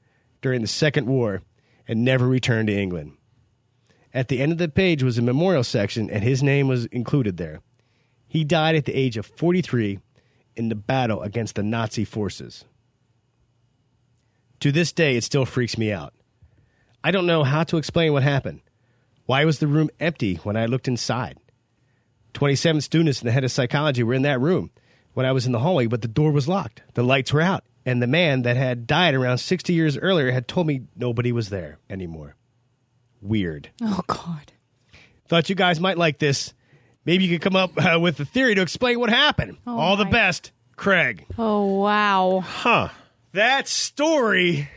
during 0.42 0.60
the 0.60 0.66
Second 0.66 1.06
War 1.06 1.42
and 1.86 2.04
never 2.04 2.26
returned 2.26 2.66
to 2.66 2.76
England. 2.76 3.12
At 4.12 4.26
the 4.26 4.40
end 4.40 4.50
of 4.50 4.58
the 4.58 4.68
page 4.68 5.04
was 5.04 5.18
a 5.18 5.22
memorial 5.22 5.62
section, 5.62 6.10
and 6.10 6.24
his 6.24 6.42
name 6.42 6.66
was 6.66 6.86
included 6.86 7.36
there. 7.36 7.60
He 8.26 8.42
died 8.42 8.74
at 8.74 8.84
the 8.84 8.98
age 8.98 9.16
of 9.16 9.24
43 9.24 10.00
in 10.56 10.68
the 10.68 10.74
battle 10.74 11.22
against 11.22 11.54
the 11.54 11.62
Nazi 11.62 12.04
forces. 12.04 12.64
To 14.58 14.72
this 14.72 14.90
day, 14.90 15.16
it 15.16 15.22
still 15.22 15.46
freaks 15.46 15.78
me 15.78 15.92
out. 15.92 16.12
I 17.04 17.12
don't 17.12 17.26
know 17.26 17.44
how 17.44 17.62
to 17.62 17.76
explain 17.76 18.12
what 18.12 18.24
happened. 18.24 18.62
Why 19.30 19.44
was 19.44 19.60
the 19.60 19.68
room 19.68 19.90
empty 20.00 20.40
when 20.42 20.56
I 20.56 20.66
looked 20.66 20.88
inside? 20.88 21.38
27 22.34 22.80
students 22.80 23.20
and 23.20 23.28
the 23.28 23.32
head 23.32 23.44
of 23.44 23.52
psychology 23.52 24.02
were 24.02 24.14
in 24.14 24.22
that 24.22 24.40
room 24.40 24.72
when 25.12 25.24
I 25.24 25.30
was 25.30 25.46
in 25.46 25.52
the 25.52 25.60
hallway, 25.60 25.86
but 25.86 26.02
the 26.02 26.08
door 26.08 26.32
was 26.32 26.48
locked. 26.48 26.82
The 26.94 27.04
lights 27.04 27.32
were 27.32 27.40
out, 27.40 27.62
and 27.86 28.02
the 28.02 28.08
man 28.08 28.42
that 28.42 28.56
had 28.56 28.88
died 28.88 29.14
around 29.14 29.38
60 29.38 29.72
years 29.72 29.96
earlier 29.96 30.32
had 30.32 30.48
told 30.48 30.66
me 30.66 30.80
nobody 30.96 31.30
was 31.30 31.48
there 31.48 31.78
anymore. 31.88 32.34
Weird. 33.22 33.70
Oh, 33.80 34.00
God. 34.08 34.50
Thought 35.28 35.48
you 35.48 35.54
guys 35.54 35.78
might 35.78 35.96
like 35.96 36.18
this. 36.18 36.52
Maybe 37.04 37.22
you 37.22 37.38
could 37.38 37.42
come 37.42 37.54
up 37.54 37.70
uh, 37.76 38.00
with 38.00 38.18
a 38.18 38.24
theory 38.24 38.56
to 38.56 38.62
explain 38.62 38.98
what 38.98 39.10
happened. 39.10 39.58
Oh, 39.64 39.78
All 39.78 39.96
the 39.96 40.06
best, 40.06 40.50
Craig. 40.74 41.24
Oh, 41.38 41.78
wow. 41.78 42.40
Huh. 42.44 42.88
That 43.30 43.68
story 43.68 44.68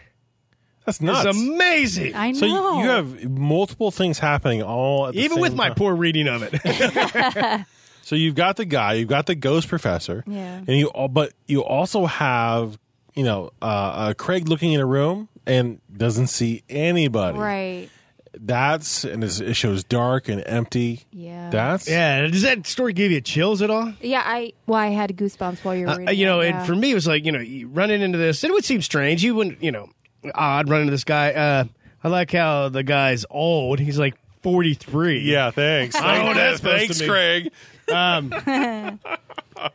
That's 0.86 0.98
is 0.98 1.02
nuts. 1.02 1.38
amazing. 1.38 2.16
I 2.16 2.32
know. 2.32 2.40
so 2.40 2.46
you, 2.46 2.54
you 2.84 2.90
have 2.90 3.30
multiple 3.30 3.90
things 3.92 4.20
happening 4.20 4.62
all 4.64 5.08
at 5.08 5.14
the 5.14 5.20
Even 5.22 5.40
with 5.40 5.52
same 5.52 5.58
my 5.58 5.68
time. 5.70 5.76
poor 5.76 5.96
reading 5.96 6.28
of 6.28 6.44
it. 6.44 7.62
So 8.06 8.18
you've 8.18 8.36
got 8.36 8.58
the 8.58 8.66
guy, 8.66 8.94
you've 8.96 9.08
got 9.08 9.28
the 9.28 9.36
ghost 9.36 9.70
professor, 9.70 10.26
Yeah. 10.28 10.58
and 10.58 10.70
you 10.78 10.92
al- 10.94 11.08
but 11.08 11.32
you 11.48 11.64
also 11.64 12.06
have 12.06 12.78
you 13.16 13.24
know 13.24 13.52
uh, 13.62 13.66
uh, 13.66 14.14
Craig 14.16 14.50
looking 14.50 14.74
in 14.74 14.82
a 14.82 14.86
room 14.86 15.30
and 15.48 15.80
doesn't 15.96 16.28
see 16.28 16.64
anybody. 16.70 17.38
Right. 17.40 17.90
That's 18.38 19.06
and 19.06 19.24
it's, 19.24 19.40
it 19.40 19.54
shows 19.54 19.86
dark 19.86 20.28
and 20.28 20.44
empty. 20.46 21.04
Yeah. 21.14 21.50
That's 21.50 21.88
yeah, 21.90 22.28
does 22.28 22.42
that 22.42 22.68
story 22.68 22.92
give 22.92 23.10
you 23.10 23.22
chills 23.22 23.62
at 23.62 23.70
all? 23.70 23.94
Yeah, 24.02 24.22
I 24.26 24.52
well, 24.68 24.80
I 24.80 24.88
had 24.88 25.16
goosebumps 25.16 25.64
while 25.64 25.76
you 25.76 25.86
were 25.86 25.94
Uh, 25.94 25.98
reading. 26.00 26.18
you 26.20 26.26
know, 26.26 26.42
it, 26.42 26.50
and 26.56 26.66
for 26.66 26.76
me, 26.76 26.92
it 26.92 26.96
was 26.96 27.08
like, 27.08 27.24
you 27.26 27.32
know, 27.32 27.40
you 27.40 27.70
running 27.70 28.02
into 28.02 28.18
this, 28.18 28.44
it 28.44 28.52
would 28.52 28.66
seem 28.66 28.82
strange. 28.82 29.24
You 29.24 29.36
wouldn't, 29.36 29.64
you 29.64 29.72
know, 29.72 29.88
odd 30.34 30.70
running 30.70 30.84
into 30.88 30.92
this 30.92 31.04
guy. 31.04 31.32
Uh, 31.32 31.66
I 32.04 32.08
like 32.08 32.32
how 32.32 32.70
the 32.70 32.84
guy's 32.84 33.26
old. 33.30 33.80
He's 33.80 33.98
like 33.98 34.16
43. 34.42 35.20
yeah. 35.22 35.52
Thanks. 35.52 35.96
I 35.96 36.18
don't 36.18 36.26
know 36.28 36.34
that's 36.34 36.60
thanks, 36.60 36.98
to 37.00 37.04
mean. 37.04 37.52
Craig. 37.88 39.00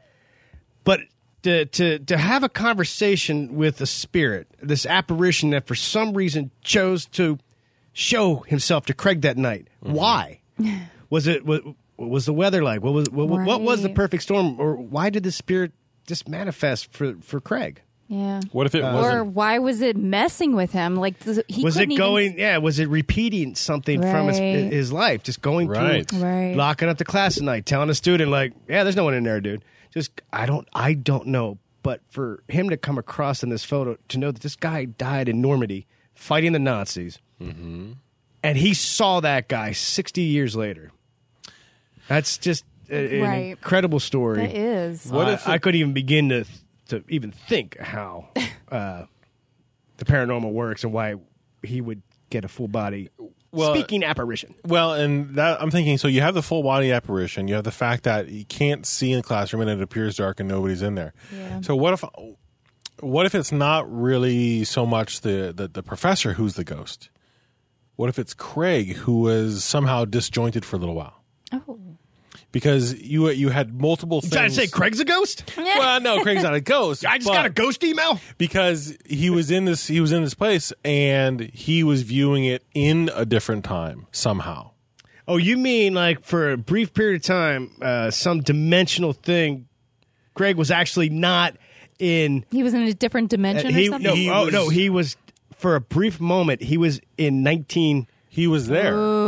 But 0.88 1.00
to, 1.42 1.66
to, 1.66 1.98
to 1.98 2.16
have 2.16 2.42
a 2.44 2.48
conversation 2.48 3.56
with 3.56 3.78
a 3.82 3.86
spirit, 3.86 4.48
this 4.62 4.86
apparition 4.86 5.50
that 5.50 5.66
for 5.66 5.74
some 5.74 6.14
reason 6.14 6.50
chose 6.62 7.04
to 7.08 7.38
show 7.92 8.36
himself 8.36 8.86
to 8.86 8.94
Craig 8.94 9.20
that 9.20 9.36
night. 9.36 9.68
Mm-hmm. 9.84 9.92
Why? 9.92 10.40
Was 11.10 11.26
it, 11.26 11.44
was, 11.44 11.60
what 11.96 12.08
was 12.10 12.24
the 12.26 12.32
weather 12.32 12.62
like? 12.62 12.82
What 12.82 12.92
was, 12.94 13.10
what, 13.10 13.28
what 13.28 13.60
was 13.62 13.82
the 13.82 13.88
perfect 13.88 14.22
storm? 14.22 14.60
Or 14.60 14.76
why 14.76 15.08
did 15.08 15.22
the 15.22 15.32
spirit 15.32 15.72
just 16.06 16.28
manifest 16.28 16.92
for, 16.92 17.16
for 17.22 17.40
Craig? 17.40 17.80
Yeah. 18.08 18.40
What 18.52 18.66
if 18.66 18.74
it 18.74 18.82
Uh, 18.82 18.90
or 18.90 19.02
wasn't? 19.02 19.26
why 19.34 19.58
was 19.58 19.82
it 19.82 19.96
messing 19.96 20.56
with 20.56 20.72
him? 20.72 20.96
Like 20.96 21.18
th- 21.20 21.40
he 21.46 21.62
was 21.62 21.76
it 21.76 21.80
couldn't 21.80 21.92
even- 21.92 22.02
going? 22.04 22.38
yeah, 22.38 22.56
was 22.56 22.78
it 22.78 22.88
repeating 22.88 23.54
something 23.54 24.00
from 24.00 24.28
his, 24.28 24.40
Right. 24.40 24.72
his 24.72 24.90
life? 24.92 25.22
Just 25.22 25.42
going 25.42 25.68
Right. 25.68 26.08
through, 26.08 26.20
Right. 26.20 26.56
locking 26.56 26.88
up 26.88 26.96
the 26.96 27.04
class 27.04 27.36
at 27.36 27.42
night, 27.42 27.66
telling 27.66 27.90
a 27.90 27.94
student 27.94 28.30
like, 28.30 28.54
"Yeah, 28.68 28.82
there's 28.82 28.96
no 28.96 29.04
one 29.04 29.12
in 29.14 29.24
there, 29.24 29.40
dude." 29.42 29.62
Just 29.92 30.10
I 30.32 30.46
don't, 30.46 30.66
I 30.72 30.94
don't 30.94 31.26
know. 31.26 31.58
But 31.82 32.00
for 32.10 32.42
him 32.48 32.70
to 32.70 32.76
come 32.76 32.96
across 32.98 33.42
in 33.42 33.50
this 33.50 33.62
photo 33.64 33.96
to 34.08 34.18
know 34.18 34.30
that 34.30 34.42
this 34.42 34.56
guy 34.56 34.84
died 34.86 35.28
in 35.28 35.40
Normandy 35.40 35.86
fighting 36.14 36.52
the 36.52 36.58
Nazis, 36.58 37.18
Mm-hmm. 37.42 37.92
and 38.42 38.58
he 38.58 38.72
saw 38.74 39.20
that 39.20 39.48
guy 39.48 39.72
60 39.72 40.22
years 40.22 40.56
later. 40.56 40.90
That's 42.08 42.38
just 42.38 42.64
a- 42.90 43.18
an 43.18 43.22
Right. 43.22 43.36
incredible 43.50 44.00
story. 44.00 44.46
That 44.46 44.56
is. 44.56 45.06
What 45.06 45.28
I- 45.28 45.32
if 45.34 45.42
it- 45.46 45.48
I 45.50 45.58
couldn't 45.58 45.78
even 45.80 45.92
begin 45.92 46.30
to 46.30 46.44
to 46.88 47.04
even 47.08 47.30
think 47.30 47.78
how 47.78 48.28
uh, 48.70 49.04
the 49.96 50.04
paranormal 50.04 50.52
works 50.52 50.84
and 50.84 50.92
why 50.92 51.14
he 51.62 51.80
would 51.80 52.02
get 52.30 52.44
a 52.44 52.48
full 52.48 52.68
body 52.68 53.08
Well, 53.52 53.74
speaking 53.74 54.04
apparition. 54.04 54.54
Well, 54.64 54.94
and 54.94 55.34
that 55.36 55.62
I'm 55.62 55.70
thinking. 55.70 55.98
So 55.98 56.08
you 56.08 56.20
have 56.20 56.34
the 56.34 56.42
full 56.42 56.62
body 56.62 56.92
apparition. 56.92 57.48
You 57.48 57.54
have 57.54 57.64
the 57.64 57.70
fact 57.70 58.04
that 58.04 58.28
you 58.28 58.44
can't 58.44 58.84
see 58.86 59.12
in 59.12 59.18
the 59.18 59.22
classroom 59.22 59.62
and 59.62 59.70
it 59.70 59.82
appears 59.82 60.16
dark 60.16 60.40
and 60.40 60.48
nobody's 60.48 60.82
in 60.82 60.94
there. 60.94 61.14
Yeah. 61.34 61.60
So 61.62 61.74
what 61.74 61.94
if, 61.94 62.04
what 63.00 63.26
if 63.26 63.34
it's 63.34 63.52
not 63.52 63.90
really 63.90 64.64
so 64.64 64.84
much 64.84 65.22
the, 65.22 65.52
the 65.56 65.68
the 65.68 65.82
professor 65.82 66.34
who's 66.34 66.54
the 66.54 66.64
ghost? 66.64 67.10
What 67.96 68.08
if 68.08 68.18
it's 68.18 68.34
Craig 68.34 68.94
who 68.94 69.20
was 69.22 69.64
somehow 69.64 70.04
disjointed 70.04 70.64
for 70.64 70.76
a 70.76 70.78
little 70.78 70.94
while? 70.94 71.22
Oh. 71.52 71.78
Because 72.50 72.98
you 72.98 73.28
you 73.30 73.50
had 73.50 73.78
multiple 73.78 74.18
You 74.18 74.22
things. 74.22 74.32
trying 74.32 74.48
to 74.48 74.54
say 74.54 74.66
Craig's 74.66 75.00
a 75.00 75.04
ghost? 75.04 75.44
Well, 75.56 76.00
no, 76.00 76.22
Craig's 76.22 76.42
not 76.42 76.54
a 76.54 76.60
ghost. 76.60 77.04
I 77.08 77.18
just 77.18 77.28
got 77.30 77.44
a 77.44 77.50
ghost 77.50 77.84
email. 77.84 78.18
because 78.38 78.96
he 79.04 79.28
was 79.28 79.50
in 79.50 79.66
this 79.66 79.86
he 79.86 80.00
was 80.00 80.12
in 80.12 80.22
this 80.22 80.34
place 80.34 80.72
and 80.84 81.40
he 81.40 81.84
was 81.84 82.02
viewing 82.02 82.46
it 82.46 82.64
in 82.74 83.10
a 83.14 83.26
different 83.26 83.64
time 83.64 84.06
somehow. 84.12 84.70
Oh, 85.26 85.36
you 85.36 85.58
mean 85.58 85.92
like 85.92 86.24
for 86.24 86.52
a 86.52 86.56
brief 86.56 86.94
period 86.94 87.16
of 87.16 87.22
time, 87.22 87.70
uh, 87.82 88.10
some 88.10 88.40
dimensional 88.40 89.12
thing? 89.12 89.68
Greg 90.32 90.56
was 90.56 90.70
actually 90.70 91.10
not 91.10 91.54
in. 91.98 92.46
He 92.50 92.62
was 92.62 92.72
in 92.72 92.82
a 92.82 92.94
different 92.94 93.28
dimension 93.28 93.74
he, 93.74 93.88
or 93.88 93.92
something. 93.92 94.26
no, 94.26 94.34
oh 94.34 94.48
no, 94.48 94.68
he 94.70 94.88
was 94.88 95.16
for 95.56 95.74
a 95.74 95.80
brief 95.82 96.18
moment. 96.18 96.62
He 96.62 96.78
was 96.78 97.00
in 97.18 97.42
nineteen. 97.42 98.06
He 98.30 98.46
was 98.46 98.68
there. 98.68 98.94
Ooh. 98.96 99.27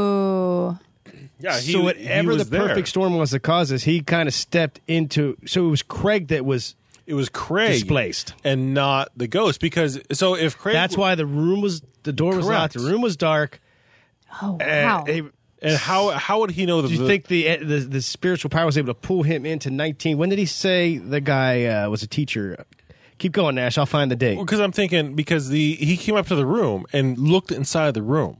Yeah, 1.41 1.59
he, 1.59 1.73
so 1.73 1.79
he 1.79 1.85
whatever 1.85 2.37
the 2.37 2.45
there. 2.45 2.69
perfect 2.69 2.89
storm 2.89 3.17
was 3.17 3.31
that 3.31 3.41
caused 3.41 3.71
this, 3.73 3.83
he 3.85 4.01
kind 4.03 4.29
of 4.29 4.35
stepped 4.35 4.81
into. 4.87 5.37
So 5.47 5.67
it 5.67 5.71
was 5.71 5.83
Craig 5.83 6.29
that 6.29 6.45
was 6.45 6.75
It 7.07 7.15
was 7.15 7.29
Craig 7.29 7.73
displaced. 7.73 8.35
and 8.45 8.75
not 8.75 9.11
the 9.17 9.27
ghost 9.27 9.61
because 9.61 10.01
so 10.13 10.35
if 10.37 10.57
Craig 10.59 10.75
That's 10.75 10.97
why 10.97 11.15
the 11.15 11.27
room 11.27 11.61
was 11.61 11.83
the 12.03 12.13
door 12.13 12.37
was 12.37 12.47
locked. 12.47 12.75
The 12.75 12.81
room 12.81 13.01
was 13.03 13.17
dark. 13.17 13.61
Oh 14.43 14.59
and 14.61 14.87
wow. 14.87 15.31
and 15.63 15.77
how 15.77 16.11
how 16.11 16.41
would 16.41 16.53
he 16.53 16.67
know 16.67 16.83
that 16.83 16.89
do 16.89 16.95
you 16.95 17.01
the, 17.01 17.07
think 17.07 17.27
the, 17.27 17.57
the 17.57 17.79
the 17.81 18.03
spiritual 18.03 18.49
power 18.49 18.65
was 18.67 18.79
able 18.79 18.89
to 18.95 19.01
pull 19.01 19.23
him 19.23 19.45
into 19.45 19.71
nineteen? 19.71 20.19
When 20.19 20.29
did 20.29 20.39
he 20.39 20.47
say 20.47 20.99
the 20.99 21.21
guy 21.21 21.65
uh, 21.65 21.89
was 21.91 22.03
a 22.03 22.07
teacher? 22.07 22.65
Keep 23.19 23.33
going, 23.33 23.55
Nash. 23.57 23.77
I'll 23.77 23.85
find 23.85 24.11
the 24.11 24.17
date. 24.17 24.39
because 24.39 24.61
I'm 24.61 24.73
thinking 24.73 25.15
because 25.15 25.49
the 25.51 25.75
he 25.75 25.97
came 25.97 26.17
up 26.17 26.27
to 26.29 26.35
the 26.35 26.47
room 26.47 26.87
and 26.93 27.19
looked 27.19 27.51
inside 27.53 27.95
the 27.95 28.03
room. 28.03 28.39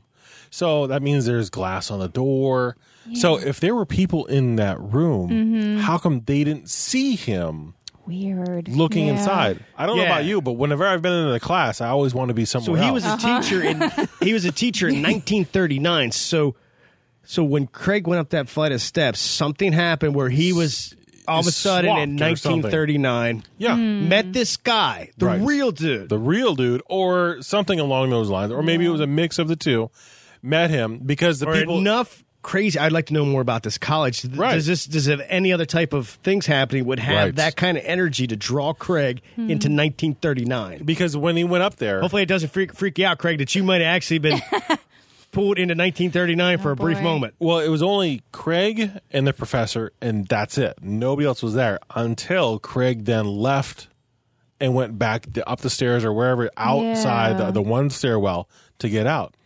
So 0.51 0.87
that 0.87 1.03
means 1.03 1.27
there's 1.27 1.51
glass 1.51 1.91
on 1.91 1.99
the 2.01 2.09
door. 2.09 2.77
So 3.15 3.37
if 3.39 3.61
there 3.61 3.75
were 3.75 3.87
people 3.87 4.27
in 4.27 4.57
that 4.57 4.81
room, 4.81 5.31
Mm-hmm. 5.31 5.79
how 5.81 5.99
come 5.99 6.23
they 6.27 6.45
didn't 6.45 6.69
see 6.71 7.17
him 7.17 7.75
Weird. 8.07 8.69
looking 8.69 9.07
Yeah. 9.07 9.15
inside? 9.15 9.65
I 9.77 9.87
don't 9.87 9.97
know 9.97 10.05
about 10.05 10.25
you, 10.25 10.41
but 10.43 10.53
whenever 10.53 10.87
I've 10.87 11.03
been 11.03 11.13
in 11.29 11.35
a 11.35 11.41
class, 11.41 11.81
I 11.81 11.89
always 11.89 12.15
want 12.15 12.29
to 12.29 12.35
be 12.35 12.45
So 12.45 12.61
he 12.75 12.85
else. 12.87 12.93
was 12.93 13.05
a 13.07 13.17
teacher 13.17 13.63
in 13.63 13.83
he 14.23 14.33
was 14.33 14.45
a 14.45 14.53
teacher 14.53 14.89
in 14.89 14.97
1939. 15.03 16.13
So 16.13 16.55
so 17.25 17.45
when 17.45 17.67
Craig 17.69 18.07
went 18.07 18.21
up 18.21 18.31
that 18.31 18.49
flight 18.49 18.73
of 18.73 18.81
steps, 18.83 19.21
something 19.21 19.73
happened 19.73 20.15
where 20.15 20.29
he 20.31 20.53
was 20.53 20.95
all 21.29 21.41
of 21.41 21.47
a 21.47 21.53
sudden 21.53 21.97
in 21.99 22.19
Swapped 22.19 22.33
or 22.33 22.37
something. 22.37 22.63
1939 22.63 23.45
yeah. 23.59 23.77
met 23.77 24.33
this 24.33 24.57
guy, 24.57 25.11
the 25.19 25.27
Right. 25.27 25.41
real 25.41 25.71
dude. 25.71 26.09
the 26.09 26.19
real 26.19 26.55
dude 26.57 26.83
or 26.87 27.37
something 27.43 27.79
along 27.79 28.11
those 28.11 28.29
lines 28.31 28.51
or 28.51 28.63
maybe 28.63 28.85
it 28.85 28.89
was 28.89 29.01
a 29.01 29.07
mix 29.07 29.39
of 29.39 29.47
the 29.47 29.55
two 29.57 29.91
met 30.43 30.71
him 30.71 30.99
because 31.05 31.39
the 31.39 31.47
or 31.49 31.55
people 31.55 31.79
enough 31.79 32.25
crazy. 32.43 32.79
I'd 32.79 32.93
like 32.93 33.07
to 33.07 33.15
know 33.15 33.25
more 33.25 33.41
about 33.41 33.63
this 33.63 33.79
college. 33.79 34.25
Right. 34.25 34.55
Does 34.55 34.67
this 34.67 34.87
does 34.87 35.07
it 35.07 35.19
have 35.19 35.27
any 35.29 35.53
other 35.53 35.67
type 35.67 35.93
of 35.93 36.09
things 36.09 36.47
happening 36.47 36.85
would 36.87 36.99
have 36.99 37.25
Right. 37.25 37.37
that 37.37 37.57
kind 37.57 37.77
of 37.77 37.85
energy 37.87 38.27
to 38.27 38.37
draw 38.37 38.73
Craig 38.73 39.21
hmm. 39.35 39.43
into 39.43 39.69
1939? 39.69 40.85
because 40.85 41.17
when 41.17 41.37
he 41.37 41.45
went 41.45 41.63
up 41.63 41.77
there 41.77 42.01
Hopefully, 42.01 42.23
it 42.23 42.27
doesn't 42.27 42.51
freak 42.51 42.75
freak 42.75 42.99
you 42.99 43.07
out, 43.07 43.19
Craig, 43.19 43.39
that 43.39 43.55
you 43.55 43.63
might 43.63 43.81
have 43.81 43.95
actually 43.95 44.19
been 44.19 44.41
pulled 45.33 45.59
into 45.59 45.73
1939 45.73 46.59
for 46.59 46.73
a 46.73 46.77
brief 46.77 46.99
oh, 46.99 47.03
moment. 47.03 47.35
well 47.39 47.61
it 47.61 47.69
was 47.69 47.83
only 47.85 48.21
craig 48.33 48.91
and 49.13 49.27
the 49.29 49.33
professor 49.33 49.93
and 50.01 50.27
that's 50.27 50.59
it 50.59 50.77
nobody 50.83 51.25
else 51.25 51.41
was 51.41 51.55
there 51.55 51.79
until 51.95 52.59
craig 52.59 53.05
then 53.05 53.27
left 53.27 53.87
and 54.59 54.75
went 54.75 54.99
back 54.99 55.27
up 55.47 55.61
the 55.61 55.71
stairs 55.71 56.05
or 56.05 56.13
wherever 56.13 56.51
outside 56.57 57.39
Yeah. 57.39 57.47
the, 57.47 57.53
the 57.53 57.63
one 57.63 57.91
stairwell 57.91 58.49
to 58.81 58.89
get 58.89 59.07
out 59.07 59.37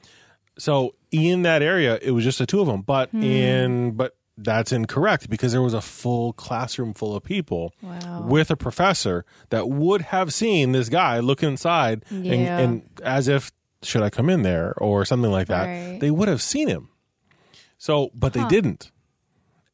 so 0.59 0.95
in 1.15 1.43
that 1.43 1.62
area 1.62 1.99
it 2.03 2.11
was 2.11 2.24
just 2.24 2.39
the 2.39 2.47
two 2.47 2.61
of 2.61 2.66
them. 2.66 2.82
But 2.82 3.11
hmm. 3.11 3.23
in 3.23 3.91
but 3.93 4.16
that's 4.36 4.73
incorrect 4.73 5.31
because 5.31 5.53
there 5.53 5.62
was 5.62 5.74
a 5.74 5.81
full 5.81 6.32
classroom 6.32 6.93
full 6.93 7.15
of 7.15 7.23
people 7.23 7.73
Wow. 7.81 8.27
with 8.28 8.51
a 8.51 8.57
professor 8.57 9.24
that 9.51 9.69
would 9.69 10.03
have 10.03 10.35
seen 10.35 10.73
this 10.73 10.89
guy 10.89 11.20
look 11.20 11.41
inside 11.45 12.05
and, 12.11 12.24
Yeah. 12.27 12.59
and 12.59 12.82
as 13.05 13.28
if 13.28 13.53
should 13.82 14.03
I 14.03 14.11
come 14.11 14.28
in 14.28 14.43
there? 14.43 14.74
or 14.78 15.05
something 15.05 15.31
like 15.31 15.47
that. 15.49 15.66
Right. 15.66 15.99
they 16.01 16.11
would 16.11 16.27
have 16.27 16.43
seen 16.43 16.66
him. 16.69 16.89
So 17.78 18.11
but 18.15 18.32
they 18.32 18.45
didn't. 18.49 18.91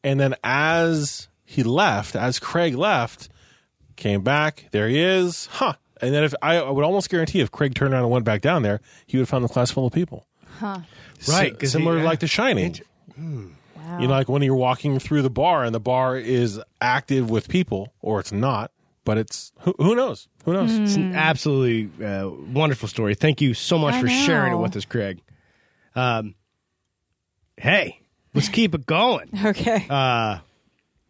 And 0.04 0.18
then 0.20 0.34
as 0.44 1.28
he 1.44 1.62
left 1.62 2.14
as 2.16 2.38
Craig 2.38 2.74
left 2.74 3.28
came 3.96 4.22
back 4.22 4.66
there 4.72 4.88
he 4.88 4.98
is. 4.98 5.46
Huh. 5.52 5.74
And 6.02 6.14
then 6.14 6.24
if 6.24 6.34
I, 6.42 6.56
I 6.56 6.70
would 6.70 6.84
almost 6.84 7.08
guarantee 7.10 7.40
if 7.40 7.50
Craig 7.50 7.74
turned 7.74 7.92
around 7.94 8.02
and 8.04 8.12
went 8.12 8.24
back 8.26 8.42
down 8.42 8.62
there 8.62 8.80
he 9.06 9.16
would 9.16 9.22
have 9.22 9.28
found 9.30 9.44
the 9.44 9.48
class 9.48 9.70
full 9.70 9.86
of 9.86 9.92
people. 9.94 10.26
Huh. 10.58 10.80
Right, 11.28 11.52
Si- 11.52 11.56
'cause 11.56 11.72
similar 11.72 11.98
he- 11.98 12.04
like 12.04 12.20
The 12.20 12.26
Shining 12.26 12.80
Wow. 13.16 13.98
you 13.98 14.06
know, 14.06 14.12
like 14.14 14.28
when 14.28 14.42
you're 14.42 14.54
walking 14.54 14.98
through 14.98 15.22
the 15.22 15.30
bar 15.30 15.64
and 15.64 15.74
the 15.74 15.80
bar 15.80 16.16
is 16.16 16.60
active 16.80 17.28
with 17.28 17.48
people, 17.48 17.92
or 18.00 18.20
it's 18.20 18.30
not, 18.32 18.70
but 19.04 19.18
it's 19.18 19.52
who, 19.60 19.74
who 19.78 19.94
knows? 19.94 20.28
Who 20.44 20.52
knows? 20.52 20.72
It's 20.78 20.94
an 20.96 21.14
absolutely 21.14 21.90
uh, 22.06 22.28
wonderful 22.28 22.88
story. 22.88 23.14
Thank 23.14 23.40
you 23.40 23.52
so 23.54 23.76
much 23.78 23.94
I 23.94 24.00
for 24.00 24.08
sharing 24.08 24.52
it 24.52 24.56
with 24.56 24.76
us, 24.76 24.84
Craig. 24.84 25.20
Um, 25.94 26.34
hey, 27.56 28.00
let's 28.34 28.48
keep 28.48 28.74
it 28.74 28.86
going. 28.86 29.30
Okay. 29.44 29.86
Uh, 29.90 30.38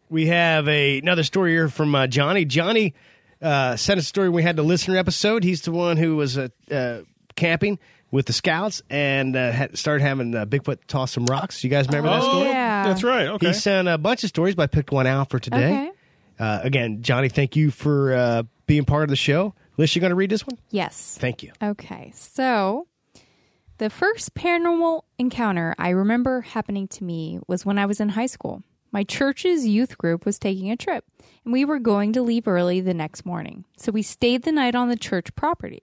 we 0.09 0.27
have 0.27 0.67
a, 0.67 0.99
another 0.99 1.23
story 1.23 1.51
here 1.51 1.69
from 1.69 1.95
uh, 1.95 2.07
Johnny. 2.07 2.43
Johnny 2.43 2.93
uh, 3.41 3.77
sent 3.77 3.97
us 3.97 4.03
a 4.05 4.07
story 4.07 4.27
we 4.29 4.43
had 4.43 4.55
the 4.57 4.63
listener 4.63 4.97
episode. 4.97 5.43
He's 5.45 5.61
the 5.61 5.71
one 5.71 5.95
who 5.97 6.17
was 6.17 6.37
uh, 6.37 6.49
uh, 6.69 7.01
camping 7.35 7.79
with 8.11 8.25
the 8.25 8.33
scouts 8.33 8.81
and 8.89 9.35
uh, 9.35 9.51
had 9.51 9.77
started 9.77 10.03
having 10.03 10.35
uh, 10.35 10.45
Bigfoot 10.45 10.79
toss 10.87 11.11
some 11.13 11.25
rocks. 11.25 11.63
You 11.63 11.69
guys 11.69 11.87
remember 11.87 12.09
that 12.09 12.21
Oh, 12.23 12.29
story? 12.29 12.49
yeah. 12.49 12.83
That's 12.87 13.03
right. 13.03 13.27
Okay. 13.27 13.47
He 13.47 13.53
sent 13.53 13.87
a 13.87 13.97
bunch 13.97 14.23
of 14.23 14.29
stories, 14.29 14.53
but 14.55 14.63
I 14.63 14.67
picked 14.67 14.91
one 14.91 15.07
out 15.07 15.29
for 15.29 15.39
today. 15.39 15.71
Okay. 15.87 15.91
Uh, 16.39 16.59
again, 16.63 17.01
Johnny, 17.03 17.29
thank 17.29 17.55
you 17.55 17.71
for 17.71 18.13
uh, 18.13 18.43
being 18.67 18.83
part 18.85 19.03
of 19.03 19.09
the 19.09 19.15
show. 19.15 19.53
Liz, 19.77 19.95
you 19.95 20.01
going 20.01 20.09
to 20.09 20.15
read 20.15 20.29
this 20.29 20.45
one? 20.45 20.57
yes. 20.71 21.17
Thank 21.19 21.41
you. 21.43 21.51
Okay, 21.61 22.11
so 22.15 22.87
the 23.77 23.89
first 23.89 24.33
paranormal 24.35 25.03
encounter 25.17 25.73
I 25.77 25.89
remember 25.89 26.41
happening 26.41 26.87
to 26.89 27.03
me 27.03 27.39
was 27.47 27.65
when 27.65 27.77
I 27.79 27.85
was 27.85 27.99
in 27.99 28.09
high 28.09 28.25
school. 28.27 28.63
My 28.91 29.03
church's 29.03 29.65
youth 29.65 29.97
group 29.97 30.25
was 30.25 30.37
taking 30.37 30.69
a 30.69 30.75
trip, 30.75 31.05
and 31.45 31.53
we 31.53 31.63
were 31.63 31.79
going 31.79 32.11
to 32.13 32.21
leave 32.21 32.47
early 32.47 32.81
the 32.81 32.93
next 32.93 33.25
morning. 33.25 33.63
So 33.77 33.91
we 33.91 34.01
stayed 34.01 34.43
the 34.43 34.51
night 34.51 34.75
on 34.75 34.89
the 34.89 34.97
church 34.97 35.33
property. 35.35 35.81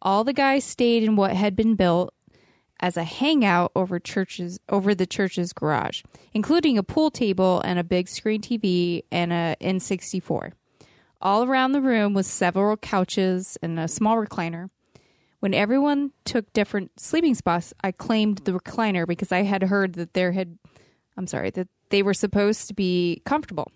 All 0.00 0.24
the 0.24 0.32
guys 0.32 0.64
stayed 0.64 1.02
in 1.02 1.16
what 1.16 1.32
had 1.32 1.56
been 1.56 1.74
built 1.74 2.14
as 2.80 2.96
a 2.96 3.04
hangout 3.04 3.72
over 3.74 3.98
churches 3.98 4.60
over 4.68 4.94
the 4.94 5.06
church's 5.06 5.52
garage, 5.52 6.02
including 6.32 6.78
a 6.78 6.82
pool 6.82 7.10
table 7.10 7.60
and 7.64 7.78
a 7.78 7.84
big 7.84 8.08
screen 8.08 8.40
TV 8.40 9.02
and 9.10 9.32
a 9.32 9.56
N64. 9.60 10.52
All 11.20 11.44
around 11.44 11.72
the 11.72 11.80
room 11.80 12.14
was 12.14 12.28
several 12.28 12.76
couches 12.76 13.58
and 13.60 13.80
a 13.80 13.88
small 13.88 14.16
recliner. 14.16 14.70
When 15.40 15.54
everyone 15.54 16.12
took 16.24 16.52
different 16.52 16.98
sleeping 17.00 17.34
spots, 17.34 17.74
I 17.82 17.90
claimed 17.92 18.38
the 18.38 18.52
recliner 18.52 19.06
because 19.06 19.32
I 19.32 19.42
had 19.42 19.64
heard 19.64 19.94
that 19.94 20.14
there 20.14 20.32
had 20.32 20.58
I'm 21.18 21.26
sorry, 21.26 21.50
that 21.50 21.66
they 21.90 22.02
were 22.02 22.14
supposed 22.14 22.68
to 22.68 22.74
be 22.74 23.20
comfortable. 23.26 23.72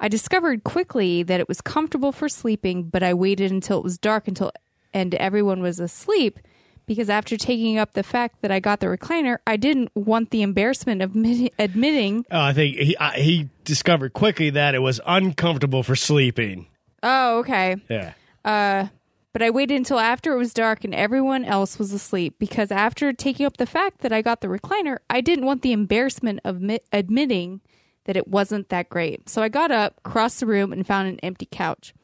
I 0.00 0.08
discovered 0.08 0.64
quickly 0.64 1.22
that 1.22 1.38
it 1.38 1.48
was 1.48 1.60
comfortable 1.60 2.10
for 2.10 2.28
sleeping, 2.28 2.84
but 2.84 3.04
I 3.04 3.14
waited 3.14 3.52
until 3.52 3.78
it 3.78 3.84
was 3.84 3.96
dark 3.96 4.26
until 4.26 4.50
and 4.94 5.14
everyone 5.16 5.60
was 5.60 5.78
asleep 5.80 6.38
because 6.86 7.10
after 7.10 7.36
taking 7.36 7.76
up 7.78 7.92
the 7.94 8.02
fact 8.02 8.40
that 8.42 8.50
I 8.50 8.60
got 8.60 8.80
the 8.80 8.86
recliner, 8.86 9.38
I 9.46 9.56
didn't 9.56 9.90
want 9.94 10.30
the 10.30 10.42
embarrassment 10.42 11.02
of 11.02 11.12
admi- 11.12 11.50
admitting, 11.58 12.24
Oh, 12.30 12.40
I 12.40 12.52
think 12.54 12.76
he 12.76 12.96
uh, 12.96 13.10
he 13.10 13.48
discovered 13.64 14.12
quickly 14.14 14.50
that 14.50 14.74
it 14.74 14.80
was 14.80 15.00
uncomfortable 15.06 15.82
for 15.82 15.96
sleeping. 15.96 16.66
"Oh, 17.02 17.40
okay." 17.40 17.76
Yeah. 17.90 18.12
Uh, 18.44 18.88
but 19.32 19.42
I 19.42 19.50
waited 19.50 19.76
until 19.76 19.98
after 19.98 20.32
it 20.32 20.38
was 20.38 20.54
dark 20.54 20.84
and 20.84 20.94
everyone 20.94 21.44
else 21.44 21.76
was 21.78 21.92
asleep 21.92 22.36
because 22.38 22.70
after 22.70 23.12
taking 23.12 23.44
up 23.46 23.56
the 23.56 23.66
fact 23.66 24.00
that 24.02 24.12
I 24.12 24.22
got 24.22 24.42
the 24.42 24.46
recliner, 24.48 24.98
I 25.10 25.20
didn't 25.22 25.44
want 25.44 25.62
the 25.62 25.72
embarrassment 25.72 26.38
of 26.44 26.60
mi- 26.60 26.78
admitting 26.92 27.60
that 28.04 28.16
it 28.16 28.28
wasn't 28.28 28.68
that 28.68 28.90
great. 28.90 29.28
So 29.28 29.42
I 29.42 29.48
got 29.48 29.70
up, 29.72 30.02
crossed 30.04 30.38
the 30.40 30.46
room, 30.46 30.72
and 30.72 30.86
found 30.86 31.08
an 31.08 31.18
empty 31.20 31.48
couch. 31.50 31.94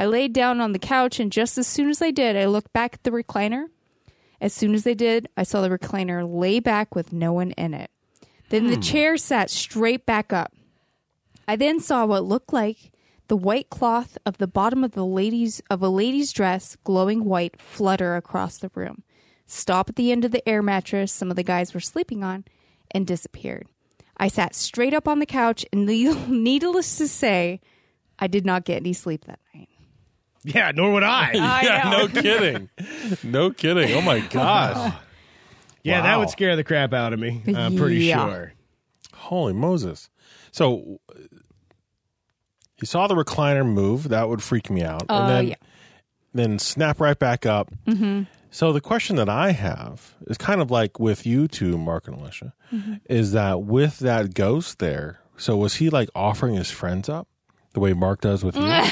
I 0.00 0.06
laid 0.06 0.32
down 0.32 0.62
on 0.62 0.72
the 0.72 0.78
couch, 0.78 1.20
and 1.20 1.30
just 1.30 1.58
as 1.58 1.66
soon 1.66 1.90
as 1.90 2.00
I 2.00 2.10
did, 2.10 2.34
I 2.34 2.46
looked 2.46 2.72
back 2.72 2.94
at 2.94 3.02
the 3.02 3.10
recliner. 3.10 3.66
As 4.40 4.54
soon 4.54 4.72
as 4.72 4.86
I 4.86 4.94
did, 4.94 5.28
I 5.36 5.42
saw 5.42 5.60
the 5.60 5.68
recliner 5.68 6.26
lay 6.26 6.58
back 6.58 6.94
with 6.94 7.12
no 7.12 7.34
one 7.34 7.50
in 7.50 7.74
it. 7.74 7.90
Then 8.48 8.68
the 8.68 8.76
hmm. 8.76 8.80
chair 8.80 9.16
sat 9.18 9.50
straight 9.50 10.06
back 10.06 10.32
up. 10.32 10.54
I 11.46 11.56
then 11.56 11.80
saw 11.80 12.06
what 12.06 12.24
looked 12.24 12.50
like 12.50 12.92
the 13.28 13.36
white 13.36 13.68
cloth 13.68 14.16
of 14.24 14.38
the 14.38 14.46
bottom 14.46 14.84
of 14.84 14.92
the 14.92 15.04
lady's 15.04 15.60
of 15.68 15.82
a 15.82 15.90
lady's 15.90 16.32
dress 16.32 16.78
glowing 16.82 17.26
white 17.26 17.60
flutter 17.60 18.16
across 18.16 18.56
the 18.56 18.70
room, 18.74 19.02
stop 19.44 19.90
at 19.90 19.96
the 19.96 20.10
end 20.10 20.24
of 20.24 20.30
the 20.30 20.48
air 20.48 20.62
mattress 20.62 21.12
some 21.12 21.28
of 21.28 21.36
the 21.36 21.42
guys 21.42 21.74
were 21.74 21.78
sleeping 21.78 22.24
on, 22.24 22.46
and 22.90 23.06
disappeared. 23.06 23.66
I 24.16 24.28
sat 24.28 24.54
straight 24.54 24.94
up 24.94 25.06
on 25.06 25.18
the 25.18 25.26
couch, 25.26 25.66
and 25.74 25.84
needless 26.28 26.96
to 26.96 27.06
say, 27.06 27.60
I 28.18 28.28
did 28.28 28.46
not 28.46 28.64
get 28.64 28.78
any 28.78 28.94
sleep 28.94 29.26
that 29.26 29.40
night. 29.54 29.69
Yeah, 30.44 30.72
nor 30.74 30.92
would 30.92 31.02
I. 31.02 31.30
yeah, 31.34 31.90
no 31.90 32.08
kidding. 32.08 32.68
No 33.22 33.50
kidding. 33.50 33.92
Oh 33.94 34.00
my 34.00 34.20
gosh. 34.30 34.94
yeah, 35.82 36.02
that 36.02 36.18
would 36.18 36.30
scare 36.30 36.56
the 36.56 36.64
crap 36.64 36.92
out 36.94 37.12
of 37.12 37.20
me. 37.20 37.42
I'm 37.54 37.76
pretty 37.76 38.04
Yeah. 38.04 38.26
sure. 38.26 38.52
Holy 39.14 39.52
Moses. 39.52 40.08
So 40.52 40.98
you 42.80 42.86
saw 42.86 43.06
the 43.06 43.14
recliner 43.14 43.66
move. 43.66 44.08
That 44.08 44.28
would 44.28 44.42
freak 44.42 44.70
me 44.70 44.82
out. 44.82 45.02
Oh, 45.08 45.20
and 45.22 45.30
then, 45.30 45.48
yeah. 45.48 45.54
then 46.32 46.58
snap 46.58 47.00
right 47.00 47.18
back 47.18 47.44
up. 47.44 47.70
Mm-hmm. 47.86 48.22
So 48.50 48.72
the 48.72 48.80
question 48.80 49.16
that 49.16 49.28
I 49.28 49.52
have 49.52 50.14
is 50.26 50.36
kind 50.38 50.60
of 50.60 50.70
like 50.70 50.98
with 50.98 51.24
you 51.26 51.46
two, 51.46 51.76
Mark 51.78 52.08
and 52.08 52.16
Alicia, 52.16 52.54
Mm-hmm. 52.72 52.94
is 53.06 53.32
that 53.32 53.62
with 53.62 53.98
that 53.98 54.32
ghost 54.34 54.78
there, 54.78 55.18
so 55.36 55.56
was 55.56 55.74
he 55.76 55.90
like 55.90 56.08
offering 56.14 56.54
his 56.54 56.70
friends 56.70 57.08
up 57.08 57.26
the 57.80 57.84
way 57.84 57.92
Mark 57.94 58.20
does 58.20 58.44
with 58.44 58.56
you? 58.56 58.62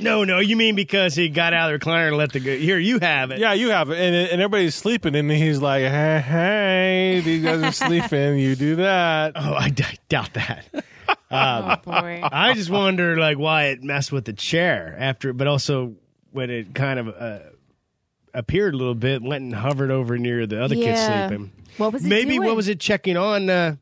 No, 0.00 0.22
no, 0.24 0.38
you 0.38 0.56
mean 0.56 0.76
because 0.76 1.14
he 1.16 1.28
got 1.28 1.52
out 1.52 1.72
of 1.72 1.80
the 1.80 1.84
recliner 1.84 2.08
and 2.08 2.16
let 2.16 2.32
the 2.32 2.38
go- 2.40 2.56
here 2.56 2.78
you 2.78 3.00
have 3.00 3.30
it. 3.32 3.38
yeah, 3.40 3.52
you 3.52 3.70
have 3.70 3.90
it. 3.90 3.98
And, 3.98 4.14
and 4.14 4.40
everybody's 4.40 4.74
sleeping, 4.76 5.14
and 5.16 5.28
he's 5.30 5.60
like, 5.60 5.82
hey, 5.82 6.22
hey, 6.24 7.20
these 7.24 7.42
guys 7.42 7.62
are 7.62 7.72
sleeping. 7.72 8.38
You 8.38 8.54
do 8.54 8.76
that. 8.76 9.32
Oh, 9.36 9.54
I, 9.54 9.70
d- 9.70 9.82
I 9.84 9.94
doubt 10.08 10.34
that. 10.34 10.66
Oh 11.30 11.76
boy. 11.84 12.20
I 12.22 12.54
just 12.54 12.70
wonder 12.70 13.16
like 13.18 13.38
why 13.38 13.64
it 13.66 13.82
messed 13.82 14.12
with 14.12 14.24
the 14.24 14.32
chair 14.32 14.96
after, 14.98 15.32
but 15.34 15.46
also 15.46 15.94
when 16.32 16.48
it 16.50 16.74
kind 16.74 16.98
of 16.98 17.08
uh, 17.08 17.38
appeared 18.32 18.72
a 18.74 18.76
little 18.78 18.94
bit, 18.94 19.22
went 19.22 19.42
and 19.44 19.54
hovered 19.54 19.90
over 19.90 20.16
near 20.16 20.46
the 20.46 20.62
other 20.62 20.74
kids 20.74 20.86
Yeah. 20.86 21.28
sleeping. 21.28 21.52
What 21.76 21.92
was 21.92 22.04
it 22.04 22.08
Maybe 22.08 22.36
doing? 22.36 22.46
what 22.46 22.56
was 22.56 22.68
it 22.68 22.80
checking 22.80 23.16
on? 23.18 23.50
Uh, 23.50 23.76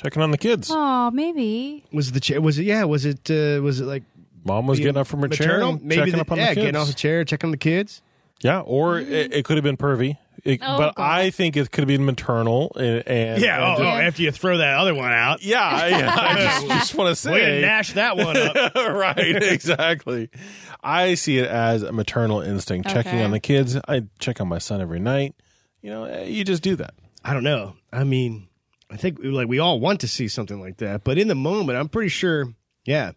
Checking 0.00 0.22
on 0.22 0.30
the 0.30 0.38
kids. 0.38 0.68
Oh, 0.72 1.10
maybe. 1.10 1.84
was 1.92 2.12
the 2.12 2.20
chair? 2.20 2.40
Was 2.40 2.58
it? 2.58 2.64
Yeah. 2.64 2.84
Was 2.84 3.04
it? 3.04 3.30
Uh, 3.30 3.60
was 3.62 3.80
it 3.80 3.84
like 3.84 4.02
Mom 4.44 4.66
was 4.66 4.78
getting 4.78 4.96
up 4.96 5.06
from 5.06 5.20
her 5.20 5.28
chair 5.28 5.60
and 5.62 5.82
Maybe 5.82 5.96
checking 6.00 6.14
the, 6.14 6.20
up 6.20 6.32
on 6.32 6.38
yeah, 6.38 6.48
the 6.50 6.54
kids. 6.54 6.64
getting 6.64 6.80
off 6.80 6.88
the 6.88 6.94
chair, 6.94 7.24
checking 7.24 7.48
on 7.48 7.52
the 7.52 7.56
kids. 7.58 8.02
Yeah, 8.40 8.60
or 8.60 8.98
it, 8.98 9.32
it 9.32 9.44
could 9.44 9.56
have 9.56 9.62
been 9.62 9.76
pervy. 9.76 10.16
It- 10.44 10.60
Oh, 10.62 10.76
but 10.78 10.96
God. 10.96 11.04
I 11.04 11.30
think 11.30 11.56
it 11.56 11.70
could 11.70 11.82
have 11.82 11.88
been 11.88 12.04
maternal. 12.04 12.72
And, 12.74 13.06
and 13.06 13.40
Yeah. 13.40 13.54
and 13.56 13.64
Oh, 13.64 13.68
just- 13.76 13.80
oh, 13.82 14.00
after 14.00 14.22
you 14.22 14.30
throw 14.32 14.56
that 14.58 14.78
other 14.78 14.94
one 14.96 15.12
out, 15.12 15.42
yeah, 15.44 15.86
yeah. 15.86 16.12
I 16.18 16.34
just, 16.42 16.66
just 16.66 16.94
want 16.96 17.10
to 17.10 17.14
say, 17.14 17.30
way 17.30 17.38
to 17.38 17.44
say, 17.44 17.60
nash 17.60 17.92
that 17.92 18.16
one 18.16 18.36
up. 18.36 18.74
right? 18.74 19.42
Exactly. 19.42 20.30
I 20.82 21.14
see 21.14 21.38
it 21.38 21.48
as 21.48 21.84
a 21.84 21.92
maternal 21.92 22.40
instinct, 22.40 22.88
checking 22.88 23.12
Okay. 23.12 23.22
on 23.22 23.30
the 23.30 23.38
kids. 23.38 23.76
I 23.86 24.04
check 24.18 24.40
on 24.40 24.48
my 24.48 24.58
son 24.58 24.80
every 24.80 24.98
night. 24.98 25.36
You 25.82 25.90
know, 25.90 26.04
eh, 26.04 26.24
you 26.24 26.42
just 26.44 26.64
do 26.64 26.74
that. 26.76 26.94
I 27.24 27.34
don't 27.34 27.44
know. 27.44 27.74
I 27.92 28.02
mean, 28.02 28.48
I 28.92 28.96
think 28.96 29.18
like 29.22 29.48
we 29.48 29.58
all 29.58 29.80
want 29.80 30.00
to 30.00 30.08
see 30.08 30.28
something 30.28 30.60
like 30.60 30.76
that, 30.78 31.02
but 31.04 31.16
in 31.18 31.26
the 31.28 31.34
moment, 31.34 31.78
I'm 31.78 31.88
pretty 31.88 32.10
sure. 32.10 32.52
Yeah, 32.84 33.12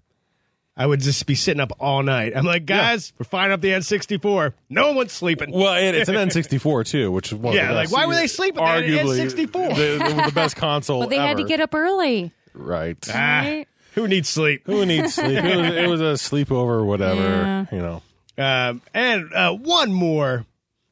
I 0.78 0.86
would 0.86 1.02
just 1.02 1.26
be 1.26 1.36
sitting 1.36 1.60
up 1.60 1.72
all 1.80 2.02
night. 2.04 2.34
I'm 2.36 2.46
like, 2.46 2.66
guys, 2.66 3.12
we're 3.20 3.26
firing 3.26 3.52
up 3.52 3.62
the 3.62 3.70
N64. 3.70 4.54
No 4.70 4.94
one's 4.94 5.12
sleeping. 5.12 5.52
Well, 5.52 5.74
and 5.74 5.96
it's 5.96 6.08
an 6.10 6.16
N64 6.30 6.86
too, 6.88 7.12
which 7.12 7.32
is 7.32 7.36
one 7.38 7.54
of 7.54 7.58
Yeah, 7.58 7.70
the 7.70 7.74
like, 7.76 7.92
why 7.92 8.06
were 8.06 8.16
they 8.16 8.28
sleeping? 8.28 8.64
They 8.64 8.70
had 8.72 8.84
Arguably, 9.06 9.26
N64. 9.26 9.76
the, 9.76 10.14
the, 10.16 10.22
the 10.28 10.32
best 10.34 10.56
console. 10.56 11.00
Well, 11.00 11.08
they 11.10 11.18
had 11.18 11.38
to 11.38 11.44
get 11.44 11.60
up 11.60 11.74
early. 11.76 12.32
right. 12.54 12.98
Ah, 13.14 13.40
Right? 13.42 13.68
who 13.96 14.08
needs 14.08 14.30
sleep? 14.30 14.64
Who 14.66 14.86
needs 14.86 15.16
sleep? 15.16 15.44
It 15.44 15.58
was, 15.58 15.76
it 15.76 15.88
was 15.90 16.02
a 16.02 16.14
sleepover 16.30 16.52
or 16.80 16.86
whatever. 16.86 17.22
Yeah. 17.22 17.66
You 17.72 17.80
know. 17.80 18.02
Um, 18.38 18.82
and 18.94 19.34
uh, 19.34 19.54
one 19.54 19.92
more. 19.94 20.46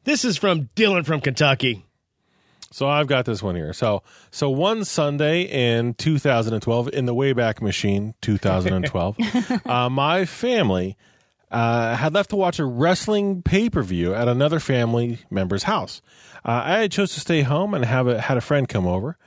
This 0.05 0.25
is 0.25 0.35
from 0.37 0.69
Dylan 0.75 1.05
from 1.05 1.21
Kentucky. 1.21 1.85
So 2.73 2.87
I've 2.87 3.05
got 3.05 3.25
this 3.25 3.43
one 3.43 3.55
here. 3.55 3.71
So 3.71 4.01
so 4.31 4.49
one 4.49 4.83
Sunday 4.83 5.43
in 5.43 5.93
2012 5.93 6.89
in 6.91 7.05
the 7.05 7.13
Wayback 7.13 7.61
Machine 7.61 8.15
2012, 8.21 9.17
uh, 9.67 9.89
my 9.89 10.25
family 10.25 10.97
uh, 11.51 11.95
had 11.95 12.15
left 12.15 12.31
to 12.31 12.35
watch 12.35 12.57
a 12.57 12.65
wrestling 12.65 13.43
pay 13.43 13.69
per 13.69 13.83
view 13.83 14.15
at 14.15 14.27
another 14.27 14.59
family 14.59 15.19
member's 15.29 15.63
house. 15.63 16.01
Uh, 16.43 16.61
I 16.65 16.79
had 16.79 16.91
chose 16.91 17.13
to 17.13 17.19
stay 17.19 17.43
home 17.43 17.75
and 17.75 17.85
have 17.85 18.07
a, 18.07 18.19
had 18.19 18.37
a 18.37 18.41
friend 18.41 18.67
come 18.67 18.87
over. 18.87 19.17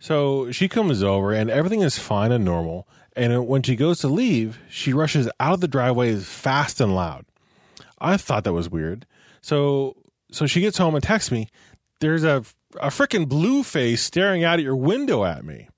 So 0.00 0.50
she 0.50 0.68
comes 0.68 1.02
over 1.02 1.32
and 1.32 1.48
everything 1.48 1.82
is 1.82 1.98
fine 1.98 2.32
and 2.32 2.44
normal. 2.44 2.88
And 3.14 3.46
when 3.46 3.62
she 3.62 3.76
goes 3.76 4.00
to 4.00 4.08
leave, 4.08 4.58
she 4.68 4.92
rushes 4.92 5.28
out 5.38 5.54
of 5.54 5.60
the 5.60 5.68
driveway 5.68 6.16
fast 6.16 6.80
and 6.80 6.94
loud. 6.94 7.24
I 8.00 8.16
thought 8.16 8.42
that 8.44 8.52
was 8.52 8.68
weird. 8.68 9.06
So 9.42 9.96
so 10.32 10.46
she 10.46 10.60
gets 10.60 10.76
home 10.76 10.96
and 10.96 11.04
texts 11.04 11.30
me, 11.30 11.48
there's 12.00 12.24
a 12.24 12.44
a 12.80 12.88
freaking 12.88 13.28
blue 13.28 13.62
face 13.62 14.02
staring 14.02 14.44
out 14.44 14.58
at 14.58 14.64
your 14.64 14.76
window 14.76 15.24
at 15.24 15.44
me. 15.44 15.68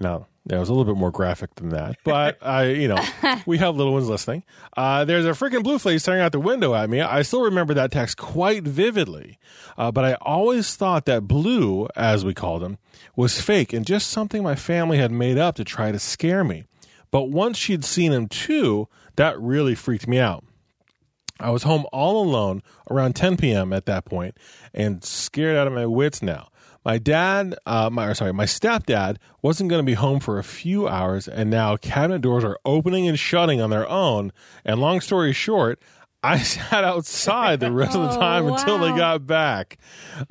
Now, 0.00 0.26
that 0.46 0.60
was 0.60 0.68
a 0.68 0.72
little 0.72 0.92
bit 0.92 0.98
more 0.98 1.10
graphic 1.10 1.54
than 1.56 1.70
that, 1.70 1.96
but 2.04 2.38
I, 2.42 2.66
you 2.70 2.88
know, 2.88 3.02
we 3.46 3.58
have 3.58 3.76
little 3.76 3.92
ones 3.92 4.08
listening. 4.08 4.44
Uh, 4.76 5.04
there's 5.04 5.26
a 5.26 5.30
freaking 5.30 5.62
blue 5.62 5.78
face 5.78 6.02
staring 6.02 6.20
out 6.20 6.32
the 6.32 6.40
window 6.40 6.74
at 6.74 6.88
me. 6.88 7.00
I 7.00 7.22
still 7.22 7.42
remember 7.42 7.74
that 7.74 7.90
text 7.90 8.16
quite 8.16 8.62
vividly, 8.62 9.38
uh, 9.76 9.90
but 9.90 10.04
I 10.04 10.14
always 10.14 10.76
thought 10.76 11.06
that 11.06 11.26
blue, 11.26 11.88
as 11.96 12.24
we 12.24 12.34
called 12.34 12.62
him, 12.62 12.78
was 13.16 13.40
fake 13.40 13.72
and 13.72 13.86
just 13.86 14.10
something 14.10 14.42
my 14.42 14.54
family 14.54 14.98
had 14.98 15.10
made 15.10 15.38
up 15.38 15.56
to 15.56 15.64
try 15.64 15.90
to 15.90 15.98
scare 15.98 16.44
me. 16.44 16.64
But 17.10 17.30
once 17.30 17.56
she'd 17.56 17.84
seen 17.84 18.12
him 18.12 18.28
too, 18.28 18.88
that 19.16 19.40
really 19.40 19.74
freaked 19.74 20.06
me 20.06 20.18
out. 20.18 20.44
I 21.38 21.50
was 21.50 21.64
home 21.64 21.86
all 21.92 22.22
alone 22.22 22.62
around 22.90 23.14
10 23.14 23.36
p.m. 23.36 23.72
at 23.72 23.86
that 23.86 24.04
point 24.04 24.36
and 24.72 25.04
scared 25.04 25.56
out 25.56 25.66
of 25.66 25.72
my 25.72 25.86
wits 25.86 26.22
now. 26.22 26.48
My 26.84 26.98
dad, 26.98 27.56
uh, 27.66 27.90
my 27.90 28.06
or 28.06 28.14
sorry, 28.14 28.32
my 28.32 28.44
stepdad 28.44 29.16
wasn't 29.42 29.70
going 29.70 29.80
to 29.80 29.86
be 29.86 29.94
home 29.94 30.20
for 30.20 30.38
a 30.38 30.44
few 30.44 30.86
hours, 30.86 31.26
and 31.26 31.50
now 31.50 31.76
cabinet 31.76 32.20
doors 32.20 32.44
are 32.44 32.58
opening 32.64 33.08
and 33.08 33.18
shutting 33.18 33.60
on 33.60 33.70
their 33.70 33.88
own. 33.88 34.32
And 34.64 34.78
long 34.78 35.00
story 35.00 35.32
short, 35.32 35.82
I 36.22 36.38
sat 36.42 36.84
outside 36.84 37.58
the 37.58 37.72
rest 37.72 37.96
of 37.96 38.02
the 38.02 38.10
Oh, 38.16 38.20
time 38.20 38.46
until 38.46 38.78
they 38.78 38.90
got 38.90 39.26
back. 39.26 39.78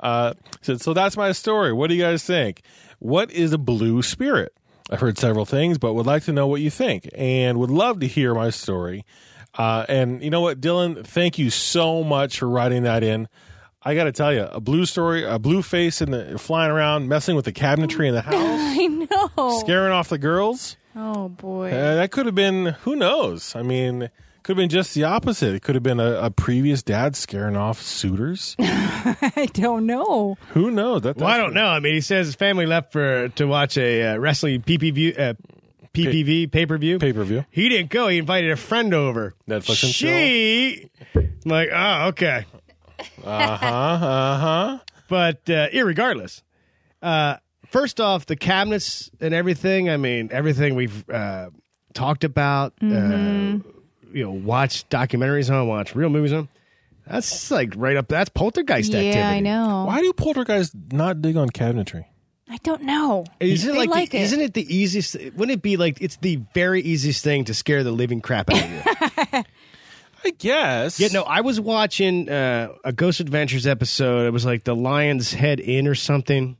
Uh, 0.00 0.32
so, 0.62 0.78
so 0.78 0.94
that's 0.94 1.16
my 1.16 1.32
story. 1.32 1.74
What 1.74 1.88
do 1.88 1.94
you 1.94 2.02
guys 2.02 2.24
think? 2.24 2.62
What 3.00 3.30
is 3.30 3.52
a 3.52 3.58
blue 3.58 4.00
spirit? 4.00 4.54
I've 4.90 5.00
heard 5.00 5.18
several 5.18 5.44
things, 5.44 5.76
but 5.76 5.92
would 5.92 6.06
like 6.06 6.24
to 6.24 6.32
know 6.32 6.46
what 6.46 6.62
you 6.62 6.70
think, 6.70 7.08
and 7.14 7.58
would 7.58 7.70
love 7.70 8.00
to 8.00 8.06
hear 8.06 8.34
my 8.34 8.48
story. 8.50 9.04
Uh, 9.58 9.86
and 9.88 10.22
you 10.22 10.30
know 10.30 10.40
what, 10.40 10.60
Dylan, 10.60 11.06
thank 11.06 11.38
you 11.38 11.50
so 11.50 12.02
much 12.04 12.38
for 12.38 12.48
writing 12.48 12.82
that 12.84 13.02
in. 13.02 13.28
I 13.82 13.94
got 13.94 14.04
to 14.04 14.12
tell 14.12 14.32
you, 14.32 14.42
a 14.42 14.60
blue 14.60 14.84
story, 14.84 15.24
a 15.24 15.38
blue 15.38 15.62
face 15.62 16.00
in 16.02 16.10
the 16.10 16.38
flying 16.38 16.72
around, 16.72 17.08
messing 17.08 17.36
with 17.36 17.44
the 17.44 17.52
cabinetry 17.52 18.08
in 18.08 18.14
the 18.14 18.20
house, 18.22 18.34
I 18.34 18.86
know. 19.38 19.60
scaring 19.60 19.92
off 19.92 20.08
the 20.08 20.18
girls. 20.18 20.76
Oh 20.96 21.28
boy. 21.28 21.70
Uh, 21.70 21.94
that 21.96 22.10
could 22.10 22.26
have 22.26 22.34
been, 22.34 22.66
who 22.82 22.96
knows? 22.96 23.54
I 23.54 23.62
mean, 23.62 24.10
could 24.42 24.56
have 24.56 24.62
been 24.62 24.68
just 24.70 24.94
the 24.94 25.04
opposite. 25.04 25.54
It 25.54 25.62
could 25.62 25.74
have 25.74 25.82
been 25.84 26.00
a, 26.00 26.14
a 26.22 26.30
previous 26.30 26.82
dad 26.82 27.16
scaring 27.16 27.56
off 27.56 27.80
suitors. 27.82 28.56
I 28.60 29.48
don't 29.52 29.86
know. 29.86 30.36
who 30.50 30.70
knows? 30.70 31.02
That, 31.02 31.16
Well, 31.16 31.28
I 31.28 31.36
don't 31.36 31.52
know. 31.54 31.66
I 31.66 31.80
mean, 31.80 31.94
he 31.94 32.00
says 32.00 32.26
his 32.26 32.34
family 32.34 32.64
left 32.66 32.92
for 32.92 33.28
to 33.28 33.44
watch 33.46 33.76
a 33.76 34.02
uh, 34.14 34.16
wrestling 34.18 34.62
PPV, 34.62 35.18
uh, 35.18 35.34
PPV 35.96 36.50
pay 36.50 36.66
per 36.66 36.78
view. 36.78 36.98
Pay 36.98 37.12
per 37.12 37.24
view. 37.24 37.44
He 37.50 37.68
didn't 37.68 37.90
go. 37.90 38.08
He 38.08 38.18
invited 38.18 38.50
a 38.50 38.56
friend 38.56 38.92
over. 38.94 39.34
Netflix 39.48 39.84
and 39.84 39.92
she, 39.92 40.90
I'm 41.14 41.30
like, 41.44 41.68
oh, 41.72 42.08
okay. 42.08 42.46
Uh 43.24 43.56
huh. 43.56 43.66
Uh 44.06 44.38
huh. 44.38 44.78
But 45.08 45.48
uh, 45.48 45.68
irregardless, 45.70 46.42
uh, 47.00 47.36
first 47.70 48.00
off, 48.00 48.26
the 48.26 48.36
cabinets 48.36 49.10
and 49.20 49.32
everything. 49.32 49.88
I 49.88 49.96
mean, 49.96 50.30
everything 50.32 50.74
we've 50.74 51.08
uh, 51.08 51.50
talked 51.94 52.24
about, 52.24 52.72
uh, 52.82 52.86
you 52.86 53.62
know, 54.14 54.30
watch 54.30 54.88
documentaries 54.88 55.54
on, 55.54 55.68
watch 55.68 55.94
real 55.94 56.08
movies 56.08 56.32
on. 56.32 56.48
That's 57.06 57.50
like 57.52 57.74
right 57.76 57.96
up. 57.96 58.08
That's 58.08 58.30
poltergeist 58.30 58.92
yeah, 58.92 58.98
activity. 58.98 59.18
Yeah, 59.18 59.30
I 59.30 59.40
know. 59.40 59.84
Why 59.86 60.00
do 60.00 60.12
poltergeists 60.12 60.74
not 60.90 61.22
dig 61.22 61.36
on 61.36 61.50
cabinetry? 61.50 62.06
I 62.48 62.58
don't 62.58 62.82
know. 62.82 63.24
Isn't 63.40 63.70
it 63.70 63.72
They 63.72 63.78
like, 63.80 63.88
like 63.90 64.10
the, 64.10 64.18
it. 64.18 64.22
isn't 64.22 64.40
it 64.40 64.54
the 64.54 64.74
easiest? 64.74 65.14
Wouldn't 65.16 65.50
it 65.50 65.62
be 65.62 65.76
like 65.76 66.00
it's 66.00 66.16
the 66.16 66.36
very 66.54 66.80
easiest 66.80 67.24
thing 67.24 67.44
to 67.46 67.54
scare 67.54 67.82
the 67.82 67.90
living 67.90 68.20
crap 68.20 68.50
out 68.50 68.62
of 68.62 68.70
you? 68.70 68.80
I 68.84 69.44
I 70.24 70.30
guess. 70.30 70.98
Yeah, 70.98 71.08
no, 71.12 71.22
I 71.22 71.40
was 71.40 71.60
watching 71.60 72.28
uh, 72.28 72.72
a 72.84 72.92
Ghost 72.92 73.20
Adventures 73.20 73.66
episode. 73.66 74.26
It 74.26 74.30
was 74.30 74.44
like 74.44 74.64
the 74.64 74.74
Lion's 74.74 75.32
Head 75.32 75.60
Inn 75.60 75.86
or 75.86 75.94
something. 75.94 76.56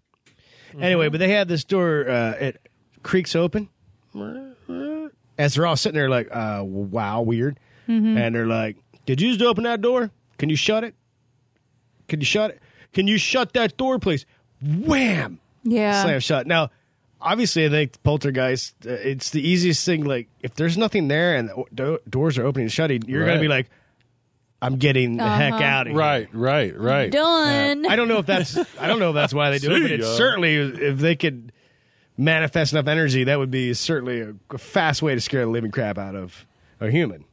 Anyway, 0.79 1.09
but 1.09 1.19
they 1.19 1.31
had 1.31 1.49
this 1.49 1.65
door. 1.65 2.09
Uh, 2.09 2.33
it 2.33 2.69
creaks 3.03 3.35
open 3.35 3.69
as 5.39 5.55
they're 5.55 5.67
all 5.67 5.77
sitting 5.77 5.97
there, 5.97 6.11
like, 6.11 6.29
uh, 6.31 6.63
"Wow, 6.65 7.23
weird." 7.23 7.59
And 7.89 8.35
they're 8.35 8.47
like, 8.47 8.77
"Did 9.07 9.21
you 9.21 9.31
just 9.31 9.43
open 9.43 9.65
that 9.65 9.81
door? 9.81 10.11
Can 10.39 10.49
you 10.51 10.57
shut 10.57 10.83
it? 10.85 10.95
Can 12.09 12.21
you 12.21 12.27
shut 12.27 12.51
it? 12.51 12.61
Can 12.93 13.07
you 13.07 13.17
shut 13.19 13.53
that 13.55 13.77
door, 13.77 13.99
please?" 13.99 14.27
Wham! 14.63 15.39
Yeah. 15.67 16.03
Slam 16.03 16.21
shut. 16.21 16.47
Now, 16.47 16.71
obviously, 17.21 17.67
I 17.67 17.69
think 17.69 18.03
poltergeist. 18.03 18.75
Uh, 18.87 18.91
it's 18.93 19.31
the 19.31 19.47
easiest 19.47 19.85
thing. 19.85 20.05
Like, 20.05 20.29
if 20.41 20.55
there's 20.55 20.79
nothing 20.79 21.09
there 21.09 21.37
and 21.37 21.49
the 21.51 21.65
do- 21.75 21.99
doors 22.09 22.39
are 22.39 22.47
opening 22.47 22.65
and 22.67 22.73
shutting, 22.73 23.03
you're 23.07 23.21
gonna 23.21 23.33
Right. 23.33 23.41
be 23.41 23.49
like, 23.49 23.69
"I'm 24.63 24.77
getting 24.77 25.17
the 25.17 25.29
heck 25.29 25.55
Uh-huh. 25.55 25.63
out 25.65 25.87
of 25.87 25.91
here." 25.93 25.99
Right, 26.01 26.29
right, 26.33 26.79
right. 26.79 27.11
Done. 27.11 27.87
I 27.87 27.97
don't 27.97 28.09
know 28.09 28.19
if 28.19 28.27
that's 28.27 28.57
I 28.81 28.87
don't 28.87 28.99
know 29.01 29.11
if 29.11 29.15
that's 29.15 29.35
why 29.35 29.51
they 29.51 29.59
do 29.59 29.75
it, 29.75 29.81
but 29.81 29.89
See 29.89 29.95
it's 29.95 30.07
ya. 30.07 30.15
certainly 30.15 30.55
if 30.57 30.99
they 30.99 31.17
could 31.17 31.53
manifest 32.17 32.73
enough 32.73 32.87
energy, 32.87 33.25
that 33.25 33.39
would 33.39 33.51
be 33.51 33.75
certainly 33.75 34.21
a, 34.21 34.35
a 34.51 34.59
fast 34.59 35.03
way 35.03 35.15
to 35.15 35.21
scare 35.21 35.43
the 35.45 35.51
living 35.51 35.71
crap 35.71 35.99
out 35.99 36.15
of 36.15 36.47
a 36.81 36.91
human. 36.91 37.25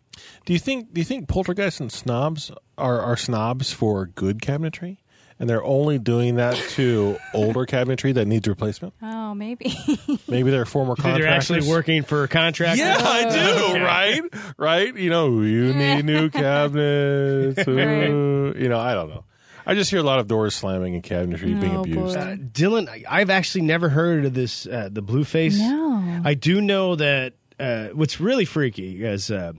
Do 0.45 0.53
you 0.53 0.60
think 0.60 0.93
do 0.93 1.01
you 1.01 1.05
think 1.05 1.27
poltergeists 1.27 1.80
and 1.80 1.91
snobs 1.91 2.51
are, 2.77 2.99
are 2.99 3.18
snobs 3.18 3.72
for 3.72 4.05
good 4.07 4.39
cabinetry? 4.39 4.97
And 5.44 5.49
they're 5.49 5.61
only 5.65 5.99
doing 5.99 6.36
that 6.36 6.56
to 6.76 7.18
older 7.34 7.65
cabinetry 7.65 8.14
that 8.14 8.28
needs 8.30 8.48
replacement? 8.48 8.94
Oh, 9.02 9.34
maybe. 9.34 9.76
Maybe 10.30 10.52
they're 10.52 10.64
former 10.64 10.95
contractor. 10.95 11.24
They're 11.24 11.34
actually 11.34 11.68
working 11.68 12.03
for 12.03 12.24
a 12.24 12.30
contractor. 12.30 12.82
Yeah, 12.82 12.95
I 12.98 13.30
do. 13.74 13.84
Right, 13.84 14.22
right. 14.57 14.95
You 14.95 15.10
know, 15.10 15.41
you 15.41 15.74
need 15.74 16.06
new 16.06 16.30
cabinets. 16.78 17.68
Ooh. 17.68 18.53
You 18.57 18.70
know, 18.70 18.80
I 18.80 18.94
don't 18.94 19.10
know. 19.10 19.26
I 19.65 19.76
just 19.76 19.91
hear 19.91 19.99
a 19.99 20.03
lot 20.03 20.20
of 20.20 20.28
doors 20.30 20.56
slamming 20.56 20.95
and 20.95 21.03
cabinetry 21.03 21.60
being 21.60 21.76
Oh, 21.76 21.82
abused. 21.82 22.15
Uh, 22.15 22.38
Dylan, 22.38 22.88
I- 22.88 23.03
I've 23.10 23.30
actually 23.30 23.65
never 23.65 23.90
heard 23.90 24.24
of 24.24 24.34
this. 24.34 24.65
Uh, 24.65 24.88
the 24.90 25.02
blue 25.02 25.26
face. 25.26 25.60
No. 25.60 26.22
I 26.24 26.36
do 26.36 26.61
know 26.61 26.95
that. 26.95 27.34
Uh, 27.60 27.88
what's 27.90 28.18
really 28.22 28.45
freaky 28.45 29.03
is 29.03 29.30
uh, 29.30 29.52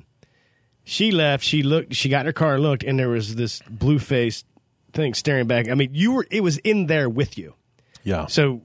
she 0.82 1.11
left. 1.11 1.44
She 1.44 1.62
looked. 1.62 1.94
She 1.94 2.09
got 2.09 2.20
in 2.20 2.27
her 2.27 2.32
car 2.32 2.55
and 2.55 2.62
looked, 2.62 2.85
and 2.85 2.98
there 2.98 3.11
was 3.11 3.35
this 3.35 3.61
blue 3.69 3.98
face 3.98 4.44
thing 4.94 5.12
staring 5.14 5.46
back. 5.46 5.68
I 5.68 5.74
mean, 5.74 5.90
you 5.92 6.12
were. 6.12 6.26
It 6.30 6.40
was 6.42 6.58
in 6.58 6.86
there 6.86 7.08
with 7.08 7.36
you. 7.36 7.54
Yeah. 8.02 8.26
So 8.26 8.62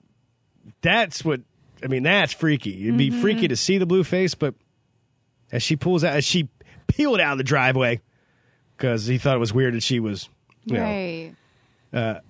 that's 0.81 1.25
what 1.25 1.41
I 1.83 1.87
mean. 1.87 2.03
That's 2.03 2.33
freaky. 2.33 2.83
It'd 2.87 2.97
be 2.97 3.09
freaky 3.09 3.47
to 3.47 3.55
see 3.55 3.77
the 3.77 3.85
blue 3.85 4.03
face, 4.03 4.35
but 4.35 4.55
as 5.51 5.63
she 5.63 5.75
pulls 5.75 6.03
out, 6.03 6.15
as 6.15 6.23
she 6.25 6.49
peeled 6.87 7.19
out 7.19 7.33
of 7.33 7.37
the 7.37 7.43
driveway, 7.43 8.01
because 8.77 9.05
he 9.05 9.17
thought 9.17 9.35
it 9.35 9.39
was 9.39 9.53
weird 9.53 9.73
that 9.73 9.83
she 9.83 9.99
was, 9.99 10.29
you 10.65 10.75
know, 10.75 11.33
right. 11.93 12.21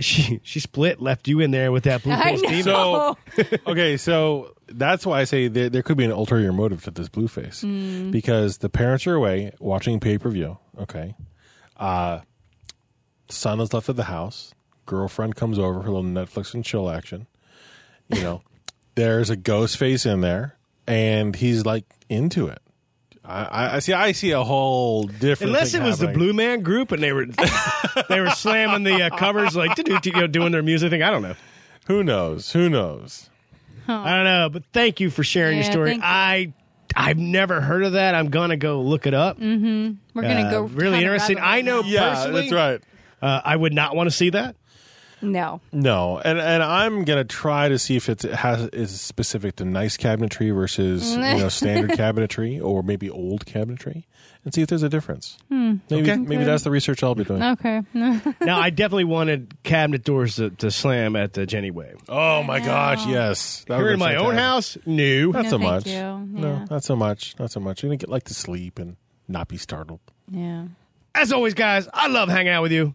she 0.00 0.40
she 0.42 0.60
split, 0.60 1.00
left 1.00 1.28
you 1.28 1.40
in 1.40 1.50
there 1.50 1.72
with 1.72 1.84
that 1.84 2.02
blue 2.02 2.16
face 2.22 2.40
demon. 2.42 2.62
So, 2.64 3.16
okay, 3.66 3.96
so 3.96 4.54
that's 4.68 5.06
why 5.06 5.20
I 5.20 5.24
say 5.24 5.48
there, 5.48 5.68
there 5.70 5.82
could 5.82 5.96
be 5.96 6.04
an 6.04 6.10
ulterior 6.12 6.52
motive 6.52 6.84
to 6.84 6.90
this 6.90 7.08
blue 7.08 7.28
face 7.28 7.62
Hmm. 7.62 8.10
because 8.10 8.58
the 8.58 8.68
parents 8.68 9.06
are 9.06 9.14
away 9.14 9.52
watching 9.58 9.98
pay 10.00 10.18
per 10.18 10.28
view. 10.30 10.58
Okay, 10.78 11.14
uh, 11.76 12.20
son 13.28 13.60
is 13.60 13.72
left 13.72 13.88
at 13.88 13.96
the 13.96 14.04
house. 14.04 14.54
Girlfriend 14.86 15.36
comes 15.36 15.58
over 15.58 15.80
for 15.82 15.88
a 15.88 15.92
little 15.92 16.02
Netflix 16.02 16.54
and 16.54 16.64
chill 16.64 16.88
action. 16.90 17.26
You 18.08 18.22
know, 18.22 18.42
there's 18.94 19.30
a 19.30 19.36
ghost 19.36 19.76
face 19.76 20.06
in 20.06 20.20
there, 20.22 20.56
and 20.86 21.34
he's 21.36 21.64
like 21.66 21.84
into 22.08 22.46
it. 22.48 22.60
I, 23.24 23.42
I, 23.44 23.76
I 23.76 23.78
see. 23.80 23.92
I 23.92 24.12
see 24.12 24.30
a 24.30 24.42
whole 24.42 25.02
different. 25.04 25.50
Unless 25.52 25.72
thing 25.72 25.82
it 25.82 25.84
was 25.84 25.98
the. 25.98 26.08
Blue 26.08 26.32
Man 26.32 26.62
Group 26.62 26.92
and 26.92 27.02
they 27.02 27.12
were 27.12 27.26
they 28.08 28.20
were 28.20 28.30
slamming 28.30 28.84
the 28.84 29.02
uh, 29.02 29.16
covers 29.18 29.54
like 29.54 29.76
you 29.76 30.12
know, 30.12 30.26
doing 30.26 30.52
their 30.52 30.62
music 30.62 30.88
thing. 30.90 31.02
I 31.02 31.10
don't 31.10 31.22
know. 31.22 31.34
Who 31.88 32.02
knows? 32.02 32.52
Who 32.52 32.70
knows? 32.70 33.28
I 33.86 34.14
don't 34.16 34.24
know. 34.24 34.48
But 34.50 34.64
thank 34.72 35.00
you 35.00 35.10
for 35.10 35.22
sharing 35.24 35.56
your 35.56 35.64
story. 35.64 35.98
I 36.02 36.54
I've 36.96 37.18
never 37.18 37.60
heard 37.60 37.84
of 37.84 37.92
that. 37.92 38.14
I'm 38.14 38.30
gonna 38.30 38.56
go 38.56 38.80
look 38.80 39.06
it 39.06 39.12
up. 39.14 39.38
We're 39.38 39.94
gonna 40.14 40.42
Uh, 40.44 40.50
go. 40.50 40.60
really 40.62 40.98
interesting. 40.98 41.38
I 41.38 41.60
know 41.60 41.82
Yeah, 41.82 42.14
personally. 42.14 42.40
that's 42.42 42.52
right. 42.52 42.80
Uh, 43.22 43.40
I 43.44 43.56
would 43.56 43.72
not 43.72 43.94
want 43.96 44.08
to 44.08 44.16
see 44.16 44.30
that. 44.30 44.56
No. 45.20 45.60
No, 45.72 46.18
and 46.18 46.38
and 46.38 46.62
I'm 46.62 47.02
gonna 47.04 47.24
try 47.24 47.68
to 47.68 47.76
see 47.76 47.96
if 47.96 48.08
it 48.08 48.22
has 48.22 48.68
is 48.68 49.00
specific 49.00 49.56
to 49.56 49.64
nice 49.64 49.96
cabinetry 49.96 50.54
versus 50.54 51.10
you 51.12 51.18
know 51.18 51.48
standard 51.48 51.90
cabinetry 51.98 52.62
or 52.64 52.84
maybe 52.84 53.10
old 53.10 53.44
cabinetry, 53.44 54.04
and 54.44 54.54
see 54.54 54.62
if 54.62 54.68
there's 54.68 54.84
a 54.84 54.88
difference. 54.88 55.36
Maybe 55.50 55.80
Okay. 55.90 56.16
maybe 56.18 56.44
that's 56.44 56.62
the 56.62 56.70
research 56.70 57.02
I'll 57.02 57.16
be 57.16 57.24
doing. 57.24 57.42
Okay. 57.42 57.82
now 58.40 58.60
I 58.60 58.70
definitely 58.70 59.04
wanted 59.10 59.54
cabinet 59.64 60.04
doors 60.04 60.36
to, 60.36 60.50
to 60.50 60.70
slam 60.70 61.16
at 61.16 61.32
the 61.32 61.46
Jenny 61.46 61.72
Wade. 61.72 61.96
Oh 62.08 62.44
my 62.44 62.60
gosh, 62.60 63.04
yes, 63.04 63.64
That 63.66 63.78
Here 63.78 63.90
in 63.90 63.98
my 63.98 64.14
own 64.14 64.36
fantastic. 64.36 64.84
house, 64.84 64.86
no. 64.86 65.30
Not 65.32 65.42
No, 65.46 65.50
so 65.50 65.58
much. 65.58 65.86
you. 65.88 65.92
No, 66.30 66.48
Yeah. 66.48 66.64
not 66.70 66.84
so 66.84 66.94
much. 66.94 67.34
Not 67.40 67.50
so 67.50 67.58
much. 67.58 67.82
You're 67.82 67.88
gonna 67.88 67.96
get 67.96 68.08
like 68.08 68.22
to 68.24 68.34
sleep 68.34 68.78
and 68.78 68.94
not 69.26 69.48
be 69.48 69.56
startled. 69.56 69.98
yeah. 70.30 70.66
As 71.12 71.32
always, 71.32 71.54
guys, 71.54 71.88
I 71.92 72.06
love 72.06 72.28
hanging 72.28 72.52
out 72.52 72.62
with 72.62 72.70
you. 72.70 72.94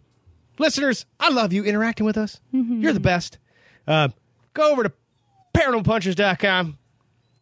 Listeners, 0.59 1.05
I 1.19 1.29
love 1.29 1.51
you 1.53 1.63
interacting 1.63 2.05
with 2.05 2.17
us. 2.17 2.39
You're 2.51 2.93
the 2.93 2.99
best. 2.99 3.37
Uh, 3.87 4.09
go 4.53 4.71
over 4.71 4.83
to 4.83 4.91
paranormalpunchers.com. 5.55 6.77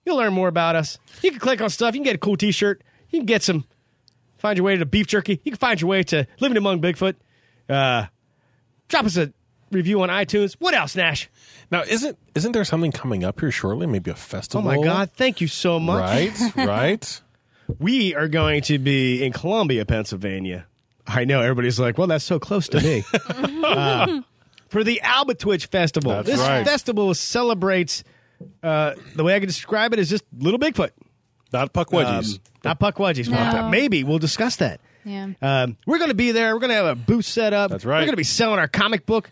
You'll 0.05 0.17
learn 0.17 0.33
more 0.33 0.47
about 0.47 0.75
us. 0.75 0.97
You 1.21 1.31
can 1.31 1.39
click 1.39 1.61
on 1.61 1.69
stuff. 1.69 1.93
You 1.93 1.99
can 1.99 2.05
get 2.05 2.15
a 2.15 2.19
cool 2.19 2.37
t 2.37 2.51
shirt. 2.51 2.81
You 3.09 3.19
can 3.19 3.25
get 3.25 3.43
some, 3.43 3.65
find 4.37 4.57
your 4.57 4.65
way 4.65 4.77
to 4.77 4.85
beef 4.85 5.07
jerky. 5.07 5.39
You 5.43 5.51
can 5.51 5.57
find 5.59 5.79
your 5.79 5.89
way 5.89 6.03
to 6.03 6.25
living 6.39 6.57
among 6.57 6.81
Bigfoot. 6.81 7.15
Uh, 7.69 8.05
drop 8.87 9.05
us 9.05 9.17
a 9.17 9.31
review 9.71 10.01
on 10.01 10.09
iTunes. 10.09 10.53
What 10.59 10.73
else, 10.73 10.95
Nash? 10.95 11.29
Now, 11.69 11.83
isn't 11.83 12.17
isn't 12.35 12.51
there 12.51 12.65
something 12.65 12.91
coming 12.91 13.23
up 13.23 13.39
here 13.39 13.51
shortly? 13.51 13.87
Maybe 13.87 14.11
a 14.11 14.15
festival. 14.15 14.67
Oh 14.69 14.75
my 14.77 14.83
God. 14.83 15.11
Thank 15.11 15.39
you 15.41 15.47
so 15.47 15.79
much. 15.79 16.01
Right, 16.01 16.55
right. 16.67 17.21
We 17.79 18.13
are 18.15 18.27
going 18.27 18.63
to 18.63 18.79
be 18.79 19.23
in 19.23 19.31
Columbia, 19.31 19.85
Pennsylvania. 19.85 20.65
I 21.13 21.25
know 21.25 21.41
everybody's 21.41 21.79
like, 21.79 21.97
well, 21.97 22.07
that's 22.07 22.23
so 22.23 22.39
close 22.39 22.67
to 22.69 22.81
me. 22.81 23.03
Uh, 23.61 24.21
for 24.67 24.83
the 24.83 24.99
Albatwitch 25.01 25.67
Festival. 25.67 26.11
That's 26.11 26.27
this 26.27 26.39
right. 26.39 26.65
festival 26.65 27.13
celebrates, 27.13 28.03
uh, 28.63 28.95
the 29.15 29.23
way 29.23 29.35
I 29.35 29.39
can 29.39 29.47
describe 29.47 29.93
it 29.93 29.99
is 29.99 30.09
just 30.09 30.25
Little 30.37 30.59
Bigfoot. 30.59 30.89
Not 31.53 31.73
puckwudgies. 31.73 32.35
Um, 32.35 32.41
not 32.63 32.79
Puckwudgies. 32.79 33.29
No. 33.29 33.69
Maybe 33.69 34.03
we'll 34.03 34.19
discuss 34.19 34.57
that. 34.57 34.79
Yeah. 35.03 35.29
Um, 35.41 35.77
we're 35.85 35.97
going 35.97 36.09
to 36.09 36.15
be 36.15 36.31
there. 36.31 36.53
We're 36.53 36.59
going 36.59 36.69
to 36.69 36.75
have 36.75 36.85
a 36.85 36.95
booth 36.95 37.25
set 37.25 37.53
up. 37.53 37.71
That's 37.71 37.85
right. 37.85 37.99
We're 37.99 38.05
going 38.05 38.11
to 38.11 38.17
be 38.17 38.23
selling 38.23 38.59
our 38.59 38.67
comic 38.67 39.05
book. 39.05 39.31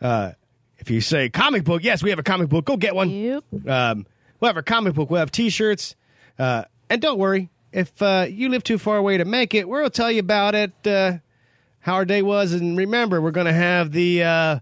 Uh, 0.00 0.32
if 0.78 0.90
you 0.90 1.00
say 1.00 1.28
comic 1.28 1.64
book, 1.64 1.82
yes, 1.84 2.02
we 2.02 2.10
have 2.10 2.18
a 2.18 2.22
comic 2.22 2.48
book. 2.48 2.64
Go 2.64 2.76
get 2.76 2.94
one. 2.94 3.10
Yep. 3.10 3.44
Um, 3.66 4.06
we'll 4.38 4.48
have 4.48 4.56
a 4.56 4.62
comic 4.62 4.94
book. 4.94 5.10
We'll 5.10 5.20
have 5.20 5.32
T-shirts. 5.32 5.96
Uh, 6.38 6.64
and 6.88 7.02
don't 7.02 7.18
worry, 7.18 7.50
if 7.72 8.00
uh, 8.02 8.26
you 8.28 8.48
live 8.48 8.64
too 8.64 8.78
far 8.78 8.96
away 8.96 9.18
to 9.18 9.24
make 9.24 9.54
it, 9.54 9.68
we'll 9.68 9.90
tell 9.90 10.10
you 10.10 10.20
about 10.20 10.54
it, 10.54 10.72
uh, 10.86 11.18
how 11.80 11.94
our 11.94 12.04
day 12.04 12.22
was. 12.22 12.52
And 12.52 12.76
remember, 12.76 13.20
we're 13.20 13.30
going 13.30 13.46
to 13.46 13.52
have 13.52 13.92
the 13.92 14.22
uh, 14.22 14.58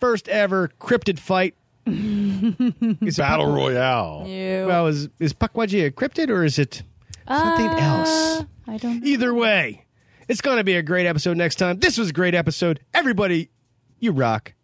first 0.00 0.28
ever 0.28 0.68
cryptid 0.80 1.18
fight. 1.18 1.54
Is 1.86 3.16
Battle 3.16 3.46
Puck- 3.46 3.56
Royale. 3.56 4.24
You. 4.28 4.66
Well, 4.66 4.86
is, 4.86 5.08
is 5.18 5.32
Puckwudgie 5.32 5.86
a 5.86 5.90
cryptid 5.90 6.28
or 6.30 6.44
is 6.44 6.58
it 6.58 6.82
something 7.26 7.66
Uh, 7.66 7.76
else? 7.78 8.44
I 8.68 8.76
don't. 8.78 9.00
know. 9.00 9.06
Either 9.06 9.34
way, 9.34 9.84
it's 10.28 10.40
going 10.40 10.58
to 10.58 10.64
be 10.64 10.74
a 10.76 10.82
great 10.82 11.06
episode 11.06 11.36
next 11.36 11.56
time. 11.56 11.78
This 11.80 11.98
was 11.98 12.10
a 12.10 12.12
great 12.12 12.34
episode. 12.36 12.78
Everybody, 12.94 13.50
you 13.98 14.12
rock. 14.12 14.54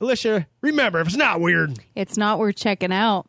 Alicia, 0.00 0.48
remember, 0.60 0.98
if 1.00 1.06
it's 1.06 1.16
not 1.16 1.40
weird, 1.40 1.78
It's 1.94 2.16
not 2.16 2.40
worth 2.40 2.56
checking 2.56 2.92
out. 2.92 3.28